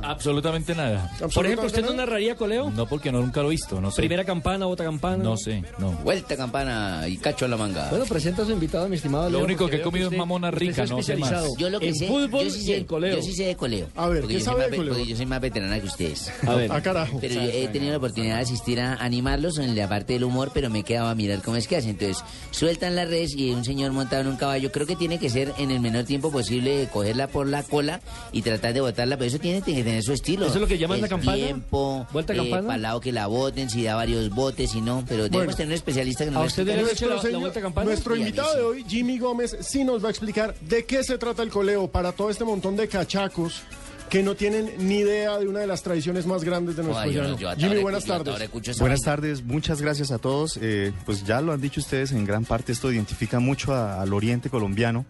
Absolutamente 0.02 0.74
nada. 0.74 1.10
Por 1.34 1.44
ejemplo, 1.46 1.66
¿usted 1.66 1.84
no 1.84 1.92
narraría 1.92 2.34
coleo? 2.36 2.70
No, 2.70 2.86
porque 2.86 3.12
no, 3.12 3.20
nunca 3.20 3.42
lo 3.42 3.48
he 3.48 3.50
visto, 3.52 3.80
no 3.80 3.90
sé. 3.90 3.96
Primera 4.02 4.24
campana, 4.24 4.66
otra 4.66 4.86
campana. 4.86 5.22
No 5.22 5.36
sé, 5.36 5.62
no. 5.78 5.90
Vuelta 5.92 6.36
campana 6.36 7.04
y 7.08 7.16
cacho 7.18 7.44
a 7.44 7.48
la 7.48 7.56
manga. 7.56 7.88
Bueno, 7.90 8.04
presenta 8.06 8.42
a 8.42 8.44
su 8.46 8.52
invitado, 8.52 8.88
mi 8.88 8.96
estimado 8.96 9.24
Lo 9.30 9.38
Leo, 9.38 9.44
único 9.44 9.68
que 9.68 9.76
he 9.76 9.82
comido 9.82 10.04
es 10.06 10.08
usted- 10.08 10.18
mamona 10.18 10.50
rica, 10.50 10.86
no 10.86 11.02
sé 11.02 11.16
más. 11.16 11.32
Yo 11.58 11.68
lo 11.70 11.80
que 11.80 11.88
en 11.88 11.94
sé, 11.94 12.06
fútbol 12.06 12.44
yo 12.44 12.50
sí 12.50 12.60
y 12.60 12.64
sé, 12.64 12.76
en 12.78 12.84
coleo. 12.84 13.16
Yo 13.16 13.22
sí 13.22 13.32
sé 13.34 13.44
de 13.44 13.56
coleo. 13.56 13.88
A 13.96 14.08
ver, 14.08 14.20
porque 14.22 14.34
¿qué 14.34 14.40
yo 14.40 14.44
sabe 14.44 14.62
soy 14.62 14.64
de 14.64 14.70
más, 14.70 14.76
coleo? 14.78 14.94
porque 14.94 15.10
yo 15.10 15.16
soy 15.16 15.26
más 15.26 15.40
veterana 15.40 15.80
que 15.80 15.86
ustedes. 15.86 16.32
A 16.46 16.54
ver. 16.54 16.72
Ah, 16.72 16.80
carajo. 16.82 17.18
Pero 17.20 17.34
yo 17.34 17.40
he 17.42 17.68
tenido 17.68 17.92
la 17.92 17.98
oportunidad 17.98 18.36
de 18.36 18.42
asistir 18.42 18.80
a 18.80 18.94
animarlos 18.94 19.58
en 19.58 19.76
la 19.76 19.88
parte 19.88 20.14
del 20.14 20.24
humor, 20.24 20.50
pero 20.54 20.70
me 20.70 20.82
quedaba 20.82 21.10
a 21.10 21.14
mirar 21.14 21.42
cómo 21.42 21.56
es 21.56 21.68
que 21.68 21.76
hacen. 21.76 21.90
Entonces, 21.90 22.24
sueltan 22.50 22.96
la 22.96 23.04
red 23.04 23.28
y 23.36 23.50
un 23.50 23.64
señor 23.64 23.92
montado 23.92 24.22
en 24.22 24.28
un 24.28 24.36
caballo, 24.36 24.70
creo 24.72 24.86
que 24.86 24.96
tiene 24.96 25.18
que 25.18 25.28
ser 25.30 25.52
en 25.58 25.70
el 25.70 25.80
menor 25.80 26.04
tiempo 26.04 26.30
posible 26.30 26.45
cogerla 26.92 27.28
por 27.28 27.46
la 27.46 27.62
cola 27.62 28.00
y 28.32 28.42
tratar 28.42 28.72
de 28.74 28.80
botarla, 28.80 29.16
pero 29.16 29.28
eso 29.28 29.38
tiene, 29.38 29.62
tiene 29.62 29.80
que 29.80 29.84
tener 29.84 30.02
su 30.02 30.12
estilo. 30.12 30.46
¿Eso 30.46 30.54
es 30.54 30.60
lo 30.60 30.66
que 30.66 30.78
llaman 30.78 30.96
El 30.96 31.02
la 31.02 31.08
campana? 31.08 31.36
tiempo, 31.36 32.06
¿Vuelta 32.12 32.32
eh, 32.32 32.36
campana? 32.36 32.68
pa'l 32.68 32.82
lado 32.82 33.00
que 33.00 33.12
la 33.12 33.26
boten, 33.26 33.68
si 33.70 33.82
da 33.84 33.94
varios 33.94 34.30
botes, 34.30 34.70
si 34.70 34.80
no, 34.80 35.04
pero 35.08 35.28
debemos 35.28 35.56
tener 35.56 35.68
un 35.68 35.74
especialista 35.74 36.24
que 36.24 36.30
nos 36.30 36.42
¿A 36.42 36.46
usted 36.46 36.66
le 36.66 36.80
Nuestro, 36.82 37.08
la 37.14 37.20
señor- 37.22 37.40
vuelta 37.40 37.60
campana? 37.60 37.84
nuestro 37.86 38.14
a 38.14 38.18
invitado 38.18 38.54
de 38.56 38.62
hoy, 38.62 38.84
Jimmy 38.88 39.18
Gómez, 39.18 39.56
sí 39.60 39.84
nos 39.84 40.02
va 40.02 40.08
a 40.08 40.10
explicar 40.10 40.54
de 40.60 40.84
qué 40.84 41.02
se 41.04 41.18
trata 41.18 41.42
el 41.42 41.50
coleo 41.50 41.88
para 41.88 42.12
todo 42.12 42.30
este 42.30 42.44
montón 42.44 42.76
de 42.76 42.88
cachacos 42.88 43.62
que 44.10 44.22
no 44.22 44.36
tienen 44.36 44.70
ni 44.78 44.98
idea 44.98 45.36
de 45.36 45.48
una 45.48 45.58
de 45.58 45.66
las 45.66 45.82
tradiciones 45.82 46.26
más 46.26 46.44
grandes 46.44 46.76
de 46.76 46.84
nuestro 46.84 47.10
llano. 47.10 47.36
Jimmy, 47.56 47.82
buenas 47.82 48.04
tardes. 48.04 48.28
ahora 48.32 48.44
escucho 48.44 48.70
esa 48.70 48.80
Buenas 48.84 49.00
tardes, 49.00 49.42
muchas 49.42 49.82
gracias 49.82 50.12
a 50.12 50.18
todos. 50.18 50.58
Eh, 50.62 50.92
pues 51.04 51.24
ya 51.24 51.40
lo 51.40 51.52
han 51.52 51.60
dicho 51.60 51.80
ustedes, 51.80 52.12
en 52.12 52.24
gran 52.24 52.44
parte 52.44 52.70
esto 52.70 52.92
identifica 52.92 53.40
mucho 53.40 53.74
a- 53.74 54.00
al 54.00 54.12
oriente 54.12 54.48
colombiano, 54.48 55.06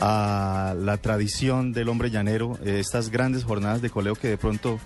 a 0.00 0.74
la 0.78 0.96
tradición 0.98 1.72
del 1.72 1.88
hombre 1.88 2.10
llanero, 2.10 2.58
eh, 2.64 2.78
estas 2.80 3.10
grandes 3.10 3.44
jornadas 3.44 3.82
de 3.82 3.90
coleo 3.90 4.14
que 4.14 4.28
de 4.28 4.38
pronto 4.38 4.78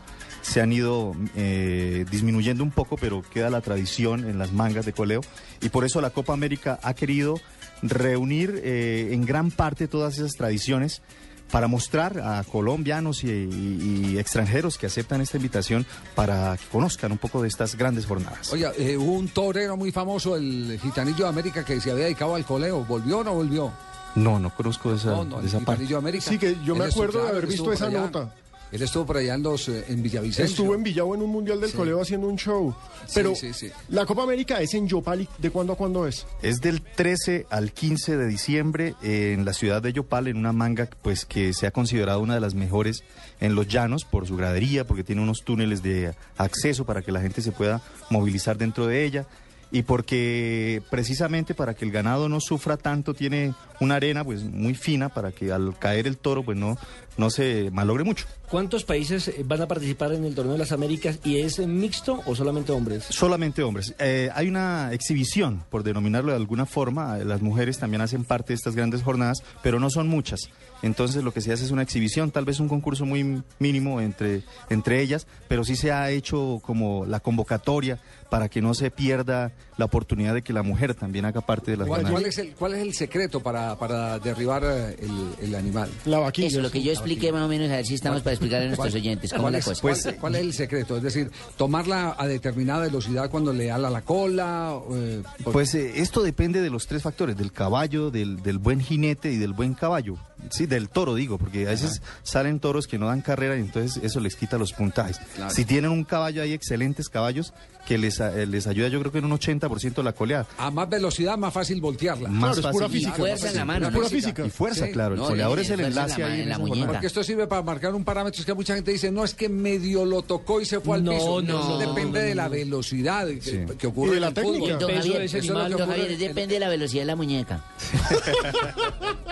se 0.43 0.61
han 0.61 0.73
ido 0.73 1.15
eh, 1.37 2.05
disminuyendo 2.11 2.65
un 2.65 2.71
poco, 2.71 2.97
pero 2.97 3.23
queda 3.23 3.49
la 3.49 3.61
tradición 3.61 4.29
en 4.29 4.39
las 4.39 4.53
mangas 4.53 4.85
de 4.85 4.93
coleo. 4.93 5.21
Y 5.61 5.69
por 5.69 5.85
eso 5.85 6.01
la 6.01 6.11
Copa 6.11 6.33
América 6.33 6.79
ha 6.83 6.95
querido 6.95 7.41
reunir 7.83 8.61
eh, 8.65 9.11
en 9.13 9.25
gran 9.25 9.51
parte 9.51 9.89
todas 9.89 10.19
esas 10.19 10.33
tradiciones 10.33 11.03
para 11.51 11.69
mostrar 11.69 12.19
a 12.19 12.43
colombianos 12.45 13.25
y, 13.25 14.17
extranjeros 14.19 14.79
que 14.79 14.87
aceptan 14.87 15.21
esta 15.21 15.37
invitación 15.37 15.85
para 16.15 16.57
que 16.57 16.65
conozcan 16.67 17.13
un 17.13 17.19
poco 17.19 17.43
de 17.43 17.49
estas 17.49 17.77
grandes 17.77 18.07
jornadas. 18.07 18.53
Eh, 18.55 18.97
hubo 18.97 19.13
un 19.13 19.29
torero 19.29 19.77
muy 19.77 19.93
famoso, 19.93 20.37
el 20.37 20.79
Gitanillo 20.81 21.25
de 21.25 21.29
América, 21.29 21.65
que 21.65 21.81
se 21.81 21.91
había 21.91 22.05
dedicado 22.05 22.35
al 22.35 22.45
coleo. 22.45 22.85
¿Volvió 22.85 23.19
o 23.19 23.25
no 23.25 23.35
volvió? 23.35 23.73
No, 24.15 24.39
no 24.39 24.55
conozco 24.55 24.95
esa, 24.95 25.11
No, 25.11 25.25
no, 25.25 25.41
de 25.41 25.47
esa 25.49 25.59
parte. 25.61 25.83
Gitanillo 25.85 25.97
de 25.97 25.99
América. 25.99 26.25
Sí, 26.29 26.39
que 26.39 26.57
yo 26.65 26.75
me 26.75 26.87
estuvo- 26.87 27.05
acuerdo 27.05 27.25
de 27.25 27.29
haber 27.31 27.47
visto 27.47 27.73
esa 27.73 27.87
allá. 27.87 28.01
nota. 28.01 28.35
Él 28.71 28.81
estuvo 28.81 29.05
por 29.05 29.19
allá 29.19 29.35
en, 29.35 29.43
los, 29.43 29.69
eh, 29.69 29.85
en 29.89 30.03
Villavicencio. 30.03 30.45
Estuvo 30.47 30.75
en 30.75 30.83
Villavo 30.83 31.15
en 31.15 31.21
un 31.21 31.29
mundial 31.29 31.61
del 31.61 31.71
Sí. 31.71 31.77
coleo 31.77 32.01
haciendo 32.01 32.27
un 32.27 32.37
show. 32.39 32.75
Pero 33.13 33.35
sí, 33.35 33.53
sí. 33.53 33.71
la 33.91 34.07
Copa 34.07 34.23
América 34.23 34.63
es 34.63 34.73
en 34.73 34.89
Yopal. 34.89 35.29
¿De 35.37 35.51
cuándo 35.51 35.75
a 35.75 35.77
cuándo 35.77 36.07
es? 36.07 36.25
Es 36.41 36.63
del 36.63 36.81
13 36.81 37.47
al 37.51 37.73
15 37.73 38.17
de 38.17 38.27
diciembre 38.27 38.95
eh, 39.03 39.35
en 39.37 39.45
la 39.45 39.53
ciudad 39.53 39.83
de 39.83 39.93
Yopal, 39.93 40.27
en 40.29 40.39
una 40.39 40.55
manga 40.55 40.89
pues 41.03 41.27
que 41.27 41.53
se 41.53 41.67
ha 41.67 41.71
considerado 41.71 42.21
una 42.21 42.33
de 42.33 42.41
las 42.41 42.55
mejores 42.55 43.05
en 43.43 43.55
los 43.55 43.69
llanos 43.69 44.07
por 44.07 44.27
su 44.27 44.39
gradería, 44.39 44.87
porque 44.87 45.05
tiene 45.05 45.21
unos 45.21 45.43
túneles 45.45 45.83
de 45.83 46.15
acceso 46.39 46.87
para 46.87 47.03
que 47.03 47.13
la 47.13 47.21
gente 47.21 47.43
se 47.43 47.53
pueda 47.53 47.83
movilizar 48.09 48.57
dentro 48.57 48.87
de 48.87 49.05
ella 49.05 49.27
y 49.73 49.83
porque 49.83 50.83
precisamente 50.91 51.55
para 51.55 51.75
que 51.75 51.87
el 51.87 51.91
ganado 51.91 52.29
no 52.29 52.41
sufra 52.41 52.77
tanto 52.77 53.15
tiene 53.15 53.55
una 53.81 53.97
arena 53.97 54.23
pues 54.23 54.45
muy 54.45 54.75
fina 54.75 55.09
para 55.09 55.33
que 55.33 55.51
al 55.51 55.77
caer 55.79 56.07
el 56.07 56.19
toro 56.19 56.43
pues 56.43 56.59
no 56.59 56.77
no 57.17 57.31
se 57.31 57.71
malogre 57.73 58.05
mucho. 58.05 58.27
¿Cuántos 58.53 58.85
países 58.85 59.29
eh, 59.29 59.43
van 59.47 59.63
a 59.63 59.67
participar 59.67 60.13
en 60.13 60.27
el 60.27 60.35
torneo 60.35 60.53
de 60.53 60.59
las 60.59 60.73
Américas 60.73 61.19
y 61.25 61.39
es 61.39 61.59
mixto 61.67 62.21
o 62.27 62.35
solamente 62.35 62.71
hombres? 62.71 63.07
Solamente 63.09 63.63
hombres. 63.63 63.95
Eh, 63.99 64.29
hay 64.35 64.47
una 64.47 64.93
exhibición, 64.93 65.65
por 65.71 65.83
denominarlo 65.83 66.33
de 66.33 66.37
alguna 66.37 66.67
forma. 66.67 67.19
Eh, 67.19 67.25
Las 67.25 67.41
mujeres 67.41 67.79
también 67.79 68.03
hacen 68.03 68.25
parte 68.25 68.49
de 68.49 68.57
estas 68.57 68.77
grandes 68.77 69.03
jornadas, 69.03 69.43
pero 69.63 69.81
no 69.81 69.89
son 69.89 70.07
muchas. 70.07 70.51
Entonces 70.83 71.25
lo 71.25 71.33
que 71.33 71.41
se 71.41 71.51
hace 71.51 71.65
es 71.65 71.71
una 71.71 71.81
exhibición, 71.81 72.31
tal 72.31 72.45
vez 72.45 72.61
un 72.61 72.69
concurso 72.69 73.07
muy 73.07 73.43
mínimo 73.59 74.03
entre, 74.03 74.43
entre 74.69 75.01
ellas, 75.01 75.27
pero 75.49 75.65
sí 75.65 75.75
se 75.75 75.91
ha 75.91 76.11
hecho 76.11 76.61
como 76.63 77.07
la 77.07 77.21
convocatoria 77.21 78.01
para 78.31 78.49
que 78.51 78.61
no 78.61 78.75
se 78.75 78.91
pierda 78.91 79.53
la 79.79 79.85
oportunidad 79.87 80.35
de 80.35 80.43
que 80.43 80.53
la 80.53 80.63
mujer 80.63 80.95
también 80.95 81.25
haga 81.25 81.41
parte 81.41 81.71
de 81.71 81.77
las 81.79 81.87
¿Cuál, 81.87 82.03
jornadas. 82.03 82.21
cuál 82.21 82.29
es 82.31 82.39
el, 82.39 82.55
¿Cuál 82.55 82.75
es 82.75 82.83
el 82.83 82.93
secreto 82.95 83.41
para, 83.41 83.79
para 83.79 84.19
derribar 84.19 84.65
eh, 84.65 84.97
el, 84.99 85.47
el 85.49 85.55
animal? 85.55 85.89
La 86.05 86.19
vaquilla. 86.19 86.49
Eso, 86.49 86.61
lo 86.61 86.71
que 86.71 86.83
yo 86.83 86.93
expliqué 86.93 87.31
más 87.33 87.43
o 87.43 87.49
menos, 87.49 87.71
a 87.71 87.77
ver 87.77 87.87
si 87.87 87.95
estamos 87.95 88.21
para 88.23 88.35
explicarle 88.45 88.65
a 88.67 88.69
nuestros 88.69 88.95
oyentes 88.95 89.31
cómo 89.31 89.43
¿Cuál 89.45 89.55
es 89.57 89.67
la 89.67 89.73
es, 89.73 89.81
cosa. 89.81 90.03
cuál- 90.11 90.21
cuál 90.21 90.35
es 90.37 90.41
el 90.43 90.53
secreto? 90.53 90.97
Es 90.97 91.03
decir, 91.03 91.31
tomarla 91.57 92.15
a 92.19 92.27
determinada 92.27 92.81
velocidad 92.83 93.31
cuando 93.31 93.53
le 93.53 93.71
ala 93.71 93.91
la 93.91 94.03
cola. 94.03 94.75
eh, 94.93 95.23
por- 95.45 95.53
Pues 95.53 95.75
eh, 95.75 95.93
esto 95.97 96.23
depende 96.23 96.61
de 96.61 96.71
los 96.71 96.87
tres 96.87 97.03
factores, 97.03 97.37
del 97.37 97.53
caballo, 97.53 98.11
del, 98.11 98.43
del 98.43 98.59
buen 98.59 98.81
jinete 98.81 99.33
y 99.33 99.37
del 99.39 99.53
buen 99.53 99.75
caballo. 99.75 100.17
Sí, 100.51 100.67
del 100.67 100.89
toro 100.89 101.15
digo, 101.15 101.39
porque 101.39 101.67
a 101.69 101.71
veces 101.71 102.03
salen 102.25 102.59
toros 102.59 102.89
que 102.89 102.99
no 102.99 103.07
dan 103.07 103.21
carrera 103.21 103.57
y 103.57 103.61
entonces 103.61 104.03
eso 104.03 104.19
les 104.19 104.35
quita 104.35 104.59
los 104.59 104.73
puntajes. 104.73 105.19
Claro. 105.37 105.55
Si 105.55 105.65
tienen 105.65 105.91
un 105.93 106.03
caballo, 106.03 106.43
hay 106.43 106.53
excelentes 106.53 107.09
caballos 107.09 107.53
que 107.93 107.99
les, 107.99 108.21
eh, 108.21 108.47
les 108.47 108.67
ayuda 108.67 108.89
yo 108.89 108.99
creo 109.01 109.13
que 109.13 109.19
en 109.19 109.27
un 109.27 109.33
80% 109.33 110.03
la 110.03 110.13
coleada. 110.15 110.47
a 110.57 110.71
más 110.71 110.89
velocidad, 110.89 111.37
más 111.37 111.53
fácil 111.53 111.79
voltearla. 111.81 112.31
Más 112.31 112.57
es 112.57 112.67
pura 112.67 112.89
física. 112.89 113.13
Y 113.15 113.19
fuerza 113.21 113.51
en 113.51 113.57
la 113.57 113.65
mano, 113.67 113.89
Es 113.89 113.95
pura 113.95 114.09
física. 114.09 114.47
Y 114.47 114.51
fuerza, 114.51 114.87
Sí. 114.87 114.93
claro. 114.93 115.15
El 115.15 115.21
No, 115.21 115.27
coleador 115.27 115.59
es 115.59 115.69
el 115.69 115.81
en 115.81 115.83
la 115.83 115.89
enlace 115.89 116.25
ahí 116.25 116.35
en 116.37 116.41
en 116.45 116.49
la 116.49 116.59
muñeca. 116.59 116.87
Porque 116.93 117.07
esto 117.07 117.23
sirve 117.23 117.47
para 117.47 117.61
marcar 117.63 117.95
un 117.95 118.03
parámetro. 118.05 118.41
Es 118.41 118.47
que 118.47 118.55
mucha 118.55 118.75
gente 118.75 118.93
dice, 118.93 119.11
no, 119.13 119.25
es 119.25 119.35
que 119.35 119.49
medio 119.51 120.07
lo 120.07 120.23
tocó 120.23 120.61
y 120.61 120.65
se 120.65 120.81
fue 120.81 120.97
al 120.97 121.05
No, 121.05 121.13
piso. 121.13 121.43
no, 121.43 121.61
Eso 121.61 121.69
no, 121.71 121.79
depende 121.79 122.21
no, 122.21 122.27
de 122.27 122.35
la 122.35 122.49
velocidad 122.49 123.27
que, 123.27 123.41
Sí. 123.43 123.61
que 123.79 123.87
ocurre 123.89 124.09
Y 124.09 124.11
de 124.13 124.17
en 124.17 124.21
la 124.23 124.29
el 124.29 124.35
fútbol. 124.35 124.53
técnica. 124.55 124.79
Don 124.79 124.91
Javier, 124.95 125.19
de 125.19 125.25
ese 125.27 125.39
eso 125.39 125.47
es 125.47 125.51
lo 125.53 125.59
animal, 125.61 125.67
que 125.67 125.73
Don 125.73 125.83
ocurre 125.91 125.99
Javier, 126.03 126.13
en- 126.23 126.29
depende 126.29 126.55
de 126.55 126.61
la 126.61 126.69
velocidad 126.71 127.03
de 127.03 127.07
la 127.07 127.17
muñeca. 127.17 127.65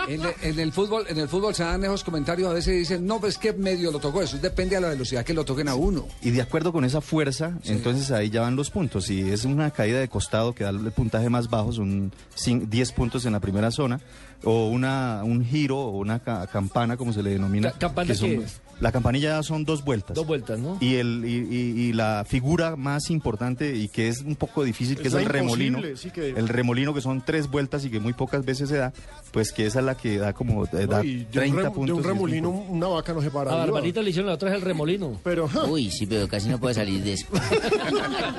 En, 0.07 0.19
en 0.41 0.59
el 0.59 0.71
fútbol, 0.73 1.05
en 1.07 1.19
el 1.19 1.29
fútbol 1.29 1.53
se 1.53 1.63
dan 1.63 1.83
esos 1.83 2.03
comentarios 2.03 2.49
a 2.49 2.53
veces 2.53 2.75
dicen, 2.75 3.05
no, 3.05 3.19
pues 3.19 3.33
es 3.35 3.37
que 3.39 3.53
medio 3.53 3.91
lo 3.91 3.99
tocó. 3.99 4.21
Eso 4.23 4.37
depende 4.39 4.75
de 4.75 4.81
la 4.81 4.89
velocidad 4.89 5.23
que 5.23 5.33
lo 5.33 5.45
toquen 5.45 5.67
a 5.69 5.75
uno. 5.75 6.07
Y 6.23 6.31
de 6.31 6.41
acuerdo 6.41 6.73
con 6.73 6.83
esa 6.85 7.01
fuerza, 7.01 7.53
entonces 7.65 8.09
ahí 8.11 8.29
ya 8.31 8.41
van 8.41 8.50
los 8.55 8.69
puntos. 8.71 9.05
Si 9.05 9.21
es 9.31 9.45
una 9.45 9.71
caída 9.71 9.99
de 9.99 10.07
costado 10.07 10.53
que 10.53 10.63
da 10.63 10.69
el 10.71 10.91
puntaje 10.91 11.29
más 11.29 11.49
bajo, 11.49 11.71
son 11.71 12.11
cin- 12.35 12.67
10 12.67 12.91
puntos 12.91 13.25
en 13.25 13.33
la 13.33 13.39
primera 13.39 13.71
zona, 13.71 13.99
o 14.43 14.67
una, 14.69 15.21
un 15.23 15.45
giro 15.45 15.79
o 15.79 15.97
una 15.97 16.19
ca- 16.19 16.45
campana, 16.47 16.97
como 16.97 17.13
se 17.13 17.23
le 17.23 17.31
denomina. 17.31 17.71
Ca- 17.71 17.79
¿campana 17.79 18.07
que 18.07 18.15
son- 18.15 18.29
qué 18.29 18.35
es? 18.43 18.61
La 18.81 18.91
campanilla 18.91 19.43
son 19.43 19.63
dos 19.63 19.83
vueltas. 19.83 20.15
Dos 20.15 20.25
vueltas, 20.25 20.57
¿no? 20.57 20.75
Y, 20.81 20.95
el, 20.95 21.23
y, 21.23 21.55
y- 21.55 21.81
y 21.89 21.93
la 21.93 22.25
figura 22.27 22.75
más 22.75 23.11
importante 23.11 23.75
y 23.75 23.89
que 23.89 24.07
es 24.07 24.21
un 24.21 24.35
poco 24.35 24.63
difícil, 24.63 24.95
que 24.95 25.03
Es 25.03 25.07
es, 25.09 25.13
la 25.13 25.19
el 25.19 25.25
remolino. 25.27 25.77
imposible, 25.77 25.97
sí 25.97 26.09
que- 26.09 26.29
El 26.29 26.47
remolino 26.47 26.91
que 26.91 27.01
son 27.01 27.21
tres 27.23 27.47
vueltas 27.51 27.85
y 27.85 27.91
que 27.91 27.99
muy 27.99 28.13
pocas 28.13 28.43
veces 28.43 28.69
se 28.69 28.77
da, 28.77 28.91
pues 29.31 29.51
que 29.51 29.67
esa 29.67 29.79
es 29.81 29.85
la 29.85 29.95
que 29.95 30.17
da 30.17 30.33
como 30.33 30.65
eh, 30.65 30.87
da 30.87 30.97
No, 30.97 31.03
y 31.03 31.17
de, 31.17 31.25
30 31.25 31.59
un 31.59 31.63
rem- 31.67 31.73
puntos. 31.73 31.97
de 31.97 32.01
un 32.01 32.07
remolino 32.07 32.49
una 32.49 32.87
vaca 32.87 33.13
no 33.13 33.21
se 33.21 33.29
para. 33.29 33.51
A 33.51 33.53
viva. 33.53 33.65
Barbarita 33.65 34.01
le 34.01 34.09
hicieron 34.09 34.29
la 34.29 34.33
otra 34.33 34.49
es 34.49 34.55
el 34.55 34.61
remolino. 34.63 35.19
Pero 35.23 35.47
Uy, 35.69 35.91
sí, 35.91 36.07
pero 36.07 36.27
casi 36.27 36.49
no 36.49 36.57
puede 36.59 36.73
salir 36.73 37.03
de 37.03 37.13
eso. 37.13 37.27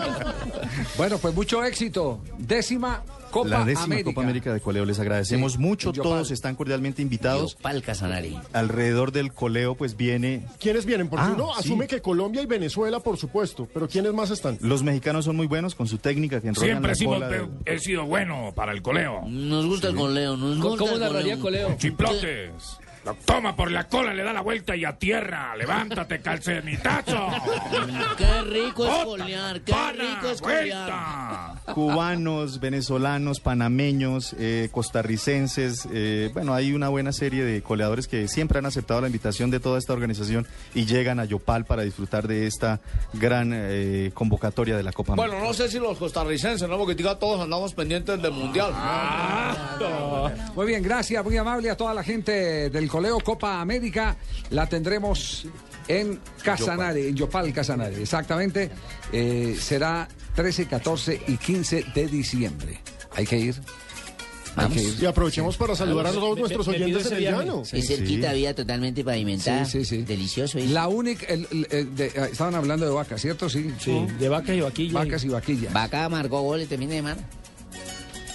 Bueno, 0.97 1.19
pues 1.19 1.35
mucho 1.35 1.63
éxito. 1.65 2.21
Décima 2.39 3.03
Copa 3.33 3.49
la 3.49 3.65
décima 3.65 3.85
América. 3.85 4.11
Copa 4.11 4.23
América 4.23 4.53
de 4.55 4.61
Coleo. 4.61 4.85
Les 4.85 4.99
agradecemos 5.01 5.53
Sí, 5.55 5.59
mucho. 5.59 5.93
Todos 5.93 6.31
están 6.31 6.55
cordialmente 6.55 7.03
invitados. 7.03 7.57
Yopal 7.57 7.83
Casanare. 7.83 8.33
Alrededor 8.53 9.11
del 9.13 9.33
coleo, 9.33 9.75
pues 9.75 9.97
viene. 9.97 10.45
¿quiénes 10.61 10.85
vienen? 10.87 11.09
Porque 11.09 11.27
Ah, 11.27 11.33
uno 11.35 11.49
sí. 11.55 11.61
asume 11.67 11.87
que 11.87 12.01
Colombia 12.01 12.43
y 12.43 12.47
Venezuela, 12.47 13.01
por 13.01 13.17
supuesto. 13.17 13.69
Pero 13.73 13.89
¿quiénes 13.89 14.13
más 14.13 14.31
están? 14.31 14.59
Los 14.61 14.83
mexicanos 14.83 15.25
son 15.25 15.37
muy 15.37 15.47
buenos 15.47 15.75
con 15.75 15.87
su 15.89 15.99
técnica 15.99 16.41
que 16.41 16.53
Siempre 16.55 16.81
la 16.89 16.93
he 16.93 16.95
sido, 16.95 17.19
de- 17.21 17.49
he 17.67 17.79
sido 17.79 18.05
bueno 18.05 18.53
para 18.55 18.73
el 18.73 18.83
coleo. 18.83 19.23
Nos 19.27 19.67
gusta 19.67 19.89
el 19.89 19.97
coleo, 19.97 20.37
nos 20.37 20.59
¿Cómo, 20.59 20.71
gusta 20.71 20.79
cómo 20.85 20.93
el 20.97 21.01
narraría 21.01 21.39
coleo. 21.39 21.67
Coleo? 21.69 21.79
Chiplotes. 21.79 22.79
Lo 23.05 23.15
toma 23.15 23.57
por 23.57 23.69
la 23.71 23.89
cola, 23.89 24.15
le 24.15 24.23
da 24.23 24.33
la 24.33 24.43
vuelta 24.43 24.77
y 24.77 24.85
a 24.85 24.97
tierra. 24.97 25.57
Levántate, 25.57 26.21
calcenitazo. 26.21 27.29
Qué 28.17 28.43
rico 28.43 28.85
es 28.87 28.91
Otra, 28.93 29.05
colear, 29.25 29.61
qué 29.63 29.73
pana, 29.73 30.05
rico 30.15 30.31
es 30.31 30.41
colear. 30.41 30.63
vuelta. 30.69 31.73
Cubanos, 31.75 32.61
venezolanos, 32.61 33.41
panameños, 33.41 34.37
eh, 34.39 34.69
costarricenses. 34.71 35.89
eh, 35.93 36.31
bueno, 36.33 36.55
hay 36.55 36.73
una 36.73 36.89
buena 36.91 37.13
serie 37.13 37.45
de 37.45 37.61
coleadores 37.63 38.07
que 38.07 38.29
siempre 38.29 38.59
han 38.61 38.67
aceptado 38.67 39.01
la 39.01 39.09
invitación 39.09 39.51
de 39.51 39.59
toda 39.59 39.79
esta 39.79 39.93
organización 39.93 40.47
y 40.75 40.85
llegan 40.85 41.19
a 41.19 41.25
Yopal 41.25 41.65
para 41.65 41.83
disfrutar 41.83 42.29
de 42.29 42.47
esta 42.47 42.81
gran 43.15 43.51
eh, 43.53 44.13
convocatoria 44.15 44.77
de 44.77 44.83
la 44.85 44.93
Copa 44.93 45.15
Bueno, 45.17 45.33
América. 45.33 45.49
no 45.49 45.55
sé 45.55 45.69
si 45.69 45.79
los 45.81 45.99
costarricenses, 45.99 46.69
¿no? 46.69 46.79
Porque 46.79 46.95
diga, 46.95 47.19
todos 47.19 47.41
andamos 47.41 47.75
pendientes 47.75 48.23
del 48.23 48.33
mundial. 48.33 48.73
Muy 50.55 50.67
bien, 50.67 50.83
gracias, 50.83 51.25
muy 51.25 51.37
amable 51.37 51.71
a 51.71 51.77
toda 51.77 51.95
la 51.95 52.05
gente 52.05 52.71
del 52.71 52.89
Coleo 52.93 53.19
Copa 53.21 53.59
América. 53.59 54.15
La 54.51 54.69
tendremos 54.69 55.47
en 55.89 56.21
Casanare, 56.45 57.09
en 57.09 57.17
Yopal 57.17 57.51
Casanare, 57.51 58.03
exactamente. 58.03 58.71
Eh, 59.11 59.57
será 59.59 60.07
13, 60.37 60.67
14 60.67 61.23
y 61.27 61.39
15 61.39 61.87
de 61.95 62.07
diciembre. 62.07 62.83
Hay 63.17 63.25
que 63.27 63.39
ir. 63.39 63.55
Hay 64.57 64.69
que 64.69 64.83
ir. 64.83 64.95
Y 65.01 65.07
aprovechemos 65.07 65.57
para 65.57 65.75
saludar 65.75 66.09
a 66.09 66.13
todos 66.13 66.39
nuestros 66.39 66.69
oyentes 66.69 67.07
en 67.07 67.15
el 67.17 67.23
llano. 67.23 67.63
Es 67.73 67.89
cerquita, 67.89 68.35
vía 68.35 68.55
totalmente 68.55 69.03
pavimentada. 69.03 69.65
Sí, 69.65 69.87
sí, 69.87 69.97
sí. 69.97 70.03
Delicioso. 70.03 70.59
¿eh? 70.59 70.67
La 70.67 70.89
única, 70.89 71.25
el- 71.33 71.49
el- 71.51 71.67
el 71.71 71.97
de- 71.97 72.07
eh, 72.09 72.29
estaban 72.31 72.55
hablando 72.55 72.85
de 72.85 72.93
vacas, 72.93 73.23
¿cierto? 73.23 73.49
Sí. 73.49 73.73
Sí, 73.81 74.07
de 74.19 74.29
vacas 74.29 74.55
y 74.55 74.61
vaquillas. 74.61 74.93
Vacas 74.93 75.25
y 75.25 75.29
vaquillas. 75.29 75.73
Vaca 75.73 76.07
marcó 76.11 76.43
goles 76.43 76.69
también 76.69 76.91
de 76.91 77.01
mar. 77.01 77.17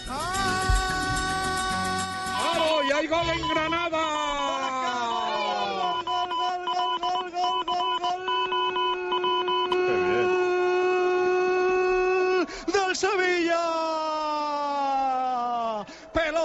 ¡Vamos! 0.08 2.86
¡Y 2.90 2.92
hay 2.92 3.06
gol 3.08 3.20
en 3.40 3.50
Granada! 3.50 4.17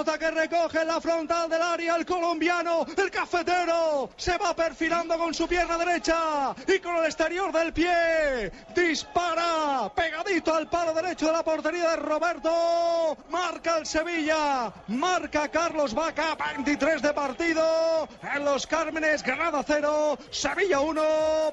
Pelota 0.02 0.18
que 0.18 0.30
recoge 0.32 0.80
en 0.80 0.88
la 0.88 1.00
frontal 1.00 1.48
del 1.48 1.62
área 1.62 1.94
el 1.94 2.04
colombiano, 2.04 2.84
el 2.96 3.08
cafetero. 3.08 4.10
Se 4.16 4.36
va 4.36 4.54
perfilando 4.56 5.16
con 5.16 5.32
su 5.32 5.46
pierna 5.46 5.78
derecha 5.78 6.56
y 6.66 6.80
con 6.80 6.96
el 6.96 7.04
exterior 7.04 7.52
del 7.52 7.72
pie. 7.72 8.50
Dispara 8.74 9.92
pegadito 9.94 10.54
al 10.54 10.68
palo 10.68 10.92
derecho 10.92 11.26
de 11.26 11.32
la 11.32 11.44
portería 11.44 11.90
de 11.90 11.96
Roberto. 11.98 13.16
Marca 13.30 13.78
el 13.78 13.86
Sevilla. 13.86 14.72
Marca 14.88 15.48
Carlos 15.48 15.94
Vaca. 15.94 16.36
23 16.56 17.00
de 17.00 17.12
partido. 17.12 18.08
En 18.34 18.44
los 18.44 18.66
Cármenes, 18.66 19.22
Granada 19.22 19.62
0. 19.64 20.18
Sevilla 20.32 20.80
1. 20.80 21.02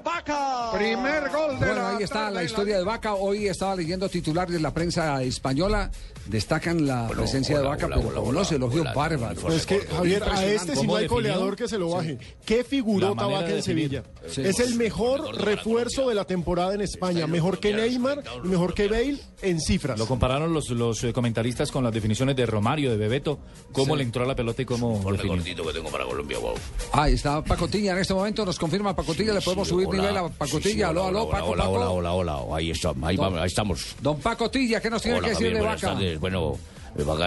Vaca. 0.02 0.72
Primer 0.72 1.28
gol 1.30 1.60
de 1.60 1.66
Bueno, 1.66 1.82
la 1.82 1.88
ahí 1.90 2.02
está 2.02 2.30
la 2.30 2.42
historia 2.42 2.78
de 2.78 2.84
Vaca. 2.84 3.14
Hoy 3.14 3.46
estaba 3.46 3.76
leyendo 3.76 4.08
titulares 4.08 4.52
de 4.52 4.60
la 4.60 4.74
prensa 4.74 5.22
española. 5.22 5.88
Destacan 6.30 6.86
la 6.86 7.08
presencia 7.08 7.58
de 7.58 7.64
Vaca, 7.66 7.88
pero 7.88 8.02
con 8.02 8.28
unos 8.28 8.52
elogios 8.52 8.86
bárbaros. 8.94 9.38
Pues 9.42 9.54
es 9.56 9.66
que, 9.66 9.80
Javier, 9.80 10.22
a 10.22 10.44
este 10.44 10.76
sí 10.76 10.86
no 10.86 10.94
hay 10.96 11.06
goleador 11.08 11.56
que 11.56 11.66
se 11.66 11.76
lo 11.76 11.90
baje. 11.90 12.18
Qué 12.44 12.62
figurota 12.64 13.08
La 13.08 13.14
manera 13.14 13.40
Vaca 13.40 13.48
de 13.52 13.56
en. 13.56 13.62
Sevilla. 13.62 14.02
Sí. 14.28 14.42
Es 14.42 14.60
el 14.60 14.76
mejor 14.76 15.36
refuerzo 15.36 16.08
de 16.08 16.14
la 16.14 16.24
temporada 16.24 16.72
en 16.74 16.80
España. 16.82 17.26
Mejor 17.26 17.58
que 17.58 17.74
Neymar 17.74 18.22
y 18.44 18.48
mejor 18.48 18.74
que 18.74 18.86
Bale 18.88 19.18
en 19.42 19.60
cifras. 19.60 19.98
Lo 19.98 20.06
compararon 20.06 20.52
los, 20.52 20.70
los 20.70 21.02
eh, 21.04 21.12
comentaristas 21.12 21.70
con 21.72 21.82
las 21.82 21.92
definiciones 21.92 22.36
de 22.36 22.46
Romario, 22.46 22.90
de 22.92 22.96
Bebeto, 22.96 23.40
cómo 23.72 23.94
Sí. 23.94 23.98
le 23.98 24.04
entró 24.04 24.22
a 24.24 24.26
la 24.26 24.36
pelota 24.36 24.62
y 24.62 24.64
cómo 24.64 25.00
definió. 25.12 25.42
que 25.42 25.72
tengo 25.72 25.90
para 25.90 26.04
Colombia, 26.04 26.38
wow. 26.38 26.54
Ahí 26.92 27.14
está 27.14 27.42
Pacotilla 27.42 27.92
en 27.92 27.98
este 27.98 28.14
momento. 28.14 28.44
Nos 28.46 28.58
confirma 28.58 28.94
Pacotilla. 28.94 29.32
Le 29.34 29.40
podemos 29.40 29.66
subir 29.66 29.88
nivel 29.88 30.16
a 30.16 30.28
Pacotilla. 30.28 30.88
aló, 30.88 31.06
aló, 31.06 31.28
Paco, 31.28 31.50
hola, 31.50 31.68
hola, 31.68 31.90
hola, 31.90 32.12
hola, 32.36 32.56
ahí 32.56 32.70
está, 32.70 32.92
ahí, 33.02 33.16
Don- 33.16 33.26
vamos, 33.26 33.40
ahí 33.40 33.46
estamos. 33.48 33.96
Don 34.00 34.18
Pacotilla, 34.20 34.80
¿qué 34.80 34.90
nos 34.90 35.02
tiene 35.02 35.18
Hola, 35.18 35.28
que 35.28 35.34
decir 35.34 35.52
de 35.54 35.60
Vaca? 35.60 35.96
Bueno, 36.20 36.58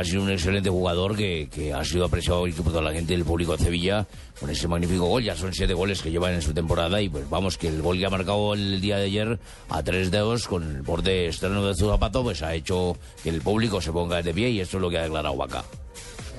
sido 0.03 0.21
un 0.21 0.31
excelente 0.31 0.69
jugador 0.69 1.15
que, 1.15 1.49
que 1.51 1.73
ha 1.73 1.83
sido 1.83 2.05
apreciado 2.05 2.41
por 2.41 2.71
toda 2.71 2.81
la 2.81 2.91
gente 2.91 3.13
del 3.13 3.25
público 3.25 3.57
de 3.57 3.63
Sevilla 3.63 4.05
con 4.39 4.49
ese 4.49 4.67
magnífico 4.67 5.05
gol. 5.05 5.23
Ya 5.23 5.35
son 5.35 5.53
siete 5.53 5.73
goles 5.73 6.01
que 6.01 6.11
llevan 6.11 6.33
en 6.33 6.41
su 6.41 6.53
temporada 6.53 7.01
y 7.01 7.09
pues 7.09 7.29
vamos, 7.29 7.57
que 7.57 7.67
el 7.67 7.81
gol 7.81 7.97
que 7.97 8.05
ha 8.05 8.09
marcado 8.09 8.53
el 8.53 8.81
día 8.81 8.97
de 8.97 9.05
ayer 9.05 9.39
a 9.69 9.83
tres 9.83 10.11
dedos 10.11 10.47
con 10.47 10.63
el 10.63 10.81
borde 10.81 11.27
externo 11.27 11.65
de 11.65 11.75
su 11.75 11.89
zapato 11.89 12.23
pues 12.23 12.41
ha 12.43 12.53
hecho 12.53 12.97
que 13.23 13.29
el 13.29 13.41
público 13.41 13.81
se 13.81 13.91
ponga 13.91 14.21
de 14.21 14.33
pie 14.33 14.49
y 14.49 14.59
esto 14.59 14.77
es 14.77 14.81
lo 14.81 14.89
que 14.89 14.97
ha 14.97 15.03
declarado 15.03 15.35
Vaca. 15.35 15.63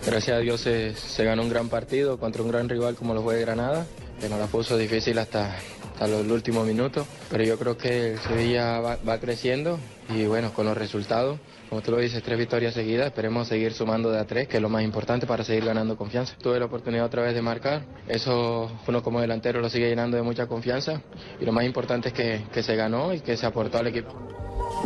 Gracias 0.07 0.37
a 0.37 0.41
Dios 0.41 0.61
se, 0.61 0.95
se 0.95 1.25
ganó 1.25 1.43
un 1.43 1.49
gran 1.49 1.69
partido 1.69 2.19
contra 2.19 2.43
un 2.43 2.51
gran 2.51 2.69
rival 2.69 2.95
como 2.95 3.15
lo 3.15 3.23
fue 3.23 3.41
Granada, 3.41 3.87
que 4.21 4.29
nos 4.29 4.39
la 4.39 4.47
puso 4.47 4.77
difícil 4.77 5.19
hasta, 5.19 5.57
hasta 5.95 6.07
los 6.07 6.27
últimos 6.27 6.67
minutos, 6.67 7.07
pero 7.31 7.43
yo 7.43 7.59
creo 7.59 7.79
que 7.79 8.13
el 8.13 8.19
Sevilla 8.19 8.81
va, 8.81 8.97
va 8.97 9.19
creciendo 9.19 9.79
y 10.11 10.27
bueno, 10.27 10.53
con 10.53 10.67
los 10.67 10.77
resultados, 10.77 11.39
como 11.75 11.83
tú 11.85 11.91
lo 11.91 11.99
dices, 11.99 12.23
tres 12.23 12.39
victorias 12.39 12.73
seguidas, 12.73 13.07
esperemos 13.09 13.49
seguir 13.49 13.73
sumando 13.73 14.09
de 14.13 14.21
a 14.21 14.25
tres, 14.25 14.47
que 14.47 14.59
es 14.59 14.63
lo 14.63 14.69
más 14.69 14.85
importante 14.85 15.27
para 15.27 15.43
seguir 15.43 15.65
ganando 15.65 15.97
confianza. 15.97 16.37
Tuve 16.41 16.61
la 16.61 16.67
oportunidad 16.67 17.05
otra 17.05 17.23
vez 17.23 17.35
de 17.35 17.43
marcar, 17.43 17.85
eso 18.07 18.71
uno 18.87 19.03
como 19.03 19.21
delantero 19.21 19.61
lo 19.61 19.69
sigue 19.69 19.89
llenando 19.89 20.17
de 20.17 20.23
mucha 20.23 20.47
confianza 20.47 21.03
y 21.41 21.45
lo 21.45 21.51
más 21.51 21.65
importante 21.65 22.11
es 22.11 22.15
que, 22.15 22.45
que 22.53 22.63
se 22.63 22.77
ganó 22.77 23.13
y 23.13 23.19
que 23.23 23.37
se 23.37 23.45
aportó 23.45 23.79
al 23.79 23.89
equipo. 23.89 24.13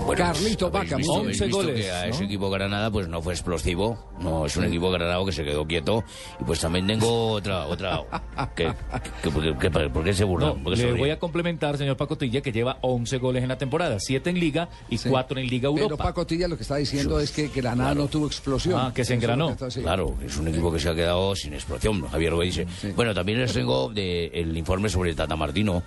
Bueno, 0.06 0.24
Carlito 0.24 0.66
habéis 0.68 0.84
Vaca, 0.90 0.96
visto- 0.96 1.12
muy 1.14 1.22
habéis 1.24 1.38
bien. 1.40 1.48
visto 1.50 1.58
11 1.60 1.72
que 1.72 1.72
goles, 1.82 1.92
a 1.92 2.06
¿no? 2.06 2.14
ese 2.14 2.24
equipo 2.24 2.50
Granada 2.50 2.90
pues 2.90 3.08
no 3.08 3.20
fue 3.20 3.32
explosivo, 3.34 3.98
no 4.20 4.46
es 4.46 4.56
un 4.56 4.64
equipo 4.64 4.90
Granada 4.90 5.22
que 5.24 5.32
se 5.32 5.44
quedó 5.44 5.66
quieto 5.66 6.04
y 6.40 6.44
pues 6.44 6.60
también 6.60 6.86
tengo 6.86 7.32
otra 7.32 7.66
otra 7.66 8.00
que, 8.54 8.72
que- 9.22 9.30
que- 9.30 9.58
que- 9.58 9.70
¿por 9.90 10.04
qué 10.04 10.14
se 10.14 10.24
burlan? 10.24 10.56
No, 10.58 10.62
¿Por 10.62 10.72
qué 10.72 10.76
se 10.78 10.82
le 10.86 10.92
ríen? 10.92 11.00
voy 11.02 11.10
a 11.10 11.18
complementar, 11.18 11.76
señor 11.76 11.96
Pacotilla, 11.96 12.40
que 12.40 12.52
lleva 12.52 12.78
11 12.82 13.18
goles 13.18 13.42
en 13.42 13.48
la 13.48 13.58
temporada, 13.58 13.98
7 13.98 14.30
en 14.30 14.38
Liga 14.40 14.68
y 14.88 14.98
4 14.98 15.40
en 15.40 15.46
Liga 15.46 15.68
Pero 15.72 15.82
Europa. 15.84 16.04
Pacotilla 16.04 16.48
lo 16.48 16.56
que 16.56 16.62
está 16.62 16.76
diciendo 16.78 17.20
es 17.20 17.30
que 17.30 17.48
Granada 17.48 17.94
no 17.94 18.08
tuvo 18.08 18.26
explosión. 18.26 18.74
Ah, 18.80 18.92
que 18.94 19.04
se 19.04 19.14
engranó. 19.14 19.56
sí. 19.70 19.82
Claro, 19.82 20.16
es 20.24 20.36
un 20.38 20.48
equipo 20.48 20.72
que 20.72 20.80
se 20.80 20.88
ha 20.88 20.94
quedado 20.94 21.36
sin 21.36 21.52
explosión, 21.54 22.08
Javier 22.08 22.32
lo 22.32 22.40
dice. 22.40 22.66
Bueno, 22.96 23.12
también 23.14 23.38
les 23.40 23.52
tengo 23.52 23.90
de, 23.90 24.26
el 24.34 24.56
informe 24.56 24.88
sobre 24.88 25.10
el 25.10 25.16
Tata 25.16 25.36
Martino. 25.36 25.82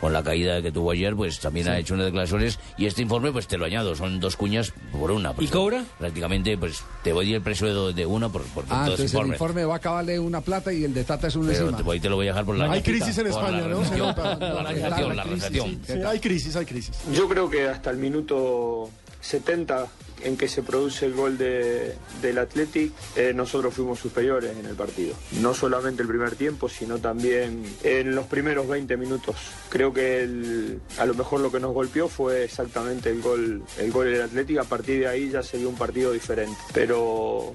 Con 0.00 0.12
la 0.12 0.22
caída 0.22 0.60
que 0.60 0.70
tuvo 0.70 0.90
ayer, 0.90 1.14
pues 1.16 1.38
también 1.40 1.66
ha 1.68 1.78
hecho 1.78 1.94
unas 1.94 2.06
declaraciones. 2.06 2.58
Y 2.76 2.84
este 2.84 3.00
informe, 3.00 3.32
pues 3.32 3.46
te 3.46 3.56
lo 3.56 3.64
añado, 3.64 3.94
son 3.94 4.20
dos 4.20 4.36
cuñas 4.36 4.70
por 4.92 5.10
una. 5.10 5.32
¿Y 5.38 5.46
cobra? 5.46 5.82
Prácticamente, 5.98 6.58
pues 6.58 6.82
te 7.02 7.12
voy 7.14 7.26
a 7.26 7.28
ir 7.30 7.34
el 7.36 7.42
precio 7.42 7.86
de, 7.86 7.94
de 7.94 8.04
una 8.04 8.28
por, 8.28 8.42
por 8.42 8.64
Ah, 8.68 8.80
dos 8.80 9.00
entonces 9.00 9.00
el 9.00 9.04
informes. 9.20 9.36
informe 9.36 9.60
de 9.62 9.66
Vaca 9.66 9.90
vale 9.92 10.18
una 10.18 10.42
plata 10.42 10.72
y 10.74 10.84
el 10.84 10.92
de 10.92 11.04
Tata 11.04 11.28
es 11.28 11.36
un 11.36 11.46
Pero 11.46 11.68
encima. 11.68 11.82
te, 11.82 11.90
ahí 11.90 12.00
te 12.00 12.08
lo 12.10 12.16
voy 12.16 12.26
a 12.26 12.30
dejar 12.32 12.44
por 12.44 12.56
la 12.56 12.70
Hay 12.70 12.82
crisis 12.82 13.16
en 13.16 13.30
por 13.30 13.42
la 13.42 13.48
España, 13.48 13.68
¿no? 13.68 13.80
La 14.62 14.62
recepción, 14.72 15.16
la 15.16 15.24
recepción. 15.24 15.80
Sí, 15.86 15.92
hay 16.06 16.18
crisis, 16.20 16.56
hay 16.56 16.66
crisis. 16.66 16.94
Yo 17.14 17.26
creo 17.26 17.48
que 17.48 17.66
hasta 17.68 17.88
el 17.90 17.96
minuto 17.96 18.90
70 19.22 19.86
en 20.22 20.36
que 20.36 20.48
se 20.48 20.62
produce 20.62 21.06
el 21.06 21.14
gol 21.14 21.36
de, 21.38 21.94
del 22.22 22.38
Athletic, 22.38 22.92
eh, 23.16 23.32
nosotros 23.34 23.74
fuimos 23.74 23.98
superiores 23.98 24.56
en 24.56 24.66
el 24.66 24.74
partido. 24.74 25.14
No 25.40 25.54
solamente 25.54 26.02
el 26.02 26.08
primer 26.08 26.34
tiempo, 26.36 26.68
sino 26.68 26.98
también 26.98 27.62
en 27.82 28.14
los 28.14 28.26
primeros 28.26 28.68
20 28.68 28.96
minutos. 28.96 29.36
Creo 29.68 29.92
que 29.92 30.22
el- 30.22 30.80
a 30.98 31.04
lo 31.06 31.14
mejor 31.14 31.40
lo 31.40 31.50
que 31.52 31.60
nos 31.60 31.72
golpeó 31.74 32.08
fue 32.08 32.44
exactamente 32.44 33.10
el 33.10 33.20
gol, 33.20 33.62
el 33.78 33.92
gol 33.92 34.06
del 34.10 34.22
Athletic. 34.22 34.58
A 34.58 34.64
partir 34.64 35.00
de 35.00 35.08
ahí 35.08 35.30
ya 35.30 35.42
se 35.42 35.58
vio 35.58 35.68
un 35.68 35.76
partido 35.76 36.12
diferente. 36.12 36.56
Pero 36.72 37.54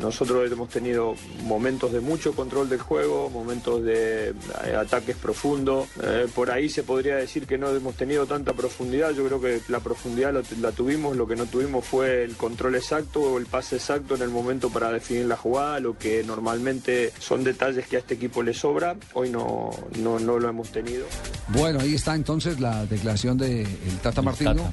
nosotros 0.00 0.50
hemos 0.50 0.68
tenido 0.70 1.14
momentos 1.42 1.92
de 1.92 2.00
mucho 2.00 2.32
control 2.34 2.68
del 2.68 2.80
juego, 2.80 3.28
momentos 3.30 3.82
de 3.82 4.28
eh, 4.30 4.76
ataques 4.78 5.16
profundos. 5.16 5.88
Eh, 6.02 6.26
por 6.34 6.50
ahí 6.50 6.68
se 6.68 6.82
podría 6.82 7.16
decir 7.16 7.46
que 7.46 7.58
no 7.58 7.68
hemos 7.70 7.94
tenido 7.96 8.26
tanta 8.26 8.52
profundidad. 8.52 9.10
Yo 9.12 9.24
creo 9.26 9.40
que 9.40 9.60
la 9.68 9.80
profundidad 9.80 10.32
la, 10.32 10.42
la 10.60 10.72
tuvimos, 10.72 11.16
lo 11.16 11.26
que 11.26 11.36
no 11.36 11.46
tuvimos 11.46 11.84
fue 11.84 11.95
el 12.04 12.36
control 12.36 12.74
exacto 12.76 13.20
o 13.20 13.38
el 13.38 13.46
pase 13.46 13.76
exacto 13.76 14.14
en 14.14 14.22
el 14.22 14.28
momento 14.28 14.70
para 14.70 14.90
definir 14.90 15.26
la 15.26 15.36
jugada, 15.36 15.80
lo 15.80 15.96
que 15.96 16.22
normalmente 16.24 17.12
son 17.18 17.44
detalles 17.44 17.86
que 17.86 17.96
a 17.96 17.98
este 18.00 18.14
equipo 18.14 18.42
le 18.42 18.54
sobra. 18.54 18.96
Hoy 19.14 19.30
no, 19.30 19.70
no, 19.98 20.18
no 20.18 20.38
lo 20.38 20.48
hemos 20.48 20.70
tenido. 20.70 21.06
Bueno, 21.48 21.80
ahí 21.80 21.94
está 21.94 22.14
entonces 22.14 22.60
la 22.60 22.86
declaración 22.86 23.38
de 23.38 23.62
el 23.62 23.98
Tata 24.02 24.22
Martino. 24.22 24.72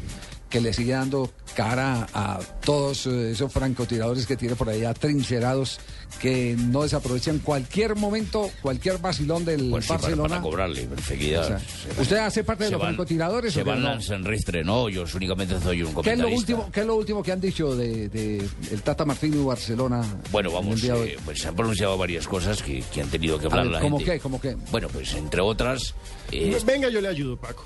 Que 0.54 0.62
le 0.62 0.72
sigue 0.72 0.92
dando 0.94 1.32
cara 1.56 2.08
a 2.14 2.40
todos 2.64 3.08
eh, 3.08 3.32
esos 3.32 3.52
francotiradores 3.52 4.28
que 4.28 4.38
tiene 4.38 4.56
por 4.56 4.70
ahí 4.70 4.86
atrincherados 4.86 5.80
que 6.22 6.56
no 6.58 6.84
desaprovechan 6.84 7.40
cualquier 7.40 7.96
momento, 7.96 8.52
cualquier 8.62 9.00
vacilón 9.00 9.46
del 9.46 9.72
Pues 9.72 9.86
sí, 9.86 9.90
para, 9.90 10.02
Barcelona. 10.02 10.30
para 10.30 10.42
cobrarle, 10.44 10.84
enseguida. 10.84 11.42
O 11.42 11.44
sea, 11.46 11.60
¿Usted 12.00 12.18
hace 12.18 12.44
parte 12.44 12.66
de 12.66 12.70
los 12.72 12.80
van- 12.80 12.90
francotiradores 12.90 13.52
Se 13.52 13.64
van 13.64 13.82
no? 13.82 13.90
a 13.90 14.00
Sanristre, 14.00 14.64
no, 14.64 14.90
yo 14.90 15.06
únicamente 15.16 15.60
soy 15.60 15.82
un 15.82 15.86
¿Qué 15.88 15.90
es, 15.90 15.96
comentarista. 15.96 16.30
lo 16.30 16.36
último, 16.38 16.70
¿Qué 16.72 16.80
es 16.82 16.86
lo 16.86 16.96
último 16.98 17.24
que 17.24 17.32
han 17.32 17.42
dicho 17.42 17.76
de, 17.76 18.10
de 18.10 18.48
el 18.72 18.82
Tata 18.84 19.06
Martino 19.06 19.36
y 19.42 19.44
Barcelona? 19.44 20.04
Bueno, 20.32 20.50
en 20.50 20.56
vamos, 20.56 20.84
eh, 20.84 21.18
pues 21.26 21.40
se 21.42 21.48
han 21.48 21.56
pronunciado 21.56 21.98
varias 21.98 22.28
cosas 22.28 22.62
que, 22.62 22.84
que 22.94 23.02
han 23.02 23.10
tenido 23.10 23.40
que 23.40 23.48
hablar 23.48 23.64
ver, 23.64 23.72
la 23.74 23.80
¿Cómo 23.82 23.98
gente. 23.98 24.14
qué? 24.14 24.20
¿Cómo 24.20 24.40
qué? 24.40 24.56
Bueno, 24.72 24.88
pues 24.90 25.14
entre 25.16 25.42
otras, 25.42 25.96
eh, 26.34 26.58
Venga, 26.66 26.90
yo 26.90 27.02
le 27.02 27.08
ayudo, 27.08 27.38
Paco. 27.38 27.64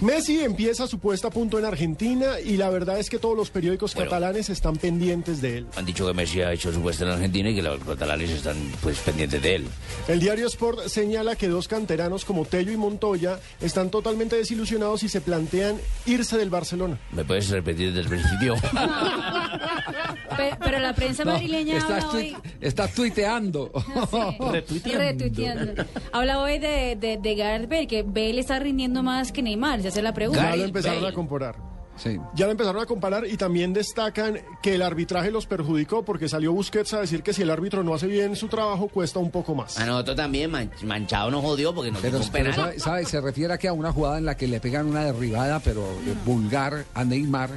Messi 0.00 0.40
empieza 0.40 0.86
su 0.86 0.98
puesta 0.98 1.28
a 1.28 1.30
punto 1.30 1.58
en 1.58 1.64
Argentina 1.64 2.40
y 2.44 2.56
la 2.56 2.70
verdad 2.70 2.98
es 2.98 3.08
que 3.10 3.18
todos 3.18 3.36
los 3.36 3.50
periódicos 3.50 3.94
catalanes 3.94 4.50
están 4.50 4.76
pendientes 4.76 5.40
de 5.40 5.58
él. 5.58 5.66
han 5.76 5.84
dicho 5.84 6.06
que 6.06 6.12
Messi 6.14 6.40
ha 6.42 6.52
hecho 6.52 6.72
su 6.72 6.80
puesta 6.80 7.04
en 7.04 7.10
Argentina 7.10 7.50
y 7.50 7.54
que 7.54 7.62
los 7.62 7.78
catalanes 7.84 8.30
están 8.30 8.56
pues 8.82 8.98
pendientes 9.00 9.40
de 9.42 9.54
él. 9.56 9.66
El 10.08 10.20
diario 10.20 10.46
Sport 10.46 10.86
señala 10.88 11.36
que 11.36 11.48
dos 11.48 11.68
canteranos 11.68 12.24
como 12.24 12.44
Tello 12.44 12.72
y 12.72 12.76
Montoya 12.76 13.38
están 13.60 13.90
totalmente 13.90 14.36
desilusionados 14.36 15.02
y 15.02 15.08
se 15.08 15.20
plantean 15.20 15.76
irse 16.06 16.36
del 16.36 16.50
Barcelona. 16.50 16.98
¿Me 17.12 17.24
puedes 17.24 17.48
repetir 17.50 17.88
desde 17.92 18.00
el 18.00 18.08
principio? 18.08 18.54
Pero, 20.34 20.56
pero 20.64 20.78
la 20.78 20.94
prensa 20.94 21.24
No, 21.24 21.32
madrileña 21.32 21.76
está, 21.76 21.96
habla 21.98 22.10
hoy... 22.12 22.36
está 22.60 22.88
tuiteando. 22.88 23.70
Retuiteando. 24.52 25.84
Habla 26.12 26.40
hoy 26.40 26.58
de, 26.58 26.96
de, 26.96 27.18
de 27.18 27.34
Gareth 27.34 27.68
Bale, 27.68 27.86
Bale 28.06 28.40
está 28.40 28.58
rindiendo 28.58 29.02
más 29.02 29.32
que 29.32 29.42
Neymar. 29.42 29.82
Se 29.82 29.88
hace 29.88 30.02
la 30.02 30.12
pregunta. 30.14 30.50
Ya 30.50 30.56
lo 30.56 30.64
empezaron 30.64 31.04
a 31.06 31.12
comparar. 31.12 31.56
Ya 32.34 32.46
lo 32.46 32.52
empezaron 32.52 32.82
a 32.82 32.86
comparar 32.86 33.26
y 33.26 33.36
también 33.36 33.72
destacan 33.74 34.38
que 34.62 34.74
el 34.76 34.82
arbitraje 34.82 35.30
los 35.30 35.46
perjudicó 35.46 36.02
porque 36.04 36.26
salió 36.28 36.50
Busquets 36.52 36.94
a 36.94 37.00
decir 37.00 37.22
que 37.22 37.34
si 37.34 37.42
el 37.42 37.50
árbitro 37.50 37.84
no 37.84 37.92
hace 37.94 38.06
bien 38.06 38.34
su 38.34 38.48
trabajo 38.48 38.88
cuesta 38.88 39.18
un 39.18 39.30
poco 39.30 39.54
más. 39.54 39.78
A 39.78 39.84
nosotros 39.84 40.16
también, 40.16 40.50
man- 40.50 40.70
Manchado 40.84 41.30
nos 41.30 41.42
jodió 41.42 41.74
porque 41.74 41.92
nos 41.92 42.00
Pero, 42.00 42.18
pero 42.32 42.50
penal. 42.50 42.54
sabe, 42.54 42.80
sabe, 42.80 43.04
se 43.04 43.20
refiere 43.20 43.52
a 43.52 43.58
que 43.58 43.68
a 43.68 43.74
una 43.74 43.92
jugada 43.92 44.16
en 44.18 44.24
la 44.24 44.36
que 44.36 44.48
le 44.48 44.58
pegan 44.58 44.86
una 44.86 45.04
derribada, 45.04 45.60
pero 45.60 45.82
eh, 45.82 46.14
vulgar 46.24 46.86
a 46.94 47.04
Neymar, 47.04 47.50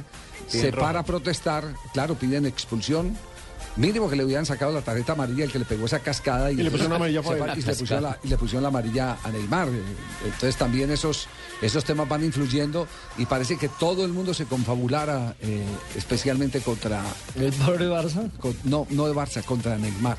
se 0.46 0.70
para 0.70 1.00
a 1.00 1.02
protestar, 1.02 1.64
claro, 1.94 2.14
piden 2.14 2.44
expulsión 2.46 3.16
Mínimo 3.76 4.08
que 4.08 4.16
le 4.16 4.24
hubieran 4.24 4.46
sacado 4.46 4.72
la 4.72 4.80
tarjeta 4.80 5.12
amarilla 5.12 5.44
el 5.44 5.52
que 5.52 5.58
le 5.58 5.64
pegó 5.64 5.86
esa 5.86 6.00
cascada 6.00 6.50
y, 6.50 6.54
Y 6.54 6.62
le 6.62 6.70
pusieron 6.70 6.94
amarilla 6.94 7.20
y 7.20 7.86
la, 8.00 8.18
y 8.22 8.28
le 8.28 8.38
pusieron 8.38 8.62
la 8.62 8.68
amarilla 8.68 9.18
a 9.22 9.30
Neymar. 9.30 9.68
Entonces 10.24 10.56
también 10.56 10.90
esos, 10.90 11.28
esos 11.60 11.84
temas 11.84 12.08
van 12.08 12.24
influyendo 12.24 12.88
y 13.18 13.26
parece 13.26 13.58
que 13.58 13.68
todo 13.68 14.04
el 14.04 14.12
mundo 14.12 14.32
se 14.32 14.46
confabulara 14.46 15.36
eh, 15.40 15.64
especialmente 15.94 16.60
contra... 16.60 17.02
¿El 17.34 17.52
pobre 17.52 17.86
Barça? 17.88 18.30
no, 18.64 18.86
no 18.90 19.06
de 19.06 19.14
Barça, 19.14 19.44
contra 19.44 19.76
Neymar. 19.76 20.16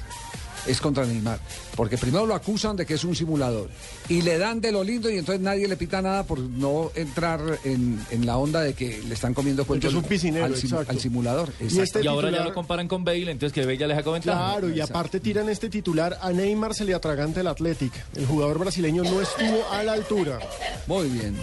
Es 0.67 0.81
contra 0.81 1.05
Neymar. 1.05 1.39
Porque 1.75 1.97
primero 1.97 2.25
lo 2.25 2.35
acusan 2.35 2.75
de 2.75 2.85
que 2.85 2.95
es 2.95 3.03
un 3.03 3.15
simulador. 3.15 3.69
Y 4.09 4.21
le 4.21 4.37
dan 4.37 4.59
de 4.61 4.71
lo 4.71 4.83
lindo 4.83 5.09
y 5.09 5.17
entonces 5.17 5.41
nadie 5.41 5.67
le 5.67 5.77
pita 5.77 6.01
nada 6.01 6.23
por 6.23 6.39
no 6.39 6.91
entrar 6.95 7.39
en, 7.63 8.03
en 8.11 8.25
la 8.25 8.37
onda 8.37 8.61
de 8.61 8.73
que 8.73 9.01
le 9.07 9.13
están 9.13 9.33
comiendo 9.33 9.65
cuento 9.65 9.87
es 9.87 9.93
un 9.93 10.03
al- 10.03 10.09
piscinero, 10.09 10.45
al, 10.45 10.55
sim- 10.55 10.69
exacto. 10.71 10.91
al 10.91 10.99
simulador. 10.99 11.53
Y 11.59 11.79
este 11.79 12.03
y 12.03 12.07
ahora 12.07 12.29
ya 12.31 12.43
lo 12.43 12.53
comparan 12.53 12.87
con 12.87 13.03
Bale, 13.03 13.31
entonces 13.31 13.53
que 13.53 13.61
Bale 13.61 13.77
ya 13.77 13.87
les 13.87 13.97
ha 13.97 14.03
comentado. 14.03 14.37
Claro, 14.37 14.69
y 14.69 14.81
aparte 14.81 15.19
tiran 15.19 15.47
este 15.49 15.69
titular, 15.69 16.17
a 16.21 16.31
Neymar 16.31 16.73
se 16.73 16.85
le 16.85 16.93
atraganta 16.93 17.41
el 17.41 17.47
Athletic. 17.47 17.93
El 18.15 18.25
jugador 18.25 18.59
brasileño 18.59 19.03
no 19.03 19.21
estuvo 19.21 19.65
a 19.71 19.83
la 19.83 19.93
altura. 19.93 20.39
Muy 20.87 21.07
bien. 21.09 21.35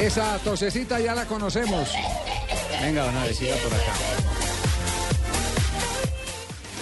Esa 0.00 0.38
tosecita 0.38 1.00
ya 1.00 1.14
la 1.14 1.26
conocemos. 1.26 1.88
Venga, 2.80 3.04
don 3.04 3.16
Abe, 3.16 3.34
siga 3.34 3.56
por 3.56 3.72
acá. 3.74 3.92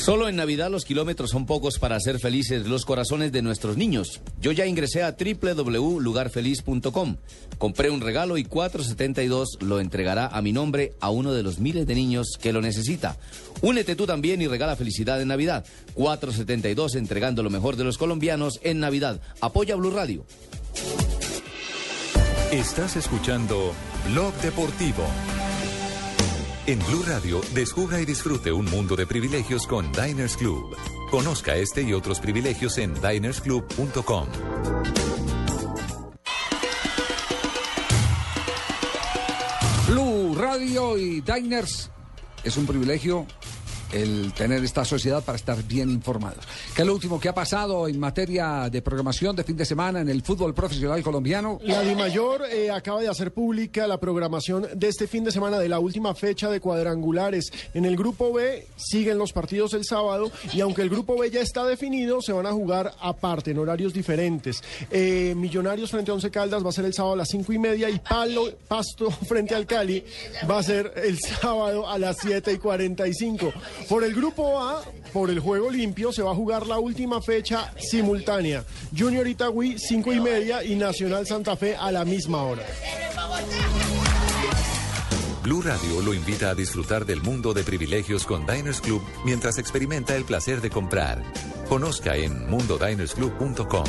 Solo 0.00 0.30
en 0.30 0.36
Navidad 0.36 0.70
los 0.70 0.86
kilómetros 0.86 1.28
son 1.28 1.44
pocos 1.44 1.78
para 1.78 1.94
hacer 1.94 2.18
felices 2.18 2.66
los 2.66 2.86
corazones 2.86 3.32
de 3.32 3.42
nuestros 3.42 3.76
niños. 3.76 4.22
Yo 4.40 4.50
ya 4.50 4.64
ingresé 4.64 5.02
a 5.02 5.14
www.lugarfeliz.com. 5.14 7.16
Compré 7.58 7.90
un 7.90 8.00
regalo 8.00 8.38
y 8.38 8.44
472 8.44 9.58
lo 9.60 9.78
entregará 9.78 10.28
a 10.28 10.40
mi 10.40 10.54
nombre 10.54 10.94
a 11.00 11.10
uno 11.10 11.34
de 11.34 11.42
los 11.42 11.58
miles 11.58 11.86
de 11.86 11.94
niños 11.94 12.38
que 12.40 12.54
lo 12.54 12.62
necesita. 12.62 13.18
Únete 13.60 13.94
tú 13.94 14.06
también 14.06 14.40
y 14.40 14.46
regala 14.46 14.74
felicidad 14.74 15.20
en 15.20 15.28
Navidad. 15.28 15.66
472 15.92 16.94
entregando 16.94 17.42
lo 17.42 17.50
mejor 17.50 17.76
de 17.76 17.84
los 17.84 17.98
colombianos 17.98 18.58
en 18.62 18.80
Navidad. 18.80 19.20
Apoya 19.42 19.76
Blue 19.76 19.90
Radio. 19.90 20.24
Estás 22.50 22.96
escuchando 22.96 23.74
Blog 24.08 24.32
Deportivo. 24.40 25.04
En 26.70 26.78
Blue 26.86 27.02
Radio, 27.04 27.40
descubra 27.52 28.00
y 28.00 28.04
disfrute 28.04 28.52
un 28.52 28.64
mundo 28.66 28.94
de 28.94 29.04
privilegios 29.04 29.66
con 29.66 29.90
Diners 29.90 30.36
Club. 30.36 30.76
Conozca 31.10 31.56
este 31.56 31.82
y 31.82 31.92
otros 31.92 32.20
privilegios 32.20 32.78
en 32.78 32.94
dinersclub.com. 32.94 34.28
Blue 39.88 40.36
Radio 40.36 40.96
y 40.96 41.20
Diners 41.22 41.90
es 42.44 42.56
un 42.56 42.66
privilegio 42.66 43.26
el 43.92 44.32
tener 44.32 44.64
esta 44.64 44.84
sociedad 44.84 45.22
para 45.24 45.36
estar 45.36 45.62
bien 45.64 45.90
informados. 45.90 46.44
¿Qué 46.74 46.82
es 46.82 46.86
lo 46.86 46.94
último 46.94 47.18
que 47.20 47.28
ha 47.28 47.34
pasado 47.34 47.88
en 47.88 47.98
materia 47.98 48.68
de 48.70 48.82
programación 48.82 49.36
de 49.36 49.44
fin 49.44 49.56
de 49.56 49.64
semana 49.64 50.00
en 50.00 50.08
el 50.08 50.22
fútbol 50.22 50.54
profesional 50.54 51.02
colombiano? 51.02 51.58
La 51.62 51.82
DIMAYOR 51.82 52.46
eh, 52.46 52.70
acaba 52.70 53.00
de 53.00 53.08
hacer 53.08 53.32
pública 53.32 53.86
la 53.86 53.98
programación 53.98 54.66
de 54.74 54.88
este 54.88 55.06
fin 55.06 55.24
de 55.24 55.32
semana 55.32 55.58
de 55.58 55.68
la 55.68 55.78
última 55.78 56.14
fecha 56.14 56.50
de 56.50 56.60
cuadrangulares. 56.60 57.52
En 57.74 57.84
el 57.84 57.96
grupo 57.96 58.32
B 58.32 58.66
siguen 58.76 59.18
los 59.18 59.32
partidos 59.32 59.74
el 59.74 59.84
sábado 59.84 60.30
y 60.52 60.60
aunque 60.60 60.82
el 60.82 60.90
grupo 60.90 61.18
B 61.18 61.30
ya 61.30 61.40
está 61.40 61.64
definido, 61.64 62.22
se 62.22 62.32
van 62.32 62.46
a 62.46 62.52
jugar 62.52 62.94
aparte, 63.00 63.50
en 63.50 63.58
horarios 63.58 63.92
diferentes. 63.92 64.62
Eh, 64.90 65.34
Millonarios 65.36 65.90
frente 65.90 66.10
a 66.10 66.14
Once 66.14 66.30
Caldas 66.30 66.64
va 66.64 66.70
a 66.70 66.72
ser 66.72 66.84
el 66.84 66.94
sábado 66.94 67.14
a 67.14 67.18
las 67.18 67.28
cinco 67.28 67.52
y 67.52 67.58
media 67.58 67.88
y 67.88 67.98
Palo, 67.98 68.50
Pasto 68.68 69.10
frente 69.28 69.54
al 69.54 69.66
Cali 69.66 70.04
va 70.48 70.58
a 70.58 70.62
ser 70.62 70.92
el 70.96 71.18
sábado 71.18 71.88
a 71.88 71.98
las 71.98 72.18
7 72.18 72.52
y 72.52 72.58
45. 72.58 73.52
Por 73.88 74.04
el 74.04 74.14
grupo 74.14 74.60
A, 74.60 74.82
por 75.12 75.30
el 75.30 75.40
juego 75.40 75.70
limpio, 75.70 76.12
se 76.12 76.22
va 76.22 76.32
a 76.32 76.34
jugar 76.34 76.66
la 76.66 76.78
última 76.78 77.20
fecha 77.20 77.72
simultánea. 77.78 78.64
Junior 78.96 79.26
Itagüí, 79.26 79.78
5 79.78 80.12
y 80.12 80.20
media 80.20 80.64
y 80.64 80.76
Nacional 80.76 81.26
Santa 81.26 81.56
Fe 81.56 81.76
a 81.76 81.90
la 81.90 82.04
misma 82.04 82.42
hora. 82.42 82.64
Blue 85.42 85.62
Radio 85.62 86.02
lo 86.02 86.14
invita 86.14 86.50
a 86.50 86.54
disfrutar 86.54 87.06
del 87.06 87.22
mundo 87.22 87.54
de 87.54 87.64
privilegios 87.64 88.24
con 88.24 88.46
Diners 88.46 88.80
Club 88.80 89.02
mientras 89.24 89.58
experimenta 89.58 90.14
el 90.14 90.24
placer 90.24 90.60
de 90.60 90.70
comprar. 90.70 91.22
Conozca 91.68 92.14
en 92.16 92.48
mundodinersclub.com. 92.48 93.84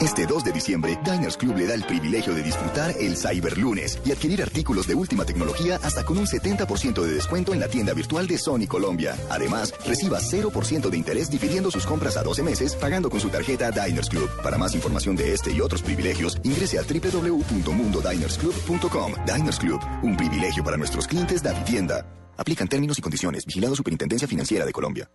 Este 0.00 0.26
2 0.26 0.44
de 0.44 0.52
diciembre, 0.52 0.98
Diners 1.04 1.36
Club 1.38 1.56
le 1.56 1.66
da 1.66 1.74
el 1.74 1.82
privilegio 1.84 2.34
de 2.34 2.42
disfrutar 2.42 2.94
el 3.00 3.16
Cyberlunes 3.16 3.98
y 4.04 4.12
adquirir 4.12 4.42
artículos 4.42 4.86
de 4.86 4.94
última 4.94 5.24
tecnología 5.24 5.80
hasta 5.82 6.04
con 6.04 6.18
un 6.18 6.26
70% 6.26 7.02
de 7.02 7.14
descuento 7.14 7.54
en 7.54 7.60
la 7.60 7.68
tienda 7.68 7.94
virtual 7.94 8.26
de 8.26 8.36
Sony 8.36 8.66
Colombia. 8.68 9.16
Además, 9.30 9.72
reciba 9.86 10.20
0% 10.20 10.90
de 10.90 10.96
interés 10.96 11.30
difiriendo 11.30 11.70
sus 11.70 11.86
compras 11.86 12.18
a 12.18 12.22
12 12.22 12.42
meses 12.42 12.74
pagando 12.74 13.08
con 13.08 13.20
su 13.20 13.30
tarjeta 13.30 13.70
Diners 13.70 14.10
Club. 14.10 14.28
Para 14.42 14.58
más 14.58 14.74
información 14.74 15.16
de 15.16 15.32
este 15.32 15.50
y 15.50 15.62
otros 15.62 15.80
privilegios, 15.82 16.36
ingrese 16.42 16.78
a 16.78 16.82
www.mundodinersclub.com. 16.82 19.12
Diners 19.26 19.58
Club, 19.58 19.80
un 20.02 20.14
privilegio 20.16 20.62
para 20.62 20.76
nuestros 20.76 21.08
clientes 21.08 21.42
de 21.42 21.54
vivienda. 21.54 22.04
Aplican 22.36 22.68
términos 22.68 22.98
y 22.98 23.02
condiciones. 23.02 23.46
Vigilado 23.46 23.74
Superintendencia 23.74 24.28
Financiera 24.28 24.66
de 24.66 24.72
Colombia. 24.72 25.08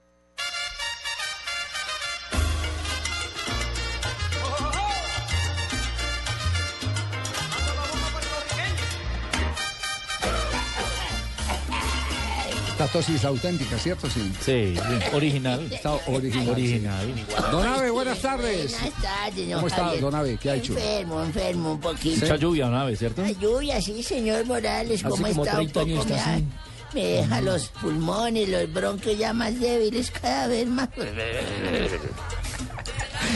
Esta 12.82 12.94
tos 12.94 13.10
es 13.10 13.26
auténtica, 13.26 13.78
¿cierto? 13.78 14.10
Sí. 14.10 14.32
Sí, 14.44 14.74
original. 15.14 15.72
Está 15.72 15.92
original. 16.08 16.50
Original. 16.50 17.26
Don 17.52 17.68
Abe, 17.68 17.92
buenas 17.92 18.20
tardes. 18.20 18.72
Buenas 18.72 19.02
tardes, 19.04 19.48
don 19.50 19.56
¿Cómo 19.58 19.68
está, 19.68 19.84
Javier. 19.84 20.02
don 20.02 20.16
Abe? 20.16 20.38
¿Qué 20.42 20.50
ha 20.50 20.56
hecho? 20.56 20.74
Enfermo, 20.74 21.22
enfermo 21.24 21.72
un 21.74 21.80
poquito. 21.80 22.22
Mucha 22.22 22.36
lluvia, 22.38 22.66
una 22.66 22.86
vez, 22.86 22.98
¿cierto? 22.98 23.22
La 23.22 23.34
lluvia, 23.34 23.80
sí, 23.80 24.02
señor 24.02 24.48
Morales, 24.48 25.06
Hace 25.06 25.10
¿cómo 25.12 25.28
como 25.28 25.44
está? 25.46 25.60
Un 25.60 25.72
30 25.72 25.80
años 25.80 25.98
poco 26.00 26.10
me, 26.10 26.16
está 26.16 26.34
así. 26.34 26.46
me 26.96 27.06
deja 27.06 27.42
los 27.42 27.68
pulmones, 27.68 28.50
los 28.50 28.74
bronquios 28.74 29.16
ya 29.16 29.32
más 29.32 29.60
débiles 29.60 30.10
cada 30.10 30.48
vez 30.48 30.68
más. 30.68 30.90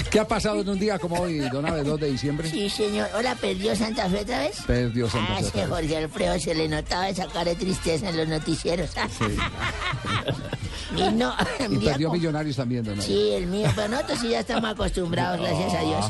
¿Qué 0.09 0.19
ha 0.19 0.27
pasado 0.27 0.61
en 0.61 0.69
un 0.69 0.79
día 0.79 0.97
como 0.99 1.19
hoy, 1.19 1.39
don 1.49 1.65
Abe, 1.65 1.83
2 1.83 1.99
de 1.99 2.11
diciembre? 2.11 2.49
Sí, 2.49 2.69
señor. 2.69 3.07
Hola, 3.15 3.35
¿perdió 3.35 3.75
Santa 3.75 4.09
Fe 4.09 4.21
otra 4.21 4.39
vez? 4.39 4.57
Perdió 4.65 5.09
Santa 5.09 5.33
Ah, 5.33 5.37
Fe 5.39 5.45
otra 5.47 5.61
vez. 5.61 5.69
Jorge 5.69 5.97
Alfredo 5.97 6.39
se 6.39 6.55
le 6.55 6.67
notaba 6.67 7.09
esa 7.09 7.27
cara 7.27 7.45
de 7.45 7.55
tristeza 7.55 8.09
en 8.09 8.17
los 8.17 8.27
noticieros. 8.27 8.91
y 10.95 11.01
no, 11.13 11.33
Y 11.69 11.77
perdió 11.77 12.11
Millonarios 12.11 12.55
también, 12.55 12.83
don 12.83 12.95
Abe. 12.95 13.03
Sí, 13.03 13.31
el 13.31 13.47
mío, 13.47 13.69
pero 13.75 13.87
nosotros 13.89 14.19
sí 14.19 14.29
ya 14.29 14.39
estamos 14.39 14.71
acostumbrados, 14.71 15.39
gracias 15.41 15.73
a 15.73 15.81
Dios. 15.81 16.05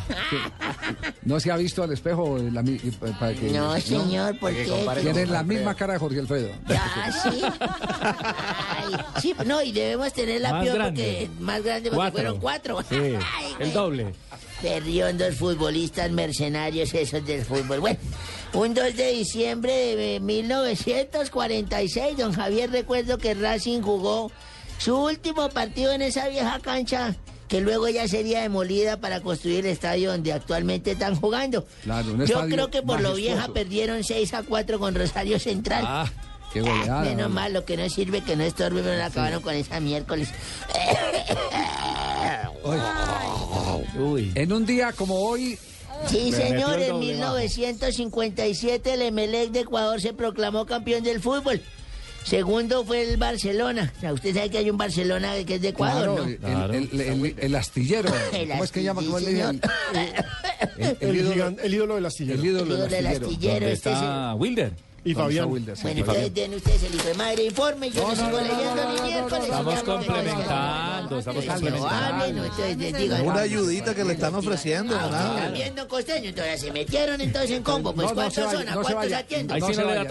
¿No 1.24 1.40
se 1.40 1.52
ha 1.52 1.57
visto 1.57 1.84
al 1.84 1.91
espejo? 1.91 2.38
la 2.38 2.64
para 3.20 3.34
que- 3.34 3.49
No, 3.52 3.80
señor, 3.80 4.38
¿por 4.40 4.52
Para 4.86 5.02
que 5.02 5.07
qué? 5.07 5.14
Tienen 5.14 5.32
la 5.32 5.44
misma 5.44 5.74
cara 5.76 5.94
de 5.94 5.99
Jorge 5.99 6.20
Alfredo. 6.20 6.49
Ah, 6.70 7.12
sí. 7.24 7.41
Ay, 8.78 9.22
sí, 9.22 9.36
no, 9.45 9.62
y 9.62 9.72
debemos 9.72 10.14
tener 10.14 10.41
la 10.41 10.52
Más 10.52 10.64
peor 10.64 10.76
grande. 10.78 11.28
porque 11.30 11.44
más 11.44 11.64
grande 11.64 11.90
porque 11.90 11.95
Cuatro. 11.98 12.12
fueron 12.14 12.40
cuatro. 12.40 12.80
Sí, 12.90 12.95
el 13.60 13.74
doble. 13.76 14.14
Perdiondos 14.61 15.35
futbolistas 15.35 16.10
mercenarios 16.10 16.93
esos 16.93 17.26
del 17.26 17.43
fútbol. 17.43 17.81
Bueno, 17.81 17.99
un 18.53 18.73
2 18.73 18.95
de 18.95 19.11
diciembre 19.11 19.95
de 19.97 20.19
1946, 20.22 22.18
don 22.18 22.31
Javier, 22.31 22.72
recuerdo 22.72 23.18
que 23.18 23.34
Racing 23.34 23.81
jugó 23.81 24.31
su 24.77 24.95
último 24.97 25.49
partido 25.49 25.91
en 25.91 26.02
esa 26.02 26.30
vieja 26.30 26.60
cancha 26.60 27.15
que 27.49 27.61
luego 27.61 27.88
ya 27.89 28.07
sería 28.07 28.41
demolida 28.41 28.97
para 28.97 29.19
construir 29.19 29.65
el 29.65 29.72
estadio 29.72 30.11
donde 30.11 30.34
actualmente 30.34 30.91
están 30.91 31.15
jugando. 31.15 31.65
Claro, 31.84 32.14
un 32.14 32.26
Yo 32.26 32.47
creo 32.47 32.72
que 32.72 32.81
por 32.81 33.02
lo 33.02 33.14
vieja 33.14 33.49
perdieron 33.49 34.03
6 34.03 34.34
a 34.34 34.43
4 34.43 34.80
con 34.80 34.95
Rosario 34.95 35.38
Central. 35.38 35.84
Ah. 35.85 36.10
Qué 36.56 36.61
goleada. 36.61 37.02
Menos 37.02 37.30
mal, 37.32 37.52
lo 37.52 37.65
que 37.65 37.76
no 37.76 37.90
sirve 37.90 38.22
que 38.22 38.38
no 38.38 38.44
estorbe, 38.45 38.82
me 38.82 38.95
lo 38.98 39.03
acabaron 39.03 39.41
con 39.41 39.53
esa 39.56 39.82
miércoles. 39.82 40.30
En 44.36 44.53
un 44.53 44.65
día 44.65 44.94
como 44.94 45.15
hoy. 45.15 45.57
Sí, 46.07 46.30
Me 46.32 46.38
señor, 46.38 46.80
en 46.80 46.91
doble 46.91 46.94
1957 46.94 48.94
el 48.94 49.02
Emelec 49.02 49.52
de 49.52 49.60
Ecuador 49.61 49.99
se 50.02 50.14
proclamó 50.14 50.65
campeón 50.65 51.03
del 51.03 51.19
fútbol. 51.22 51.61
Segundo 52.23 52.84
fue 52.86 53.03
el 53.03 53.18
Barcelona. 53.18 53.94
O 53.98 53.99
sea, 53.99 54.14
usted 54.14 54.34
sabe 54.34 54.49
que 54.49 54.57
hay 54.57 54.69
un 54.69 54.77
Barcelona 54.77 55.34
que 55.45 55.56
es 55.56 55.61
de 55.61 55.69
Ecuador, 55.69 56.38
Claro, 56.40 56.68
¿no? 56.69 56.73
el, 56.73 56.90
el- 56.94 57.02
el- 57.26 57.36
el 57.38 57.56
astillero. 57.56 58.10
El 58.34 58.49
¿Cómo 58.49 58.64
es 58.64 58.72
que 58.72 58.82
llama? 58.84 59.02
¿Cómo 59.03 59.19
le 59.19 59.34
dicen? 59.34 59.61
El, 60.77 61.57
el 61.61 61.73
ídolo 61.73 61.95
del 61.95 62.06
astillero. 62.06 62.40
El 62.40 62.45
ídolo 62.45 62.64
El 62.64 62.69
del 62.69 62.77
ídolo 62.77 62.88
del 62.95 63.06
astillero. 63.07 63.27
astillero, 63.27 63.53
¿Dónde 63.60 63.73
este 63.73 63.90
es 63.90 63.95
está 63.95 64.36
Wilder. 64.36 64.72
Y 65.06 65.14
¿Dónde 65.14 65.36
Fabián. 65.36 65.52
Wilder? 65.52 65.77
Sí, 65.77 65.84
Bueno, 65.84 65.99
entonces 65.99 66.34
den 66.34 66.53
ustedes 66.56 66.84
el 66.84 66.95
hijo 66.95 67.07
de 67.07 67.14
madre 67.14 67.44
informe. 67.44 67.90
Yo 67.91 68.07
no, 68.07 68.15
sigo 68.15 68.41
leyendo 68.41 68.91
ni 68.91 69.02
miércoles. 69.07 69.44
Estamos 69.45 69.76
no 69.76 69.84
complementando, 69.94 71.19
estamos 71.19 71.45
complementando. 71.45 73.23
Una 73.23 73.40
ayudita 73.41 73.94
que 73.94 74.03
le 74.03 74.14
están 74.14 74.34
ofreciendo, 74.34 74.95
Ah, 74.99 75.07
nada. 75.11 75.36
están 75.38 75.53
viendo 75.53 75.88
costeño, 75.88 76.30
entonces 76.30 76.60
se 76.60 76.72
metieron 76.72 77.22
entonces 77.22 77.52
en 77.52 77.61
combo. 77.61 77.94
Pues 77.94 78.06
No, 78.07 78.10
no 78.10 78.15
¿cuántos 78.15 78.34
se 78.34 78.41
son? 78.57 78.68
¿A 78.68 78.76
no 78.76 78.84
se 78.84 78.94
cuántos 78.94 79.18
atienden? 79.18 79.60
No 79.60 79.68
se 79.73 79.84
vaya, 79.84 80.03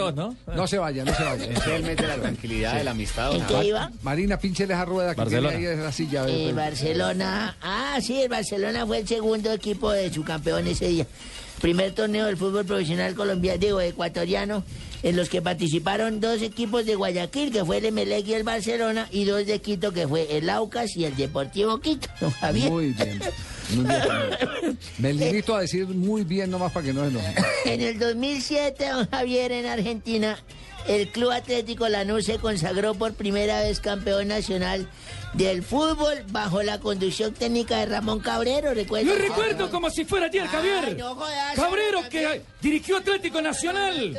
No 0.55 0.67
se 0.69 0.79
vaya, 0.79 1.05
no 1.05 1.15
se 1.15 1.25
vaya. 1.25 1.45
Es 1.45 1.67
el 1.67 1.83
mes 1.83 1.97
de 1.97 2.07
la 2.07 2.15
tranquilidad, 2.17 2.75
de 2.77 2.85
la 2.85 2.91
amistad. 2.93 3.35
¿En 3.35 3.45
qué 3.47 3.65
iba? 3.65 3.91
Marina, 4.03 4.39
pínchele 4.39 4.75
esa 4.75 4.85
rueda 4.85 5.15
que 5.17 5.21
Barcelona. 5.23 5.49
tiene 5.51 5.67
ahí 5.69 5.73
en 5.75 5.83
la 5.83 5.91
silla. 5.93 6.25
Eh, 6.29 6.51
eh, 6.51 6.53
Barcelona. 6.53 7.57
Ah, 7.61 7.99
sí, 8.01 8.23
el 8.23 8.29
Barcelona 8.29 8.87
fue 8.87 8.99
el 8.99 9.09
segundo 9.09 9.53
equipo 9.53 9.91
de 9.91 10.13
su 10.13 10.23
campeón 10.23 10.69
ese 10.69 10.87
día. 10.87 11.07
Primer 11.65 11.93
torneo 11.93 12.27
del 12.27 12.37
fútbol 12.37 12.67
profesional 12.67 13.15
colombiano, 13.15 13.59
digo, 13.59 13.81
ecuatoriano, 13.81 14.63
en 15.03 15.17
los 15.17 15.31
que 15.31 15.41
participaron 15.41 16.21
dos 16.21 16.43
equipos 16.43 16.85
de 16.85 16.95
Guayaquil, 16.95 17.51
que 17.51 17.65
fue 17.65 17.79
el 17.79 17.87
Emelec 17.87 18.27
y 18.27 18.35
el 18.35 18.43
Barcelona, 18.43 19.09
y 19.11 19.25
dos 19.25 19.47
de 19.47 19.63
Quito, 19.63 19.91
que 19.91 20.07
fue 20.07 20.37
el 20.37 20.51
Aucas 20.51 20.95
y 20.95 21.07
el 21.07 21.17
Deportivo 21.17 21.81
Quito. 21.81 22.11
Javier. 22.41 22.71
Muy 22.71 22.93
bien. 22.93 23.19
Muy 23.77 23.85
bien. 23.87 24.79
Me 24.99 25.13
limito 25.15 25.57
a 25.57 25.63
decir 25.63 25.87
muy 25.87 26.23
bien 26.23 26.51
nomás 26.51 26.71
para 26.71 26.85
que 26.85 26.93
no 26.93 27.01
se 27.01 27.09
enojen. 27.09 27.35
En 27.65 27.81
el 27.81 27.99
2007, 27.99 28.87
don 28.87 29.09
Javier, 29.09 29.51
en 29.53 29.65
Argentina, 29.65 30.37
el 30.87 31.09
Club 31.09 31.31
Atlético 31.31 31.89
Lanús 31.89 32.27
se 32.27 32.37
consagró 32.37 32.93
por 32.93 33.15
primera 33.15 33.63
vez 33.63 33.81
campeón 33.81 34.29
nacional 34.29 34.87
del 35.35 35.63
fútbol 35.63 36.25
bajo 36.31 36.63
la 36.63 36.79
conducción 36.79 37.35
técnica 37.35 37.79
de 37.79 37.87
Ramón 37.87 38.21
Cabrero, 38.21 38.73
¿recuerda? 38.73 39.13
Lo 39.13 39.19
recuerdo 39.19 39.71
como 39.71 39.91
si 39.91 40.05
fuera 40.05 40.27
ayer, 40.27 40.47
Javier. 40.47 40.97
no 40.97 41.15
jodas, 41.15 41.55
Cabrero 41.55 42.09
que 42.09 42.43
dirigió 42.65 42.97
Atlético 42.97 43.43
Nacional. 43.43 44.17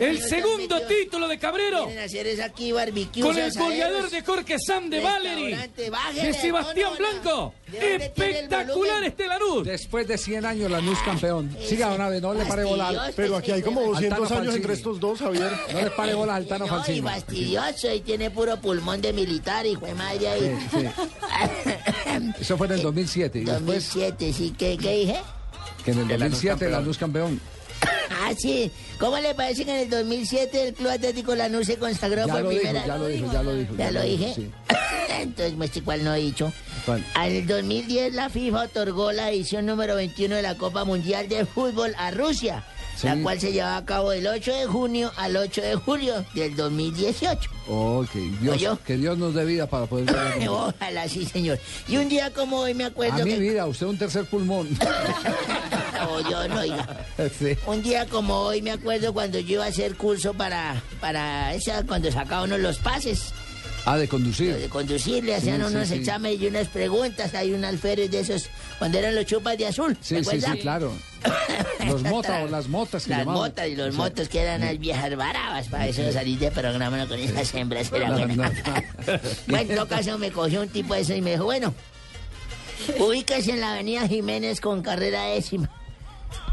El 0.00 0.22
segundo 0.22 0.80
título 0.82 1.26
de 1.26 1.38
Cabrero. 1.38 1.86
Quieren 1.86 2.04
hacer 2.04 2.26
es 2.28 2.40
aquí 2.40 2.70
barbecue. 2.72 3.20
Con 3.22 3.36
el 3.36 3.52
goleador 3.52 4.08
de 4.08 4.22
Jorge 4.22 4.56
Sam 4.58 4.88
de 4.88 5.00
bájele 5.00 5.68
De 6.14 6.32
Sebastián 6.34 6.92
Blanco. 6.96 7.54
¿De 7.66 7.78
dónde 7.78 8.08
tiene 8.10 8.30
el 8.30 8.44
Espectacular 8.44 9.04
este 9.04 9.26
Lanús. 9.26 9.64
Después 9.66 10.06
de 10.06 10.16
100 10.16 10.46
años, 10.46 10.70
Lanús 10.70 10.98
campeón. 11.04 11.54
Siga, 11.66 11.88
don 11.88 12.00
Abe, 12.00 12.20
no 12.20 12.32
le 12.32 12.44
pare 12.46 12.64
bola. 12.64 12.88
al- 12.88 13.12
Pero 13.14 13.36
aquí 13.36 13.50
hay 13.50 13.60
como 13.62 13.82
200 13.82 14.18
Altano 14.22 14.40
años 14.40 14.54
entre 14.54 14.74
estos 14.74 15.00
dos, 15.00 15.18
Javier. 15.18 15.50
No 15.72 15.80
le 15.82 15.90
pare 15.90 16.14
bola 16.14 16.36
al 16.36 16.42
Altano 16.42 16.66
No, 16.66 16.72
y 16.72 16.76
Falcini. 16.76 17.00
fastidioso, 17.02 17.92
y 17.92 18.00
tiene 18.00 18.30
puro 18.30 18.56
pulmón 18.60 19.00
de 19.00 19.12
militar, 19.12 19.66
hijo 19.66 19.84
de 19.84 19.94
madre 19.94 20.28
ahí. 20.28 20.56
Sí, 20.70 20.78
sí. 20.80 20.86
Eso 22.40 22.56
fue 22.56 22.66
en 22.68 22.72
el 22.74 22.82
2007. 22.82 23.38
Y 23.40 23.44
después, 23.44 23.92
2007, 23.92 24.32
sí, 24.32 24.54
¿qué, 24.56 24.78
qué 24.78 24.92
dije? 24.96 25.16
Que 25.94 26.00
en 26.00 26.06
el 26.06 26.10
El 26.12 26.20
Lanús 26.20 26.32
2007, 26.32 26.48
campeón. 26.48 26.72
Lanús 26.72 26.98
campeón. 26.98 27.40
Ah, 28.20 28.32
sí. 28.36 28.70
¿Cómo 28.98 29.18
le 29.18 29.34
parece 29.34 29.64
que 29.64 29.70
en 29.70 29.76
el 29.78 29.90
2007 29.90 30.68
el 30.68 30.74
Club 30.74 30.88
Atlético 30.90 31.34
Lanús 31.34 31.66
se 31.66 31.76
consagró 31.76 32.26
Ya 32.26 32.32
por 32.32 32.42
lo 32.42 32.48
dijo, 32.50 32.62
primera 32.62 32.86
ya 32.86 32.96
lo 32.96 33.06
dijo, 33.06 33.32
ya 33.32 33.42
lo 33.42 33.54
dijo. 33.54 33.74
¿Ya 33.76 33.90
lo 33.90 34.02
dije? 34.02 34.32
Sí. 34.34 34.50
Entonces, 35.20 35.54
muestre 35.56 35.82
cuál 35.82 36.04
no 36.04 36.14
he 36.14 36.20
dicho. 36.20 36.52
¿Cuál? 36.84 37.04
Al 37.14 37.46
2010 37.46 38.14
la 38.14 38.28
FIFA 38.28 38.62
otorgó 38.64 39.12
la 39.12 39.30
edición 39.30 39.66
número 39.66 39.94
21 39.94 40.36
de 40.36 40.42
la 40.42 40.56
Copa 40.56 40.84
Mundial 40.84 41.28
de 41.28 41.44
Fútbol 41.46 41.94
a 41.96 42.10
Rusia, 42.10 42.64
Sí. 43.00 43.06
la 43.06 43.16
cual 43.22 43.40
se 43.40 43.52
llevaba 43.52 43.76
a 43.76 43.84
cabo 43.84 44.10
del 44.10 44.26
8 44.26 44.52
de 44.52 44.66
junio 44.66 45.12
al 45.16 45.36
8 45.36 45.60
de 45.62 45.74
julio 45.76 46.24
del 46.34 46.56
2018. 46.56 47.48
Ok, 47.68 48.10
Dios, 48.40 48.56
¿Oyó? 48.56 48.78
que 48.84 48.96
Dios 48.96 49.16
nos 49.18 49.34
dé 49.34 49.44
vida 49.44 49.68
para 49.68 49.86
poder. 49.86 50.06
Ojalá 50.48 51.08
sí, 51.08 51.24
señor. 51.24 51.60
Y 51.86 51.96
un 51.98 52.08
día 52.08 52.32
como 52.32 52.58
hoy 52.58 52.74
me 52.74 52.84
acuerdo 52.86 53.22
A 53.22 53.24
mi 53.24 53.32
que... 53.32 53.38
vida, 53.38 53.66
usted 53.66 53.86
un 53.86 53.98
tercer 53.98 54.24
pulmón. 54.24 54.68
Oh, 56.10 56.20
yo 56.30 56.46
no, 56.48 56.60
oiga. 56.60 57.04
Sí. 57.38 57.56
Un 57.66 57.82
día 57.82 58.06
como 58.06 58.34
hoy 58.42 58.62
me 58.62 58.70
acuerdo 58.70 59.12
cuando 59.12 59.38
yo 59.40 59.54
iba 59.54 59.64
a 59.64 59.68
hacer 59.68 59.96
curso 59.96 60.32
para, 60.32 60.80
para 61.00 61.52
esa, 61.54 61.82
cuando 61.84 62.10
sacaba 62.12 62.44
uno 62.44 62.56
los 62.56 62.78
pases 62.78 63.32
Ah, 63.84 63.96
de 63.96 64.06
conducir. 64.06 64.54
de 64.56 64.68
conducir, 64.68 65.24
le 65.24 65.34
hacían 65.34 65.60
Sí, 65.60 65.66
unos 65.74 65.88
sí. 65.88 65.94
exámenes 65.94 66.40
y 66.40 66.46
unas 66.46 66.68
preguntas, 66.68 67.34
hay 67.34 67.52
un 67.52 67.64
alférez 67.64 68.10
de 68.10 68.20
esos, 68.20 68.46
cuando 68.78 68.98
eran 68.98 69.14
los 69.14 69.24
chupas 69.26 69.56
de 69.58 69.66
azul, 69.66 69.96
Sí, 70.00 70.22
¿se 70.22 70.24
sí, 70.24 70.40
sí, 70.40 70.58
claro. 70.60 70.92
Los 71.86 72.02
motas 72.02 72.44
o 72.44 72.48
las 72.48 72.68
motas 72.68 73.04
que 73.04 73.10
Las 73.10 73.18
llamaban. 73.20 73.42
motas 73.42 73.66
y 73.68 73.76
los 73.76 73.94
motos 73.94 74.28
que 74.28 74.40
eran 74.40 74.60
las 74.60 74.78
viejas 74.78 75.10
bravas, 75.16 75.68
para 75.68 75.86
eso 75.86 76.10
salir 76.12 76.38
de 76.38 76.50
programa 76.50 77.06
con 77.06 77.18
esas 77.18 77.54
hembras 77.54 77.90
era 77.92 78.10
no, 78.10 78.18
Bueno, 79.46 79.70
en 79.70 79.74
todo 79.74 79.88
caso 79.88 80.18
me 80.18 80.30
cogió 80.30 80.62
un 80.62 80.68
tipo 80.68 80.94
de 80.94 81.00
eso 81.00 81.14
y 81.14 81.20
me 81.22 81.32
dijo, 81.32 81.44
bueno, 81.44 81.74
ubíquese 82.98 83.52
en 83.52 83.60
la 83.60 83.72
avenida 83.72 84.06
Jiménez 84.06 84.60
con 84.60 84.82
carrera 84.82 85.24
décima. 85.26 85.70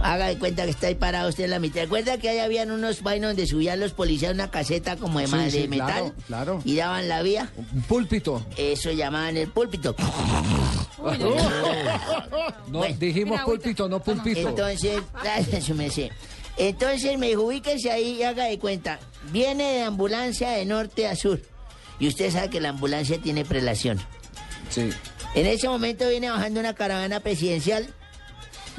Haga 0.02 0.28
de 0.28 0.38
cuenta 0.38 0.66
que 0.66 0.72
está 0.72 0.88
ahí 0.88 0.96
parado 0.96 1.30
usted 1.30 1.46
en 1.46 1.50
la 1.52 1.60
mitad. 1.60 1.82
¿Recuerda 1.82 2.18
que 2.18 2.30
ahí 2.30 2.40
habían 2.40 2.72
unos 2.72 3.02
vainos 3.02 3.30
donde 3.30 3.48
subían 3.48 3.80
los 3.80 3.94
policías 3.94 4.34
una 4.34 4.52
caseta 4.52 4.98
como 4.98 5.20
de, 5.20 5.28
Sí, 5.28 5.32
ma- 5.36 5.44
de 5.46 5.68
metal? 5.68 5.88
claro, 5.88 6.14
claro. 6.28 6.62
Y 6.66 6.76
daban 6.76 7.08
la 7.08 7.22
vía. 7.22 7.50
Un 7.74 7.82
púlpito. 7.84 8.46
Eso 8.58 8.92
llamaban 8.92 9.38
el 9.38 9.50
púlpito. 9.50 9.96
No, 12.68 12.80
Bueno. 12.80 12.96
dijimos 13.00 13.42
púlpito, 13.42 13.88
no 13.88 14.02
pulpito. 14.02 14.50
Entonces. 14.50 15.02
Entonces 16.58 17.18
me 17.20 17.28
dijo, 17.28 17.44
ubíquese 17.44 17.92
ahí 17.92 18.18
y 18.20 18.24
haga 18.24 18.46
de 18.46 18.58
cuenta. 18.60 19.00
Viene 19.32 19.64
de 19.74 19.84
ambulancia 19.84 20.50
de 20.52 20.66
norte 20.66 21.08
a 21.08 21.16
sur. 21.16 21.42
Y 22.00 22.08
usted 22.08 22.32
sabe 22.32 22.50
que 22.50 22.60
la 22.62 22.70
ambulancia 22.70 23.18
tiene 23.22 23.44
prelación. 23.46 24.00
Sí. 24.70 24.90
En 25.36 25.46
ese 25.46 25.68
momento 25.68 26.08
viene 26.08 26.30
bajando 26.30 26.60
una 26.62 26.74
caravana 26.74 27.20
presidencial 27.20 27.88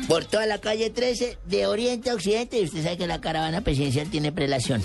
por 0.09 0.25
toda 0.25 0.47
la 0.47 0.59
calle 0.61 0.91
13 0.91 1.39
de 1.45 1.67
oriente 1.67 2.11
a 2.11 2.15
occidente. 2.15 2.61
Y 2.61 2.65
usted 2.65 2.83
sabe 2.83 2.97
que 2.97 3.07
la 3.07 3.21
caravana 3.21 3.63
presidencial 3.63 4.11
tiene 4.11 4.33
prelación. 4.33 4.83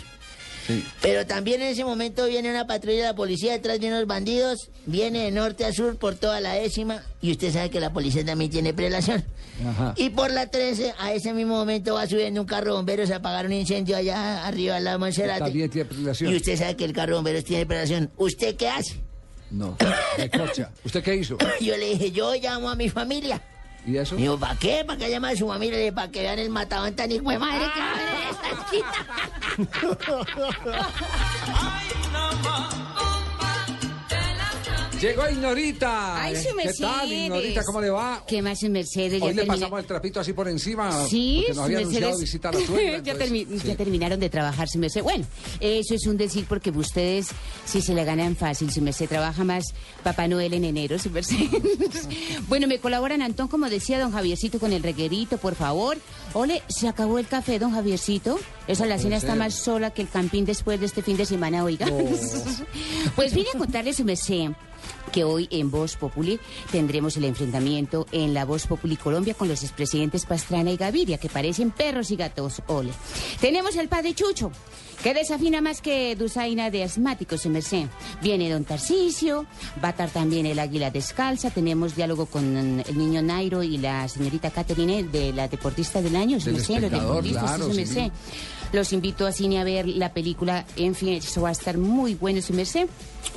Sí. 0.68 0.86
Pero 1.02 1.26
también 1.26 1.62
en 1.62 1.70
ese 1.70 1.84
momento 1.84 2.28
viene 2.28 2.50
una 2.50 2.68
patrulla 2.68 2.98
de 2.98 3.04
la 3.04 3.16
policía 3.16 3.54
detrás 3.54 3.80
de 3.80 3.88
unos 3.88 4.06
bandidos, 4.06 4.70
viene 4.86 5.24
de 5.24 5.32
norte 5.32 5.66
a 5.66 5.74
sur 5.74 5.98
por 5.98 6.16
toda 6.16 6.40
la 6.40 6.54
décima 6.54 7.04
y 7.20 7.32
usted 7.32 7.52
sabe 7.52 7.72
que 7.72 7.80
la 7.80 7.92
policía 7.92 8.24
también 8.24 8.52
tiene 8.52 8.72
prelación. 8.74 9.26
Ajá. 9.68 9.94
Y 9.98 10.12
por 10.12 10.32
la 10.32 10.48
13, 10.48 10.94
a 11.00 11.14
ese 11.14 11.34
mismo 11.34 11.56
momento 11.56 11.96
va 11.96 12.08
subiendo 12.08 12.42
un 12.42 12.48
carro 12.48 12.66
de 12.66 12.72
bomberos 12.78 13.10
a 13.10 13.18
apagar 13.18 13.48
un 13.48 13.54
incendio 13.54 13.98
allá 13.98 14.46
arriba 14.46 14.78
al 14.78 14.84
lado 14.84 14.98
de 14.98 15.00
Monserrate. 15.00 15.40
También 15.40 15.70
tiene 15.70 15.90
prelación. 15.90 16.32
Y 16.32 16.36
usted 16.36 16.58
sabe 16.58 16.76
que 16.76 16.86
el 16.86 16.94
carro 16.94 17.14
de 17.14 17.16
bomberos 17.16 17.44
tiene 17.44 17.66
prelación. 17.66 18.12
¿Usted 18.18 18.56
qué 18.56 18.70
hace? 18.70 19.02
No. 19.50 19.78
¿Usted 20.86 21.04
qué 21.04 21.16
hizo? 21.16 21.38
Yo 21.60 21.76
le 21.76 21.90
dije, 21.90 22.12
yo 22.12 22.34
llamo 22.36 22.70
a 22.70 22.76
mi 22.76 22.90
familia. 22.90 23.42
¿Y 23.86 23.98
eso? 23.98 24.16
Digo, 24.16 24.38
¿para 24.38 24.56
qué? 24.56 24.84
¿Para 24.86 25.00
qué 25.00 25.10
llama 25.10 25.30
a 25.30 25.36
su 25.36 25.48
familia? 25.48 25.78
Le 25.78 25.92
Para 25.92 26.12
que 26.12 26.22
vean 26.22 26.40
el 26.40 26.50
matadón 26.50 26.94
tan 26.96 27.12
hijo 27.12 27.30
de 27.30 27.40
madre 27.40 27.66
que 27.74 27.80
va 27.80 27.88
a 27.88 27.94
haber 27.94 28.08
en 28.16 28.30
esta 28.30 28.50
esquina. 28.62 28.92
Llegó 35.02 35.28
Ignorita. 35.30 36.22
Ay, 36.24 36.36
su 36.36 36.44
¿Qué 36.50 36.54
Mercedes. 36.54 36.78
tal, 36.80 37.12
Ignorita? 37.12 37.64
¿Cómo 37.66 37.82
le 37.82 37.90
va? 37.90 38.24
¿Qué 38.28 38.42
más, 38.42 38.60
su 38.60 38.70
Mercedes? 38.70 39.20
Ya 39.20 39.26
Hoy 39.26 39.34
le 39.34 39.42
terminé- 39.42 39.48
pasamos 39.48 39.80
el 39.80 39.86
trapito 39.88 40.20
así 40.20 40.34
por 40.34 40.48
encima. 40.48 41.06
Sí, 41.08 41.44
porque 41.48 41.56
nos 41.56 41.66
había 41.66 41.78
su 41.78 41.82
anunciado 41.82 42.06
Mercedes. 42.12 42.22
visita 42.32 42.50
a 42.50 42.52
la 42.52 42.60
suegra. 42.66 43.00
ya, 43.04 43.14
termi- 43.16 43.48
sí. 43.62 43.68
ya 43.68 43.76
terminaron 43.76 44.20
de 44.20 44.30
trabajar, 44.30 44.70
su 44.70 44.78
merced. 44.78 45.02
Bueno, 45.02 45.26
eso 45.60 45.96
es 45.96 46.06
un 46.06 46.18
decir 46.18 46.46
porque 46.48 46.70
ustedes, 46.70 47.30
si 47.66 47.82
se 47.82 47.96
la 47.96 48.04
ganan 48.04 48.36
fácil, 48.36 48.72
su 48.72 48.82
merced 48.82 49.10
trabaja 49.10 49.44
más 49.44 49.64
Papá 50.04 50.28
Noel 50.28 50.54
en 50.54 50.66
enero, 50.66 51.00
su 51.00 51.10
merced. 51.10 51.36
bueno, 52.48 52.68
me 52.68 52.80
colaboran, 52.80 53.22
Antón, 53.24 53.48
como 53.48 53.70
decía 53.70 54.00
don 54.00 54.12
Javiercito, 54.12 54.60
con 54.60 54.72
el 54.72 54.84
reguerito, 54.84 55.38
por 55.40 55.56
favor. 55.56 55.98
Ole, 56.34 56.62
se 56.68 56.88
acabó 56.88 57.18
el 57.18 57.28
café, 57.28 57.58
don 57.60 57.72
Javiercito. 57.72 58.40
Esa 58.72 58.86
la 58.86 58.98
cena 58.98 59.18
está 59.18 59.36
más 59.36 59.54
sola 59.54 59.92
que 59.92 60.02
el 60.02 60.08
campín 60.08 60.46
después 60.46 60.80
de 60.80 60.86
este 60.86 61.02
fin 61.02 61.18
de 61.18 61.26
semana, 61.26 61.66
oiga. 61.66 61.88
No. 61.88 61.98
pues 63.18 63.34
vine 63.34 63.50
a 63.54 63.58
contarle, 63.58 63.94
su 63.94 64.06
merced 64.06 64.52
que 65.12 65.24
hoy 65.24 65.48
en 65.52 65.70
Voz 65.70 65.98
Populi 65.98 66.40
tendremos 66.72 67.18
el 67.18 67.26
enfrentamiento 67.26 68.08
en 68.12 68.34
la 68.34 68.46
Voz 68.46 68.68
Populi 68.68 68.96
Colombia 68.96 69.34
con 69.34 69.48
los 69.48 69.64
expresidentes 69.64 70.26
Pastrana 70.26 70.72
y 70.72 70.78
Gaviria, 70.78 71.18
que 71.18 71.30
parecen 71.30 71.72
perros 71.72 72.12
y 72.12 72.16
gatos. 72.16 72.62
Ole. 72.68 72.92
Tenemos 73.40 73.78
al 73.78 73.90
padre 73.90 74.14
Chucho, 74.14 74.52
que 75.04 75.14
desafina 75.14 75.62
más 75.62 75.82
que 75.82 76.16
Dusaina 76.16 76.70
de 76.70 76.84
asmáticos 76.84 77.46
en 77.46 77.52
Merced. 77.52 77.88
Viene 78.22 78.50
don 78.50 78.64
Tarcisio, 78.64 79.46
va 79.84 79.90
a 79.90 79.92
estar 79.92 80.10
también 80.10 80.46
el 80.46 80.60
águila 80.60 80.92
descalza, 80.92 81.50
tenemos 81.50 81.96
diálogo 81.96 82.26
con 82.26 82.80
el 82.80 82.98
niño 82.98 83.22
Nairo 83.22 83.64
y 83.64 83.78
la 83.78 84.08
señorita 84.08 84.52
Catherine 84.52 85.04
de 85.04 85.34
la 85.34 85.48
deportista 85.48 86.02
del 86.02 86.16
año, 86.16 86.40
Del 86.40 86.54
merced, 86.54 86.82
los 86.82 86.92
deportistas, 86.92 87.44
claro, 87.44 87.70
sí. 87.70 87.76
merced. 87.76 88.12
Los 88.72 88.94
invito 88.94 89.26
a 89.26 89.32
cine 89.32 89.60
a 89.60 89.64
ver 89.64 89.88
la 89.88 90.14
película. 90.14 90.66
En 90.76 90.96
fin, 90.96 91.10
eso 91.10 91.42
va 91.42 91.50
a 91.50 91.52
estar 91.52 91.78
muy 91.78 92.16
bueno, 92.16 92.42
su 92.42 92.54
merced. 92.54 92.88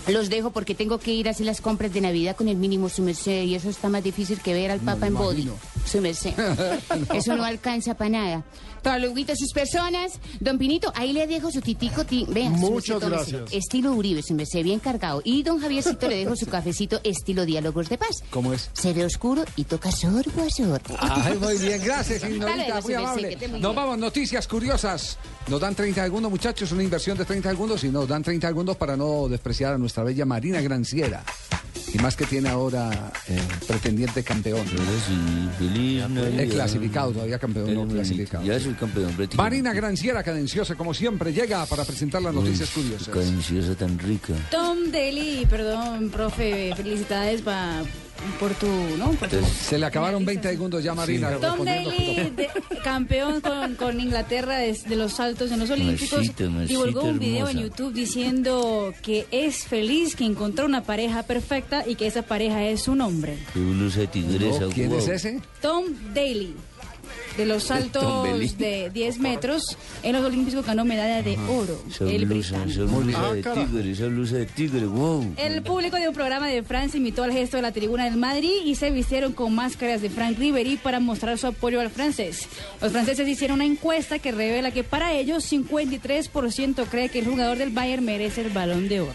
Los 0.09 0.31
dejo 0.31 0.51
porque 0.51 0.75
tengo 0.75 0.99
que 0.99 1.13
ir 1.13 1.29
a 1.29 1.33
hacer 1.33 1.47
las 1.47 1.61
compras 1.61 1.93
de 1.93 2.01
Navidad 2.01 2.37
con 2.37 2.49
el 2.49 2.57
mínimo, 2.57 2.89
su 2.89 3.03
merced. 3.03 3.43
Y 3.45 3.55
eso 3.55 3.69
está 3.69 3.89
más 3.89 4.03
difícil 4.03 4.41
que 4.41 4.53
ver 4.53 4.71
al 4.71 4.81
Papa 4.81 5.07
en 5.07 5.15
body, 5.15 5.51
su 5.87 6.01
merced. 6.01 6.35
Eso 7.15 7.37
no 7.37 7.45
alcanza 7.45 7.95
para 7.95 8.11
nada. 8.11 8.45
Saluditos 8.85 9.33
a 9.33 9.37
sus 9.37 9.53
personas. 9.53 10.13
Don 10.41 10.59
Pinito, 10.59 10.93
ahí 10.95 11.13
le 11.13 11.27
dejo 11.27 11.51
su 11.51 11.61
titico. 11.63 12.05
ti- 12.05 12.27
Vea, 12.29 12.51
su 12.51 12.57
Muchas 12.71 13.01
tómese. 13.01 13.33
gracias. 13.33 13.53
Estilo 13.53 13.93
Uribe, 13.95 14.23
su 14.23 14.35
merced, 14.35 14.63
bien 14.63 14.79
cargado. 14.79 15.23
Y 15.25 15.43
don 15.43 15.59
Javiercito 15.61 16.07
le 16.09 16.17
dejo 16.17 16.37
su 16.37 16.47
cafecito 16.47 17.01
estilo 17.03 17.47
Diálogos 17.47 17.89
de 17.89 17.97
Paz. 17.99 18.23
¿Cómo 18.31 18.53
es? 18.53 18.69
Se 18.75 18.93
ve 18.93 19.05
oscuro 19.05 19.45
y 19.57 19.65
toca 19.65 19.91
sorbo 19.91 20.43
a 20.43 20.51
sorbo. 20.51 20.97
Ay, 21.01 21.37
muy 21.39 21.57
bien, 21.59 21.81
gracias, 21.83 22.23
luego, 22.31 22.47
muy 22.83 22.93
su 22.93 22.99
amable. 22.99 23.37
muy 23.37 23.49
Nos 23.49 23.61
bien. 23.61 23.75
vamos, 23.75 23.99
noticias 23.99 24.47
curiosas. 24.47 25.19
Nos 25.49 25.61
dan 25.61 25.75
30 25.75 26.05
segundos, 26.05 26.31
muchachos, 26.31 26.71
una 26.73 26.83
inversión 26.83 27.17
de 27.17 27.25
30 27.25 27.51
segundos 27.51 27.83
y 27.85 27.89
nos 27.89 28.07
dan 28.07 28.23
30 28.23 28.49
segundos 28.49 28.77
para 28.77 28.97
no 28.97 29.29
despreciar 29.29 29.75
a 29.75 29.79
nuestra 29.79 30.05
bella 30.05 30.25
Marina 30.27 30.61
Granciera. 30.61 31.25
Y 31.93 31.99
más 31.99 32.17
que 32.17 32.25
tiene 32.27 32.49
ahora 32.49 33.13
eh, 33.29 33.41
pretendiente 33.69 34.23
campeón. 34.25 34.67
El 35.61 36.49
clasificado, 36.51 37.13
todavía 37.13 37.39
campeón 37.39 37.73
no 37.75 37.87
clasificado. 37.87 38.45
Ya 38.45 38.55
soy 38.75 38.89
campeón. 38.89 39.29
Marina 39.37 39.73
Granciera, 39.73 40.23
cadenciosa, 40.23 40.75
como 40.75 40.95
siempre, 40.95 41.33
llega 41.33 41.65
para 41.67 41.85
presentar 41.85 42.23
las 42.23 42.35
noticias 42.35 42.71
curiosas. 42.71 43.09
Cadenciosa 43.09 43.75
tan 43.75 43.99
rica. 43.99 44.35
Tom 44.51 44.91
Daly, 44.91 45.47
perdón, 45.49 46.11
profe, 46.11 46.73
felicidades 46.77 47.43
por 48.39 48.55
tu, 48.55 48.67
¿no? 48.99 49.11
Por 49.13 49.29
tu- 49.29 49.37
Se 49.45 49.79
le 49.79 49.87
acabaron 49.87 50.25
20 50.25 50.49
segundos 50.49 50.83
ya, 50.83 50.95
Marina. 50.95 51.33
Tom. 51.39 51.65
Daly, 51.65 52.33
de- 52.37 52.49
campeón 52.83 53.41
con, 53.41 53.75
con 53.75 54.01
Inglaterra 54.01 54.59
de, 54.59 54.73
de 54.73 54.97
los 54.97 55.13
saltos 55.15 55.51
en 55.53 55.59
los 55.61 55.71
Olímpicos, 55.71 56.19
Masita, 56.19 56.45
masita 56.49 56.67
divulgó 56.67 57.03
un 57.05 57.19
video 57.19 57.49
en. 57.49 57.59
YouTube 57.59 57.93
diciendo 57.93 58.93
que 59.03 59.27
es 59.31 59.65
feliz, 59.65 60.17
que 60.17 60.25
encontró 60.25 60.67
una 60.67 60.83
pareja 60.83 61.23
perfecta 61.25 61.85
y 61.87 61.95
que 61.97 62.07
esa 62.07 62.23
pareja 62.23 62.63
es 62.65 62.89
un 62.89 63.01
hombre. 63.01 63.37
Qué 63.53 63.61
blusa 63.61 64.01
de 64.01 64.07
tigresa. 64.09 64.61
No, 64.61 64.69
¿Quién 64.71 64.93
es 64.93 65.09
ese? 65.09 65.41
Tom 65.61 65.85
Daly, 66.15 66.55
de 67.37 67.47
los 67.47 67.65
saltos 67.65 68.25
de 68.59 68.91
10 68.91 69.19
metros, 69.19 69.77
en 70.03 70.13
los 70.13 70.25
Olímpicos 70.25 70.65
ganó 70.65 70.85
medalla 70.85 71.23
de 71.23 71.37
oro. 71.49 71.83
Esa 71.91 72.05
El 72.05 72.27
blusa, 72.27 72.57
esa 72.65 72.83
británico. 72.85 72.97
blusa 73.01 73.33
de 73.33 73.43
tigre, 73.67 73.91
esa 73.91 74.07
blusa 74.07 74.37
de 74.37 74.47
tigre, 74.47 74.87
wow. 74.87 75.35
El 75.37 75.63
público 75.63 75.97
de 75.97 76.09
un 76.09 76.15
programa 76.15 76.49
de 76.49 76.63
Francia 76.63 76.99
imitó 76.99 77.25
al 77.25 77.33
gesto 77.33 77.57
de 77.57 77.63
la 77.63 77.73
tribuna 77.73 78.05
del 78.05 78.17
Madrid 78.17 78.53
y 78.65 78.75
se 78.77 78.91
vistieron 78.91 79.33
con 79.33 79.55
máscaras 79.55 80.01
de 80.03 80.11
Frank 80.11 80.39
Ribery 80.39 80.77
para 80.77 81.01
mostrar 81.01 81.39
su 81.39 81.47
apoyo 81.49 81.81
al 81.81 81.91
francés. 81.91 82.47
Los 82.81 82.93
franceses 82.93 83.27
hicieron 83.29 83.57
una 83.57 83.65
encuesta 83.65 84.19
que 84.19 84.31
revela 84.33 84.71
que 84.71 84.85
para 84.85 85.13
ellos 85.13 85.45
53% 85.51 86.87
cree 86.91 87.09
que 87.09 87.19
el 87.21 87.27
jugador 87.27 87.59
del 87.59 87.71
Bayern 87.71 88.05
merece 88.05 88.43
el 88.43 88.51
balón 88.51 88.89
de 88.89 89.01
oro. 89.03 89.13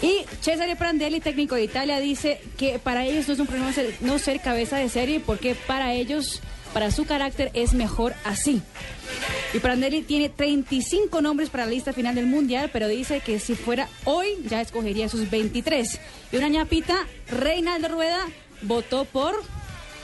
Y 0.00 0.24
Cesare 0.40 0.74
Prandelli, 0.74 1.20
técnico 1.20 1.54
de 1.54 1.62
Italia, 1.64 2.00
dice 2.00 2.40
que 2.56 2.80
para 2.80 3.06
ellos 3.06 3.28
no 3.28 3.34
es 3.34 3.40
un 3.40 3.46
problema 3.46 3.72
ser- 3.72 3.94
no 4.00 4.18
ser 4.18 4.40
cabeza 4.40 4.76
de 4.76 4.88
serie 4.88 5.20
porque 5.20 5.54
para 5.54 5.94
ellos, 5.94 6.40
para 6.72 6.90
su 6.90 7.04
carácter, 7.04 7.50
es 7.54 7.74
mejor 7.74 8.14
así. 8.24 8.62
Y 9.54 9.58
Prandelli 9.58 10.02
tiene 10.02 10.28
35 10.28 11.20
nombres 11.20 11.50
para 11.50 11.66
la 11.66 11.70
lista 11.72 11.92
final 11.92 12.14
del 12.14 12.26
Mundial, 12.26 12.70
pero 12.72 12.88
dice 12.88 13.20
que 13.20 13.38
si 13.38 13.54
fuera 13.54 13.88
hoy 14.04 14.26
ya 14.48 14.60
escogería 14.60 15.08
sus 15.08 15.30
23. 15.30 16.00
Y 16.32 16.36
una 16.36 16.48
ñapita, 16.48 16.96
Reinaldo 17.28 17.88
Rueda, 17.88 18.20
votó 18.62 19.04
por 19.04 19.34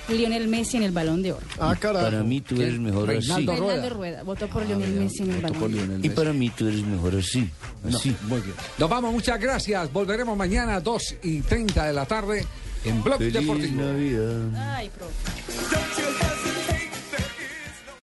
Lionel 0.09 0.49
Messi 0.49 0.77
en 0.77 0.82
el 0.82 0.90
Balón 0.93 1.23
de 1.23 1.32
Oro. 1.32 1.47
Ah, 1.59 1.74
Para 1.81 2.23
mí 2.23 2.40
tú 2.40 2.61
eres 2.61 2.78
mejor 2.78 3.11
así. 3.11 3.28
Reinaldo 3.28 3.90
Rueda 3.90 4.23
votó 4.23 4.49
por 4.49 4.66
Lionel 4.66 4.90
Messi 4.93 5.23
en 5.23 5.31
el 5.31 5.40
Balón 5.40 5.73
de 5.73 5.82
Oro. 5.82 5.99
Y 6.03 6.11
para 6.11 6.32
mí 6.32 6.51
tú 6.51 6.69
eres 6.69 6.82
mejor 6.82 7.16
así. 7.16 7.49
Así. 7.86 8.15
Muy 8.23 8.40
bien. 8.40 8.55
Nos 8.78 8.90
vamos, 8.90 9.12
muchas 9.12 9.40
gracias. 9.40 9.90
Volveremos 9.93 10.36
mañana 10.36 10.77
a 10.77 10.81
2 10.81 11.16
y 11.23 11.40
30 11.40 11.86
de 11.86 11.93
la 11.93 12.05
tarde 12.07 12.45
en 12.85 13.03
Blog 13.03 13.19
Feliz 13.19 13.32
Deportivo. 13.35 13.82
Navidad. 13.82 14.74
Ay, 14.77 14.90
profe. 14.90 16.38